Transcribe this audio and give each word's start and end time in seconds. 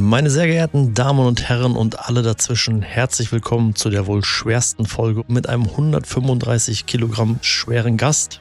Meine 0.00 0.30
sehr 0.30 0.46
geehrten 0.46 0.94
Damen 0.94 1.26
und 1.26 1.48
Herren 1.48 1.74
und 1.74 1.98
alle 1.98 2.22
dazwischen, 2.22 2.82
herzlich 2.82 3.32
willkommen 3.32 3.74
zu 3.74 3.90
der 3.90 4.06
wohl 4.06 4.24
schwersten 4.24 4.86
Folge 4.86 5.24
mit 5.26 5.48
einem 5.48 5.64
135 5.64 6.86
Kilogramm 6.86 7.40
schweren 7.42 7.96
Gast, 7.96 8.40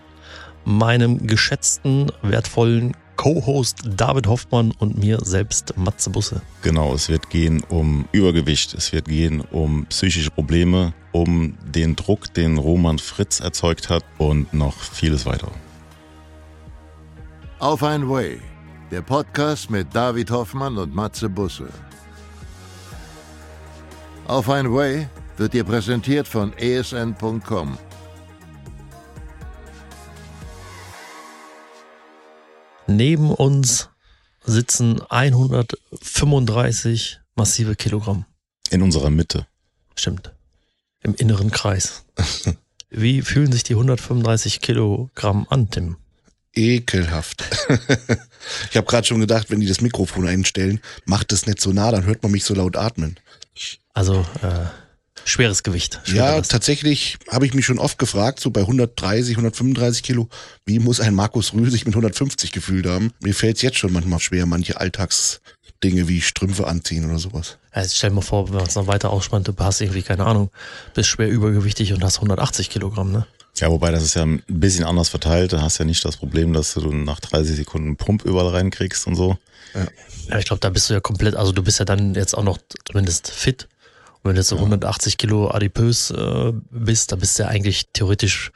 meinem 0.65 1.25
geschätzten, 1.25 2.11
wertvollen 2.21 2.95
Co-Host 3.15 3.79
David 3.87 4.27
Hoffmann 4.27 4.71
und 4.77 4.99
mir 4.99 5.17
selbst 5.23 5.75
Matze 5.77 6.11
Busse. 6.11 6.43
Genau, 6.61 6.93
es 6.93 7.09
wird 7.09 7.31
gehen 7.31 7.63
um 7.69 8.07
Übergewicht, 8.11 8.75
es 8.75 8.93
wird 8.93 9.05
gehen 9.05 9.41
um 9.41 9.87
psychische 9.87 10.29
Probleme, 10.29 10.93
um 11.11 11.57
den 11.65 11.95
Druck, 11.95 12.31
den 12.35 12.59
Roman 12.59 12.99
Fritz 12.99 13.39
erzeugt 13.39 13.89
hat 13.89 14.05
und 14.19 14.53
noch 14.53 14.77
vieles 14.77 15.25
weitere. 15.25 15.51
Auf 17.57 17.81
ein 17.81 18.07
Way, 18.07 18.39
der 18.91 19.01
Podcast 19.01 19.69
mit 19.69 19.93
David 19.93 20.31
Hoffmann 20.31 20.77
und 20.77 20.95
Matze 20.95 21.27
Busse. 21.29 21.67
Auf 24.25 24.49
ein 24.49 24.73
Way 24.73 25.07
wird 25.37 25.53
dir 25.53 25.63
präsentiert 25.63 26.27
von 26.27 26.51
esn.com. 26.53 27.77
Neben 32.87 33.31
uns 33.31 33.89
sitzen 34.45 35.01
135 35.09 37.19
massive 37.35 37.75
Kilogramm. 37.75 38.25
In 38.69 38.81
unserer 38.81 39.09
Mitte. 39.09 39.45
Stimmt. 39.95 40.33
Im 41.03 41.13
inneren 41.15 41.51
Kreis. 41.51 42.05
Wie 42.89 43.21
fühlen 43.21 43.51
sich 43.51 43.63
die 43.63 43.73
135 43.73 44.61
Kilogramm 44.61 45.45
an, 45.49 45.69
Tim? 45.69 45.97
Ekelhaft. 46.57 47.43
ich 48.71 48.77
habe 48.77 48.87
gerade 48.87 49.07
schon 49.07 49.19
gedacht, 49.19 49.49
wenn 49.49 49.59
die 49.59 49.67
das 49.67 49.81
Mikrofon 49.81 50.27
einstellen, 50.27 50.81
macht 51.05 51.31
es 51.31 51.45
nicht 51.45 51.61
so 51.61 51.71
nah, 51.71 51.91
dann 51.91 52.05
hört 52.05 52.23
man 52.23 52.31
mich 52.31 52.43
so 52.43 52.53
laut 52.53 52.75
atmen. 52.75 53.17
Also 53.93 54.25
äh, 54.41 54.65
schweres 55.25 55.63
Gewicht. 55.63 56.01
Ja, 56.05 56.31
Schweres. 56.31 56.47
tatsächlich 56.47 57.17
habe 57.29 57.45
ich 57.45 57.53
mich 57.53 57.65
schon 57.65 57.79
oft 57.79 57.97
gefragt, 57.99 58.39
so 58.39 58.49
bei 58.49 58.61
130, 58.61 59.35
135 59.35 60.03
Kilo, 60.03 60.29
wie 60.65 60.79
muss 60.79 60.99
ein 60.99 61.13
Markus 61.15 61.53
Rühl 61.53 61.69
sich 61.69 61.85
mit 61.85 61.93
150 61.93 62.51
gefühlt 62.51 62.87
haben? 62.87 63.11
Mir 63.21 63.33
fällt 63.33 63.57
es 63.57 63.61
jetzt 63.61 63.77
schon 63.77 63.93
manchmal 63.93 64.19
schwer, 64.19 64.45
manche 64.45 64.79
Alltagsdinge 64.79 66.07
wie 66.07 66.21
Strümpfe 66.21 66.67
anziehen 66.67 67.05
oder 67.05 67.19
sowas. 67.19 67.57
Also 67.71 67.93
stell 67.95 68.09
dir 68.09 68.15
mal 68.15 68.21
vor, 68.21 68.49
wenn 68.49 68.55
man 68.55 68.65
es 68.65 68.75
noch 68.75 68.87
weiter 68.87 69.11
ausspannt, 69.11 69.47
du 69.47 69.53
hast 69.59 69.81
irgendwie, 69.81 70.01
keine 70.01 70.25
Ahnung, 70.25 70.49
bist 70.93 71.09
schwer 71.09 71.29
übergewichtig 71.29 71.93
und 71.93 72.03
hast 72.03 72.17
180 72.17 72.69
Kilogramm, 72.69 73.11
ne? 73.11 73.27
Ja, 73.59 73.71
wobei 73.71 73.91
das 73.91 74.03
ist 74.03 74.15
ja 74.15 74.23
ein 74.23 74.43
bisschen 74.47 74.85
anders 74.85 75.09
verteilt. 75.09 75.53
Da 75.53 75.61
hast 75.61 75.79
du 75.79 75.83
ja 75.83 75.87
nicht 75.87 76.03
das 76.05 76.17
Problem, 76.17 76.53
dass 76.53 76.73
du 76.73 76.91
nach 76.91 77.19
30 77.19 77.55
Sekunden 77.55 77.87
einen 77.87 77.97
Pump 77.97 78.23
überall 78.25 78.49
reinkriegst 78.49 79.07
und 79.07 79.15
so. 79.15 79.37
Ja, 80.29 80.37
ich 80.37 80.45
glaube, 80.45 80.59
da 80.59 80.69
bist 80.69 80.89
du 80.89 80.93
ja 80.93 80.99
komplett, 80.99 81.35
also 81.35 81.51
du 81.51 81.63
bist 81.63 81.79
ja 81.79 81.85
dann 81.85 82.13
jetzt 82.15 82.37
auch 82.37 82.43
noch 82.43 82.57
zumindest 82.85 83.29
fit. 83.29 83.67
Und 84.17 84.25
wenn 84.29 84.35
du 84.35 84.41
jetzt 84.41 84.49
so 84.49 84.57
180 84.57 85.17
Kilo 85.17 85.49
adipös 85.49 86.11
äh, 86.11 86.53
bist, 86.69 87.11
dann 87.11 87.19
bist 87.19 87.37
du 87.37 87.43
ja 87.43 87.49
eigentlich 87.49 87.87
theoretisch, 87.93 88.51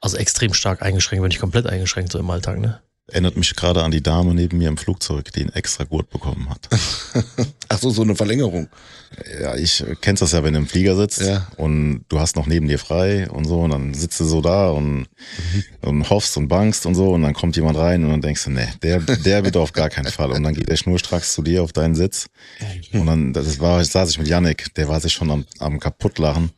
also 0.00 0.16
extrem 0.16 0.54
stark 0.54 0.82
eingeschränkt, 0.82 1.22
wenn 1.22 1.28
nicht 1.28 1.40
komplett 1.40 1.66
eingeschränkt 1.66 2.12
so 2.12 2.18
im 2.18 2.30
Alltag, 2.30 2.58
ne? 2.58 2.80
Erinnert 3.10 3.36
mich 3.38 3.56
gerade 3.56 3.82
an 3.82 3.90
die 3.90 4.02
Dame 4.02 4.34
neben 4.34 4.58
mir 4.58 4.68
im 4.68 4.76
Flugzeug, 4.76 5.32
die 5.32 5.40
einen 5.40 5.52
extra 5.54 5.84
Gurt 5.84 6.10
bekommen 6.10 6.50
hat. 6.50 6.68
Ach 7.70 7.78
so, 7.78 7.88
so 7.88 8.02
eine 8.02 8.14
Verlängerung. 8.14 8.68
Ja, 9.40 9.56
ich 9.56 9.80
äh, 9.80 9.94
kennst 9.98 10.20
das 10.22 10.32
ja, 10.32 10.44
wenn 10.44 10.52
du 10.52 10.58
im 10.60 10.66
Flieger 10.66 10.94
sitzt 10.94 11.22
Ja. 11.22 11.48
und 11.56 12.04
du 12.10 12.20
hast 12.20 12.36
noch 12.36 12.46
neben 12.46 12.68
dir 12.68 12.78
frei 12.78 13.28
und 13.30 13.46
so 13.46 13.60
und 13.62 13.70
dann 13.70 13.94
sitzt 13.94 14.20
du 14.20 14.24
so 14.26 14.42
da 14.42 14.68
und, 14.70 15.06
und 15.80 16.10
hoffst 16.10 16.36
und 16.36 16.48
bangst 16.48 16.84
und 16.84 16.94
so 16.94 17.14
und 17.14 17.22
dann 17.22 17.32
kommt 17.32 17.56
jemand 17.56 17.78
rein 17.78 18.04
und 18.04 18.10
dann 18.10 18.20
denkst 18.20 18.44
du, 18.44 18.50
nee, 18.50 18.68
der, 18.82 19.00
der 19.00 19.42
wird 19.42 19.56
auf 19.56 19.72
gar 19.72 19.88
keinen 19.88 20.12
Fall 20.12 20.30
und 20.30 20.42
dann 20.42 20.52
geht 20.54 20.68
der 20.68 20.76
schnurstracks 20.76 21.32
zu 21.32 21.40
dir 21.40 21.62
auf 21.62 21.72
deinen 21.72 21.94
Sitz 21.94 22.26
und 22.92 23.06
dann, 23.06 23.32
das 23.32 23.58
war, 23.58 23.82
saß 23.82 24.10
ich 24.10 24.18
mit 24.18 24.28
Yannick, 24.28 24.74
der 24.74 24.88
war 24.88 25.00
sich 25.00 25.14
schon 25.14 25.30
am, 25.30 25.46
am 25.58 25.80
kaputtlachen 25.80 26.50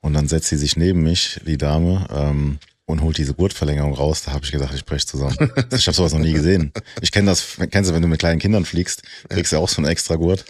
und 0.00 0.14
dann 0.14 0.26
setzt 0.26 0.48
sie 0.48 0.56
sich 0.56 0.76
neben 0.76 1.04
mich, 1.04 1.40
die 1.46 1.58
Dame, 1.58 2.08
ähm, 2.12 2.58
und 2.92 3.02
holt 3.02 3.16
diese 3.16 3.34
Gurtverlängerung 3.34 3.94
raus, 3.94 4.22
da 4.22 4.32
habe 4.32 4.44
ich 4.44 4.52
gedacht, 4.52 4.74
ich 4.74 4.84
brech 4.84 5.06
zusammen. 5.06 5.36
Ich 5.74 5.86
habe 5.86 5.96
sowas 5.96 6.12
noch 6.12 6.20
nie 6.20 6.32
gesehen. 6.32 6.72
Ich 7.00 7.10
kenne 7.10 7.30
das, 7.30 7.56
kennst 7.70 7.90
du, 7.90 7.94
wenn 7.94 8.02
du 8.02 8.08
mit 8.08 8.20
kleinen 8.20 8.38
Kindern 8.38 8.64
fliegst, 8.64 9.02
kriegst 9.28 9.50
du 9.50 9.56
ja 9.56 9.62
auch 9.62 9.68
so 9.68 9.78
einen 9.78 9.90
extra 9.90 10.16
Gurt. 10.16 10.44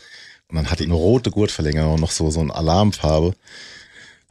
Und 0.48 0.56
dann 0.56 0.70
hat 0.70 0.80
die 0.80 0.84
eine 0.84 0.94
rote 0.94 1.30
Gurtverlängerung, 1.30 2.00
noch 2.00 2.10
so, 2.10 2.30
so 2.30 2.40
eine 2.40 2.54
Alarmfarbe. 2.54 3.34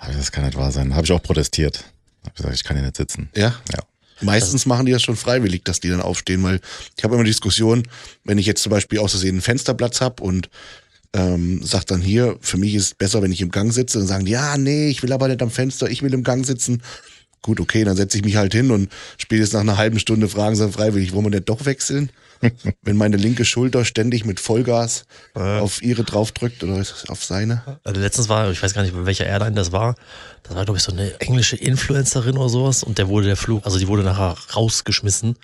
Ich, 0.10 0.16
das 0.18 0.32
kann 0.32 0.46
nicht 0.46 0.58
wahr 0.58 0.72
sein. 0.72 0.94
Habe 0.94 1.06
ich 1.06 1.12
auch 1.12 1.24
protestiert. 1.24 1.86
Hab 2.26 2.36
gesagt, 2.36 2.54
ich 2.54 2.64
kann 2.64 2.76
hier 2.76 2.86
nicht 2.86 2.98
sitzen. 2.98 3.30
Ja. 3.34 3.56
Ja. 3.72 3.80
Meistens 4.20 4.66
machen 4.66 4.86
die 4.86 4.92
das 4.92 5.02
schon 5.02 5.16
freiwillig, 5.16 5.64
dass 5.64 5.80
die 5.80 5.90
dann 5.90 6.02
aufstehen, 6.02 6.44
weil 6.44 6.60
ich 6.98 7.04
habe 7.04 7.16
immer 7.16 7.24
die 7.24 7.32
Diskussion, 7.32 7.88
wenn 8.24 8.38
ich 8.38 8.46
jetzt 8.46 8.62
zum 8.62 8.70
Beispiel 8.70 9.00
aus 9.00 9.12
Versehen 9.12 9.36
einen 9.36 9.42
Fensterplatz 9.42 10.02
hab 10.02 10.22
und 10.22 10.50
ähm, 11.14 11.64
sagt 11.64 11.92
dann 11.92 12.02
hier, 12.02 12.38
für 12.42 12.58
mich 12.58 12.76
ist 12.76 12.84
es 12.84 12.94
besser, 12.94 13.22
wenn 13.22 13.32
ich 13.32 13.42
im 13.42 13.52
Gang 13.52 13.74
sitze, 13.74 13.98
dann 13.98 14.08
sagen 14.08 14.26
die, 14.26 14.32
ja, 14.32 14.58
nee, 14.58 14.90
ich 14.90 15.02
will 15.02 15.12
aber 15.12 15.28
nicht 15.28 15.42
am 15.42 15.50
Fenster, 15.50 15.90
ich 15.90 16.04
will 16.04 16.14
im 16.14 16.24
Gang 16.24 16.46
sitzen. 16.46 16.84
Gut, 17.42 17.60
okay, 17.60 17.84
dann 17.84 17.96
setze 17.96 18.18
ich 18.18 18.24
mich 18.24 18.36
halt 18.36 18.54
hin 18.54 18.72
und 18.72 18.92
spätestens 19.18 19.54
nach 19.54 19.62
einer 19.62 19.78
halben 19.78 20.00
Stunde 20.00 20.28
fragen 20.28 20.56
sie 20.56 20.72
freiwillig, 20.72 21.14
wollen 21.14 21.26
wir 21.26 21.32
nicht 21.32 21.50
doch 21.50 21.66
wechseln? 21.66 22.12
wenn 22.82 22.98
meine 22.98 23.18
linke 23.18 23.46
Schulter 23.46 23.86
ständig 23.86 24.26
mit 24.26 24.40
Vollgas 24.40 25.06
auf 25.34 25.82
ihre 25.82 26.04
draufdrückt 26.04 26.64
oder 26.64 26.84
auf 27.08 27.24
seine. 27.24 27.80
Also 27.84 28.02
letztens 28.02 28.30
war, 28.30 28.50
ich 28.52 28.62
weiß 28.62 28.74
gar 28.74 28.82
nicht, 28.82 28.94
bei 28.94 29.06
welcher 29.06 29.26
Airline 29.26 29.56
das 29.56 29.72
war, 29.72 29.96
das 30.44 30.56
war, 30.56 30.66
glaube 30.66 30.78
ich, 30.78 30.84
so 30.84 30.92
eine 30.92 31.20
englische 31.20 31.56
Influencerin 31.56 32.38
oder 32.38 32.50
sowas 32.50 32.84
und 32.84 32.98
der 32.98 33.08
wurde 33.08 33.28
der 33.28 33.38
Flug, 33.38 33.66
also 33.66 33.78
die 33.78 33.88
wurde 33.88 34.04
nachher 34.04 34.36
rausgeschmissen 34.56 35.36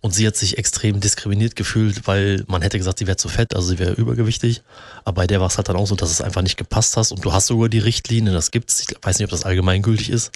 und 0.00 0.14
sie 0.14 0.26
hat 0.26 0.36
sich 0.36 0.58
extrem 0.58 1.00
diskriminiert 1.00 1.56
gefühlt, 1.56 2.06
weil 2.06 2.44
man 2.46 2.62
hätte 2.62 2.78
gesagt, 2.78 3.00
sie 3.00 3.06
wäre 3.06 3.16
zu 3.16 3.28
fett, 3.28 3.54
also 3.54 3.68
sie 3.68 3.78
wäre 3.78 3.92
übergewichtig, 3.92 4.62
aber 5.04 5.22
bei 5.22 5.26
der 5.26 5.40
war 5.40 5.48
es 5.48 5.56
halt 5.56 5.68
dann 5.68 5.76
auch 5.76 5.86
so, 5.86 5.96
dass 5.96 6.10
es 6.10 6.20
einfach 6.20 6.42
nicht 6.42 6.56
gepasst 6.56 6.96
hast 6.96 7.12
und 7.12 7.24
du 7.24 7.32
hast 7.32 7.48
sogar 7.48 7.68
die 7.68 7.80
Richtlinie, 7.80 8.32
das 8.32 8.50
gibt's, 8.50 8.80
ich 8.80 8.96
weiß 9.02 9.18
nicht, 9.18 9.24
ob 9.24 9.30
das 9.30 9.44
allgemeingültig 9.44 10.10
ist, 10.10 10.30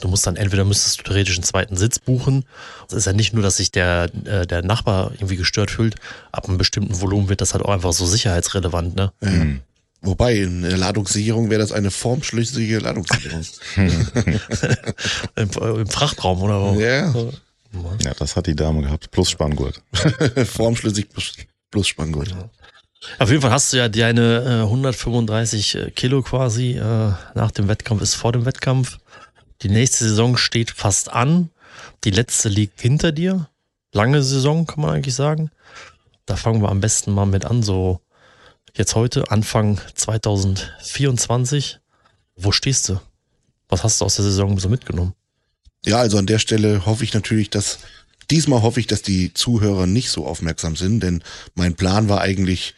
Du 0.00 0.08
musst 0.08 0.26
dann 0.26 0.36
entweder 0.36 0.64
müsstest 0.64 1.00
du 1.00 1.02
theoretisch 1.04 1.36
einen 1.36 1.44
zweiten 1.44 1.76
Sitz 1.76 1.98
buchen. 1.98 2.44
Es 2.88 2.94
ist 2.94 3.06
ja 3.06 3.12
nicht 3.12 3.34
nur, 3.34 3.42
dass 3.42 3.56
sich 3.56 3.70
der, 3.70 4.10
äh, 4.24 4.46
der 4.46 4.62
Nachbar 4.62 5.12
irgendwie 5.14 5.36
gestört 5.36 5.70
fühlt. 5.70 5.96
Ab 6.32 6.48
einem 6.48 6.58
bestimmten 6.58 7.00
Volumen 7.00 7.28
wird 7.28 7.40
das 7.40 7.54
halt 7.54 7.64
auch 7.64 7.70
einfach 7.70 7.92
so 7.92 8.06
sicherheitsrelevant, 8.06 8.96
ne? 8.96 9.12
Wobei, 10.00 10.36
in 10.36 10.62
der 10.62 10.76
Ladungssicherung 10.76 11.50
wäre 11.50 11.60
das 11.60 11.72
eine 11.72 11.90
formschlüssige 11.90 12.78
Ladungssicherung. 12.78 13.44
Im, 15.36 15.50
äh, 15.50 15.80
Im 15.80 15.86
Frachtraum 15.88 16.42
oder 16.42 16.60
wo? 16.60 16.78
ja, 16.80 17.12
Ja, 18.04 18.14
das 18.16 18.36
hat 18.36 18.46
die 18.46 18.54
Dame 18.54 18.82
gehabt. 18.82 19.10
Plus 19.10 19.30
Spanngurt. 19.30 19.82
formschlüssig 20.46 21.08
plus, 21.08 21.32
plus 21.70 21.88
Spanngurt. 21.88 22.34
Auf 23.18 23.30
jeden 23.30 23.42
Fall 23.42 23.50
hast 23.50 23.72
du 23.72 23.76
ja 23.76 23.88
deine 23.88 24.60
äh, 24.60 24.62
135 24.62 25.92
Kilo 25.94 26.22
quasi 26.22 26.72
äh, 26.72 27.12
nach 27.34 27.50
dem 27.50 27.68
Wettkampf 27.68 28.02
ist 28.02 28.14
vor 28.14 28.32
dem 28.32 28.44
Wettkampf. 28.44 28.98
Die 29.62 29.68
nächste 29.68 30.04
Saison 30.04 30.36
steht 30.36 30.70
fast 30.70 31.10
an. 31.10 31.50
Die 32.04 32.10
letzte 32.10 32.48
liegt 32.48 32.80
hinter 32.80 33.12
dir. 33.12 33.48
Lange 33.92 34.22
Saison, 34.22 34.66
kann 34.66 34.82
man 34.82 34.94
eigentlich 34.94 35.14
sagen. 35.14 35.50
Da 36.26 36.36
fangen 36.36 36.62
wir 36.62 36.68
am 36.68 36.80
besten 36.80 37.12
mal 37.12 37.26
mit 37.26 37.44
an, 37.44 37.62
so 37.62 38.00
jetzt 38.74 38.94
heute, 38.94 39.30
Anfang 39.30 39.80
2024. 39.94 41.80
Wo 42.36 42.52
stehst 42.52 42.88
du? 42.88 43.00
Was 43.68 43.82
hast 43.82 44.00
du 44.00 44.04
aus 44.04 44.16
der 44.16 44.24
Saison 44.24 44.58
so 44.58 44.68
mitgenommen? 44.68 45.14
Ja, 45.84 45.98
also 45.98 46.18
an 46.18 46.26
der 46.26 46.38
Stelle 46.38 46.86
hoffe 46.86 47.04
ich 47.04 47.14
natürlich, 47.14 47.50
dass 47.50 47.78
diesmal 48.30 48.62
hoffe 48.62 48.78
ich, 48.80 48.86
dass 48.86 49.02
die 49.02 49.32
Zuhörer 49.34 49.86
nicht 49.86 50.10
so 50.10 50.26
aufmerksam 50.26 50.76
sind, 50.76 51.02
denn 51.02 51.22
mein 51.54 51.74
Plan 51.74 52.08
war 52.08 52.20
eigentlich 52.20 52.74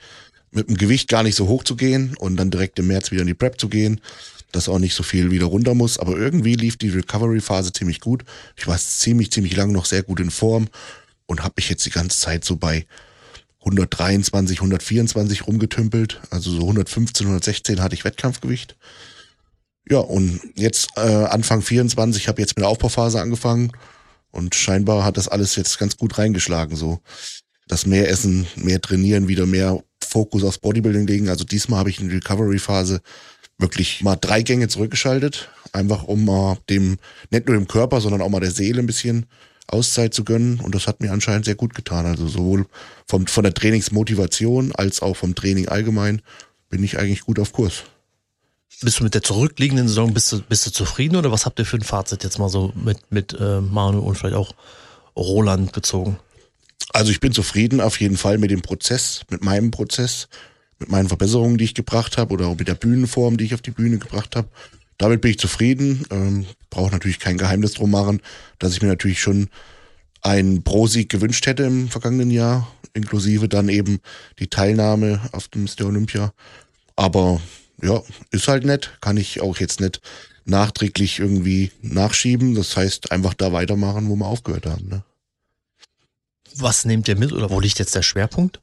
mit 0.50 0.68
dem 0.68 0.76
Gewicht 0.76 1.08
gar 1.08 1.22
nicht 1.22 1.36
so 1.36 1.48
hoch 1.48 1.64
zu 1.64 1.76
gehen 1.76 2.16
und 2.18 2.36
dann 2.36 2.50
direkt 2.50 2.78
im 2.78 2.86
März 2.88 3.10
wieder 3.10 3.22
in 3.22 3.26
die 3.26 3.34
Prep 3.34 3.60
zu 3.60 3.68
gehen, 3.68 4.00
dass 4.52 4.68
auch 4.68 4.78
nicht 4.78 4.94
so 4.94 5.02
viel 5.02 5.30
wieder 5.30 5.46
runter 5.46 5.74
muss. 5.74 5.98
Aber 5.98 6.16
irgendwie 6.16 6.54
lief 6.54 6.76
die 6.76 6.90
Recovery-Phase 6.90 7.72
ziemlich 7.72 8.00
gut. 8.00 8.24
Ich 8.56 8.66
war 8.66 8.78
ziemlich, 8.78 9.30
ziemlich 9.32 9.56
lang 9.56 9.72
noch 9.72 9.84
sehr 9.84 10.02
gut 10.02 10.20
in 10.20 10.30
Form 10.30 10.68
und 11.26 11.42
habe 11.42 11.54
mich 11.56 11.68
jetzt 11.68 11.86
die 11.86 11.90
ganze 11.90 12.18
Zeit 12.18 12.44
so 12.44 12.56
bei 12.56 12.86
123, 13.60 14.58
124 14.58 15.46
rumgetümpelt. 15.46 16.20
Also 16.30 16.50
so 16.50 16.60
115, 16.60 17.26
116 17.26 17.80
hatte 17.80 17.94
ich 17.94 18.04
Wettkampfgewicht. 18.04 18.76
Ja, 19.88 19.98
und 19.98 20.40
jetzt 20.54 20.88
äh, 20.96 21.00
Anfang 21.00 21.62
24 21.62 22.28
habe 22.28 22.40
jetzt 22.40 22.56
mit 22.56 22.62
der 22.62 22.68
Aufbauphase 22.68 23.20
angefangen 23.20 23.72
und 24.30 24.54
scheinbar 24.54 25.04
hat 25.04 25.16
das 25.16 25.28
alles 25.28 25.56
jetzt 25.56 25.78
ganz 25.78 25.96
gut 25.96 26.18
reingeschlagen. 26.18 26.76
So 26.76 27.00
das 27.66 27.86
mehr 27.86 28.08
Essen, 28.08 28.46
mehr 28.56 28.80
Trainieren, 28.80 29.28
wieder 29.28 29.46
mehr 29.46 29.82
Fokus 30.02 30.44
aufs 30.44 30.58
Bodybuilding 30.58 31.06
legen. 31.06 31.28
Also 31.28 31.44
diesmal 31.44 31.78
habe 31.78 31.90
ich 31.90 32.00
in 32.00 32.08
der 32.08 32.18
Recovery-Phase 32.18 33.00
wirklich 33.60 34.02
mal 34.02 34.16
drei 34.16 34.42
Gänge 34.42 34.68
zurückgeschaltet, 34.68 35.50
einfach 35.72 36.04
um 36.04 36.24
mal 36.24 36.58
dem, 36.68 36.98
nicht 37.30 37.46
nur 37.46 37.56
dem 37.56 37.68
Körper, 37.68 38.00
sondern 38.00 38.22
auch 38.22 38.28
mal 38.28 38.40
der 38.40 38.50
Seele 38.50 38.80
ein 38.80 38.86
bisschen 38.86 39.26
Auszeit 39.66 40.14
zu 40.14 40.24
gönnen. 40.24 40.60
Und 40.60 40.74
das 40.74 40.86
hat 40.86 41.00
mir 41.00 41.12
anscheinend 41.12 41.44
sehr 41.44 41.54
gut 41.54 41.74
getan. 41.74 42.06
Also 42.06 42.26
sowohl 42.28 42.66
vom, 43.06 43.26
von 43.26 43.44
der 43.44 43.54
Trainingsmotivation 43.54 44.72
als 44.74 45.02
auch 45.02 45.16
vom 45.16 45.34
Training 45.34 45.68
allgemein 45.68 46.22
bin 46.68 46.82
ich 46.84 46.98
eigentlich 46.98 47.22
gut 47.22 47.38
auf 47.38 47.52
Kurs. 47.52 47.84
Bist 48.82 49.00
du 49.00 49.04
mit 49.04 49.14
der 49.14 49.22
zurückliegenden 49.22 49.88
Saison, 49.88 50.14
bist 50.14 50.32
du, 50.32 50.40
bist 50.40 50.66
du 50.66 50.70
zufrieden 50.70 51.16
oder 51.16 51.30
was 51.30 51.44
habt 51.44 51.58
ihr 51.58 51.66
für 51.66 51.76
ein 51.76 51.82
Fazit 51.82 52.24
jetzt 52.24 52.38
mal 52.38 52.48
so 52.48 52.72
mit, 52.74 52.98
mit 53.10 53.36
äh, 53.38 53.60
Manu 53.60 53.98
und 54.00 54.16
vielleicht 54.16 54.36
auch 54.36 54.54
Roland 55.16 55.72
bezogen? 55.72 56.18
Also 56.92 57.10
ich 57.10 57.20
bin 57.20 57.32
zufrieden 57.32 57.80
auf 57.80 58.00
jeden 58.00 58.16
Fall 58.16 58.38
mit 58.38 58.50
dem 58.50 58.62
Prozess, 58.62 59.22
mit 59.28 59.44
meinem 59.44 59.70
Prozess, 59.70 60.28
mit 60.80 60.90
meinen 60.90 61.08
Verbesserungen, 61.08 61.58
die 61.58 61.64
ich 61.64 61.74
gebracht 61.74 62.18
habe 62.18 62.32
oder 62.32 62.48
auch 62.48 62.58
mit 62.58 62.68
der 62.68 62.74
Bühnenform, 62.74 63.36
die 63.36 63.44
ich 63.44 63.54
auf 63.54 63.62
die 63.62 63.70
Bühne 63.70 63.98
gebracht 63.98 64.34
habe. 64.34 64.48
Damit 64.98 65.20
bin 65.20 65.30
ich 65.30 65.38
zufrieden. 65.38 66.04
Ähm, 66.10 66.46
Brauche 66.70 66.90
natürlich 66.90 67.18
kein 67.18 67.38
Geheimnis 67.38 67.74
drum 67.74 67.90
machen, 67.90 68.20
dass 68.58 68.72
ich 68.72 68.82
mir 68.82 68.88
natürlich 68.88 69.20
schon 69.20 69.48
einen 70.22 70.62
Pro-Sieg 70.62 71.08
gewünscht 71.08 71.46
hätte 71.46 71.64
im 71.64 71.88
vergangenen 71.88 72.30
Jahr, 72.30 72.70
inklusive 72.92 73.48
dann 73.48 73.68
eben 73.68 74.00
die 74.38 74.48
Teilnahme 74.48 75.20
auf 75.32 75.48
dem 75.48 75.64
Mr. 75.64 75.86
Olympia. 75.86 76.32
Aber 76.96 77.40
ja, 77.82 78.02
ist 78.30 78.48
halt 78.48 78.64
nett, 78.64 78.98
kann 79.00 79.16
ich 79.16 79.40
auch 79.40 79.58
jetzt 79.58 79.80
nicht 79.80 80.00
nachträglich 80.44 81.18
irgendwie 81.18 81.72
nachschieben. 81.82 82.54
Das 82.54 82.76
heißt, 82.76 83.12
einfach 83.12 83.34
da 83.34 83.52
weitermachen, 83.52 84.08
wo 84.08 84.16
wir 84.16 84.26
aufgehört 84.26 84.66
haben. 84.66 84.88
Ne? 84.88 85.02
Was 86.56 86.84
nehmt 86.84 87.08
ihr 87.08 87.16
mit 87.16 87.32
oder 87.32 87.50
wo 87.50 87.60
liegt 87.60 87.78
jetzt 87.78 87.94
der 87.94 88.02
Schwerpunkt? 88.02 88.60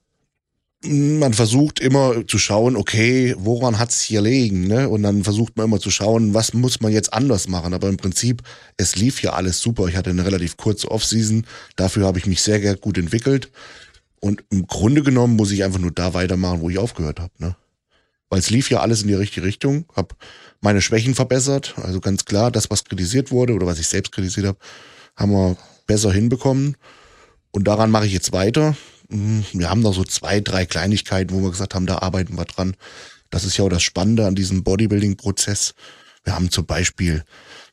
Man 0.83 1.33
versucht 1.33 1.79
immer 1.79 2.27
zu 2.27 2.37
schauen, 2.37 2.75
okay, 2.75 3.35
woran 3.37 3.79
hat's 3.79 4.01
hier 4.01 4.21
liegen, 4.21 4.67
ne? 4.67 4.87
Und 4.89 5.03
dann 5.03 5.23
versucht 5.23 5.57
man 5.57 5.65
immer 5.65 5.79
zu 5.79 5.89
schauen, 5.89 6.33
was 6.33 6.53
muss 6.53 6.81
man 6.81 6.91
jetzt 6.91 7.13
anders 7.13 7.47
machen. 7.47 7.73
Aber 7.73 7.89
im 7.89 7.97
Prinzip, 7.97 8.43
es 8.77 8.95
lief 8.95 9.21
ja 9.21 9.33
alles 9.33 9.59
super. 9.59 9.87
Ich 9.87 9.95
hatte 9.95 10.11
eine 10.11 10.25
relativ 10.25 10.55
kurze 10.55 10.91
Offseason. 10.91 11.45
Dafür 11.75 12.05
habe 12.05 12.19
ich 12.19 12.27
mich 12.27 12.41
sehr 12.41 12.75
gut 12.75 12.97
entwickelt. 12.97 13.51
Und 14.19 14.43
im 14.49 14.67
Grunde 14.67 15.01
genommen 15.01 15.35
muss 15.35 15.51
ich 15.51 15.63
einfach 15.63 15.79
nur 15.79 15.91
da 15.91 16.13
weitermachen, 16.13 16.61
wo 16.61 16.69
ich 16.69 16.77
aufgehört 16.77 17.19
habe, 17.19 17.33
ne? 17.39 17.55
Weil 18.29 18.39
es 18.39 18.49
lief 18.49 18.69
ja 18.69 18.81
alles 18.81 19.01
in 19.01 19.07
die 19.07 19.13
richtige 19.13 19.45
Richtung. 19.45 19.85
Hab 19.95 20.15
meine 20.61 20.81
Schwächen 20.81 21.15
verbessert. 21.15 21.75
Also 21.81 22.01
ganz 22.01 22.25
klar, 22.25 22.51
das, 22.51 22.69
was 22.69 22.83
kritisiert 22.83 23.31
wurde 23.31 23.53
oder 23.53 23.65
was 23.65 23.79
ich 23.79 23.87
selbst 23.87 24.11
kritisiert 24.11 24.47
habe, 24.47 24.57
haben 25.15 25.31
wir 25.31 25.57
besser 25.87 26.11
hinbekommen. 26.11 26.75
Und 27.51 27.67
daran 27.67 27.89
mache 27.89 28.05
ich 28.05 28.13
jetzt 28.13 28.33
weiter. 28.33 28.75
Hm, 29.09 29.45
wir 29.53 29.69
haben 29.69 29.81
noch 29.81 29.93
so 29.93 30.03
zwei, 30.03 30.39
drei 30.39 30.65
Kleinigkeiten, 30.65 31.33
wo 31.33 31.41
wir 31.41 31.51
gesagt 31.51 31.75
haben, 31.75 31.85
da 31.85 31.99
arbeiten 31.99 32.37
wir 32.37 32.45
dran. 32.45 32.75
Das 33.29 33.43
ist 33.43 33.57
ja 33.57 33.65
auch 33.65 33.69
das 33.69 33.83
Spannende 33.83 34.25
an 34.25 34.35
diesem 34.35 34.63
Bodybuilding-Prozess. 34.63 35.73
Wir 36.23 36.35
haben 36.35 36.51
zum 36.51 36.65
Beispiel, 36.65 37.23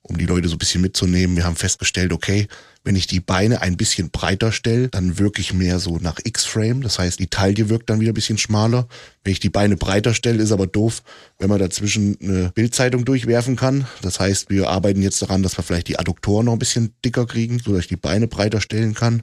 um 0.03 0.17
die 0.17 0.27
Leute 0.27 0.49
so 0.49 0.55
ein 0.55 0.59
bisschen 0.59 0.81
mitzunehmen, 0.81 1.37
wir 1.37 1.45
haben 1.45 1.57
festgestellt, 1.57 2.13
okay, 2.13 2.47
wenn 2.85 2.95
ich 2.95 3.07
die 3.07 3.21
Beine 3.21 3.63
ein 3.63 3.77
bisschen 3.77 4.11
breiter 4.11 4.53
stelle, 4.53 4.89
dann 4.89 5.19
wirke 5.19 5.41
ich 5.41 5.55
mehr 5.55 5.81
so 5.81 5.99
nach 5.99 6.19
X-Frame. 6.23 6.83
Das 6.83 6.99
heißt, 6.99 7.19
die 7.19 7.29
Taille 7.29 7.69
wirkt 7.69 7.91
dann 7.91 7.99
wieder 7.99 8.13
ein 8.13 8.15
bisschen 8.15 8.39
schmaler. 8.39 8.87
Wenn 9.25 9.33
ich 9.33 9.41
die 9.41 9.49
Beine 9.49 9.77
breiter 9.77 10.15
stelle, 10.15 10.43
ist 10.43 10.53
aber 10.53 10.67
doof, 10.67 11.03
wenn 11.39 11.49
man 11.49 11.59
dazwischen 11.59 12.17
eine 12.21 12.53
Bildzeitung 12.55 13.05
durchwerfen 13.05 13.57
kann. 13.57 13.87
Das 14.03 14.21
heißt, 14.21 14.51
wir 14.51 14.69
arbeiten 14.69 15.03
jetzt 15.03 15.23
daran, 15.23 15.43
dass 15.43 15.59
wir 15.59 15.65
vielleicht 15.65 15.89
die 15.89 15.99
Adduktoren 15.99 16.47
noch 16.47 16.53
ein 16.53 16.59
bisschen 16.59 16.95
dicker 17.05 17.27
kriegen, 17.27 17.59
sodass 17.59 17.83
ich 17.83 17.89
die 17.89 17.97
Beine 17.97 18.29
breiter 18.29 18.61
stellen 18.61 18.95
kann 18.95 19.23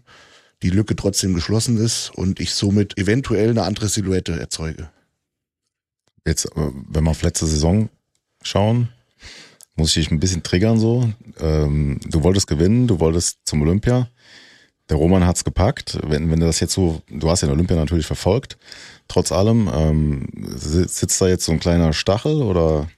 die 0.64 0.70
Lücke 0.70 0.96
trotzdem 0.96 1.34
geschlossen 1.34 1.78
ist 1.78 2.12
und 2.16 2.40
ich 2.40 2.54
somit 2.54 2.98
eventuell 2.98 3.50
eine 3.50 3.64
andere 3.64 3.90
Silhouette 3.90 4.40
erzeuge. 4.40 4.90
Jetzt, 6.26 6.46
äh, 6.46 6.72
wenn 6.90 7.04
wir 7.04 7.12
auf 7.12 7.24
letzte 7.24 7.46
Saison 7.46 7.90
schauen, 8.44 8.90
muss 9.76 9.90
ich 9.90 10.06
dich 10.06 10.12
ein 10.12 10.20
bisschen 10.20 10.44
triggern 10.44 10.80
so. 10.80 11.12
Ähm, 11.40 12.00
du 12.06 12.24
wolltest 12.24 12.48
gewinnen, 12.48 12.88
du 12.88 13.00
wolltest 13.00 13.40
zum 13.46 13.62
Olympia. 13.62 14.10
Der 14.90 14.98
Roman 14.98 15.26
hat's 15.26 15.44
gepackt. 15.44 15.98
Wenn, 16.04 16.30
wenn 16.30 16.40
du 16.40 16.46
das 16.46 16.60
jetzt 16.60 16.74
so, 16.74 17.02
du 17.10 17.30
hast 17.30 17.42
den 17.42 17.50
Olympia 17.50 17.78
natürlich 17.78 18.06
verfolgt, 18.06 18.58
trotz 19.08 19.32
allem, 19.32 19.70
ähm, 19.74 20.28
sitzt 20.56 21.22
da 21.22 21.28
jetzt 21.28 21.46
so 21.46 21.54
ein 21.54 21.60
kleiner 21.60 21.94
Stachel 21.94 22.42
oder 22.42 22.90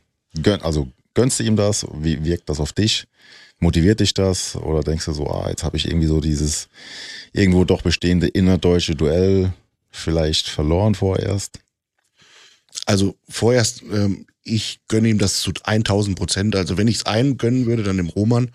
gönn, 0.42 0.62
also 0.62 0.88
gönnst 1.13 1.39
du 1.39 1.44
ihm 1.44 1.56
das? 1.56 1.86
Wie 1.94 2.25
wirkt 2.25 2.50
das 2.50 2.60
auf 2.60 2.74
dich? 2.74 3.07
Motiviert 3.63 4.01
dich 4.01 4.13
das? 4.13 4.57
Oder 4.57 4.81
denkst 4.81 5.06
du 5.06 5.13
so, 5.13 5.27
ah, 5.27 5.50
jetzt 5.50 5.63
habe 5.63 5.77
ich 5.77 5.88
irgendwie 5.88 6.07
so 6.07 6.19
dieses 6.19 6.68
irgendwo 7.31 7.63
doch 7.63 7.81
bestehende 7.81 8.27
innerdeutsche 8.27 8.94
Duell 8.94 9.54
vielleicht 9.89 10.50
verloren 10.50 10.95
vorerst? 10.95 11.60
Also 12.86 13.15
vorerst, 13.30 13.81
ähm, 13.83 14.25
ich 14.44 14.81
gönne 14.89 15.07
ihm 15.07 15.18
das 15.18 15.39
zu 15.39 15.54
1000 15.63 16.18
Prozent. 16.18 16.56
Also 16.57 16.77
wenn 16.77 16.89
ich 16.89 16.98
es 16.98 17.06
einem 17.06 17.38
gönnen 17.38 17.65
würde, 17.65 17.83
dann 17.83 17.95
dem 17.95 18.10
Roman, 18.10 18.51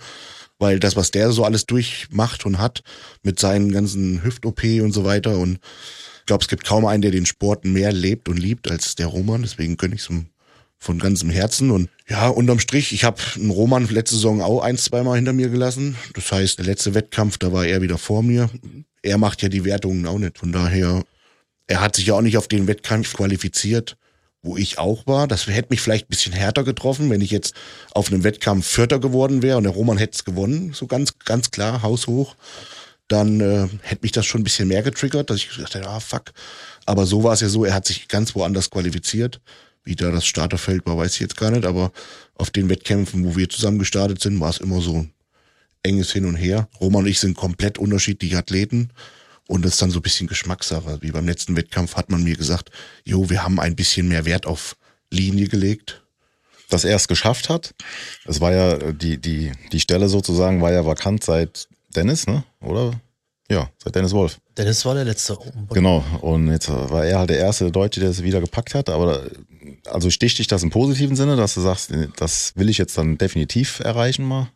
weil 0.59 0.79
das, 0.79 0.95
was 0.95 1.11
der 1.11 1.33
so 1.33 1.43
alles 1.43 1.65
durchmacht 1.65 2.45
und 2.45 2.59
hat 2.59 2.83
mit 3.23 3.41
seinen 3.41 3.73
ganzen 3.73 4.23
Hüft-OP 4.23 4.63
und 4.83 4.93
so 4.93 5.05
weiter 5.05 5.39
und 5.39 5.59
ich 6.19 6.27
glaube, 6.27 6.43
es 6.43 6.49
gibt 6.49 6.67
kaum 6.67 6.85
einen, 6.85 7.01
der 7.01 7.13
den 7.13 7.25
Sport 7.25 7.65
mehr 7.65 7.91
lebt 7.91 8.29
und 8.29 8.37
liebt 8.37 8.71
als 8.71 8.95
der 8.95 9.07
Roman. 9.07 9.41
Deswegen 9.41 9.79
gönne 9.79 9.95
ich 9.95 10.03
es 10.03 10.11
ihm 10.11 10.27
von 10.79 10.99
ganzem 10.99 11.31
Herzen. 11.31 11.71
Und 11.71 11.91
ja, 12.09 12.29
unterm 12.29 12.61
Strich, 12.61 12.93
ich 12.93 13.05
habe 13.05 13.21
einen 13.35 13.51
Roman 13.51 13.89
letzte 13.89 14.15
Saison 14.17 14.41
auch 14.41 14.63
ein, 14.63 14.79
zweimal 14.79 15.17
hinter 15.17 15.33
mir 15.33 15.49
gelassen. 15.49 15.97
Das 16.15 16.31
heißt, 16.33 16.59
der 16.59 16.67
letzte 16.67 16.95
Wettkampf, 16.95 17.39
da 17.39 17.53
war 17.53 17.67
er 17.67 17.83
wieder 17.83 17.99
vor 17.99 18.23
mir. 18.23 18.49
Er 19.03 19.19
macht 19.19 19.43
ja 19.43 19.49
die 19.49 19.65
Wertungen 19.65 20.07
auch 20.07 20.19
nicht. 20.19 20.39
Von 20.39 20.53
daher, 20.53 21.03
er 21.67 21.81
hat 21.81 21.97
sich 21.97 22.07
ja 22.07 22.15
auch 22.15 22.23
nicht 22.23 22.39
auf 22.39 22.49
den 22.49 22.67
Wettkampf 22.67 23.15
qualifiziert, 23.15 23.97
wo 24.43 24.57
ich 24.57 24.79
auch 24.79 25.07
war. 25.07 25.27
Das 25.27 25.47
hätte 25.47 25.69
mich 25.71 25.81
vielleicht 25.81 26.07
ein 26.07 26.11
bisschen 26.11 26.33
härter 26.33 26.65
getroffen, 26.65 27.11
wenn 27.11 27.21
ich 27.21 27.31
jetzt 27.31 27.55
auf 27.93 28.09
einem 28.09 28.25
Wettkampf 28.25 28.67
Vierter 28.67 29.01
geworden 29.01 29.43
wäre 29.43 29.59
und 29.59 29.65
der 29.65 29.73
Roman 29.73 29.99
hätte 29.99 30.15
es 30.15 30.25
gewonnen, 30.25 30.73
so 30.73 30.87
ganz, 30.87 31.19
ganz 31.25 31.51
klar, 31.51 31.83
haushoch. 31.83 32.37
Dann 33.09 33.41
äh, 33.41 33.69
hätte 33.83 34.03
mich 34.03 34.13
das 34.13 34.27
schon 34.27 34.43
ein 34.43 34.45
bisschen 34.45 34.69
mehr 34.69 34.83
getriggert, 34.83 35.31
dass 35.31 35.39
ich 35.39 35.49
gesagt 35.49 35.75
hätte, 35.75 35.89
ah 35.89 35.99
fuck. 35.99 36.33
Aber 36.85 37.07
so 37.07 37.25
war 37.25 37.33
es 37.33 37.41
ja 37.41 37.49
so, 37.49 37.65
er 37.65 37.75
hat 37.75 37.87
sich 37.87 38.07
ganz 38.07 38.35
woanders 38.35 38.71
qualifiziert. 38.71 39.41
Wie 39.89 39.97
da 39.97 40.11
das 40.11 40.27
Starterfeld 40.27 40.85
war, 40.85 40.99
weiß 40.99 41.15
ich 41.15 41.21
jetzt 41.21 41.39
gar 41.39 41.51
nicht, 41.51 41.65
aber 41.65 41.93
auf 42.35 42.51
den 42.51 42.69
Wettkämpfen, 42.69 43.25
wo 43.25 43.37
wir 43.37 43.49
zusammen 43.49 43.79
gestartet 43.79 44.21
sind, 44.21 44.39
war 44.39 44.51
es 44.51 44.59
immer 44.59 44.83
so 44.83 44.97
ein 44.97 45.13
enges 45.83 46.13
Hin 46.13 46.27
und 46.27 46.37
Her. 46.37 46.69
Roman 46.79 47.05
und 47.05 47.09
ich 47.09 47.19
sind 47.21 47.35
komplett 47.35 47.79
unterschiedliche 47.79 48.37
Athleten 48.37 48.91
und 49.47 49.65
das 49.65 49.73
ist 49.73 49.83
dann 49.83 49.91
so 49.91 50.01
ein 50.01 50.03
bisschen 50.03 50.27
Geschmackssache. 50.27 50.99
Wie 51.01 51.11
beim 51.11 51.25
letzten 51.25 51.57
Wettkampf 51.57 51.97
hat 51.97 52.11
man 52.11 52.23
mir 52.23 52.37
gesagt, 52.37 52.71
jo, 53.07 53.31
wir 53.31 53.43
haben 53.43 53.59
ein 53.59 53.77
bisschen 53.77 54.09
mehr 54.09 54.27
Wert 54.27 54.45
auf 54.45 54.77
Linie 55.11 55.49
gelegt. 55.49 56.03
Dass 56.69 56.85
er 56.85 56.97
es 56.97 57.09
geschafft 57.09 57.49
hat. 57.49 57.75
Es 58.27 58.43
war 58.43 58.53
ja 58.53 58.93
die, 58.93 59.17
die, 59.17 59.53
die 59.73 59.81
Stelle 59.81 60.11
sozusagen 60.11 60.61
war 60.61 60.71
ja 60.71 60.85
vakant 60.85 61.25
seit 61.25 61.67
Dennis, 61.97 62.27
ne? 62.27 62.45
Oder? 62.61 63.01
Ja, 63.51 63.71
seit 63.83 63.95
Dennis 63.95 64.13
Wolf. 64.13 64.39
Dennis 64.57 64.85
war 64.85 64.95
der 64.95 65.05
letzte. 65.05 65.39
Genau. 65.71 66.05
Und 66.21 66.51
jetzt 66.51 66.69
war 66.69 67.07
er 67.07 67.21
halt 67.21 67.31
der 67.31 67.39
erste 67.39 67.71
Deutsche, 67.71 68.01
der 68.01 68.11
es 68.11 68.23
wieder 68.23 68.41
gepackt 68.41 68.75
hat. 68.75 68.91
Aber 68.91 69.23
also 69.87 70.11
sticht 70.11 70.39
dich 70.39 70.49
das 70.49 70.63
im 70.63 70.71
positiven 70.71 71.17
Sinne, 71.17 71.37
dass 71.37 71.55
du 71.55 71.63
sagst, 71.63 71.93
das 72.17 72.53
will 72.57 72.69
ich 72.69 72.79
jetzt 72.79 72.99
dann 72.99 73.17
definitiv 73.17 73.81
erreichen 73.81 74.25
mal? 74.25 74.51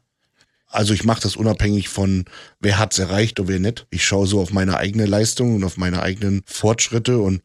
Also 0.68 0.94
ich 0.94 1.04
mache 1.04 1.22
das 1.22 1.36
unabhängig 1.36 1.88
von, 1.88 2.24
wer 2.60 2.78
hat's 2.78 2.98
erreicht 2.98 3.38
und 3.40 3.48
wer 3.48 3.60
nicht. 3.60 3.86
Ich 3.90 4.04
schaue 4.04 4.26
so 4.26 4.40
auf 4.40 4.52
meine 4.52 4.78
eigene 4.78 5.04
Leistung 5.04 5.56
und 5.56 5.64
auf 5.64 5.76
meine 5.76 6.02
eigenen 6.02 6.42
Fortschritte 6.46 7.18
und 7.18 7.42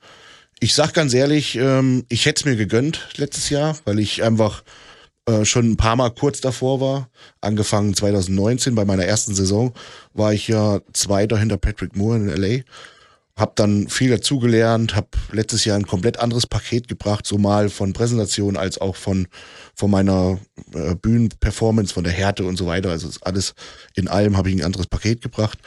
ich 0.59 0.73
sag 0.73 0.94
ganz 0.94 1.13
ehrlich, 1.13 1.55
ähm, 1.55 2.05
ich 2.09 2.25
hätte 2.25 2.41
es 2.41 2.45
mir 2.45 2.55
gegönnt 2.55 3.09
letztes 3.18 3.49
Jahr, 3.49 3.77
weil 3.85 3.99
ich 3.99 4.23
einfach 4.23 4.63
äh, 5.27 5.45
schon 5.45 5.71
ein 5.71 5.77
paar 5.77 5.95
Mal 5.95 6.09
kurz 6.09 6.41
davor 6.41 6.81
war. 6.81 7.09
Angefangen 7.41 7.93
2019 7.93 8.75
bei 8.75 8.85
meiner 8.85 9.05
ersten 9.05 9.35
Saison 9.35 9.73
war 10.13 10.33
ich 10.33 10.47
ja 10.47 10.79
Zweiter 10.93 11.37
hinter 11.37 11.57
Patrick 11.57 11.95
Moore 11.95 12.17
in 12.17 12.27
LA 12.29 12.63
hab 13.37 13.55
dann 13.55 13.87
viel 13.87 14.09
dazugelernt, 14.09 14.95
hab 14.95 15.15
letztes 15.31 15.63
Jahr 15.63 15.77
ein 15.77 15.85
komplett 15.85 16.19
anderes 16.19 16.47
Paket 16.47 16.87
gebracht, 16.87 17.27
so 17.27 17.37
mal 17.37 17.69
von 17.69 17.93
Präsentation 17.93 18.57
als 18.57 18.81
auch 18.81 18.95
von, 18.95 19.27
von 19.75 19.91
meiner 19.91 20.39
äh, 20.73 20.95
Bühnenperformance, 20.95 21.93
von 21.93 22.03
der 22.03 22.13
Härte 22.13 22.45
und 22.45 22.57
so 22.57 22.65
weiter. 22.65 22.89
Also 22.89 23.09
alles 23.21 23.53
in 23.93 24.07
allem 24.07 24.37
habe 24.37 24.49
ich 24.49 24.55
ein 24.55 24.65
anderes 24.65 24.87
Paket 24.87 25.21
gebracht. 25.21 25.59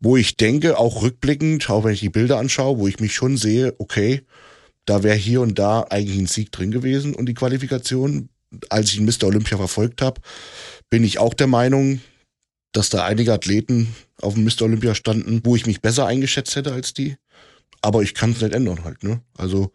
Wo 0.00 0.16
ich 0.16 0.38
denke, 0.38 0.78
auch 0.78 1.02
rückblickend, 1.02 1.68
auch 1.68 1.84
wenn 1.84 1.92
ich 1.92 2.00
die 2.00 2.08
Bilder 2.08 2.38
anschaue, 2.38 2.78
wo 2.78 2.88
ich 2.88 2.98
mich 2.98 3.12
schon 3.12 3.36
sehe, 3.36 3.74
okay, 3.78 4.22
da 4.86 5.02
wäre 5.02 5.16
hier 5.16 5.42
und 5.42 5.58
da 5.58 5.82
eigentlich 5.90 6.18
ein 6.18 6.26
Sieg 6.26 6.50
drin 6.50 6.70
gewesen 6.70 7.14
und 7.14 7.26
die 7.26 7.34
Qualifikation. 7.34 8.30
Als 8.68 8.92
ich 8.92 9.00
Mr. 9.00 9.24
Olympia 9.24 9.56
verfolgt 9.56 10.02
habe, 10.02 10.20
bin 10.88 11.04
ich 11.04 11.18
auch 11.18 11.34
der 11.34 11.46
Meinung, 11.46 12.00
dass 12.72 12.90
da 12.90 13.04
einige 13.04 13.32
Athleten 13.32 13.94
auf 14.20 14.34
dem 14.34 14.44
Mr. 14.44 14.62
Olympia 14.62 14.94
standen, 14.94 15.40
wo 15.44 15.56
ich 15.56 15.66
mich 15.66 15.80
besser 15.80 16.06
eingeschätzt 16.06 16.56
hätte 16.56 16.72
als 16.72 16.92
die. 16.92 17.16
Aber 17.82 18.02
ich 18.02 18.14
kann 18.14 18.32
es 18.32 18.40
nicht 18.40 18.54
ändern 18.54 18.84
halt, 18.84 19.02
ne? 19.02 19.22
Also 19.36 19.72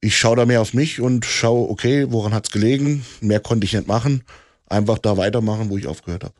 ich 0.00 0.16
schaue 0.16 0.36
da 0.36 0.46
mehr 0.46 0.62
auf 0.62 0.72
mich 0.72 1.00
und 1.00 1.24
schaue, 1.26 1.68
okay, 1.68 2.06
woran 2.10 2.32
hat's 2.32 2.50
gelegen? 2.50 3.04
Mehr 3.20 3.40
konnte 3.40 3.66
ich 3.66 3.74
nicht 3.74 3.86
machen. 3.86 4.24
Einfach 4.66 4.98
da 4.98 5.16
weitermachen, 5.16 5.68
wo 5.68 5.76
ich 5.76 5.86
aufgehört 5.86 6.24
habe. 6.24 6.34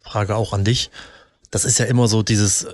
Frage 0.00 0.36
auch 0.36 0.52
an 0.52 0.64
dich. 0.64 0.90
Das 1.50 1.64
ist 1.64 1.78
ja 1.78 1.86
immer 1.86 2.08
so 2.08 2.22
dieses, 2.22 2.66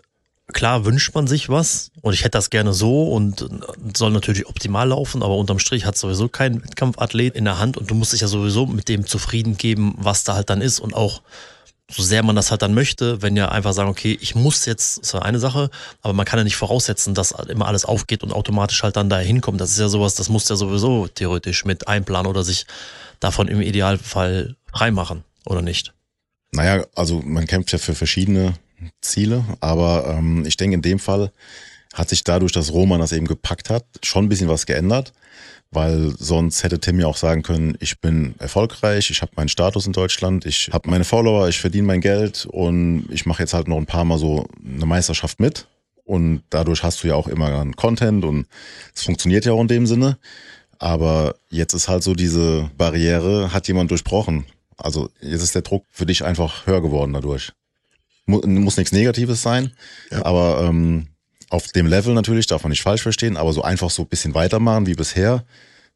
klar 0.53 0.85
wünscht 0.85 1.15
man 1.15 1.27
sich 1.27 1.49
was 1.49 1.91
und 2.03 2.13
ich 2.13 2.21
hätte 2.21 2.39
das 2.39 2.51
gerne 2.51 2.73
so 2.73 3.09
und 3.09 3.49
soll 3.97 4.11
natürlich 4.11 4.47
optimal 4.47 4.89
laufen, 4.89 5.23
aber 5.23 5.37
unterm 5.37 5.59
Strich 5.59 5.85
hat 5.85 5.97
sowieso 5.97 6.29
kein 6.29 6.63
Wettkampfathlet 6.63 7.35
in 7.35 7.45
der 7.45 7.59
Hand 7.59 7.77
und 7.77 7.91
du 7.91 7.95
musst 7.95 8.13
dich 8.13 8.21
ja 8.21 8.29
sowieso 8.29 8.67
mit 8.67 8.89
dem 8.89 9.07
zufrieden 9.07 9.57
geben, 9.57 9.95
was 9.99 10.25
da 10.25 10.35
halt 10.35 10.51
dann 10.51 10.61
ist 10.61 10.81
und 10.81 10.95
auch 10.95 11.23
so 11.91 12.03
sehr 12.03 12.23
man 12.23 12.37
das 12.37 12.51
halt 12.51 12.63
dann 12.63 12.73
möchte, 12.73 13.21
wenn 13.21 13.37
ja 13.37 13.49
einfach 13.49 13.73
sagen, 13.73 13.91
okay, 13.91 14.17
ich 14.21 14.35
muss 14.35 14.65
jetzt, 14.65 14.99
ist 14.99 15.13
ja 15.13 15.23
eine 15.23 15.41
Sache, 15.41 15.71
aber 16.03 16.13
man 16.13 16.25
kann 16.25 16.39
ja 16.39 16.45
nicht 16.45 16.57
voraussetzen, 16.57 17.15
dass 17.15 17.33
immer 17.33 17.67
alles 17.67 17.85
aufgeht 17.85 18.23
und 18.23 18.33
automatisch 18.33 18.83
halt 18.83 18.97
dann 18.97 19.11
da 19.11 19.19
hinkommt. 19.19 19.61
Das 19.61 19.71
ist 19.71 19.79
ja 19.79 19.89
sowas, 19.89 20.15
das 20.15 20.29
muss 20.29 20.49
ja 20.49 20.57
sowieso 20.57 21.09
theoretisch 21.09 21.65
mit 21.65 21.89
einplanen 21.89 22.31
oder 22.31 22.45
sich 22.45 22.67
davon 23.19 23.49
im 23.49 23.61
Idealfall 23.61 24.57
freimachen, 24.73 25.25
oder 25.45 25.63
nicht? 25.63 25.93
Naja, 26.53 26.85
also 26.95 27.21
man 27.25 27.47
kämpft 27.47 27.73
ja 27.73 27.79
für 27.79 27.95
verschiedene 27.95 28.55
Ziele, 29.01 29.45
aber 29.61 30.07
ähm, 30.09 30.45
ich 30.47 30.57
denke 30.57 30.75
in 30.75 30.83
dem 30.83 30.99
Fall 30.99 31.33
hat 31.95 32.09
sich 32.09 32.23
dadurch, 32.25 32.53
dass 32.53 32.73
Roman 32.73 33.01
das 33.01 33.13
eben 33.13 33.27
gepackt 33.27 33.69
hat, 33.69 33.85
schon 34.05 34.27
ein 34.27 34.29
bisschen 34.29 34.49
was 34.49 34.67
geändert. 34.67 35.13
Weil 35.73 36.13
sonst 36.19 36.65
hätte 36.65 36.81
Tim 36.81 36.99
ja 36.99 37.07
auch 37.07 37.17
sagen 37.17 37.43
können, 37.43 37.77
ich 37.79 38.01
bin 38.01 38.35
erfolgreich, 38.39 39.09
ich 39.11 39.23
habe 39.23 39.33
meinen 39.37 39.49
Status 39.49 39.87
in 39.87 39.93
Deutschland, 39.93 40.45
ich 40.45 40.71
habe 40.73 40.91
meine 40.91 41.05
Follower, 41.05 41.49
ich 41.49 41.61
verdiene 41.61 41.87
mein 41.87 42.01
Geld 42.01 42.45
und 42.47 43.07
ich 43.11 43.25
mache 43.25 43.45
jetzt 43.45 43.55
halt 43.55 43.69
noch 43.69 43.77
ein 43.77 43.87
paar 43.87 44.05
Mal 44.05 44.19
so 44.19 44.49
eine 44.65 44.87
Meisterschaft 44.87 45.39
mit. 45.39 45.69
Und 46.05 46.43
dadurch 46.51 46.83
hast 46.83 47.05
du 47.05 47.09
ja 47.09 47.15
auch 47.15 47.29
immer 47.29 47.51
dann 47.51 47.77
Content 47.77 48.25
und 48.25 48.47
es 48.97 49.05
funktioniert 49.05 49.45
ja 49.45 49.53
auch 49.53 49.61
in 49.61 49.69
dem 49.69 49.87
Sinne. 49.87 50.19
Aber 50.81 51.37
jetzt 51.51 51.75
ist 51.75 51.89
halt 51.89 52.03
so 52.03 52.15
diese 52.15 52.69
Barriere, 52.77 53.53
hat 53.53 53.69
jemand 53.69 53.93
durchbrochen. 53.93 54.47
Also 54.77 55.09
jetzt 55.21 55.43
ist 55.43 55.55
der 55.55 55.63
Druck 55.63 55.85
für 55.89 56.07
dich 56.07 56.25
einfach 56.25 56.67
höher 56.67 56.83
geworden 56.83 57.13
dadurch. 57.13 57.53
Mu 58.31 58.41
muss 58.47 58.77
nichts 58.77 58.93
Negatives 58.93 59.43
sein, 59.43 59.73
Ja. 60.11 60.25
aber 60.25 60.65
ähm, 60.69 61.07
auf 61.51 61.67
dem 61.69 61.87
Level 61.87 62.15
natürlich, 62.15 62.47
darf 62.47 62.63
man 62.63 62.71
nicht 62.71 62.83
falsch 62.83 63.03
verstehen, 63.03 63.37
aber 63.37 63.53
so 63.53 63.63
einfach 63.63 63.91
so 63.91 64.03
ein 64.03 64.09
bisschen 64.09 64.35
weitermachen 64.35 64.87
wie 64.87 64.95
bisher, 64.95 65.45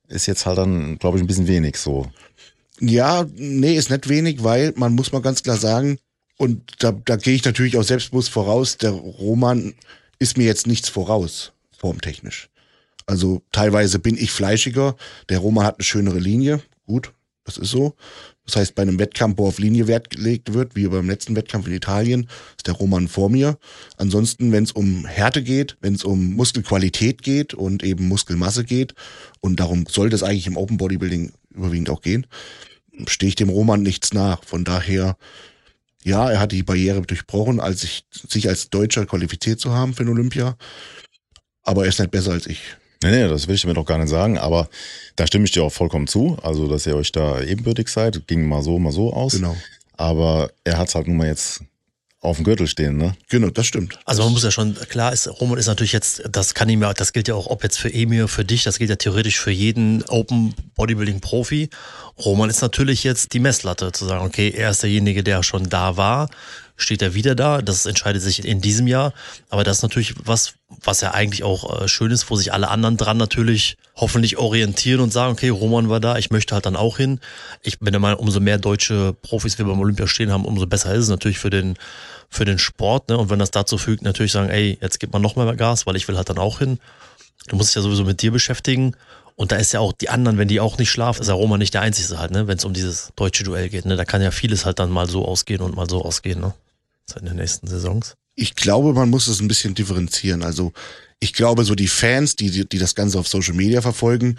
ist 0.09 0.27
jetzt 0.27 0.45
halt 0.47 0.59
dann, 0.59 0.99
glaube 0.99 1.17
ich, 1.19 1.25
ein 1.25 1.27
bisschen 1.27 1.47
wenig 1.47 1.77
so. 1.79 2.11
Ja, 2.81 3.25
nee, 3.37 3.75
ist 3.77 3.91
nicht 3.91 4.09
wenig, 4.09 4.43
weil 4.43 4.73
man 4.77 4.95
muss 4.95 5.13
mal 5.13 5.23
ganz 5.23 5.43
klar 5.43 5.57
sagen, 5.57 5.99
und 6.37 6.61
da, 6.81 6.91
da 6.93 7.17
gehe 7.17 7.35
ich 7.37 7.45
natürlich 7.45 7.77
auch 7.79 7.85
selbstbewusst 7.85 8.31
voraus, 8.31 8.77
der 8.77 8.91
Roman 8.91 9.75
ist 10.19 10.37
mir 10.37 10.45
jetzt 10.45 10.67
nichts 10.67 10.89
voraus, 10.89 11.53
formtechnisch. 11.79 12.51
Also 13.07 13.43
teilweise 13.53 13.99
bin 14.01 14.17
ich 14.17 14.33
fleischiger, 14.33 14.97
der 15.29 15.39
Roman 15.39 15.65
hat 15.65 15.77
eine 15.77 15.85
schönere 15.85 16.19
Linie, 16.19 16.61
gut, 16.87 17.13
das 17.45 17.59
ist 17.59 17.71
so. 17.71 17.95
Das 18.47 18.57
heißt, 18.57 18.75
bei 18.75 18.83
einem 18.83 18.99
Wettkampf, 18.99 19.39
wo 19.39 19.47
auf 19.47 19.59
Linie 19.59 19.87
Wert 19.87 20.11
gelegt 20.11 20.53
wird, 20.53 20.75
wie 20.77 20.87
beim 20.89 21.09
letzten 21.09 21.37
Wettkampf 21.37 21.67
in 21.67 21.75
Italien, 21.75 22.29
ist 22.57 22.67
der 22.67 22.75
Roman 22.75 23.09
vor 23.09 23.31
mir. 23.31 23.59
Ansonsten, 23.97 24.51
wenn 24.53 24.65
es 24.65 24.73
um 24.73 25.05
Härte 25.07 25.43
geht, 25.43 25.77
wenn 25.81 25.95
es 25.95 26.05
um 26.05 26.35
Muskelqualität 26.35 27.23
geht 27.23 27.55
und 27.55 27.83
eben 27.83 28.09
Muskelmasse 28.09 28.65
geht, 28.65 28.95
und 29.41 29.61
darum 29.61 29.87
sollte 29.87 30.17
es 30.17 30.23
eigentlich 30.23 30.47
im 30.47 30.57
Open 30.57 30.79
Bodybuilding 30.79 31.33
überwiegend 31.51 31.91
auch 31.91 32.03
gehen, 32.03 32.27
stehe 33.07 33.29
ich 33.29 33.37
dem 33.37 33.51
Roman 33.51 33.83
nichts 33.83 34.13
nach. 34.13 34.45
Von 34.45 34.65
daher, 34.65 35.17
ja, 36.03 36.31
er 36.31 36.41
hat 36.41 36.53
die 36.53 36.63
Barriere 36.63 37.03
durchbrochen, 37.03 37.61
als 37.61 37.83
ich, 37.83 38.07
sich 38.11 38.49
als 38.49 38.71
Deutscher 38.71 39.07
qualifiziert 39.07 39.61
zu 39.61 39.73
haben 39.73 39.95
für 39.95 40.05
den 40.05 40.13
Olympia. 40.13 40.57
Aber 41.63 41.83
er 41.85 41.89
ist 41.89 41.99
nicht 41.99 42.11
besser 42.11 42.33
als 42.33 42.47
ich. 42.47 42.61
Nee, 43.05 43.11
nee, 43.11 43.29
das 43.29 43.49
will 43.49 43.55
ich 43.55 43.67
mir 43.67 43.75
doch 43.75 43.85
gar 43.85 43.99
nicht 43.99 44.09
sagen, 44.09 44.39
aber 44.39 44.67
da 45.17 45.27
stimme 45.27 45.45
ich 45.45 45.51
dir 45.51 45.63
auch 45.63 45.73
vollkommen 45.73 46.07
zu, 46.07 46.39
also 46.43 46.69
dass 46.69 46.87
ihr 46.87 46.97
euch 46.97 47.13
da 47.13 47.43
ebenbürtig 47.43 47.89
seid, 47.89 48.27
ging 48.27 48.49
mal 48.49 48.63
so, 48.63 48.79
mal 48.79 48.93
so 48.93 49.13
aus. 49.13 49.35
Genau. 49.35 49.55
Aber 49.99 50.51
er 50.65 50.79
hat 50.79 50.95
halt 50.95 51.07
nun 51.07 51.19
mal 51.19 51.27
jetzt 51.27 51.61
auf 52.21 52.37
dem 52.37 52.45
Gürtel 52.45 52.67
stehen, 52.67 52.97
ne? 52.97 53.15
Genau, 53.29 53.51
das 53.51 53.67
stimmt. 53.67 53.99
Also 54.07 54.23
man 54.23 54.33
muss 54.33 54.43
ja 54.43 54.51
schon, 54.51 54.75
klar 54.89 55.13
ist, 55.13 55.29
Roman 55.29 55.59
ist 55.59 55.67
natürlich 55.67 55.93
jetzt, 55.93 56.23
das 56.31 56.55
kann 56.55 56.71
ihm 56.71 56.81
ja, 56.81 56.95
das 56.95 57.13
gilt 57.13 57.29
ja 57.29 57.35
auch, 57.35 57.49
ob 57.49 57.63
jetzt 57.63 57.79
für 57.79 57.93
Emir, 57.93 58.27
für 58.27 58.47
dich, 58.47 58.65
das 58.65 58.79
gilt 58.79 58.89
ja 58.89 58.97
theoretisch 58.97 59.39
für 59.39 59.51
jeden 59.51 60.03
Open 60.05 60.55
Bodybuilding 60.75 61.21
Profi. 61.21 61.69
Roman 62.25 62.49
ist 62.49 62.63
natürlich 62.63 63.05
jetzt 63.05 63.35
die 63.35 63.41
Messlatte, 63.41 63.93
zu 63.93 64.07
sagen, 64.07 64.25
okay, 64.25 64.49
er 64.57 64.71
ist 64.71 64.83
derjenige, 64.83 65.23
der 65.23 65.43
schon 65.43 65.69
da 65.69 65.99
war, 65.99 66.31
steht 66.77 67.03
er 67.03 67.15
wieder 67.15 67.35
da, 67.35 67.63
das 67.63 67.87
entscheidet 67.87 68.23
sich 68.23 68.45
in 68.45 68.61
diesem 68.61 68.87
Jahr, 68.87 69.13
aber 69.49 69.65
das 69.65 69.79
ist 69.79 69.83
natürlich 69.83 70.15
was, 70.25 70.55
was 70.69 71.01
ja 71.01 71.13
eigentlich 71.13 71.45
auch 71.45 71.83
äh, 71.83 71.89
schön 71.89 72.11
ist, 72.11 72.31
wo 72.31 72.37
sich 72.37 72.53
alle 72.53 72.69
anderen 72.69 72.97
dran 72.97 73.17
natürlich 73.17 73.77
hoffentlich 73.97 74.39
orientieren 74.39 75.01
und 75.01 75.13
sagen, 75.13 75.33
okay, 75.33 75.51
Roman 75.51 75.89
war 75.89 76.01
da, 76.01 76.19
ich 76.19 76.31
möchte 76.31 76.55
halt 76.55 76.67
dann 76.67 76.75
auch 76.75 76.97
hin. 76.97 77.21
Ich 77.63 77.79
bin 77.79 77.93
der 77.93 78.01
Meinung, 78.01 78.19
umso 78.19 78.41
mehr 78.41 78.59
deutsche 78.59 79.15
Profis 79.23 79.57
wir 79.59 79.65
beim 79.65 79.79
Olympia 79.79 80.09
stehen 80.09 80.33
haben, 80.33 80.45
umso 80.45 80.67
besser 80.67 80.93
ist 80.95 81.05
es 81.05 81.09
natürlich 81.09 81.39
für 81.39 81.51
den 81.51 81.77
für 82.29 82.45
den 82.45 82.59
Sport, 82.59 83.09
ne? 83.09 83.17
Und 83.17 83.31
wenn 83.31 83.39
das 83.39 83.53
dazu 83.53 83.79
fügt, 83.79 84.03
natürlich 84.03 84.33
sagen, 84.33 84.51
ey, 84.51 84.77
jetzt 84.81 84.99
gibt 84.99 85.13
man 85.13 85.23
noch 85.23 85.37
mehr 85.37 85.55
Gas, 85.55 85.87
weil 85.87 85.95
ich 85.95 86.09
will 86.09 86.17
halt 86.17 86.29
dann 86.29 86.39
auch 86.39 86.59
hin. 86.59 86.81
Du 87.47 87.57
musst 87.57 87.71
dich 87.71 87.77
ja 87.77 87.83
sowieso 87.83 88.05
mit 88.05 88.23
dir 88.23 88.33
beschäftigen. 88.33 88.97
Und 89.37 89.53
da 89.53 89.57
ist 89.57 89.73
ja 89.73 89.81
auch 89.81 89.93
die 89.93 90.09
anderen, 90.09 90.39
wenn 90.39 90.49
die 90.49 90.61
auch 90.61 90.79
nicht 90.79 90.91
schlafen, 90.91 91.21
ist 91.21 91.29
ja 91.29 91.35
Roma 91.35 91.59
nicht 91.59 91.75
der 91.75 91.81
Einzige 91.81 92.19
halt, 92.19 92.31
ne? 92.31 92.47
Wenn 92.47 92.59
es 92.59 92.65
um 92.65 92.73
dieses 92.73 93.13
deutsche 93.17 93.45
Duell 93.45 93.69
geht, 93.69 93.85
ne? 93.85 93.97
Da 93.97 94.05
kann 94.05 94.23
ja 94.23 94.31
vieles 94.31 94.65
halt 94.65 94.79
dann 94.79 94.91
mal 94.91 95.09
so 95.09 95.25
ausgehen 95.25 95.61
und 95.61 95.77
mal 95.77 95.89
so 95.89 96.05
ausgehen, 96.05 96.41
ne? 96.41 96.55
So 97.09 97.19
in 97.19 97.27
den 97.27 97.37
nächsten 97.37 97.67
Saisons. 97.67 98.15
Ich 98.35 98.55
glaube, 98.55 98.93
man 98.93 99.11
muss 99.11 99.29
es 99.29 99.41
ein 99.41 99.49
bisschen 99.49 99.75
differenzieren. 99.75 100.43
Also 100.43 100.73
ich 101.21 101.33
glaube, 101.33 101.65
so 101.65 101.75
die 101.75 101.89
Fans, 101.89 102.37
die, 102.37 102.67
die, 102.67 102.79
das 102.79 102.95
Ganze 102.95 103.19
auf 103.19 103.29
Social 103.29 103.55
Media 103.55 103.81
verfolgen, 103.81 104.37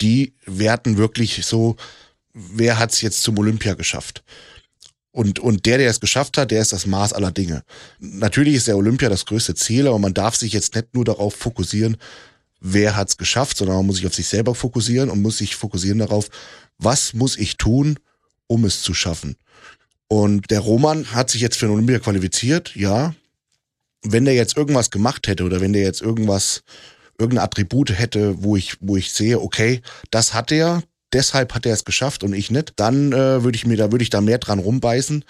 die 0.00 0.34
werten 0.44 0.96
wirklich 0.96 1.44
so, 1.46 1.76
wer 2.34 2.78
hat's 2.78 3.00
jetzt 3.00 3.22
zum 3.22 3.38
Olympia 3.38 3.74
geschafft? 3.74 4.22
Und, 5.12 5.38
und 5.38 5.64
der, 5.64 5.78
der 5.78 5.88
es 5.88 6.00
geschafft 6.00 6.36
hat, 6.36 6.50
der 6.50 6.60
ist 6.60 6.74
das 6.74 6.84
Maß 6.84 7.14
aller 7.14 7.32
Dinge. 7.32 7.62
Natürlich 7.98 8.54
ist 8.54 8.68
der 8.68 8.76
Olympia 8.76 9.08
das 9.08 9.24
größte 9.24 9.54
Ziel, 9.54 9.86
aber 9.86 9.98
man 9.98 10.12
darf 10.12 10.36
sich 10.36 10.52
jetzt 10.52 10.74
nicht 10.74 10.94
nur 10.94 11.06
darauf 11.06 11.34
fokussieren, 11.34 11.96
wer 12.60 12.96
hat's 12.96 13.16
geschafft, 13.16 13.56
sondern 13.56 13.76
man 13.76 13.86
muss 13.86 13.96
sich 13.96 14.06
auf 14.06 14.14
sich 14.14 14.26
selber 14.26 14.54
fokussieren 14.54 15.08
und 15.08 15.22
muss 15.22 15.38
sich 15.38 15.56
fokussieren 15.56 16.00
darauf, 16.00 16.28
was 16.76 17.14
muss 17.14 17.38
ich 17.38 17.56
tun, 17.56 17.98
um 18.46 18.66
es 18.66 18.82
zu 18.82 18.92
schaffen. 18.92 19.36
Und 20.08 20.50
der 20.50 20.60
Roman 20.60 21.12
hat 21.12 21.30
sich 21.30 21.40
jetzt 21.40 21.56
für 21.56 21.66
den 21.66 21.74
Olympia 21.74 21.98
qualifiziert, 21.98 22.74
ja. 22.76 23.14
Wenn 24.02 24.24
der 24.24 24.34
jetzt 24.34 24.56
irgendwas 24.56 24.90
gemacht 24.90 25.26
hätte 25.26 25.44
oder 25.44 25.60
wenn 25.60 25.72
der 25.72 25.82
jetzt 25.82 26.00
irgendwas, 26.00 26.62
irgendeine 27.18 27.44
Attribute 27.44 27.90
hätte, 27.98 28.42
wo 28.42 28.56
ich, 28.56 28.76
wo 28.80 28.96
ich 28.96 29.12
sehe, 29.12 29.40
okay, 29.40 29.80
das 30.10 30.32
hat 30.32 30.52
er, 30.52 30.82
deshalb 31.12 31.54
hat 31.54 31.66
er 31.66 31.72
es 31.72 31.84
geschafft 31.84 32.22
und 32.22 32.34
ich 32.34 32.50
nicht, 32.50 32.74
dann 32.76 33.12
äh, 33.12 33.42
würde 33.42 33.56
ich 33.56 33.66
mir 33.66 33.76
da, 33.76 33.90
würde 33.90 34.02
ich 34.02 34.10
da 34.10 34.20
mehr 34.20 34.38
dran 34.38 34.60
rumbeißen. 34.60 35.24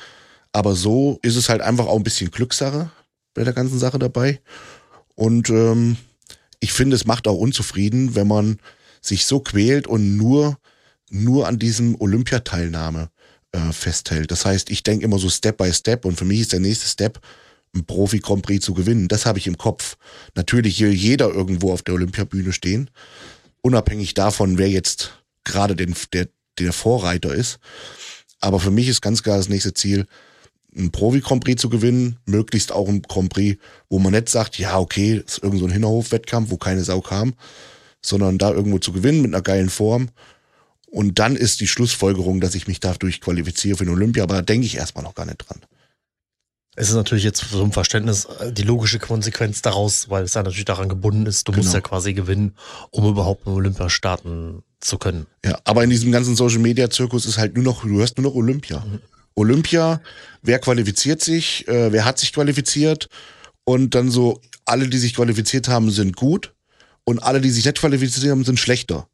Aber 0.53 0.75
so 0.75 1.19
ist 1.23 1.37
es 1.37 1.49
halt 1.49 1.63
einfach 1.63 1.87
auch 1.87 1.97
ein 1.97 2.05
bisschen 2.05 2.31
Glückssache 2.31 2.91
bei 3.35 3.45
der 3.45 3.53
ganzen 3.53 3.79
Sache 3.79 3.99
dabei. 3.99 4.41
Und 5.15 5.49
ähm, 5.49 5.97
ich 6.61 6.73
finde, 6.73 6.97
es 6.97 7.07
macht 7.07 7.29
auch 7.29 7.39
unzufrieden, 7.39 8.15
wenn 8.15 8.27
man 8.27 8.59
sich 9.01 9.27
so 9.27 9.41
quält 9.41 9.87
und 9.87 10.17
nur, 10.17 10.59
nur 11.11 11.47
an 11.47 11.59
diesem 11.59 11.99
Olympiateilnahme 12.01 13.11
äh, 13.57 13.73
festhält. 13.73 14.31
Das 14.31 14.45
heißt, 14.45 14.71
ich 14.71 14.83
denke 14.83 15.05
immer 15.05 15.19
so 15.19 15.29
Step 15.31 15.57
by 15.57 15.73
Step 15.73 16.05
und 16.05 16.17
für 16.17 16.25
mich 16.25 16.41
ist 16.41 16.53
der 16.53 16.61
nächste 16.61 16.87
Step, 16.87 17.21
ein 17.75 17.85
Profi-Grand 17.85 18.43
Prix 18.43 18.65
zu 18.65 18.75
gewinnen. 18.75 19.09
Das 19.09 19.27
habe 19.27 19.39
ich 19.39 19.47
im 19.47 19.59
Kopf. 19.59 19.97
Natürlich 20.35 20.81
will 20.81 20.93
jeder 20.93 21.29
irgendwo 21.29 21.73
auf 21.73 21.83
der 21.83 21.95
Olympiabühne 21.95 22.53
stehen, 22.53 22.91
unabhängig 23.63 24.15
davon, 24.15 24.59
wer 24.59 24.69
jetzt 24.69 25.13
gerade 25.45 25.77
den, 25.77 25.95
der, 26.13 26.29
der 26.59 26.73
Vorreiter 26.73 27.35
ist. 27.35 27.59
Aber 28.41 28.61
für 28.61 28.71
mich 28.71 28.89
ist 28.89 29.03
ganz 29.03 29.23
klar 29.23 29.37
das 29.39 29.49
nächste 29.49 29.75
Ziel, 29.75 30.07
ein 30.77 30.91
Profi-Grand 30.91 31.43
Prix 31.43 31.61
zu 31.61 31.71
gewinnen, 31.71 32.19
möglichst 32.27 32.71
auch 32.71 32.89
ein 32.89 33.03
Grand 33.03 33.31
Prix, 33.31 33.59
wo 33.89 33.99
man 33.99 34.13
nicht 34.13 34.29
sagt, 34.29 34.59
ja, 34.59 34.79
okay, 34.79 35.23
ist 35.25 35.43
irgend 35.43 35.61
so 35.61 35.69
Hinterhof-Wettkampf, 35.69 36.51
wo 36.51 36.59
keine 36.59 36.85
Sau 36.85 37.01
kam, 37.01 37.35
sondern 38.03 38.37
da 38.37 38.53
irgendwo 38.53 38.79
zu 38.79 38.93
gewinnen 38.93 39.23
mit 39.23 39.33
einer 39.33 39.43
geilen 39.43 39.71
Form. 39.71 40.11
Und 40.97 41.19
dann 41.19 41.37
ist 41.37 41.61
die 41.61 41.69
Schlussfolgerung, 41.69 42.41
dass 42.41 42.55
ich 42.55 42.67
mich 42.69 42.81
dadurch 42.81 43.21
qualifiziere 43.21 43.77
für 43.77 43.85
den 43.85 43.93
Olympia, 43.93 44.23
aber 44.23 44.37
da 44.37 44.41
denke 44.41 44.65
ich 44.67 44.79
erstmal 44.79 45.05
noch 45.05 45.15
gar 45.15 45.27
nicht 45.27 45.47
dran. 45.47 45.61
Es 46.75 46.89
ist 46.89 46.95
natürlich 46.95 47.23
jetzt 47.23 47.45
so 47.51 47.63
ein 47.63 47.71
Verständnis 47.71 48.25
äh, 48.41 48.51
die 48.51 48.63
logische 48.63 48.99
Konsequenz 48.99 49.61
daraus, 49.61 50.09
weil 50.09 50.25
es 50.25 50.33
ja 50.33 50.43
natürlich 50.43 50.65
daran 50.65 50.89
gebunden 50.89 51.27
ist, 51.27 51.47
du 51.49 51.53
musst 51.53 51.65
Genau. 51.65 51.75
ja 51.75 51.81
quasi 51.83 52.15
gewinnen, 52.15 52.55
um 52.91 53.07
überhaupt 53.07 53.45
mit 53.45 53.55
Olympia 53.55 53.91
starten 53.91 54.63
zu 54.81 54.97
können. 54.97 55.27
Ja, 55.45 55.59
aber 55.65 55.85
in 55.85 55.91
diesem 55.91 56.13
ganzen 56.13 56.35
Social 56.35 56.61
Media 56.61 56.89
Zirkus 56.89 57.27
ist 57.27 57.37
halt 57.37 57.57
nur 57.57 57.65
noch, 57.65 57.83
du 57.83 57.99
hörst 57.99 58.17
nur 58.17 58.31
noch 58.31 58.35
Olympia. 58.35 58.83
Olympia, 59.35 60.01
wer 60.41 60.59
qualifiziert 60.61 61.23
sich, 61.23 61.69
äh, 61.69 61.93
wer 61.93 62.07
hat 62.07 62.19
sich 62.19 62.33
qualifiziert 62.33 63.11
und 63.65 63.95
dann 63.95 64.11
so, 64.11 64.41
alle, 64.65 64.89
die 64.89 64.97
sich 64.99 65.15
qualifiziert 65.15 65.69
haben, 65.69 65.91
sind 65.91 66.17
gut 66.17 66.55
und 67.05 67.19
alle, 67.23 67.43
die 67.43 67.51
sich 67.51 67.67
nicht 67.67 67.81
qualifiziert 67.81 68.31
haben, 68.31 68.45
sind 68.45 68.59
schlechter. 68.59 69.07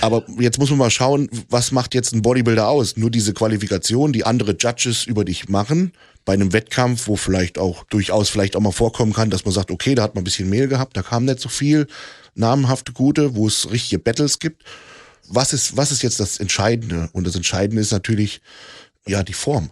Aber 0.00 0.24
jetzt 0.38 0.58
muss 0.58 0.70
man 0.70 0.78
mal 0.78 0.90
schauen, 0.90 1.28
was 1.48 1.72
macht 1.72 1.94
jetzt 1.94 2.12
ein 2.12 2.22
Bodybuilder 2.22 2.68
aus? 2.68 2.96
Nur 2.96 3.10
diese 3.10 3.32
Qualifikation, 3.32 4.12
die 4.12 4.24
andere 4.24 4.56
Judges 4.58 5.04
über 5.04 5.24
dich 5.24 5.48
machen, 5.48 5.92
bei 6.24 6.34
einem 6.34 6.52
Wettkampf, 6.52 7.06
wo 7.06 7.16
vielleicht 7.16 7.58
auch 7.58 7.84
durchaus 7.84 8.28
vielleicht 8.28 8.56
auch 8.56 8.60
mal 8.60 8.72
vorkommen 8.72 9.12
kann, 9.12 9.30
dass 9.30 9.44
man 9.44 9.54
sagt, 9.54 9.70
okay, 9.70 9.94
da 9.94 10.02
hat 10.02 10.14
man 10.14 10.22
ein 10.22 10.24
bisschen 10.24 10.50
Mehl 10.50 10.68
gehabt, 10.68 10.96
da 10.96 11.02
kam 11.02 11.24
nicht 11.24 11.40
so 11.40 11.48
viel 11.48 11.86
namenhafte 12.34 12.92
Gute, 12.92 13.34
wo 13.34 13.46
es 13.46 13.70
richtige 13.70 13.98
Battles 13.98 14.38
gibt. 14.38 14.64
Was 15.28 15.52
ist, 15.52 15.76
was 15.76 15.92
ist 15.92 16.02
jetzt 16.02 16.20
das 16.20 16.38
Entscheidende? 16.38 17.08
Und 17.12 17.26
das 17.26 17.34
Entscheidende 17.34 17.80
ist 17.80 17.92
natürlich, 17.92 18.42
ja, 19.06 19.22
die 19.22 19.32
Form. 19.32 19.70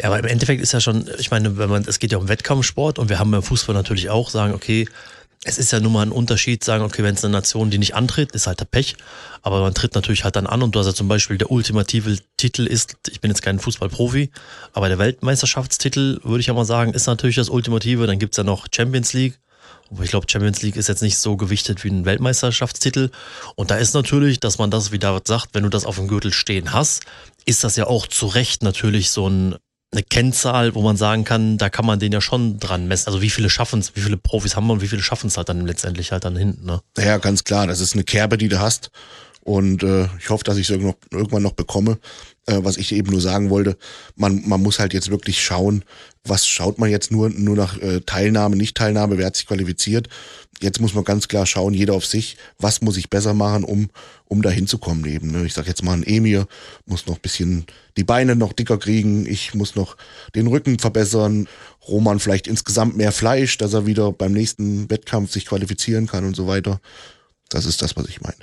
Ja, 0.00 0.08
aber 0.08 0.18
im 0.18 0.24
Endeffekt 0.24 0.62
ist 0.62 0.72
ja 0.72 0.80
schon, 0.80 1.08
ich 1.18 1.30
meine, 1.30 1.58
wenn 1.58 1.68
man, 1.68 1.84
es 1.86 1.98
geht 1.98 2.12
ja 2.12 2.18
um 2.18 2.28
Wettkampfsport 2.28 2.98
und 2.98 3.08
wir 3.08 3.18
haben 3.18 3.30
beim 3.30 3.42
Fußball 3.42 3.74
natürlich 3.74 4.08
auch 4.08 4.30
sagen, 4.30 4.54
okay, 4.54 4.88
es 5.48 5.56
ist 5.56 5.72
ja 5.72 5.80
nun 5.80 5.92
mal 5.92 6.02
ein 6.02 6.12
Unterschied, 6.12 6.62
sagen, 6.62 6.84
okay, 6.84 7.02
wenn 7.02 7.14
es 7.14 7.24
eine 7.24 7.32
Nation, 7.32 7.70
die 7.70 7.78
nicht 7.78 7.94
antritt, 7.94 8.32
ist 8.32 8.46
halt 8.46 8.60
der 8.60 8.66
Pech, 8.66 8.96
aber 9.42 9.62
man 9.62 9.72
tritt 9.72 9.94
natürlich 9.94 10.24
halt 10.24 10.36
dann 10.36 10.46
an. 10.46 10.62
Und 10.62 10.74
du 10.74 10.78
hast 10.78 10.86
ja 10.86 10.94
zum 10.94 11.08
Beispiel 11.08 11.38
der 11.38 11.50
ultimative 11.50 12.18
Titel 12.36 12.66
ist, 12.66 12.96
ich 13.08 13.20
bin 13.20 13.30
jetzt 13.30 13.40
kein 13.40 13.58
Fußballprofi, 13.58 14.30
aber 14.74 14.88
der 14.88 14.98
Weltmeisterschaftstitel, 14.98 16.20
würde 16.22 16.40
ich 16.40 16.48
ja 16.48 16.54
mal 16.54 16.66
sagen, 16.66 16.92
ist 16.92 17.06
natürlich 17.06 17.36
das 17.36 17.48
Ultimative, 17.48 18.06
dann 18.06 18.18
gibt's 18.18 18.36
ja 18.36 18.44
noch 18.44 18.66
Champions 18.70 19.14
League, 19.14 19.38
aber 19.90 20.04
ich 20.04 20.10
glaube, 20.10 20.26
Champions 20.28 20.60
League 20.60 20.76
ist 20.76 20.88
jetzt 20.88 21.00
nicht 21.00 21.16
so 21.16 21.38
gewichtet 21.38 21.82
wie 21.82 21.88
ein 21.88 22.04
Weltmeisterschaftstitel. 22.04 23.10
Und 23.54 23.70
da 23.70 23.76
ist 23.76 23.94
natürlich, 23.94 24.38
dass 24.38 24.58
man 24.58 24.70
das, 24.70 24.92
wie 24.92 24.98
David 24.98 25.26
sagt, 25.26 25.54
wenn 25.54 25.62
du 25.62 25.70
das 25.70 25.86
auf 25.86 25.96
dem 25.96 26.08
Gürtel 26.08 26.32
stehen 26.32 26.74
hast, 26.74 27.04
ist 27.46 27.64
das 27.64 27.76
ja 27.76 27.86
auch 27.86 28.06
zu 28.06 28.26
Recht 28.26 28.62
natürlich 28.62 29.10
so 29.10 29.30
ein 29.30 29.56
eine 29.90 30.02
Kennzahl, 30.02 30.74
wo 30.74 30.82
man 30.82 30.96
sagen 30.96 31.24
kann, 31.24 31.56
da 31.56 31.70
kann 31.70 31.86
man 31.86 31.98
den 31.98 32.12
ja 32.12 32.20
schon 32.20 32.58
dran 32.58 32.88
messen. 32.88 33.08
Also 33.08 33.22
wie 33.22 33.30
viele 33.30 33.48
schaffen 33.48 33.80
es, 33.80 33.96
wie 33.96 34.00
viele 34.00 34.18
Profis 34.18 34.54
haben 34.54 34.66
wir 34.66 34.74
und 34.74 34.82
wie 34.82 34.88
viele 34.88 35.02
schaffen 35.02 35.28
es 35.28 35.36
halt 35.36 35.48
dann 35.48 35.66
letztendlich 35.66 36.12
halt 36.12 36.24
dann 36.24 36.36
hinten. 36.36 36.66
Ne? 36.66 36.80
Ja, 36.98 37.16
ganz 37.16 37.44
klar. 37.44 37.66
Das 37.66 37.80
ist 37.80 37.94
eine 37.94 38.04
Kerbe, 38.04 38.36
die 38.36 38.48
du 38.48 38.60
hast. 38.60 38.90
Und 39.40 39.82
äh, 39.82 40.08
ich 40.18 40.28
hoffe, 40.28 40.44
dass 40.44 40.58
ich 40.58 40.68
es 40.68 40.76
irgendwann 40.76 41.42
noch 41.42 41.52
bekomme. 41.52 41.98
Äh, 42.48 42.64
was 42.64 42.78
ich 42.78 42.92
eben 42.92 43.10
nur 43.10 43.20
sagen 43.20 43.50
wollte, 43.50 43.76
man, 44.16 44.42
man 44.48 44.62
muss 44.62 44.78
halt 44.78 44.94
jetzt 44.94 45.10
wirklich 45.10 45.42
schauen, 45.42 45.84
was 46.24 46.46
schaut 46.46 46.78
man 46.78 46.88
jetzt 46.88 47.10
nur, 47.10 47.28
nur 47.28 47.54
nach 47.54 47.78
äh, 47.78 48.00
Teilnahme, 48.00 48.56
Nicht-Teilnahme, 48.56 49.18
wer 49.18 49.26
hat 49.26 49.36
sich 49.36 49.46
qualifiziert. 49.46 50.08
Jetzt 50.62 50.80
muss 50.80 50.94
man 50.94 51.04
ganz 51.04 51.28
klar 51.28 51.44
schauen, 51.44 51.74
jeder 51.74 51.92
auf 51.92 52.06
sich, 52.06 52.38
was 52.58 52.80
muss 52.80 52.96
ich 52.96 53.10
besser 53.10 53.34
machen, 53.34 53.64
um, 53.64 53.90
um 54.24 54.40
da 54.40 54.48
hinzukommen 54.48 55.04
eben. 55.04 55.30
Ne? 55.30 55.44
Ich 55.44 55.52
sag 55.52 55.66
jetzt 55.66 55.82
mal, 55.82 55.92
ein 55.92 56.02
Emir 56.02 56.46
muss 56.86 57.06
noch 57.06 57.18
bisschen 57.18 57.66
die 57.98 58.04
Beine 58.04 58.34
noch 58.34 58.54
dicker 58.54 58.78
kriegen, 58.78 59.26
ich 59.26 59.52
muss 59.52 59.76
noch 59.76 59.98
den 60.34 60.46
Rücken 60.46 60.78
verbessern, 60.78 61.48
Roman 61.86 62.18
vielleicht 62.18 62.46
insgesamt 62.46 62.96
mehr 62.96 63.12
Fleisch, 63.12 63.58
dass 63.58 63.74
er 63.74 63.84
wieder 63.84 64.10
beim 64.10 64.32
nächsten 64.32 64.88
Wettkampf 64.88 65.32
sich 65.32 65.44
qualifizieren 65.44 66.06
kann 66.06 66.24
und 66.24 66.34
so 66.34 66.46
weiter. 66.46 66.80
Das 67.50 67.66
ist 67.66 67.82
das, 67.82 67.94
was 67.94 68.06
ich 68.08 68.22
meine. 68.22 68.36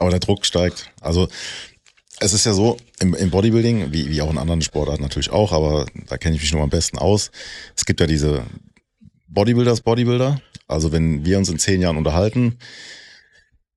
Aber 0.00 0.10
der 0.10 0.20
Druck 0.20 0.46
steigt. 0.46 0.90
Also 1.00 1.28
es 2.20 2.32
ist 2.32 2.46
ja 2.46 2.52
so, 2.52 2.76
im, 3.00 3.14
im 3.14 3.30
Bodybuilding, 3.30 3.92
wie, 3.92 4.10
wie 4.10 4.22
auch 4.22 4.30
in 4.30 4.38
anderen 4.38 4.62
Sportarten 4.62 5.02
natürlich 5.02 5.30
auch, 5.30 5.52
aber 5.52 5.86
da 6.08 6.16
kenne 6.16 6.36
ich 6.36 6.42
mich 6.42 6.52
nur 6.52 6.62
am 6.62 6.70
besten 6.70 6.98
aus. 6.98 7.30
Es 7.76 7.84
gibt 7.84 8.00
ja 8.00 8.06
diese 8.06 8.42
Bodybuilders, 9.28 9.82
Bodybuilder. 9.82 10.40
Also 10.68 10.92
wenn 10.92 11.24
wir 11.24 11.38
uns 11.38 11.48
in 11.48 11.58
zehn 11.58 11.80
Jahren 11.80 11.96
unterhalten, 11.96 12.58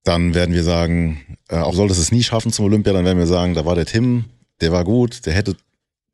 dann 0.04 0.34
werden 0.34 0.56
wir 0.56 0.64
sagen, 0.64 1.38
äh, 1.50 1.58
auch 1.58 1.74
sollte 1.74 1.94
es 1.94 2.12
nie 2.12 2.24
schaffen 2.24 2.52
zum 2.52 2.66
Olympia, 2.66 2.94
dann 2.94 3.06
werden 3.06 3.20
wir 3.20 3.28
sagen, 3.28 3.54
da 3.54 3.66
war 3.66 3.76
der 3.76 3.86
Tim, 3.86 4.26
der 4.62 4.72
war 4.72 4.84
gut, 4.84 5.26
der 5.26 5.34
hätte 5.34 5.56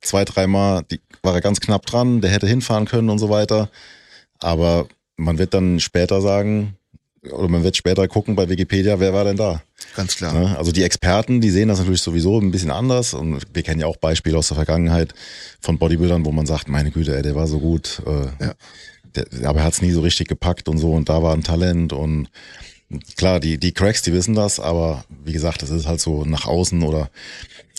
zwei, 0.02 0.26
dreimal, 0.26 0.84
die 0.84 1.00
war 1.22 1.34
er 1.34 1.42
ganz 1.42 1.60
knapp 1.60 1.86
dran, 1.86 2.22
der 2.22 2.32
hätte 2.32 2.48
hinfahren 2.48 2.86
können 2.86 3.10
und 3.10 3.20
so 3.20 3.30
weiter. 3.30 3.70
Aber 4.40 4.88
man 5.16 5.38
wird 5.38 5.54
dann 5.54 5.80
später 5.80 6.22
sagen, 6.22 6.76
oder 7.32 7.48
man 7.48 7.64
wird 7.64 7.78
später 7.78 8.08
gucken 8.08 8.36
bei 8.36 8.50
Wikipedia, 8.50 9.00
wer 9.00 9.14
war 9.14 9.24
denn 9.24 9.38
da? 9.38 9.62
Ganz 9.96 10.16
klar. 10.16 10.58
Also 10.58 10.72
die 10.72 10.84
Experten, 10.84 11.42
die 11.42 11.50
sehen 11.50 11.70
das 11.70 11.80
natürlich 11.80 12.02
sowieso 12.02 12.40
ein 12.40 12.52
bisschen 12.52 12.72
anders 12.72 13.14
und 13.14 13.42
wir 13.54 13.64
kennen 13.64 13.82
ja 13.82 13.88
auch 13.88 13.98
Beispiele 13.98 14.38
aus 14.38 14.48
der 14.48 14.56
Vergangenheit 14.56 15.14
von 15.62 15.78
Bodybuildern, 15.78 16.26
wo 16.26 16.32
man 16.32 16.46
sagt, 16.46 16.68
meine 16.68 16.92
Güte, 16.92 17.16
ey, 17.16 17.22
der 17.22 17.36
war 17.36 17.48
so 17.48 17.60
gut, 17.60 18.02
äh, 18.06 18.46
ja. 18.46 18.54
der, 19.16 19.48
aber 19.48 19.60
er 19.60 19.66
hat 19.66 19.74
es 19.74 19.82
nie 19.82 19.92
so 19.92 20.02
richtig 20.02 20.28
gepackt 20.28 20.68
und 20.68 20.78
so 20.78 20.92
und 20.94 21.10
da 21.10 21.24
war 21.24 21.34
ein 21.34 21.44
Talent 21.44 21.94
und 21.94 22.30
klar, 23.16 23.40
die, 23.40 23.58
die 23.58 23.74
Cracks, 23.74 24.02
die 24.02 24.14
wissen 24.14 24.36
das, 24.36 24.60
aber 24.60 25.06
wie 25.24 25.34
gesagt, 25.34 25.62
das 25.62 25.70
ist 25.70 25.88
halt 25.88 26.02
so 26.02 26.26
nach 26.26 26.46
außen 26.46 26.84
oder 26.84 27.10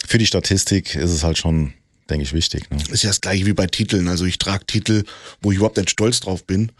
für 0.06 0.18
die 0.18 0.26
Statistik 0.26 0.94
ist 0.94 1.10
es 1.10 1.24
halt 1.24 1.38
schon, 1.38 1.72
denke 2.10 2.24
ich, 2.24 2.32
wichtig. 2.32 2.70
Ne? 2.70 2.78
Ist 2.90 3.02
ja 3.02 3.10
das 3.10 3.20
gleiche 3.20 3.46
wie 3.46 3.52
bei 3.52 3.66
Titeln. 3.66 4.08
Also 4.08 4.24
ich 4.24 4.38
trage 4.38 4.66
Titel, 4.66 5.04
wo 5.40 5.50
ich 5.50 5.56
überhaupt 5.56 5.76
nicht 5.76 5.90
stolz 5.90 6.20
drauf 6.20 6.44
bin. 6.44 6.72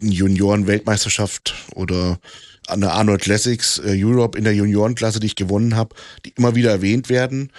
Junioren-Weltmeisterschaft 0.00 1.54
oder 1.74 2.18
an 2.66 2.80
der 2.80 2.92
Arnold 2.92 3.22
Classics 3.22 3.78
äh, 3.78 3.96
Europe 3.96 4.38
in 4.38 4.44
der 4.44 4.54
Juniorenklasse, 4.54 5.20
die 5.20 5.26
ich 5.26 5.36
gewonnen 5.36 5.76
habe, 5.76 5.94
die 6.24 6.30
immer 6.36 6.54
wieder 6.54 6.70
erwähnt 6.70 7.08
werden. 7.08 7.52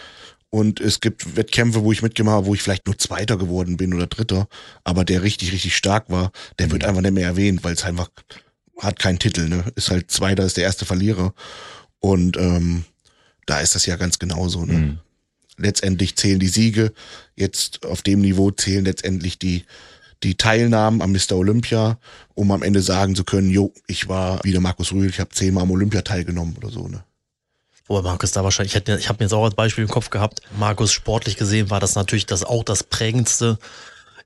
Und 0.49 0.81
es 0.81 0.99
gibt 0.99 1.37
Wettkämpfe, 1.37 1.83
wo 1.83 1.91
ich 1.93 2.01
mitgemacht 2.01 2.35
habe, 2.35 2.47
wo 2.47 2.53
ich 2.53 2.61
vielleicht 2.61 2.85
nur 2.85 2.97
Zweiter 2.97 3.37
geworden 3.37 3.77
bin 3.77 3.93
oder 3.93 4.07
Dritter, 4.07 4.47
aber 4.83 5.05
der 5.05 5.23
richtig, 5.23 5.53
richtig 5.53 5.77
stark 5.77 6.09
war, 6.09 6.31
der 6.59 6.71
wird 6.71 6.83
einfach 6.83 7.01
nicht 7.01 7.13
mehr 7.13 7.25
erwähnt, 7.25 7.63
weil 7.63 7.73
es 7.73 7.85
einfach 7.85 8.09
hat 8.79 8.99
keinen 8.99 9.19
Titel, 9.19 9.47
ne? 9.47 9.63
Ist 9.75 9.91
halt 9.91 10.11
Zweiter, 10.11 10.43
ist 10.43 10.57
der 10.57 10.65
erste 10.65 10.85
Verlierer. 10.85 11.33
Und 11.99 12.35
ähm, 12.35 12.83
da 13.45 13.59
ist 13.59 13.75
das 13.75 13.85
ja 13.85 13.95
ganz 13.95 14.19
genauso, 14.19 14.65
ne? 14.65 14.73
Mhm. 14.73 14.99
Letztendlich 15.57 16.15
zählen 16.15 16.39
die 16.39 16.47
Siege, 16.47 16.91
jetzt 17.35 17.85
auf 17.85 18.01
dem 18.01 18.21
Niveau 18.21 18.51
zählen 18.51 18.83
letztendlich 18.83 19.37
die, 19.37 19.63
die 20.23 20.35
Teilnahmen 20.35 21.01
am 21.01 21.11
Mr. 21.11 21.33
Olympia, 21.33 21.97
um 22.35 22.51
am 22.51 22.63
Ende 22.63 22.81
sagen 22.81 23.15
zu 23.15 23.23
können, 23.23 23.49
jo, 23.49 23.73
ich 23.87 24.07
war 24.07 24.39
wie 24.43 24.51
der 24.51 24.61
Markus 24.61 24.91
Rühl, 24.91 25.09
ich 25.09 25.19
habe 25.19 25.31
zehnmal 25.31 25.63
am 25.63 25.71
Olympia 25.71 26.01
teilgenommen 26.01 26.55
oder 26.57 26.69
so, 26.69 26.87
ne? 26.87 27.03
Wobei 27.87 28.03
Markus 28.03 28.31
da 28.31 28.43
wahrscheinlich, 28.43 28.71
ich, 28.71 28.75
hätte, 28.75 28.97
ich 28.97 29.09
habe 29.09 29.17
mir 29.19 29.25
jetzt 29.25 29.33
auch 29.33 29.43
als 29.43 29.55
Beispiel 29.55 29.83
im 29.83 29.89
Kopf 29.89 30.09
gehabt, 30.09 30.41
Markus 30.57 30.93
sportlich 30.93 31.35
gesehen 31.35 31.69
war 31.69 31.79
das 31.79 31.95
natürlich 31.95 32.25
das 32.25 32.43
auch 32.43 32.63
das 32.63 32.83
prägendste, 32.83 33.57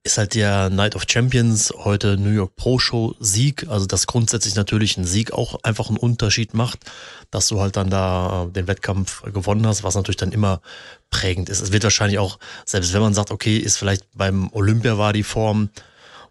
ist 0.06 0.20
halt 0.20 0.36
der 0.36 0.70
Night 0.70 0.96
of 0.96 1.06
Champions, 1.10 1.74
heute 1.76 2.15
New 2.18 2.30
York 2.30 2.56
Pro 2.56 2.78
Show 2.78 3.15
Sieg, 3.20 3.68
also 3.68 3.88
dass 3.88 4.06
grundsätzlich 4.06 4.54
natürlich 4.54 4.98
ein 4.98 5.06
Sieg 5.06 5.34
auch 5.34 5.63
einfach 5.63 5.88
einen 5.89 5.98
Unterschied 5.98 6.54
macht, 6.54 6.86
dass 7.32 7.48
du 7.48 7.60
halt 7.60 7.76
dann 7.76 7.89
da 7.89 8.48
den 8.52 8.68
Wettkampf 8.68 9.24
gewonnen 9.24 9.65
hast, 9.65 9.84
was 9.84 9.96
natürlich 9.96 10.18
dann 10.18 10.32
immer 10.32 10.62
prägend 11.10 11.50
ist. 11.50 11.60
Es 11.60 11.72
wird 11.72 11.84
wahrscheinlich 11.84 12.20
auch, 12.20 12.38
selbst 12.65 12.94
wenn 12.94 13.02
man 13.02 13.15
sagt, 13.15 13.32
okay, 13.32 13.58
ist 13.58 13.78
vielleicht 13.78 14.06
beim 14.13 14.54
Olympia 14.54 15.00
war 15.00 15.12
die 15.12 15.24
Form, 15.24 15.70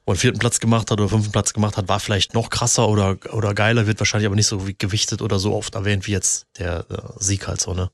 wo 0.07 0.13
einen 0.13 0.21
vierten 0.21 0.39
Platz 0.39 0.61
gemacht 0.61 0.93
hat 0.93 1.01
oder 1.01 1.09
fünften 1.09 1.33
Platz 1.33 1.53
gemacht 1.53 1.77
hat, 1.77 1.89
war 1.89 1.99
vielleicht 1.99 2.33
noch 2.33 2.51
krasser 2.51 2.89
oder, 2.89 3.17
oder 3.33 3.55
geiler, 3.55 3.89
wird 3.89 3.99
wahrscheinlich 3.99 4.27
aber 4.27 4.37
nicht 4.37 4.47
so 4.47 4.63
gewichtet 4.79 5.21
oder 5.21 5.41
so 5.41 5.53
oft 5.53 5.75
erwähnt 5.75 6.07
wie 6.07 6.13
jetzt 6.13 6.47
der 6.61 6.87
äh, 6.91 6.97
Sieg 7.19 7.49
halt 7.49 7.61
so, 7.61 7.75
ne? 7.75 7.91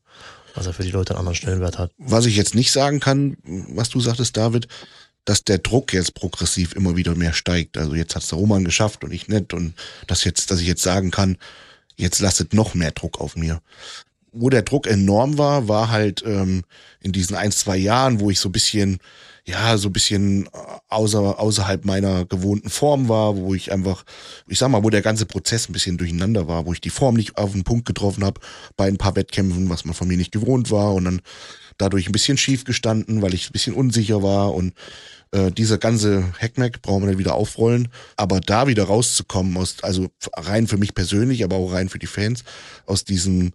Was 0.55 0.67
er 0.67 0.75
für 0.75 0.83
die 0.83 0.91
Leute 0.91 1.15
einen 1.15 1.21
anderen 1.21 1.37
Stellenwert 1.37 1.79
hat. 1.79 1.93
Was 1.97 2.27
ich 2.27 2.37
jetzt 2.37 2.57
nicht 2.57 2.73
sagen 2.73 2.99
kann, 2.99 3.37
was 3.73 3.89
du 3.89 4.01
sagtest, 4.01 4.37
David, 4.37 4.67
dass 5.25 5.45
der 5.45 5.59
Druck 5.59 5.93
jetzt 5.93 6.15
progressiv 6.15 6.75
immer 6.75 6.97
wieder 6.97 7.15
mehr 7.15 7.33
steigt. 7.33 7.77
Also 7.77 7.95
jetzt 7.95 8.17
hat's 8.17 8.29
der 8.29 8.39
Roman 8.39 8.65
geschafft 8.65 9.05
und 9.05 9.13
ich 9.13 9.29
nicht. 9.29 9.53
Und 9.53 9.75
dass 10.07 10.25
jetzt, 10.25 10.51
dass 10.51 10.61
ich 10.61 10.67
jetzt 10.67 10.83
sagen 10.83 11.11
kann, 11.11 11.37
jetzt 11.97 12.21
lastet 12.21 12.55
noch 12.55 12.75
mehr 12.75 12.91
Druck 12.91 13.21
auf 13.21 13.37
mir. 13.37 13.61
Wo 14.33 14.49
der 14.49 14.63
Druck 14.63 14.87
enorm 14.87 15.39
war, 15.39 15.69
war 15.69 15.91
halt 15.91 16.23
ähm, 16.25 16.63
in 17.01 17.13
diesen 17.13 17.37
ein, 17.37 17.53
zwei 17.53 17.77
Jahren, 17.77 18.21
wo 18.21 18.31
ich 18.31 18.39
so 18.39 18.49
bisschen, 18.49 18.99
ja, 19.45 19.77
so 19.77 19.91
bisschen 19.91 20.49
außer, 20.89 21.39
außerhalb 21.39 21.85
meiner 21.85 22.25
gewohnten 22.27 22.71
Form 22.71 23.09
war, 23.09 23.37
wo 23.37 23.55
ich 23.55 23.73
einfach, 23.73 24.05
ich 24.47 24.59
sag 24.59 24.69
mal, 24.69 24.85
wo 24.85 24.91
der 24.91 25.03
ganze 25.03 25.27
Prozess 25.27 25.69
ein 25.69 25.73
bisschen 25.73 25.99
durcheinander 25.99 26.47
war, 26.47 26.65
wo 26.65 26.73
ich 26.73 26.81
die 26.81 26.91
Form 26.91 27.17
nicht 27.17 27.37
auf 27.39 27.53
den 27.53 27.65
Punkt 27.65 27.87
getroffen 27.87 28.25
habe 28.25 28.41
bei 28.77 28.87
ein 28.87 28.99
paar 28.99 29.17
Wettkämpfen, 29.17 29.69
was 29.69 29.85
man 29.85 29.95
von 29.95 30.07
mir 30.07 30.17
nicht 30.17 30.33
gewohnt 30.33 30.71
war 30.71 30.95
und 30.95 31.05
dann 31.05 31.23
dadurch 31.81 32.09
ein 32.09 32.13
bisschen 32.13 32.37
schief 32.37 32.65
gestanden, 32.65 33.23
weil 33.23 33.35
ich 33.35 33.49
ein 33.49 33.53
bisschen 33.53 33.75
unsicher 33.75 34.23
war 34.23 34.55
und 34.55 34.75
äh, 35.33 35.51
dieser 35.51 35.79
ganze 35.79 36.33
Hackmack 36.41 36.83
brauchen 36.83 37.03
wir 37.03 37.11
dann 37.11 37.19
wieder 37.19 37.35
aufrollen. 37.35 37.89
Aber 38.17 38.41
da 38.41 38.67
wieder 38.67 38.85
rauszukommen, 38.85 39.57
aus, 39.57 39.77
also 39.83 40.09
rein 40.37 40.67
für 40.67 40.77
mich 40.77 40.95
persönlich, 40.95 41.45
aber 41.45 41.57
auch 41.57 41.73
rein 41.73 41.89
für 41.89 41.99
die 41.99 42.07
Fans, 42.07 42.45
aus 42.87 43.05
diesem 43.05 43.53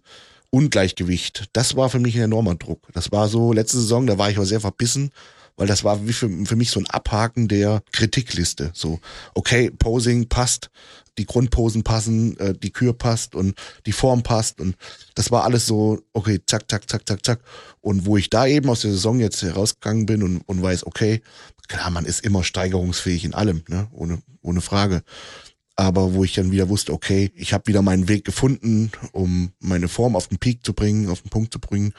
Ungleichgewicht, 0.50 1.50
das 1.52 1.76
war 1.76 1.90
für 1.90 1.98
mich 1.98 2.16
ein 2.16 2.22
enormer 2.22 2.54
Druck. 2.54 2.88
Das 2.94 3.12
war 3.12 3.28
so, 3.28 3.52
letzte 3.52 3.78
Saison, 3.78 4.06
da 4.06 4.16
war 4.16 4.30
ich 4.30 4.36
aber 4.36 4.46
sehr 4.46 4.60
verbissen, 4.60 5.10
weil 5.56 5.66
das 5.66 5.84
war 5.84 6.06
wie 6.06 6.12
für, 6.12 6.30
für 6.46 6.56
mich 6.56 6.70
so 6.70 6.80
ein 6.80 6.86
Abhaken 6.86 7.48
der 7.48 7.82
Kritikliste. 7.92 8.70
So, 8.72 9.00
okay, 9.34 9.70
Posing 9.70 10.28
passt, 10.28 10.70
die 11.18 11.26
Grundposen 11.26 11.82
passen, 11.82 12.36
äh, 12.38 12.54
die 12.54 12.72
Kür 12.72 12.92
passt 12.92 13.34
und 13.34 13.54
die 13.86 13.92
Form 13.92 14.22
passt 14.22 14.60
und 14.60 14.76
das 15.14 15.30
war 15.30 15.44
alles 15.44 15.66
so, 15.66 16.00
okay, 16.12 16.40
zack, 16.46 16.70
zack, 16.70 16.88
zack, 16.88 17.06
zack, 17.06 17.24
zack. 17.24 17.40
Und 17.80 18.06
wo 18.06 18.16
ich 18.16 18.30
da 18.30 18.46
eben 18.46 18.68
aus 18.68 18.82
der 18.82 18.92
Saison 18.92 19.20
jetzt 19.20 19.42
herausgegangen 19.42 20.06
bin 20.06 20.22
und, 20.22 20.38
und 20.46 20.62
weiß, 20.62 20.86
okay, 20.86 21.22
klar, 21.68 21.90
man 21.90 22.04
ist 22.04 22.24
immer 22.24 22.44
steigerungsfähig 22.44 23.24
in 23.24 23.34
allem, 23.34 23.62
ne? 23.68 23.88
ohne, 23.92 24.18
ohne 24.42 24.60
Frage. 24.60 25.02
Aber 25.76 26.14
wo 26.14 26.24
ich 26.24 26.34
dann 26.34 26.50
wieder 26.50 26.68
wusste, 26.70 26.92
okay, 26.92 27.30
ich 27.34 27.52
habe 27.52 27.66
wieder 27.66 27.82
meinen 27.82 28.08
Weg 28.08 28.24
gefunden, 28.24 28.90
um 29.12 29.52
meine 29.60 29.88
Form 29.88 30.16
auf 30.16 30.28
den 30.28 30.38
Peak 30.38 30.64
zu 30.64 30.72
bringen, 30.72 31.10
auf 31.10 31.20
den 31.20 31.30
Punkt 31.30 31.52
zu 31.52 31.60
bringen. 31.60 31.92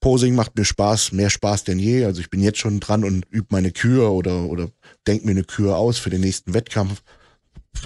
Posing 0.00 0.36
macht 0.36 0.56
mir 0.56 0.64
Spaß, 0.64 1.12
mehr 1.12 1.30
Spaß 1.30 1.64
denn 1.64 1.80
je. 1.80 2.04
Also 2.04 2.20
ich 2.20 2.30
bin 2.30 2.40
jetzt 2.40 2.58
schon 2.58 2.78
dran 2.78 3.02
und 3.02 3.26
übe 3.30 3.48
meine 3.50 3.72
Kür 3.72 4.12
oder, 4.12 4.44
oder 4.44 4.70
denk 5.06 5.24
mir 5.24 5.32
eine 5.32 5.42
Kür 5.42 5.76
aus 5.76 5.98
für 5.98 6.10
den 6.10 6.20
nächsten 6.20 6.54
Wettkampf. 6.54 7.02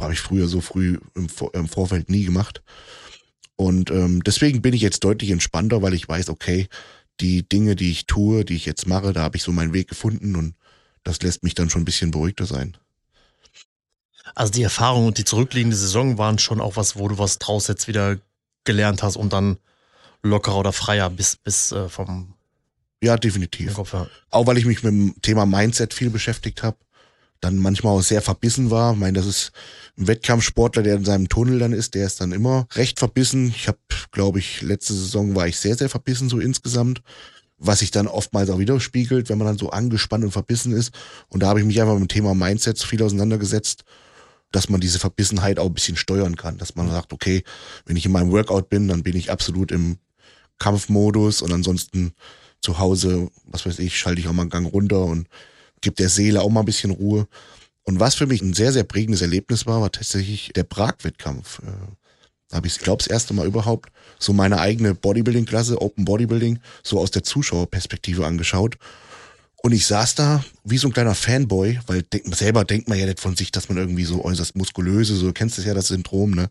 Habe 0.00 0.12
ich 0.12 0.20
früher 0.20 0.46
so 0.48 0.60
früh 0.60 0.98
im, 1.14 1.28
im 1.52 1.68
Vorfeld 1.68 2.10
nie 2.10 2.24
gemacht. 2.24 2.62
Und 3.56 3.90
ähm, 3.90 4.22
deswegen 4.24 4.62
bin 4.62 4.72
ich 4.72 4.80
jetzt 4.80 5.04
deutlich 5.04 5.30
entspannter, 5.30 5.82
weil 5.82 5.94
ich 5.94 6.08
weiß, 6.08 6.30
okay, 6.30 6.68
die 7.20 7.46
Dinge, 7.46 7.76
die 7.76 7.90
ich 7.90 8.06
tue, 8.06 8.44
die 8.44 8.56
ich 8.56 8.64
jetzt 8.64 8.86
mache, 8.86 9.12
da 9.12 9.22
habe 9.22 9.36
ich 9.36 9.42
so 9.42 9.52
meinen 9.52 9.74
Weg 9.74 9.88
gefunden 9.88 10.36
und 10.36 10.54
das 11.04 11.20
lässt 11.22 11.42
mich 11.42 11.54
dann 11.54 11.70
schon 11.70 11.82
ein 11.82 11.86
bisschen 11.86 12.10
beruhigter 12.10 12.46
sein. 12.46 12.76
Also 14.34 14.52
die 14.52 14.62
Erfahrung 14.62 15.06
und 15.06 15.18
die 15.18 15.24
zurückliegende 15.24 15.76
Saison 15.76 16.18
waren 16.18 16.38
schon 16.38 16.60
auch 16.60 16.76
was, 16.76 16.96
wo 16.96 17.08
du 17.08 17.18
was 17.18 17.38
draus 17.38 17.68
jetzt 17.68 17.88
wieder 17.88 18.18
gelernt 18.64 19.02
hast 19.02 19.16
und 19.16 19.32
dann 19.32 19.58
lockerer 20.22 20.56
oder 20.56 20.72
freier 20.72 21.10
bis, 21.10 21.36
bis 21.36 21.72
äh, 21.72 21.88
vom 21.88 22.34
Ja, 23.02 23.16
definitiv. 23.16 23.74
Kopf, 23.74 23.92
ja. 23.92 24.06
Auch 24.30 24.46
weil 24.46 24.58
ich 24.58 24.66
mich 24.66 24.82
mit 24.82 24.92
dem 24.92 25.14
Thema 25.22 25.46
Mindset 25.46 25.94
viel 25.94 26.10
beschäftigt 26.10 26.62
habe, 26.62 26.76
dann 27.40 27.56
manchmal 27.56 27.96
auch 27.96 28.02
sehr 28.02 28.22
verbissen 28.22 28.70
war. 28.70 28.92
Ich 28.92 28.98
meine, 28.98 29.18
das 29.18 29.26
ist 29.26 29.52
ein 29.98 30.06
Wettkampfsportler, 30.06 30.82
der 30.82 30.96
in 30.96 31.04
seinem 31.04 31.28
Tunnel 31.28 31.58
dann 31.58 31.72
ist, 31.72 31.94
der 31.94 32.06
ist 32.06 32.20
dann 32.20 32.32
immer 32.32 32.66
recht 32.74 32.98
verbissen. 32.98 33.48
Ich 33.48 33.68
habe, 33.68 33.78
glaube 34.12 34.38
ich, 34.38 34.62
letzte 34.62 34.94
Saison 34.94 35.34
war 35.34 35.48
ich 35.48 35.58
sehr, 35.58 35.76
sehr 35.76 35.88
verbissen 35.88 36.28
so 36.28 36.38
insgesamt 36.38 37.02
was 37.60 37.80
sich 37.80 37.90
dann 37.90 38.08
oftmals 38.08 38.50
auch 38.50 38.58
widerspiegelt, 38.58 39.28
wenn 39.28 39.38
man 39.38 39.46
dann 39.46 39.58
so 39.58 39.70
angespannt 39.70 40.24
und 40.24 40.32
verbissen 40.32 40.72
ist. 40.72 40.92
Und 41.28 41.42
da 41.42 41.48
habe 41.48 41.60
ich 41.60 41.66
mich 41.66 41.80
einfach 41.80 41.92
mit 41.92 42.00
dem 42.00 42.08
Thema 42.08 42.34
Mindset 42.34 42.78
viel 42.78 43.02
auseinandergesetzt, 43.02 43.84
dass 44.50 44.68
man 44.68 44.80
diese 44.80 44.98
Verbissenheit 44.98 45.58
auch 45.58 45.66
ein 45.66 45.74
bisschen 45.74 45.96
steuern 45.96 46.36
kann. 46.36 46.56
Dass 46.56 46.74
man 46.74 46.90
sagt, 46.90 47.12
okay, 47.12 47.44
wenn 47.84 47.96
ich 47.96 48.06
in 48.06 48.12
meinem 48.12 48.32
Workout 48.32 48.70
bin, 48.70 48.88
dann 48.88 49.02
bin 49.02 49.14
ich 49.14 49.30
absolut 49.30 49.70
im 49.72 49.98
Kampfmodus 50.58 51.42
und 51.42 51.52
ansonsten 51.52 52.14
zu 52.62 52.78
Hause, 52.78 53.28
was 53.44 53.66
weiß 53.66 53.78
ich, 53.78 53.98
schalte 53.98 54.20
ich 54.20 54.28
auch 54.28 54.32
mal 54.32 54.42
einen 54.42 54.50
Gang 54.50 54.72
runter 54.72 55.04
und 55.04 55.28
gibt 55.80 55.98
der 55.98 56.08
Seele 56.08 56.42
auch 56.42 56.50
mal 56.50 56.60
ein 56.60 56.66
bisschen 56.66 56.90
Ruhe. 56.90 57.26
Und 57.84 58.00
was 58.00 58.14
für 58.14 58.26
mich 58.26 58.42
ein 58.42 58.54
sehr, 58.54 58.72
sehr 58.72 58.84
prägendes 58.84 59.22
Erlebnis 59.22 59.66
war, 59.66 59.80
war 59.80 59.90
tatsächlich 59.90 60.52
der 60.54 60.64
Prag-Wettkampf. 60.64 61.60
Äh, 61.60 61.72
Da 62.50 62.56
habe 62.56 62.66
ich, 62.66 62.78
glaube 62.78 62.98
das 62.98 63.06
erste 63.06 63.32
Mal 63.32 63.46
überhaupt 63.46 63.90
so 64.18 64.32
meine 64.32 64.58
eigene 64.58 64.94
Bodybuilding-Klasse, 64.94 65.80
Open 65.80 66.04
Bodybuilding, 66.04 66.58
so 66.82 66.98
aus 66.98 67.10
der 67.10 67.22
Zuschauerperspektive 67.22 68.26
angeschaut. 68.26 68.76
Und 69.62 69.72
ich 69.72 69.86
saß 69.86 70.14
da 70.14 70.44
wie 70.64 70.78
so 70.78 70.88
ein 70.88 70.92
kleiner 70.92 71.14
Fanboy, 71.14 71.78
weil 71.86 72.02
denk, 72.02 72.34
selber 72.34 72.64
denkt 72.64 72.88
man 72.88 72.98
ja 72.98 73.06
nicht 73.06 73.20
von 73.20 73.36
sich, 73.36 73.50
dass 73.50 73.68
man 73.68 73.78
irgendwie 73.78 74.04
so 74.04 74.24
äußerst 74.24 74.56
muskulöse, 74.56 75.14
so 75.14 75.32
kennst 75.32 75.58
du 75.58 75.62
ja 75.62 75.74
das 75.74 75.88
Syndrom, 75.88 76.32
ne? 76.32 76.48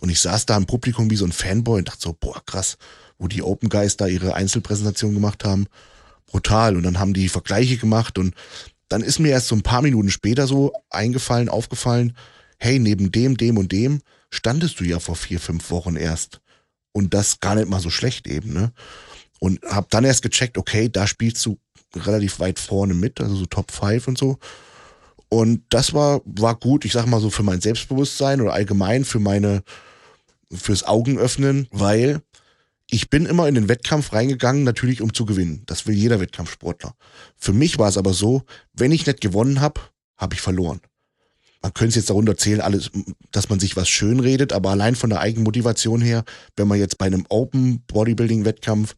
Und 0.00 0.08
ich 0.08 0.20
saß 0.20 0.46
da 0.46 0.56
im 0.56 0.66
Publikum 0.66 1.10
wie 1.10 1.16
so 1.16 1.24
ein 1.24 1.32
Fanboy 1.32 1.78
und 1.78 1.88
dachte 1.88 2.00
so, 2.00 2.16
boah, 2.18 2.40
krass, 2.46 2.78
wo 3.18 3.28
die 3.28 3.42
Open 3.42 3.68
Guys 3.68 3.96
da 3.96 4.06
ihre 4.06 4.34
Einzelpräsentation 4.34 5.14
gemacht 5.14 5.44
haben. 5.44 5.66
Brutal. 6.34 6.76
Und 6.76 6.82
dann 6.82 6.98
haben 6.98 7.14
die 7.14 7.28
Vergleiche 7.28 7.76
gemacht 7.76 8.18
und 8.18 8.34
dann 8.88 9.02
ist 9.02 9.20
mir 9.20 9.28
erst 9.28 9.46
so 9.46 9.54
ein 9.54 9.62
paar 9.62 9.82
Minuten 9.82 10.10
später 10.10 10.48
so 10.48 10.72
eingefallen, 10.90 11.48
aufgefallen, 11.48 12.16
hey, 12.58 12.80
neben 12.80 13.12
dem, 13.12 13.36
dem 13.36 13.56
und 13.56 13.70
dem 13.70 14.00
standest 14.30 14.80
du 14.80 14.84
ja 14.84 14.98
vor 14.98 15.14
vier, 15.14 15.38
fünf 15.38 15.70
Wochen 15.70 15.94
erst. 15.94 16.40
Und 16.92 17.14
das 17.14 17.38
gar 17.38 17.54
nicht 17.54 17.68
mal 17.68 17.78
so 17.78 17.88
schlecht 17.88 18.26
eben, 18.26 18.52
ne? 18.52 18.72
Und 19.38 19.62
hab 19.62 19.90
dann 19.90 20.04
erst 20.04 20.22
gecheckt, 20.22 20.58
okay, 20.58 20.88
da 20.88 21.06
spielst 21.06 21.44
du 21.46 21.58
relativ 21.94 22.40
weit 22.40 22.58
vorne 22.58 22.94
mit, 22.94 23.20
also 23.20 23.36
so 23.36 23.46
Top 23.46 23.70
5 23.70 24.08
und 24.08 24.18
so. 24.18 24.38
Und 25.28 25.62
das 25.68 25.92
war, 25.94 26.20
war 26.24 26.56
gut, 26.56 26.84
ich 26.84 26.92
sag 26.92 27.06
mal 27.06 27.20
so 27.20 27.30
für 27.30 27.42
mein 27.44 27.60
Selbstbewusstsein 27.60 28.40
oder 28.40 28.54
allgemein 28.54 29.04
für 29.04 29.20
meine, 29.20 29.62
fürs 30.52 30.82
Augenöffnen, 30.82 31.68
weil 31.70 32.22
ich 32.90 33.10
bin 33.10 33.26
immer 33.26 33.48
in 33.48 33.54
den 33.54 33.68
Wettkampf 33.68 34.12
reingegangen, 34.12 34.64
natürlich 34.64 35.00
um 35.00 35.14
zu 35.14 35.24
gewinnen. 35.24 35.62
Das 35.66 35.86
will 35.86 35.94
jeder 35.94 36.20
Wettkampfsportler. 36.20 36.94
Für 37.36 37.52
mich 37.52 37.78
war 37.78 37.88
es 37.88 37.96
aber 37.96 38.12
so, 38.12 38.42
wenn 38.72 38.92
ich 38.92 39.06
nicht 39.06 39.20
gewonnen 39.20 39.60
habe, 39.60 39.80
habe 40.16 40.34
ich 40.34 40.40
verloren. 40.40 40.80
Man 41.62 41.72
könnte 41.72 41.90
es 41.90 41.94
jetzt 41.94 42.10
darunter 42.10 42.36
zählen, 42.36 42.60
alles, 42.60 42.90
dass 43.32 43.48
man 43.48 43.58
sich 43.58 43.74
was 43.74 43.88
schön 43.88 44.20
redet, 44.20 44.52
aber 44.52 44.70
allein 44.70 44.96
von 44.96 45.08
der 45.08 45.20
Eigenmotivation 45.20 46.02
her, 46.02 46.24
wenn 46.56 46.68
man 46.68 46.78
jetzt 46.78 46.98
bei 46.98 47.06
einem 47.06 47.24
Open 47.30 47.80
Bodybuilding 47.86 48.44
Wettkampf 48.44 48.96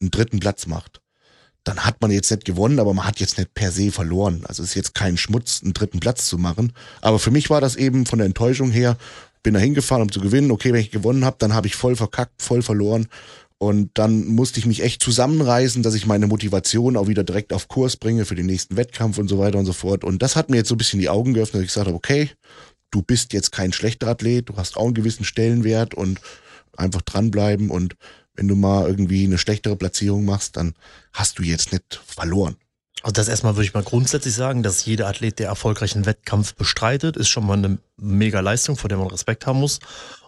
einen 0.00 0.10
dritten 0.10 0.40
Platz 0.40 0.66
macht, 0.66 1.00
dann 1.62 1.84
hat 1.84 2.00
man 2.00 2.10
jetzt 2.10 2.30
nicht 2.30 2.44
gewonnen, 2.44 2.80
aber 2.80 2.94
man 2.94 3.06
hat 3.06 3.20
jetzt 3.20 3.38
nicht 3.38 3.54
per 3.54 3.70
se 3.70 3.92
verloren. 3.92 4.42
Also 4.46 4.62
es 4.62 4.70
ist 4.70 4.74
jetzt 4.74 4.94
kein 4.94 5.16
Schmutz, 5.16 5.60
einen 5.62 5.72
dritten 5.72 6.00
Platz 6.00 6.26
zu 6.26 6.36
machen. 6.36 6.72
Aber 7.00 7.18
für 7.18 7.30
mich 7.30 7.48
war 7.48 7.60
das 7.60 7.76
eben 7.76 8.06
von 8.06 8.18
der 8.18 8.26
Enttäuschung 8.26 8.70
her, 8.70 8.96
bin 9.42 9.54
da 9.54 9.60
hingefahren, 9.60 10.02
um 10.02 10.12
zu 10.12 10.20
gewinnen. 10.20 10.50
Okay, 10.50 10.72
wenn 10.72 10.80
ich 10.80 10.90
gewonnen 10.90 11.24
habe, 11.24 11.36
dann 11.38 11.54
habe 11.54 11.66
ich 11.66 11.76
voll 11.76 11.96
verkackt, 11.96 12.42
voll 12.42 12.62
verloren. 12.62 13.08
Und 13.58 13.90
dann 13.94 14.26
musste 14.26 14.58
ich 14.58 14.64
mich 14.64 14.82
echt 14.82 15.02
zusammenreißen, 15.02 15.82
dass 15.82 15.94
ich 15.94 16.06
meine 16.06 16.26
Motivation 16.26 16.96
auch 16.96 17.08
wieder 17.08 17.24
direkt 17.24 17.52
auf 17.52 17.68
Kurs 17.68 17.98
bringe 17.98 18.24
für 18.24 18.34
den 18.34 18.46
nächsten 18.46 18.76
Wettkampf 18.78 19.18
und 19.18 19.28
so 19.28 19.38
weiter 19.38 19.58
und 19.58 19.66
so 19.66 19.74
fort. 19.74 20.02
Und 20.02 20.22
das 20.22 20.34
hat 20.34 20.48
mir 20.48 20.56
jetzt 20.56 20.68
so 20.68 20.74
ein 20.74 20.78
bisschen 20.78 20.98
die 20.98 21.10
Augen 21.10 21.34
geöffnet, 21.34 21.62
ich 21.62 21.68
gesagt 21.68 21.86
habe, 21.86 21.96
okay, 21.96 22.30
du 22.90 23.02
bist 23.02 23.34
jetzt 23.34 23.52
kein 23.52 23.74
schlechter 23.74 24.08
Athlet, 24.08 24.48
du 24.48 24.56
hast 24.56 24.78
auch 24.78 24.86
einen 24.86 24.94
gewissen 24.94 25.24
Stellenwert 25.24 25.94
und 25.94 26.20
einfach 26.74 27.02
dranbleiben 27.02 27.70
und 27.70 27.96
wenn 28.34 28.48
du 28.48 28.56
mal 28.56 28.88
irgendwie 28.88 29.24
eine 29.24 29.36
schlechtere 29.36 29.76
Platzierung 29.76 30.24
machst, 30.24 30.56
dann 30.56 30.74
hast 31.12 31.38
du 31.38 31.42
jetzt 31.42 31.72
nicht 31.72 32.00
verloren. 32.06 32.56
Also 33.02 33.12
das 33.12 33.28
erstmal 33.28 33.56
würde 33.56 33.64
ich 33.64 33.72
mal 33.72 33.82
grundsätzlich 33.82 34.34
sagen, 34.34 34.62
dass 34.62 34.84
jeder 34.84 35.06
Athlet, 35.08 35.38
der 35.38 35.48
erfolgreich 35.48 35.94
einen 35.94 36.04
Wettkampf 36.04 36.54
bestreitet, 36.54 37.16
ist 37.16 37.30
schon 37.30 37.46
mal 37.46 37.56
eine 37.56 37.78
mega 37.96 38.40
Leistung, 38.40 38.76
vor 38.76 38.88
der 38.88 38.98
man 38.98 39.06
Respekt 39.06 39.46
haben 39.46 39.58
muss. 39.58 39.80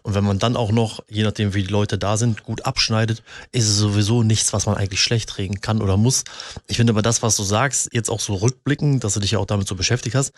Und 0.03 0.15
wenn 0.15 0.25
man 0.25 0.39
dann 0.39 0.57
auch 0.57 0.73
noch, 0.73 1.05
je 1.09 1.23
nachdem 1.23 1.53
wie 1.53 1.63
die 1.63 1.71
Leute 1.71 1.99
da 1.99 2.17
sind, 2.17 2.43
gut 2.45 2.65
abschneidet, 2.65 3.23
ist 3.53 3.69
es 3.69 3.77
sowieso 3.77 4.23
nichts, 4.23 4.55
was 4.55 4.65
man 4.65 4.77
eigentlich 4.77 5.03
schlecht 5.03 5.37
reden 5.37 5.61
kann 5.61 5.83
oder 5.83 5.99
muss. 5.99 6.25
Ich 6.67 6.79
finde 6.79 6.93
aber 6.93 7.03
das, 7.03 7.23
was 7.23 7.37
du 7.37 7.43
sagst, 7.43 7.91
jetzt 7.93 8.09
auch 8.09 8.21
so 8.21 8.37
rückblicken, 8.37 9.01
dass 9.01 9.15
du 9.15 9.21
dich 9.21 9.33
ja 9.33 9.39
auch 9.39 9.47
damit 9.47 9.69
so 9.69 9.75
beschäftigt 9.75 10.17
hast. 10.17 10.33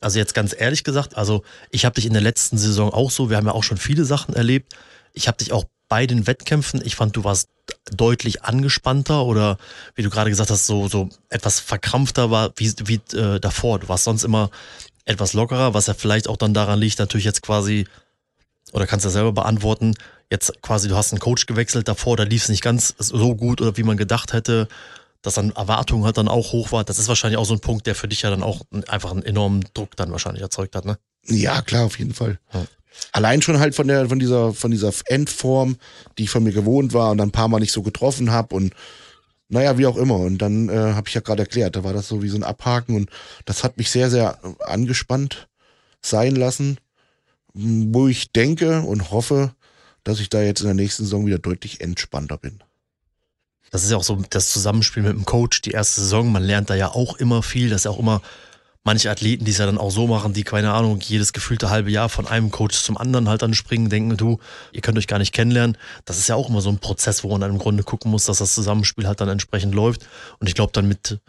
Also 0.00 0.18
jetzt 0.18 0.32
ganz 0.32 0.54
ehrlich 0.56 0.84
gesagt, 0.84 1.16
also 1.16 1.42
ich 1.70 1.84
habe 1.84 1.96
dich 1.96 2.06
in 2.06 2.12
der 2.12 2.22
letzten 2.22 2.56
Saison 2.56 2.92
auch 2.92 3.10
so, 3.10 3.30
wir 3.30 3.36
haben 3.36 3.46
ja 3.46 3.52
auch 3.52 3.64
schon 3.64 3.78
viele 3.78 4.04
Sachen 4.04 4.34
erlebt. 4.34 4.74
Ich 5.12 5.26
habe 5.26 5.38
dich 5.38 5.52
auch 5.52 5.64
bei 5.90 6.06
den 6.06 6.26
Wettkämpfen, 6.26 6.80
ich 6.82 6.94
fand, 6.94 7.16
du 7.16 7.24
warst 7.24 7.50
deutlich 7.94 8.44
angespannter 8.44 9.26
oder 9.26 9.58
wie 9.96 10.02
du 10.02 10.08
gerade 10.08 10.30
gesagt 10.30 10.50
hast, 10.50 10.66
so, 10.66 10.88
so 10.88 11.10
etwas 11.28 11.60
verkrampfter 11.60 12.30
war 12.30 12.52
wie, 12.56 12.72
wie 12.84 13.00
äh, 13.16 13.40
davor. 13.40 13.80
Du 13.80 13.88
warst 13.88 14.04
sonst 14.04 14.22
immer 14.22 14.50
etwas 15.04 15.32
lockerer, 15.32 15.74
was 15.74 15.88
ja 15.88 15.94
vielleicht 15.94 16.28
auch 16.28 16.36
dann 16.36 16.54
daran 16.54 16.78
liegt, 16.78 17.00
natürlich 17.00 17.24
jetzt 17.24 17.42
quasi, 17.42 17.86
oder 18.72 18.86
kannst 18.86 19.04
du 19.04 19.08
ja 19.08 19.12
selber 19.12 19.32
beantworten, 19.32 19.94
jetzt 20.30 20.62
quasi, 20.62 20.88
du 20.88 20.96
hast 20.96 21.12
einen 21.12 21.18
Coach 21.18 21.46
gewechselt 21.46 21.88
davor, 21.88 22.16
da 22.16 22.22
lief 22.22 22.44
es 22.44 22.48
nicht 22.48 22.62
ganz 22.62 22.94
so 22.98 23.34
gut 23.34 23.60
oder 23.60 23.76
wie 23.76 23.82
man 23.82 23.96
gedacht 23.96 24.32
hätte, 24.32 24.68
dass 25.22 25.34
dann 25.34 25.50
Erwartungen 25.50 26.04
halt 26.04 26.16
dann 26.18 26.28
auch 26.28 26.52
hoch 26.52 26.70
war. 26.70 26.84
Das 26.84 27.00
ist 27.00 27.08
wahrscheinlich 27.08 27.36
auch 27.36 27.44
so 27.44 27.54
ein 27.54 27.60
Punkt, 27.60 27.88
der 27.88 27.96
für 27.96 28.06
dich 28.06 28.22
ja 28.22 28.30
dann 28.30 28.44
auch 28.44 28.60
einfach 28.86 29.10
einen 29.10 29.24
enormen 29.24 29.64
Druck 29.74 29.96
dann 29.96 30.12
wahrscheinlich 30.12 30.42
erzeugt 30.42 30.76
hat, 30.76 30.84
ne? 30.84 30.98
Ja, 31.26 31.62
klar, 31.62 31.84
auf 31.84 31.98
jeden 31.98 32.14
Fall. 32.14 32.38
Ja. 32.54 32.64
Allein 33.12 33.42
schon 33.42 33.58
halt 33.58 33.74
von 33.74 33.88
der, 33.88 34.08
von 34.08 34.18
dieser, 34.18 34.52
von 34.52 34.70
dieser 34.70 34.92
Endform, 35.06 35.76
die 36.16 36.24
ich 36.24 36.30
von 36.30 36.44
mir 36.44 36.52
gewohnt 36.52 36.92
war 36.92 37.10
und 37.10 37.18
dann 37.18 37.28
ein 37.28 37.32
paar 37.32 37.48
Mal 37.48 37.60
nicht 37.60 37.72
so 37.72 37.82
getroffen 37.82 38.30
habe 38.30 38.54
und 38.54 38.74
naja, 39.48 39.78
wie 39.78 39.86
auch 39.86 39.96
immer. 39.96 40.16
Und 40.16 40.38
dann 40.38 40.68
äh, 40.68 40.94
habe 40.94 41.08
ich 41.08 41.14
ja 41.14 41.20
gerade 41.20 41.42
erklärt, 41.42 41.76
da 41.76 41.84
war 41.84 41.92
das 41.92 42.06
so 42.06 42.22
wie 42.22 42.28
so 42.28 42.36
ein 42.36 42.44
Abhaken 42.44 42.94
und 42.94 43.10
das 43.44 43.64
hat 43.64 43.76
mich 43.78 43.90
sehr, 43.90 44.08
sehr 44.08 44.38
angespannt 44.60 45.48
sein 46.02 46.36
lassen, 46.36 46.78
wo 47.52 48.08
ich 48.08 48.32
denke 48.32 48.82
und 48.82 49.10
hoffe, 49.10 49.52
dass 50.04 50.20
ich 50.20 50.30
da 50.30 50.40
jetzt 50.40 50.60
in 50.60 50.66
der 50.66 50.74
nächsten 50.74 51.04
Saison 51.04 51.26
wieder 51.26 51.38
deutlich 51.38 51.80
entspannter 51.80 52.38
bin. 52.38 52.62
Das 53.70 53.84
ist 53.84 53.90
ja 53.90 53.96
auch 53.96 54.04
so 54.04 54.22
das 54.30 54.50
Zusammenspiel 54.50 55.02
mit 55.02 55.12
dem 55.12 55.24
Coach, 55.24 55.62
die 55.62 55.70
erste 55.70 56.00
Saison. 56.00 56.32
Man 56.32 56.42
lernt 56.42 56.70
da 56.70 56.74
ja 56.74 56.88
auch 56.88 57.16
immer 57.16 57.42
viel. 57.42 57.70
Das 57.70 57.82
ist 57.82 57.84
ja 57.84 57.90
auch 57.90 57.98
immer 57.98 58.20
manche 58.84 59.10
Athleten, 59.10 59.44
die 59.44 59.50
es 59.50 59.58
ja 59.58 59.66
dann 59.66 59.78
auch 59.78 59.90
so 59.90 60.06
machen, 60.06 60.32
die, 60.32 60.42
keine 60.42 60.72
Ahnung, 60.72 61.00
jedes 61.00 61.32
gefühlte 61.32 61.70
halbe 61.70 61.90
Jahr 61.90 62.08
von 62.08 62.26
einem 62.26 62.50
Coach 62.50 62.82
zum 62.82 62.96
anderen 62.96 63.28
halt 63.28 63.42
dann 63.42 63.54
springen, 63.54 63.90
denken, 63.90 64.16
du, 64.16 64.38
ihr 64.72 64.80
könnt 64.80 64.96
euch 64.96 65.06
gar 65.06 65.18
nicht 65.18 65.34
kennenlernen. 65.34 65.76
Das 66.04 66.18
ist 66.18 66.28
ja 66.28 66.34
auch 66.34 66.48
immer 66.48 66.60
so 66.60 66.70
ein 66.70 66.78
Prozess, 66.78 67.22
wo 67.22 67.28
man 67.28 67.40
dann 67.40 67.50
im 67.50 67.58
Grunde 67.58 67.82
gucken 67.82 68.10
muss, 68.10 68.24
dass 68.24 68.38
das 68.38 68.54
Zusammenspiel 68.54 69.06
halt 69.06 69.20
dann 69.20 69.28
entsprechend 69.28 69.74
läuft. 69.74 70.06
Und 70.38 70.48
ich 70.48 70.54
glaube 70.54 70.72
dann 70.72 70.88
mit, 70.88 71.20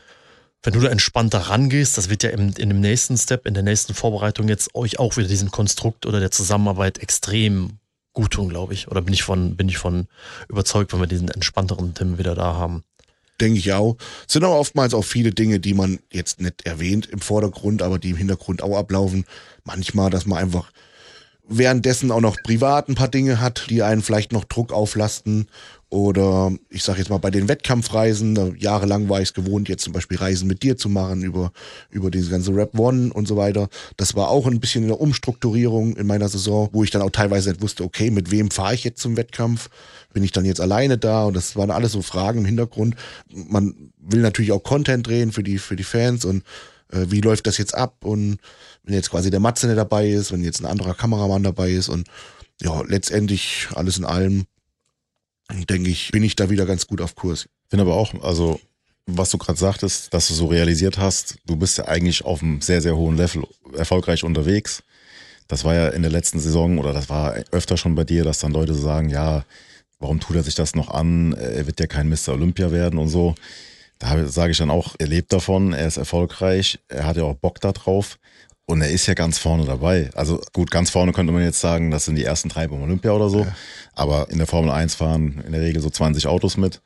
wenn 0.64 0.74
du 0.74 0.80
da 0.80 0.90
entspannter 0.90 1.40
rangehst, 1.40 1.98
das 1.98 2.10
wird 2.10 2.24
ja 2.24 2.30
im, 2.30 2.54
in 2.58 2.70
dem 2.70 2.80
nächsten 2.80 3.18
Step, 3.18 3.46
in 3.46 3.54
der 3.54 3.64
nächsten 3.64 3.94
Vorbereitung 3.94 4.48
jetzt 4.48 4.74
euch 4.74 5.00
auch 5.00 5.18
wieder 5.18 5.28
diesen 5.28 5.52
Konstrukt 5.52 6.06
oder 6.06 6.20
der 6.20 6.32
Zusammenarbeit 6.32 7.00
extrem 7.00 7.80
gut 8.14 8.32
tun, 8.32 8.50
glaube 8.50 8.74
ich. 8.74 8.88
Oder 8.88 9.02
bin 9.02 9.14
ich 9.14 9.24
von, 9.24 9.56
bin 9.56 9.70
ich 9.70 9.78
von 9.78 10.08
überzeugt, 10.48 10.94
wenn 10.94 11.00
wir 11.00 11.08
diesen 11.08 11.30
entspannteren 11.30 11.94
Tim 11.94 12.18
wieder 12.18 12.36
da 12.36 12.56
haben. 12.56 12.84
Denke 13.42 13.58
ich 13.58 13.74
auch. 13.74 13.98
Es 14.28 14.34
sind 14.34 14.44
aber 14.44 14.60
oftmals 14.60 14.94
auch 14.94 15.04
viele 15.04 15.32
Dinge, 15.32 15.60
die 15.60 15.74
man 15.74 16.00
jetzt 16.12 16.40
nicht 16.40 16.66
erwähnt 16.66 17.08
im 17.08 17.20
Vordergrund, 17.20 17.82
aber 17.82 17.98
die 17.98 18.12
im 18.12 18.18
Hintergrund 18.18 18.62
auch 18.62 18.78
ablaufen. 18.78 19.26
Manchmal, 19.66 20.12
dass 20.12 20.28
man 20.28 20.38
einfach 20.38 20.72
währenddessen 21.48 22.12
auch 22.12 22.22
noch 22.22 22.38
privat 22.44 22.88
ein 22.88 22.96
paar 22.96 23.08
Dinge 23.08 23.42
hat, 23.42 23.66
die 23.70 23.82
einen 23.82 24.04
vielleicht 24.04 24.32
noch 24.32 24.46
Druck 24.46 24.72
auflasten. 24.72 25.48
Oder 25.92 26.54
ich 26.70 26.84
sage 26.84 27.00
jetzt 27.00 27.10
mal 27.10 27.18
bei 27.18 27.32
den 27.32 27.50
Wettkampfreisen, 27.50 28.56
jahrelang 28.58 29.10
war 29.10 29.20
ich 29.20 29.28
es 29.28 29.34
gewohnt, 29.34 29.68
jetzt 29.68 29.84
zum 29.84 29.92
Beispiel 29.92 30.18
Reisen 30.18 30.48
mit 30.48 30.64
dir 30.64 30.78
zu 30.78 30.88
machen 30.88 31.22
über, 31.22 31.52
über 31.90 32.10
diese 32.10 32.32
ganze 32.32 32.56
Rap 32.56 32.80
One 32.80 33.12
und 33.12 33.28
so 33.28 33.36
weiter. 33.36 33.68
Das 33.98 34.16
war 34.16 34.30
auch 34.30 34.48
ein 34.48 34.62
bisschen 34.62 34.86
eine 34.86 34.96
Umstrukturierung 34.96 35.98
in 35.98 36.08
meiner 36.08 36.30
Saison, 36.30 36.70
wo 36.72 36.86
ich 36.86 36.92
dann 36.92 37.02
auch 37.02 37.10
teilweise 37.10 37.50
nicht 37.50 37.62
wusste, 37.62 37.84
okay, 37.84 38.10
mit 38.10 38.32
wem 38.32 38.52
fahre 38.52 38.74
ich 38.74 38.86
jetzt 38.86 39.02
zum 39.02 39.18
Wettkampf? 39.18 39.68
Bin 40.14 40.24
ich 40.24 40.32
dann 40.32 40.46
jetzt 40.46 40.62
alleine 40.62 40.98
da? 40.98 41.26
Und 41.26 41.36
das 41.36 41.58
waren 41.58 41.72
alles 41.72 41.92
so 41.92 42.02
Fragen 42.02 42.40
im 42.40 42.46
Hintergrund. 42.46 42.96
Man 43.30 43.92
will 44.00 44.22
natürlich 44.22 44.54
auch 44.54 44.64
Content 44.64 45.06
drehen 45.06 45.34
für 45.34 45.44
die, 45.44 45.58
für 45.58 45.76
die 45.76 45.84
Fans 45.84 46.24
und 46.24 46.44
äh, 46.94 47.08
wie 47.10 47.20
läuft 47.20 47.48
das 47.48 47.58
jetzt 47.58 47.76
ab? 47.76 48.06
Und 48.06 48.38
wenn 48.86 48.94
jetzt 48.94 49.12
quasi 49.12 49.30
der 49.30 49.42
Matze 49.42 49.68
nicht 49.68 49.78
dabei 49.78 50.10
ist, 50.10 50.32
wenn 50.32 50.42
jetzt 50.42 50.62
ein 50.62 50.68
anderer 50.68 50.94
Kameramann 50.94 51.44
dabei 51.44 51.72
ist 51.72 51.90
und 51.90 52.08
ja, 52.62 52.82
letztendlich 52.88 53.68
alles 53.74 53.98
in 53.98 54.06
allem, 54.06 54.46
denke 55.52 55.90
ich, 55.90 56.12
bin 56.12 56.24
ich 56.24 56.36
da 56.36 56.50
wieder 56.50 56.66
ganz 56.66 56.88
gut 56.88 57.02
auf 57.02 57.16
Kurs. 57.16 57.48
finde 57.70 57.84
aber 57.84 57.96
auch, 57.96 58.14
also 58.24 58.60
was 59.06 59.32
du 59.32 59.38
gerade 59.38 59.60
sagtest, 59.60 60.14
dass 60.14 60.28
du 60.28 60.34
so 60.34 60.48
realisiert 60.48 60.98
hast, 60.98 61.38
du 61.46 61.56
bist 61.56 61.78
ja 61.78 61.86
eigentlich 61.86 62.24
auf 62.24 62.42
einem 62.42 62.62
sehr, 62.62 62.82
sehr 62.82 62.96
hohen 62.96 63.18
Level 63.18 63.44
erfolgreich 63.76 64.24
unterwegs. 64.24 64.84
Das 65.48 65.66
war 65.66 65.74
ja 65.74 65.90
in 65.90 66.02
der 66.02 66.12
letzten 66.12 66.40
Saison 66.40 66.78
oder 66.78 66.94
das 66.94 67.10
war 67.10 67.34
öfter 67.52 67.78
schon 67.78 67.96
bei 67.96 68.04
dir, 68.04 68.24
dass 68.24 68.40
dann 68.40 68.54
Leute 68.54 68.74
sagen, 68.74 69.10
ja, 69.10 69.44
warum 70.00 70.20
tut 70.20 70.36
er 70.36 70.44
sich 70.44 70.56
das 70.56 70.76
noch 70.76 70.90
an? 70.90 71.34
Er 71.34 71.68
wird 71.68 71.80
ja 71.80 71.88
kein 71.88 72.10
Mr. 72.10 72.30
Olympia 72.30 72.72
werden 72.72 73.00
und 73.00 73.10
so. 73.10 73.36
Da 74.00 74.28
sage 74.28 74.52
ich 74.52 74.58
dann 74.58 74.72
auch, 74.72 74.96
er 74.98 75.08
lebt 75.08 75.34
davon, 75.34 75.74
er 75.74 75.88
ist 75.88 75.98
erfolgreich, 75.98 76.80
er 76.88 77.06
hat 77.06 77.18
ja 77.18 77.24
auch 77.24 77.36
Bock 77.36 77.60
da 77.60 77.72
drauf 77.72 78.18
und 78.66 78.82
er 78.82 78.90
ist 78.90 79.08
ja 79.08 79.14
ganz 79.14 79.38
vorne 79.38 79.66
dabei. 79.66 80.10
Also 80.14 80.42
gut, 80.54 80.72
ganz 80.72 80.90
vorne 80.90 81.12
könnte 81.12 81.34
man 81.34 81.44
jetzt 81.44 81.60
sagen, 81.60 81.92
das 81.92 82.06
sind 82.06 82.16
die 82.16 82.24
ersten 82.24 82.50
drei 82.50 82.68
beim 82.68 82.82
Olympia 82.82 83.12
oder 83.12 83.30
so. 83.30 83.42
Ja. 83.42 83.56
Aber 83.94 84.30
in 84.30 84.38
der 84.38 84.48
Formel 84.48 84.72
1 84.72 84.96
fahren 84.96 85.44
in 85.46 85.52
der 85.52 85.62
Regel 85.62 85.82
so 85.82 85.90
20 85.90 86.28
Autos 86.28 86.58
mit. 86.58 86.82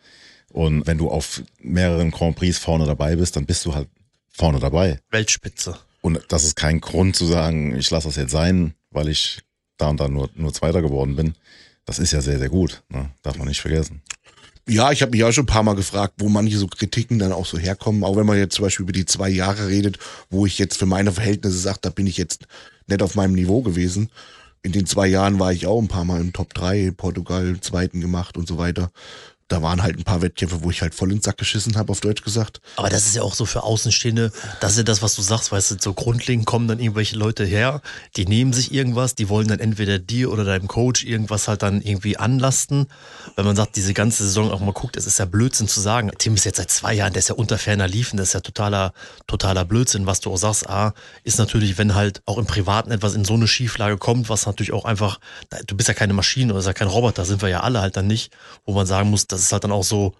Und 0.52 0.88
wenn 0.88 0.98
du 0.98 1.10
auf 1.10 1.44
mehreren 1.60 2.12
Grand 2.12 2.36
Prix 2.36 2.58
vorne 2.58 2.86
dabei 2.86 3.16
bist, 3.16 3.36
dann 3.36 3.46
bist 3.46 3.66
du 3.66 3.76
halt 3.76 3.90
vorne 4.32 4.60
dabei. 4.60 5.00
Weltspitze. 5.12 5.78
Und 6.02 6.20
das 6.30 6.44
ist 6.44 6.56
kein 6.56 6.82
Grund 6.82 7.16
zu 7.16 7.26
sagen, 7.26 7.76
ich 7.76 7.90
lasse 7.92 8.08
das 8.08 8.16
jetzt 8.16 8.32
sein, 8.32 8.74
weil 8.92 9.10
ich 9.10 9.42
da 9.78 9.90
und 9.90 10.00
da 10.00 10.08
nur, 10.08 10.30
nur 10.36 10.54
Zweiter 10.54 10.82
geworden 10.82 11.16
bin. 11.16 11.36
Das 11.86 12.00
ist 12.00 12.12
ja 12.12 12.22
sehr, 12.22 12.40
sehr 12.40 12.50
gut. 12.50 12.84
Ne? 12.90 13.12
Darf 13.22 13.38
man 13.38 13.48
nicht 13.48 13.62
vergessen. 13.62 14.02
Ja, 14.68 14.92
ich 14.92 15.04
habe 15.04 15.12
mich 15.12 15.24
auch 15.24 15.32
schon 15.32 15.44
ein 15.44 15.48
paar 15.48 15.62
Mal 15.62 15.76
gefragt, 15.76 16.16
wo 16.18 16.28
manche 16.28 16.58
so 16.58 16.66
Kritiken 16.68 17.20
dann 17.20 17.32
auch 17.32 17.46
so 17.46 17.58
herkommen. 17.60 18.04
Auch 18.04 18.16
wenn 18.16 18.26
man 18.26 18.38
jetzt 18.38 18.56
zum 18.56 18.64
Beispiel 18.64 18.84
über 18.84 18.94
die 18.94 19.06
zwei 19.06 19.30
Jahre 19.30 19.68
redet, 19.68 20.00
wo 20.32 20.48
ich 20.48 20.58
jetzt 20.58 20.78
für 20.78 20.88
meine 20.88 21.12
Verhältnisse 21.12 21.58
sage, 21.58 21.80
da 21.82 21.92
bin 21.92 22.08
ich 22.08 22.18
jetzt 22.18 22.48
nicht 22.88 23.04
auf 23.04 23.14
meinem 23.14 23.34
Niveau 23.34 23.62
gewesen. 23.62 24.10
In 24.64 24.72
den 24.72 24.88
zwei 24.88 25.06
Jahren 25.06 25.40
war 25.40 25.54
ich 25.54 25.68
auch 25.68 25.80
ein 25.80 25.88
paar 25.88 26.06
Mal 26.06 26.20
im 26.20 26.34
Top 26.34 26.56
3, 26.56 26.92
Portugal 26.98 27.60
zweiten 27.62 28.02
gemacht 28.02 28.38
und 28.38 28.48
so 28.48 28.58
weiter 28.58 28.92
da 29.48 29.62
waren 29.62 29.84
halt 29.84 29.98
ein 29.98 30.04
paar 30.04 30.24
Wettkämpfe, 30.24 30.64
wo 30.64 30.72
ich 30.72 30.82
halt 30.82 30.96
voll 30.96 31.12
ins 31.12 31.26
Sack 31.26 31.38
geschissen 31.38 31.78
habe, 31.78 31.92
auf 31.92 32.02
Deutsch 32.02 32.24
gesagt. 32.24 32.62
Aber 32.78 32.90
das 32.90 33.06
ist 33.06 33.16
ja 33.16 33.22
auch 33.22 33.36
so 33.36 33.46
für 33.46 33.62
Außenstehende, 33.62 34.32
das 34.60 34.72
ist 34.72 34.78
ja 34.78 34.84
das, 34.84 35.04
was 35.04 35.16
du 35.16 35.22
sagst, 35.22 35.52
weißt 35.52 35.72
du, 35.72 35.76
so 35.80 35.94
grundlegend 35.94 36.48
kommen 36.48 36.68
dann 36.68 36.80
irgendwelche 36.80 37.16
Leute 37.16 37.46
her, 37.46 37.82
die 38.16 38.26
nehmen 38.26 38.54
sich 38.54 38.74
irgendwas, 38.74 39.14
die 39.14 39.30
wollen 39.30 39.48
dann 39.48 39.60
entweder 39.60 40.00
dir 40.00 40.32
oder 40.32 40.46
deinem 40.46 40.68
Coach 40.68 41.04
irgendwas 41.04 41.48
halt 41.48 41.62
dann 41.62 41.82
irgendwie 41.82 42.18
anlasten. 42.18 42.88
Wenn 43.36 43.46
man 43.46 43.56
sagt, 43.56 43.76
diese 43.76 43.94
ganze 43.94 44.24
Saison 44.24 44.52
auch 44.52 44.62
mal 44.62 44.74
guckt, 44.74 44.98
es 44.98 45.06
ist 45.06 45.20
ja 45.20 45.26
Blödsinn 45.26 45.68
zu 45.68 45.80
sagen. 45.80 46.10
Tim 46.18 46.34
ist 46.34 46.46
jetzt 46.46 46.58
seit 46.58 46.72
zwei 46.72 46.96
Jahren, 46.96 47.14
der 47.14 47.20
ist 47.20 47.30
ja 47.30 47.36
unter 47.36 47.60
ferner 47.60 47.88
Liefen, 47.88 48.18
das 48.18 48.30
ist 48.30 48.34
ja 48.34 48.40
totaler, 48.40 48.94
totaler 49.28 49.64
Blödsinn, 49.64 50.08
was 50.08 50.22
du 50.22 50.32
auch 50.34 50.38
sagst. 50.38 50.68
A, 50.68 50.96
ist 51.24 51.38
natürlich, 51.38 51.78
wenn 51.78 51.94
halt 51.94 52.24
auch 52.26 52.40
im 52.40 52.48
Privaten 52.48 52.90
etwas 52.90 53.14
in 53.14 53.26
so 53.26 53.36
eine 53.36 53.48
Schieflage 53.48 53.98
kommt, 53.98 54.28
was 54.28 54.48
natürlich 54.48 54.74
auch 54.74 54.86
einfach, 54.86 55.20
du 55.68 55.78
bist 55.78 55.88
ja 55.88 55.94
keine 55.94 56.14
Maschine 56.14 56.54
oder 56.54 56.64
ja 56.64 56.74
kein 56.74 56.88
Roboter, 56.88 57.26
sind 57.26 57.44
wir 57.44 57.50
ja 57.50 57.60
alle 57.60 57.82
halt 57.82 57.96
dann 57.96 58.08
nicht, 58.08 58.32
wo 58.66 58.74
man 58.74 58.88
sagen 58.88 59.12
muss, 59.12 59.28
das 59.36 59.44
ist 59.44 59.52
halt 59.52 59.64
dann 59.64 59.72
auch 59.72 59.84
so, 59.84 60.14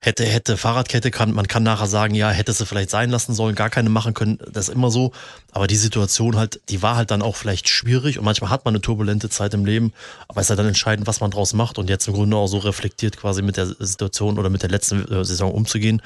hätte, 0.00 0.24
hätte, 0.24 0.56
Fahrradkette 0.56 1.10
kann, 1.10 1.32
man 1.32 1.48
kann 1.48 1.62
nachher 1.62 1.86
sagen, 1.86 2.14
ja, 2.14 2.30
hätte 2.30 2.52
sie 2.52 2.66
vielleicht 2.66 2.90
sein 2.90 3.10
lassen 3.10 3.34
sollen, 3.34 3.54
gar 3.54 3.70
keine 3.70 3.90
machen 3.90 4.14
können, 4.14 4.38
das 4.50 4.68
ist 4.68 4.74
immer 4.74 4.90
so. 4.90 5.12
Aber 5.50 5.66
die 5.66 5.76
Situation 5.76 6.36
halt, 6.36 6.60
die 6.68 6.82
war 6.82 6.96
halt 6.96 7.10
dann 7.10 7.22
auch 7.22 7.36
vielleicht 7.36 7.68
schwierig 7.68 8.18
und 8.18 8.24
manchmal 8.24 8.50
hat 8.50 8.64
man 8.64 8.72
eine 8.72 8.80
turbulente 8.80 9.28
Zeit 9.28 9.54
im 9.54 9.64
Leben, 9.64 9.92
aber 10.28 10.40
es 10.40 10.46
ist 10.46 10.50
halt 10.50 10.60
dann 10.60 10.66
entscheidend, 10.66 11.06
was 11.06 11.20
man 11.20 11.30
draus 11.30 11.52
macht 11.52 11.78
und 11.78 11.90
jetzt 11.90 12.06
im 12.06 12.14
Grunde 12.14 12.36
auch 12.36 12.46
so 12.46 12.58
reflektiert 12.58 13.16
quasi 13.16 13.42
mit 13.42 13.56
der 13.56 13.66
Situation 13.66 14.38
oder 14.38 14.50
mit 14.50 14.62
der 14.62 14.70
letzten 14.70 15.04
äh, 15.12 15.24
Saison 15.24 15.52
umzugehen. 15.52 16.00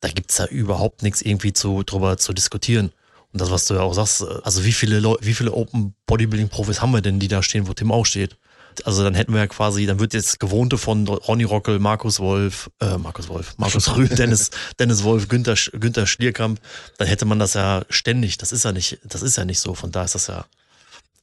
Da 0.00 0.08
gibt's 0.08 0.38
ja 0.38 0.46
überhaupt 0.46 1.02
nichts 1.02 1.22
irgendwie 1.22 1.52
zu, 1.52 1.82
drüber 1.82 2.18
zu 2.18 2.32
diskutieren. 2.32 2.92
Und 3.32 3.40
das, 3.40 3.50
was 3.50 3.66
du 3.66 3.74
ja 3.74 3.80
auch 3.80 3.94
sagst, 3.94 4.22
äh, 4.22 4.26
also 4.44 4.64
wie 4.64 4.72
viele 4.72 5.00
Leute, 5.00 5.26
wie 5.26 5.34
viele 5.34 5.52
Open 5.52 5.94
Bodybuilding 6.06 6.48
Profis 6.48 6.80
haben 6.80 6.92
wir 6.92 7.00
denn, 7.00 7.18
die 7.18 7.28
da 7.28 7.42
stehen, 7.42 7.66
wo 7.66 7.74
Tim 7.74 7.90
auch 7.90 8.06
steht? 8.06 8.36
Also 8.84 9.04
dann 9.04 9.14
hätten 9.14 9.32
wir 9.32 9.40
ja 9.40 9.46
quasi, 9.46 9.86
dann 9.86 10.00
wird 10.00 10.12
jetzt 10.12 10.40
Gewohnte 10.40 10.76
von 10.78 11.06
Ronny 11.06 11.44
Rockel, 11.44 11.78
Markus 11.78 12.18
Wolf, 12.18 12.70
äh, 12.80 12.98
Markus 12.98 13.28
Wolf, 13.28 13.54
Markus 13.56 13.96
Rühl, 13.96 14.08
Dennis, 14.08 14.50
Dennis 14.78 15.04
Wolf, 15.04 15.28
Günther, 15.28 15.54
Günther 15.72 16.06
Schlierkamp, 16.06 16.60
dann 16.98 17.08
hätte 17.08 17.24
man 17.24 17.38
das 17.38 17.54
ja 17.54 17.84
ständig. 17.88 18.38
Das 18.38 18.52
ist 18.52 18.64
ja 18.64 18.72
nicht, 18.72 18.98
das 19.04 19.22
ist 19.22 19.36
ja 19.36 19.44
nicht 19.44 19.60
so. 19.60 19.74
Von 19.74 19.92
da 19.92 20.04
ist 20.04 20.14
das 20.14 20.26
ja 20.26 20.44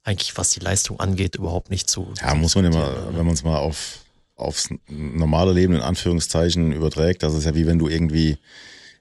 eigentlich, 0.04 0.38
was 0.38 0.52
die 0.52 0.60
Leistung 0.60 1.00
angeht, 1.00 1.36
überhaupt 1.36 1.70
nicht 1.70 1.90
zu. 1.90 2.14
Ja, 2.22 2.34
muss 2.36 2.56
man 2.56 2.66
immer, 2.66 3.16
wenn 3.16 3.26
man 3.26 3.34
es 3.34 3.44
mal 3.44 3.58
auf, 3.58 4.00
aufs 4.36 4.70
normale 4.88 5.54
Leben 5.54 5.76
in 5.76 5.82
Anführungszeichen 5.82 6.72
überträgt, 6.72 7.24
das 7.24 7.34
ist 7.34 7.46
ja 7.46 7.56
wie 7.56 7.66
wenn 7.66 7.80
du 7.80 7.88
irgendwie 7.88 8.38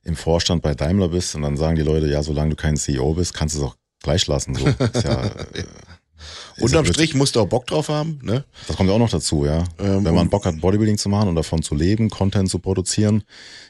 im 0.05 0.17
Vorstand 0.17 0.62
bei 0.62 0.75
Daimler 0.75 1.09
bist 1.09 1.35
und 1.35 1.43
dann 1.43 1.57
sagen 1.57 1.77
die 1.77 1.83
Leute, 1.83 2.09
ja, 2.09 2.23
solange 2.23 2.51
du 2.51 2.57
kein 2.57 2.77
CEO 2.77 3.15
bist, 3.15 3.35
kannst 3.35 3.55
du 3.55 3.61
es 3.61 3.65
auch 3.65 3.77
gleich 4.03 4.27
lassen. 4.27 4.55
So. 4.55 4.67
Ist 4.67 5.05
ja, 5.05 5.25
äh, 5.53 5.65
Unterm 6.61 6.85
Strich 6.87 7.15
musst 7.15 7.37
du 7.37 7.41
auch 7.41 7.47
Bock 7.47 7.67
drauf 7.67 7.89
haben, 7.89 8.21
ne? 8.23 8.45
Das 8.67 8.77
kommt 8.77 8.89
ja 8.89 8.95
auch 8.95 8.99
noch 9.01 9.11
dazu, 9.11 9.45
ja. 9.45 9.65
Ähm, 9.79 10.05
Wenn 10.05 10.15
man 10.15 10.29
Bock 10.29 10.45
hat, 10.45 10.61
Bodybuilding 10.61 10.99
zu 10.99 11.09
machen 11.09 11.29
und 11.29 11.37
davon 11.37 11.63
zu 11.63 11.75
leben, 11.75 12.11
Content 12.11 12.51
zu 12.51 12.59
produzieren, 12.59 13.25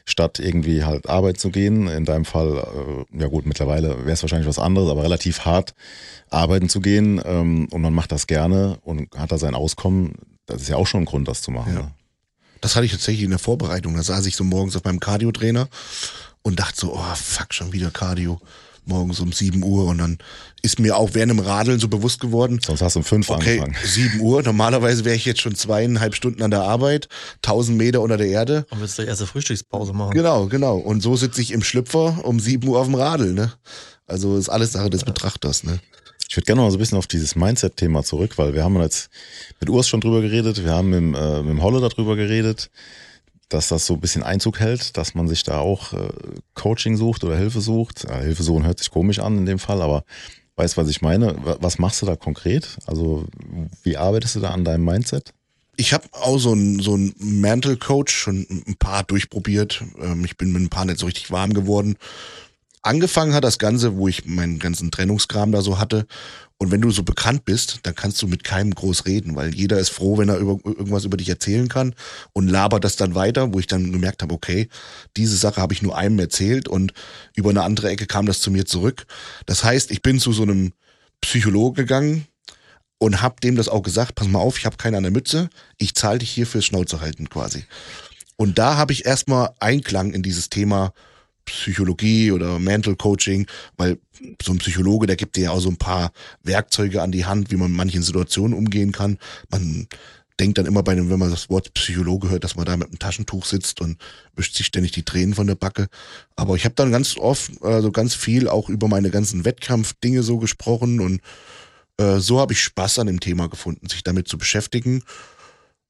statt 0.05 0.39
irgendwie 0.39 0.83
halt 0.83 1.09
Arbeit 1.09 1.39
zu 1.39 1.49
gehen, 1.49 1.87
in 1.87 2.05
deinem 2.05 2.25
Fall, 2.25 2.57
äh, 2.57 3.21
ja 3.21 3.27
gut, 3.27 3.45
mittlerweile 3.45 3.99
wäre 3.99 4.11
es 4.11 4.21
wahrscheinlich 4.21 4.47
was 4.47 4.59
anderes, 4.59 4.89
aber 4.89 5.03
relativ 5.03 5.45
hart 5.45 5.73
arbeiten 6.29 6.69
zu 6.69 6.81
gehen 6.81 7.21
ähm, 7.23 7.67
und 7.71 7.81
man 7.81 7.93
macht 7.93 8.11
das 8.11 8.27
gerne 8.27 8.77
und 8.81 9.15
hat 9.15 9.31
da 9.31 9.37
sein 9.37 9.55
Auskommen, 9.55 10.13
das 10.45 10.61
ist 10.61 10.69
ja 10.69 10.75
auch 10.75 10.87
schon 10.87 11.03
ein 11.03 11.05
Grund, 11.05 11.27
das 11.27 11.41
zu 11.41 11.51
machen. 11.51 11.73
Ja. 11.73 11.81
Ne? 11.83 11.91
Das 12.61 12.75
hatte 12.75 12.85
ich 12.85 12.91
tatsächlich 12.91 13.25
in 13.25 13.29
der 13.29 13.39
Vorbereitung. 13.39 13.93
Da 13.95 14.03
saß 14.03 14.25
ich 14.25 14.37
so 14.37 14.45
morgens 14.45 14.75
auf 14.77 14.85
meinem 14.85 15.01
Cardio-Trainer 15.01 15.67
und 16.43 16.59
dachte 16.59 16.79
so, 16.79 16.93
oh 16.93 17.15
fuck, 17.15 17.53
schon 17.53 17.73
wieder 17.73 17.91
Cardio 17.91 18.39
morgens 18.85 19.19
um 19.19 19.31
7 19.31 19.63
Uhr 19.63 19.87
und 19.87 19.97
dann 19.97 20.17
ist 20.61 20.79
mir 20.79 20.97
auch 20.97 21.11
während 21.13 21.31
dem 21.31 21.39
Radeln 21.39 21.79
so 21.79 21.87
bewusst 21.87 22.19
geworden. 22.19 22.59
Sonst 22.63 22.81
hast 22.81 22.95
du 22.95 22.99
um 22.99 23.05
5 23.05 23.29
okay, 23.29 23.59
angefangen. 23.59 23.75
7 23.85 24.19
Uhr. 24.21 24.43
Normalerweise 24.43 25.05
wäre 25.05 25.15
ich 25.15 25.25
jetzt 25.25 25.41
schon 25.41 25.55
zweieinhalb 25.55 26.15
Stunden 26.15 26.41
an 26.41 26.51
der 26.51 26.61
Arbeit, 26.61 27.09
1000 27.37 27.77
Meter 27.77 28.01
unter 28.01 28.17
der 28.17 28.27
Erde. 28.27 28.65
Und 28.69 28.81
willst 28.81 28.97
du 28.97 29.03
erste 29.03 29.27
Frühstückspause 29.27 29.93
machen. 29.93 30.13
Genau, 30.13 30.47
genau. 30.47 30.77
Und 30.77 31.01
so 31.01 31.15
sitze 31.15 31.41
ich 31.41 31.51
im 31.51 31.63
Schlüpfer 31.63 32.23
um 32.23 32.39
7 32.39 32.67
Uhr 32.67 32.79
auf 32.79 32.87
dem 32.87 32.95
Radl, 32.95 33.33
ne? 33.33 33.53
Also 34.07 34.37
ist 34.37 34.49
alles 34.49 34.73
Sache 34.73 34.89
des 34.89 35.03
Betrachters, 35.03 35.63
ne? 35.63 35.79
Ich 36.29 36.37
würde 36.37 36.45
gerne 36.45 36.61
noch 36.61 36.69
so 36.71 36.77
ein 36.77 36.79
bisschen 36.79 36.97
auf 36.97 37.07
dieses 37.07 37.35
Mindset-Thema 37.35 38.03
zurück, 38.03 38.37
weil 38.37 38.53
wir 38.53 38.63
haben 38.63 38.79
jetzt 38.81 39.09
mit 39.59 39.69
Urs 39.69 39.87
schon 39.87 40.01
drüber 40.01 40.21
geredet, 40.21 40.63
wir 40.63 40.71
haben 40.71 40.89
mit, 40.89 41.15
äh, 41.15 41.41
mit 41.43 41.49
dem 41.49 41.61
Holle 41.61 41.79
darüber 41.79 42.15
geredet 42.15 42.71
dass 43.53 43.67
das 43.69 43.85
so 43.85 43.93
ein 43.93 43.99
bisschen 43.99 44.23
Einzug 44.23 44.59
hält, 44.59 44.97
dass 44.97 45.15
man 45.15 45.27
sich 45.27 45.43
da 45.43 45.59
auch 45.59 45.93
äh, 45.93 46.09
Coaching 46.55 46.97
sucht 46.97 47.23
oder 47.23 47.37
Hilfe 47.37 47.61
sucht. 47.61 48.05
Ja, 48.09 48.19
Hilfe 48.19 48.43
suchen 48.43 48.65
hört 48.65 48.79
sich 48.79 48.89
komisch 48.89 49.19
an 49.19 49.37
in 49.37 49.45
dem 49.45 49.59
Fall, 49.59 49.81
aber 49.81 50.03
weißt, 50.55 50.77
was 50.77 50.89
ich 50.89 51.01
meine? 51.01 51.35
Was 51.59 51.79
machst 51.79 52.01
du 52.01 52.05
da 52.05 52.15
konkret? 52.15 52.77
Also 52.85 53.25
wie 53.83 53.97
arbeitest 53.97 54.35
du 54.35 54.39
da 54.39 54.49
an 54.51 54.65
deinem 54.65 54.85
Mindset? 54.85 55.33
Ich 55.75 55.93
habe 55.93 56.05
auch 56.11 56.37
so 56.37 56.53
ein 56.53 56.79
so 56.79 56.97
Mental 57.17 57.77
Coach 57.77 58.13
schon 58.13 58.45
ein 58.67 58.75
paar 58.77 59.03
durchprobiert. 59.03 59.83
Ähm, 59.99 60.23
ich 60.25 60.37
bin 60.37 60.51
mit 60.51 60.61
ein 60.61 60.69
paar 60.69 60.85
nicht 60.85 60.99
so 60.99 61.05
richtig 61.05 61.31
warm 61.31 61.53
geworden. 61.53 61.95
Angefangen 62.83 63.33
hat 63.33 63.45
das 63.45 63.59
Ganze, 63.59 63.95
wo 63.95 64.09
ich 64.09 64.25
meinen 64.25 64.59
ganzen 64.59 64.91
Trennungskram 64.91 65.53
da 65.53 65.61
so 65.61 65.79
hatte 65.79 66.05
und 66.57 66.71
wenn 66.71 66.81
du 66.81 66.91
so 66.91 67.03
bekannt 67.03 67.45
bist, 67.45 67.79
dann 67.83 67.95
kannst 67.95 68.21
du 68.21 68.27
mit 68.27 68.43
keinem 68.43 68.75
groß 68.75 69.05
reden, 69.05 69.35
weil 69.35 69.55
jeder 69.55 69.79
ist 69.79 69.89
froh, 69.89 70.17
wenn 70.17 70.29
er 70.29 70.37
über, 70.37 70.59
irgendwas 70.65 71.05
über 71.05 71.17
dich 71.17 71.29
erzählen 71.29 71.69
kann 71.69 71.95
und 72.33 72.47
labert 72.47 72.83
das 72.83 72.97
dann 72.97 73.15
weiter, 73.15 73.53
wo 73.53 73.59
ich 73.59 73.67
dann 73.67 73.91
gemerkt 73.91 74.21
habe, 74.21 74.33
okay, 74.33 74.67
diese 75.17 75.37
Sache 75.37 75.61
habe 75.61 75.73
ich 75.73 75.81
nur 75.81 75.97
einem 75.97 76.19
erzählt 76.19 76.67
und 76.67 76.93
über 77.35 77.49
eine 77.49 77.63
andere 77.63 77.89
Ecke 77.89 78.05
kam 78.05 78.25
das 78.25 78.41
zu 78.41 78.51
mir 78.51 78.65
zurück. 78.65 79.05
Das 79.45 79.63
heißt, 79.63 79.89
ich 79.91 80.01
bin 80.01 80.19
zu 80.19 80.33
so 80.33 80.43
einem 80.43 80.73
Psychologe 81.21 81.83
gegangen 81.83 82.27
und 82.97 83.21
habe 83.21 83.35
dem 83.41 83.55
das 83.55 83.69
auch 83.69 83.81
gesagt, 83.81 84.15
pass 84.15 84.27
mal 84.27 84.39
auf, 84.39 84.57
ich 84.57 84.65
habe 84.65 84.77
keine 84.77 84.97
an 84.97 85.03
der 85.03 85.11
Mütze, 85.11 85.49
ich 85.77 85.95
zahle 85.95 86.19
dich 86.19 86.31
hier 86.31 86.47
fürs 86.47 86.65
Schnauze 86.65 87.01
halten 87.01 87.29
quasi. 87.29 87.65
Und 88.35 88.57
da 88.57 88.77
habe 88.77 88.93
ich 88.93 89.05
erstmal 89.05 89.51
Einklang 89.59 90.13
in 90.13 90.23
dieses 90.23 90.49
Thema 90.49 90.93
Psychologie 91.45 92.31
oder 92.31 92.59
Mental 92.59 92.95
Coaching, 92.95 93.47
weil 93.77 93.99
so 94.41 94.51
ein 94.51 94.59
Psychologe, 94.59 95.07
der 95.07 95.15
gibt 95.15 95.35
dir 95.35 95.45
ja 95.45 95.51
auch 95.51 95.59
so 95.59 95.69
ein 95.69 95.77
paar 95.77 96.11
Werkzeuge 96.43 97.01
an 97.01 97.11
die 97.11 97.25
Hand, 97.25 97.51
wie 97.51 97.57
man 97.57 97.71
mit 97.71 97.77
manchen 97.77 98.03
Situationen 98.03 98.57
umgehen 98.57 98.91
kann. 98.91 99.17
Man 99.49 99.87
denkt 100.39 100.57
dann 100.57 100.65
immer 100.65 100.83
bei 100.83 100.95
dem, 100.95 101.09
wenn 101.09 101.19
man 101.19 101.31
das 101.31 101.49
Wort 101.49 101.73
Psychologe 101.73 102.29
hört, 102.29 102.43
dass 102.43 102.55
man 102.55 102.65
da 102.65 102.75
mit 102.75 102.87
einem 102.87 102.99
Taschentuch 102.99 103.45
sitzt 103.45 103.81
und 103.81 103.97
wischt 104.35 104.55
sich 104.55 104.65
ständig 104.65 104.91
die 104.91 105.03
Tränen 105.03 105.35
von 105.35 105.47
der 105.47 105.55
Backe. 105.55 105.87
Aber 106.35 106.55
ich 106.55 106.65
habe 106.65 106.75
dann 106.75 106.91
ganz 106.91 107.17
oft, 107.17 107.51
also 107.61 107.91
ganz 107.91 108.15
viel 108.15 108.47
auch 108.47 108.69
über 108.69 108.87
meine 108.87 109.09
ganzen 109.09 109.45
Wettkampfdinge 109.45 110.23
so 110.23 110.37
gesprochen 110.37 110.99
und 110.99 111.21
äh, 111.97 112.19
so 112.19 112.39
habe 112.39 112.53
ich 112.53 112.61
Spaß 112.61 112.99
an 112.99 113.07
dem 113.07 113.19
Thema 113.19 113.47
gefunden, 113.47 113.87
sich 113.87 114.03
damit 114.03 114.27
zu 114.27 114.37
beschäftigen. 114.37 115.03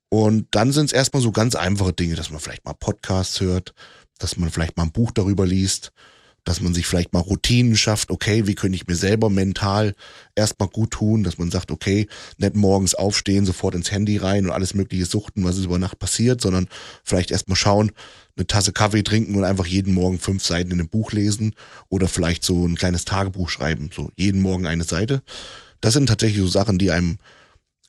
Und 0.09 0.47
dann 0.51 0.71
sind 0.71 0.85
es 0.85 0.93
erstmal 0.93 1.23
so 1.23 1.31
ganz 1.31 1.55
einfache 1.55 1.93
Dinge, 1.93 2.15
dass 2.15 2.29
man 2.29 2.39
vielleicht 2.39 2.65
mal 2.65 2.73
Podcasts 2.73 3.41
hört, 3.41 3.73
dass 4.23 4.37
man 4.37 4.49
vielleicht 4.49 4.77
mal 4.77 4.83
ein 4.83 4.91
Buch 4.91 5.11
darüber 5.11 5.45
liest, 5.45 5.91
dass 6.45 6.61
man 6.61 6.73
sich 6.73 6.85
vielleicht 6.85 7.13
mal 7.13 7.19
Routinen 7.19 7.75
schafft, 7.75 8.11
okay, 8.11 8.47
wie 8.47 8.55
könnte 8.55 8.75
ich 8.75 8.87
mir 8.87 8.95
selber 8.95 9.29
mental 9.29 9.95
erstmal 10.35 10.67
gut 10.67 10.91
tun, 10.91 11.23
dass 11.23 11.37
man 11.37 11.51
sagt, 11.51 11.71
okay, 11.71 12.07
nicht 12.37 12.55
morgens 12.55 12.95
aufstehen, 12.95 13.45
sofort 13.45 13.75
ins 13.75 13.91
Handy 13.91 14.17
rein 14.17 14.45
und 14.45 14.51
alles 14.51 14.73
mögliche 14.73 15.05
suchten, 15.05 15.43
was 15.43 15.57
ist 15.57 15.65
über 15.65 15.79
Nacht 15.79 15.99
passiert, 15.99 16.41
sondern 16.41 16.67
vielleicht 17.03 17.31
erstmal 17.31 17.55
schauen, 17.55 17.91
eine 18.35 18.47
Tasse 18.47 18.73
Kaffee 18.73 19.03
trinken 19.03 19.35
und 19.35 19.43
einfach 19.43 19.65
jeden 19.65 19.93
Morgen 19.93 20.19
fünf 20.19 20.43
Seiten 20.43 20.71
in 20.71 20.79
einem 20.79 20.89
Buch 20.89 21.11
lesen 21.11 21.55
oder 21.89 22.07
vielleicht 22.07 22.43
so 22.43 22.65
ein 22.65 22.75
kleines 22.75 23.05
Tagebuch 23.05 23.49
schreiben, 23.49 23.89
so 23.93 24.11
jeden 24.17 24.41
Morgen 24.41 24.67
eine 24.67 24.83
Seite. 24.83 25.21
Das 25.79 25.93
sind 25.93 26.07
tatsächlich 26.07 26.41
so 26.41 26.47
Sachen, 26.47 26.77
die 26.77 26.91
einem 26.91 27.19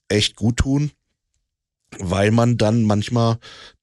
echt 0.08 0.36
gut 0.36 0.58
tun 0.58 0.92
weil 1.98 2.30
man 2.30 2.56
dann 2.56 2.84
manchmal 2.84 3.38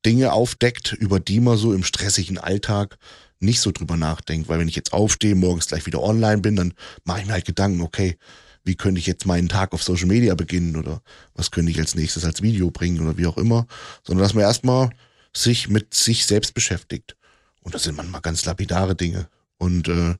Dinge 0.05 0.33
aufdeckt, 0.33 0.93
über 0.93 1.19
die 1.19 1.39
man 1.39 1.57
so 1.57 1.73
im 1.73 1.83
stressigen 1.83 2.37
Alltag 2.37 2.97
nicht 3.39 3.59
so 3.59 3.71
drüber 3.71 3.97
nachdenkt. 3.97 4.49
Weil 4.49 4.59
wenn 4.59 4.67
ich 4.67 4.75
jetzt 4.75 4.93
aufstehe, 4.93 5.35
morgens 5.35 5.67
gleich 5.67 5.85
wieder 5.85 6.01
online 6.01 6.41
bin, 6.41 6.55
dann 6.55 6.73
mache 7.03 7.21
ich 7.21 7.25
mir 7.27 7.33
halt 7.33 7.45
Gedanken, 7.45 7.81
okay, 7.81 8.17
wie 8.63 8.75
könnte 8.75 8.99
ich 8.99 9.07
jetzt 9.07 9.25
meinen 9.25 9.49
Tag 9.49 9.73
auf 9.73 9.83
Social 9.83 10.07
Media 10.07 10.35
beginnen 10.35 10.75
oder 10.75 11.01
was 11.33 11.49
könnte 11.49 11.71
ich 11.71 11.79
als 11.79 11.95
nächstes 11.95 12.25
als 12.25 12.41
Video 12.41 12.69
bringen 12.69 13.01
oder 13.01 13.17
wie 13.17 13.25
auch 13.25 13.37
immer. 13.37 13.65
Sondern 14.03 14.23
dass 14.23 14.33
man 14.33 14.43
erstmal 14.43 14.89
sich 15.35 15.69
mit 15.69 15.93
sich 15.93 16.25
selbst 16.25 16.53
beschäftigt. 16.53 17.15
Und 17.63 17.73
das 17.73 17.83
sind 17.83 17.97
manchmal 17.97 18.21
ganz 18.21 18.45
lapidare 18.45 18.95
Dinge. 18.95 19.27
Und 19.57 19.87
äh, 19.87 20.15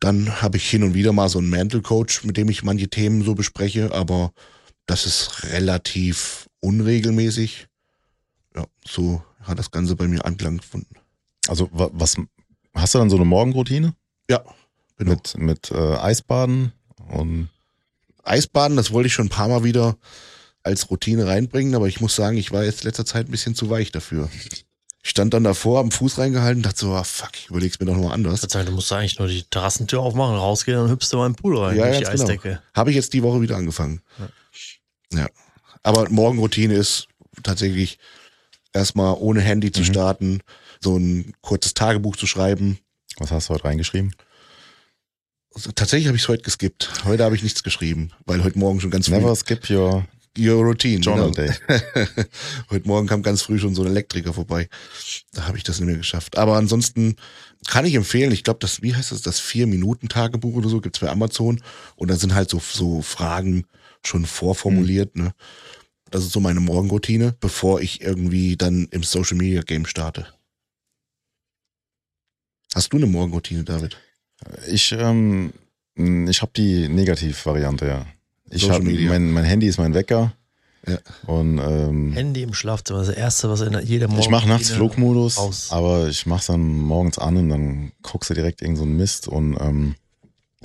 dann 0.00 0.42
habe 0.42 0.56
ich 0.56 0.68
hin 0.68 0.82
und 0.82 0.94
wieder 0.94 1.12
mal 1.12 1.28
so 1.28 1.38
einen 1.38 1.50
Mental 1.50 1.80
Coach, 1.80 2.24
mit 2.24 2.36
dem 2.36 2.48
ich 2.48 2.62
manche 2.62 2.88
Themen 2.88 3.24
so 3.24 3.34
bespreche, 3.34 3.92
aber 3.92 4.32
das 4.86 5.06
ist 5.06 5.44
relativ 5.44 6.48
unregelmäßig. 6.64 7.68
Ja, 8.56 8.64
so 8.86 9.22
hat 9.42 9.58
das 9.58 9.70
Ganze 9.70 9.96
bei 9.96 10.08
mir 10.08 10.24
Anklang 10.24 10.58
gefunden. 10.58 10.94
Also 11.46 11.68
was 11.72 12.16
hast 12.74 12.94
du 12.94 12.98
dann 12.98 13.10
so 13.10 13.16
eine 13.16 13.24
Morgenroutine? 13.24 13.94
Ja, 14.30 14.42
genau. 14.96 15.12
Mit, 15.12 15.38
mit 15.38 15.70
äh, 15.70 15.96
Eisbaden 15.96 16.72
und 17.08 17.50
Eisbaden, 18.22 18.76
das 18.76 18.92
wollte 18.92 19.08
ich 19.08 19.12
schon 19.12 19.26
ein 19.26 19.30
paar 19.30 19.48
Mal 19.48 19.64
wieder 19.64 19.96
als 20.62 20.90
Routine 20.90 21.26
reinbringen, 21.26 21.74
aber 21.74 21.88
ich 21.88 22.00
muss 22.00 22.16
sagen, 22.16 22.38
ich 22.38 22.50
war 22.50 22.64
jetzt 22.64 22.84
letzter 22.84 23.04
Zeit 23.04 23.28
ein 23.28 23.30
bisschen 23.30 23.54
zu 23.54 23.68
weich 23.68 23.92
dafür. 23.92 24.30
Ich 25.02 25.10
stand 25.10 25.34
dann 25.34 25.44
davor, 25.44 25.80
am 25.80 25.90
Fuß 25.90 26.16
reingehalten, 26.16 26.62
dachte 26.62 26.80
so, 26.80 26.94
ah, 26.94 27.04
fuck, 27.04 27.32
ich 27.34 27.50
überleg's 27.50 27.78
mir 27.78 27.84
doch 27.84 27.96
noch 27.96 28.04
mal 28.04 28.14
anders. 28.14 28.40
Du 28.40 28.72
musst 28.72 28.90
eigentlich 28.90 29.18
nur 29.18 29.28
die 29.28 29.42
Terrassentür 29.42 30.00
aufmachen, 30.00 30.36
rausgehen, 30.36 30.78
dann 30.78 30.88
hüpfst 30.88 31.10
du 31.12 31.18
mal 31.18 31.26
im 31.26 31.34
Pool 31.34 31.58
rein, 31.58 31.76
Ja, 31.76 31.84
durch 31.84 31.98
die 31.98 32.04
genau. 32.04 32.14
Eisdecke. 32.14 32.62
Habe 32.72 32.88
ich 32.88 32.96
jetzt 32.96 33.12
die 33.12 33.22
Woche 33.22 33.42
wieder 33.42 33.56
angefangen. 33.56 34.00
Ja. 35.10 35.28
Aber 35.84 36.08
Morgenroutine 36.10 36.74
ist 36.74 37.06
tatsächlich 37.44 37.98
erstmal 38.72 39.14
ohne 39.14 39.40
Handy 39.40 39.70
zu 39.70 39.84
starten, 39.84 40.40
so 40.80 40.96
ein 40.96 41.32
kurzes 41.42 41.74
Tagebuch 41.74 42.16
zu 42.16 42.26
schreiben. 42.26 42.78
Was 43.18 43.30
hast 43.30 43.48
du 43.48 43.54
heute 43.54 43.64
reingeschrieben? 43.64 44.14
Also, 45.54 45.70
tatsächlich 45.70 46.08
habe 46.08 46.16
ich 46.16 46.24
es 46.24 46.28
heute 46.28 46.42
geskippt. 46.42 47.04
Heute 47.04 47.22
habe 47.22 47.36
ich 47.36 47.44
nichts 47.44 47.62
geschrieben, 47.62 48.10
weil 48.26 48.42
heute 48.42 48.58
Morgen 48.58 48.80
schon 48.80 48.90
ganz 48.90 49.06
früh 49.06 49.14
Never 49.14 49.36
skip 49.36 49.70
your 49.70 50.04
Your 50.36 50.64
Routine. 50.64 51.00
Journal 51.00 51.30
genau. 51.30 51.52
Day. 51.52 51.96
heute 52.70 52.88
Morgen 52.88 53.06
kam 53.06 53.22
ganz 53.22 53.42
früh 53.42 53.58
schon 53.58 53.76
so 53.76 53.82
ein 53.82 53.88
Elektriker 53.88 54.32
vorbei. 54.32 54.68
Da 55.32 55.46
habe 55.46 55.56
ich 55.58 55.62
das 55.62 55.78
nicht 55.78 55.86
mehr 55.86 55.96
geschafft. 55.96 56.36
Aber 56.36 56.56
ansonsten 56.56 57.14
kann 57.68 57.86
ich 57.86 57.94
empfehlen, 57.94 58.32
ich 58.32 58.42
glaube, 58.42 58.58
das, 58.58 58.82
wie 58.82 58.96
heißt 58.96 59.12
das, 59.12 59.22
das 59.22 59.38
Vier-Minuten-Tagebuch 59.38 60.54
oder 60.54 60.68
so, 60.68 60.80
gibt's 60.80 60.98
bei 60.98 61.08
Amazon. 61.08 61.62
Und 61.94 62.10
da 62.10 62.16
sind 62.16 62.34
halt 62.34 62.50
so, 62.50 62.58
so 62.58 63.00
Fragen 63.00 63.64
schon 64.06 64.26
vorformuliert, 64.26 65.16
ne? 65.16 65.32
Das 66.10 66.22
ist 66.24 66.32
so 66.32 66.40
meine 66.40 66.60
Morgenroutine, 66.60 67.34
bevor 67.40 67.80
ich 67.80 68.00
irgendwie 68.00 68.56
dann 68.56 68.86
im 68.92 69.02
Social 69.02 69.36
Media 69.36 69.62
Game 69.62 69.84
starte. 69.86 70.26
Hast 72.74 72.92
du 72.92 72.96
eine 72.96 73.06
Morgenroutine, 73.06 73.64
David? 73.64 73.96
Ich, 74.68 74.92
ähm, 74.92 75.52
ich 75.96 76.42
habe 76.42 76.52
die 76.56 76.88
Negativ-Variante, 76.88 77.86
ja. 77.86 78.06
Ich 78.50 78.68
habe 78.68 78.84
Media. 78.84 79.08
mein, 79.08 79.30
mein 79.30 79.44
Handy 79.44 79.66
ist 79.68 79.78
mein 79.78 79.94
Wecker 79.94 80.34
Ja. 80.86 80.98
und 81.26 81.58
ähm, 81.58 82.12
Handy 82.12 82.42
im 82.42 82.52
Schlafzimmer, 82.52 83.00
das 83.00 83.08
Erste, 83.08 83.48
was 83.48 83.60
in 83.62 83.76
jeder 83.84 84.06
Morgen. 84.08 84.20
ich 84.20 84.28
mache 84.28 84.46
nachts 84.48 84.70
Flugmodus, 84.70 85.38
aus. 85.38 85.72
aber 85.72 86.08
ich 86.08 86.26
mache 86.26 86.46
dann 86.48 86.78
morgens 86.78 87.18
an 87.18 87.36
und 87.36 87.48
dann 87.48 87.92
guckst 88.02 88.30
du 88.30 88.34
direkt 88.34 88.60
irgend 88.60 88.78
so 88.78 88.84
einen 88.84 88.96
Mist 88.96 89.26
und 89.28 89.56
ähm, 89.60 89.94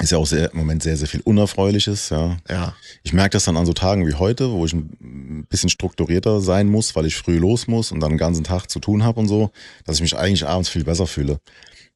ist 0.02 0.12
ja 0.12 0.18
auch 0.18 0.28
sehr, 0.28 0.52
im 0.52 0.58
Moment 0.58 0.84
sehr, 0.84 0.98
sehr 0.98 1.08
viel 1.08 1.22
Unerfreuliches, 1.22 2.10
ja. 2.10 2.38
Ja. 2.50 2.76
Ich 3.04 3.14
merke 3.14 3.32
das 3.32 3.46
dann 3.46 3.58
an 3.58 3.66
so 3.66 3.74
Tagen 3.74 4.08
wie 4.08 4.14
heute, 4.14 4.52
wo 4.52 4.66
ich 4.66 4.74
ein 4.74 5.46
bisschen 5.50 5.70
strukturierter 5.70 6.42
sein 6.42 6.68
muss, 6.68 6.96
weil 6.96 7.06
ich 7.06 7.16
früh 7.16 7.38
los 7.38 7.68
muss 7.68 7.92
und 7.92 8.00
dann 8.00 8.12
den 8.12 8.18
ganzen 8.18 8.44
Tag 8.44 8.68
zu 8.70 8.80
tun 8.80 9.04
habe 9.04 9.20
und 9.20 9.28
so, 9.28 9.52
dass 9.86 9.98
ich 9.98 10.02
mich 10.02 10.18
eigentlich 10.18 10.48
abends 10.48 10.70
viel 10.70 10.84
besser 10.84 11.08
fühle. 11.08 11.40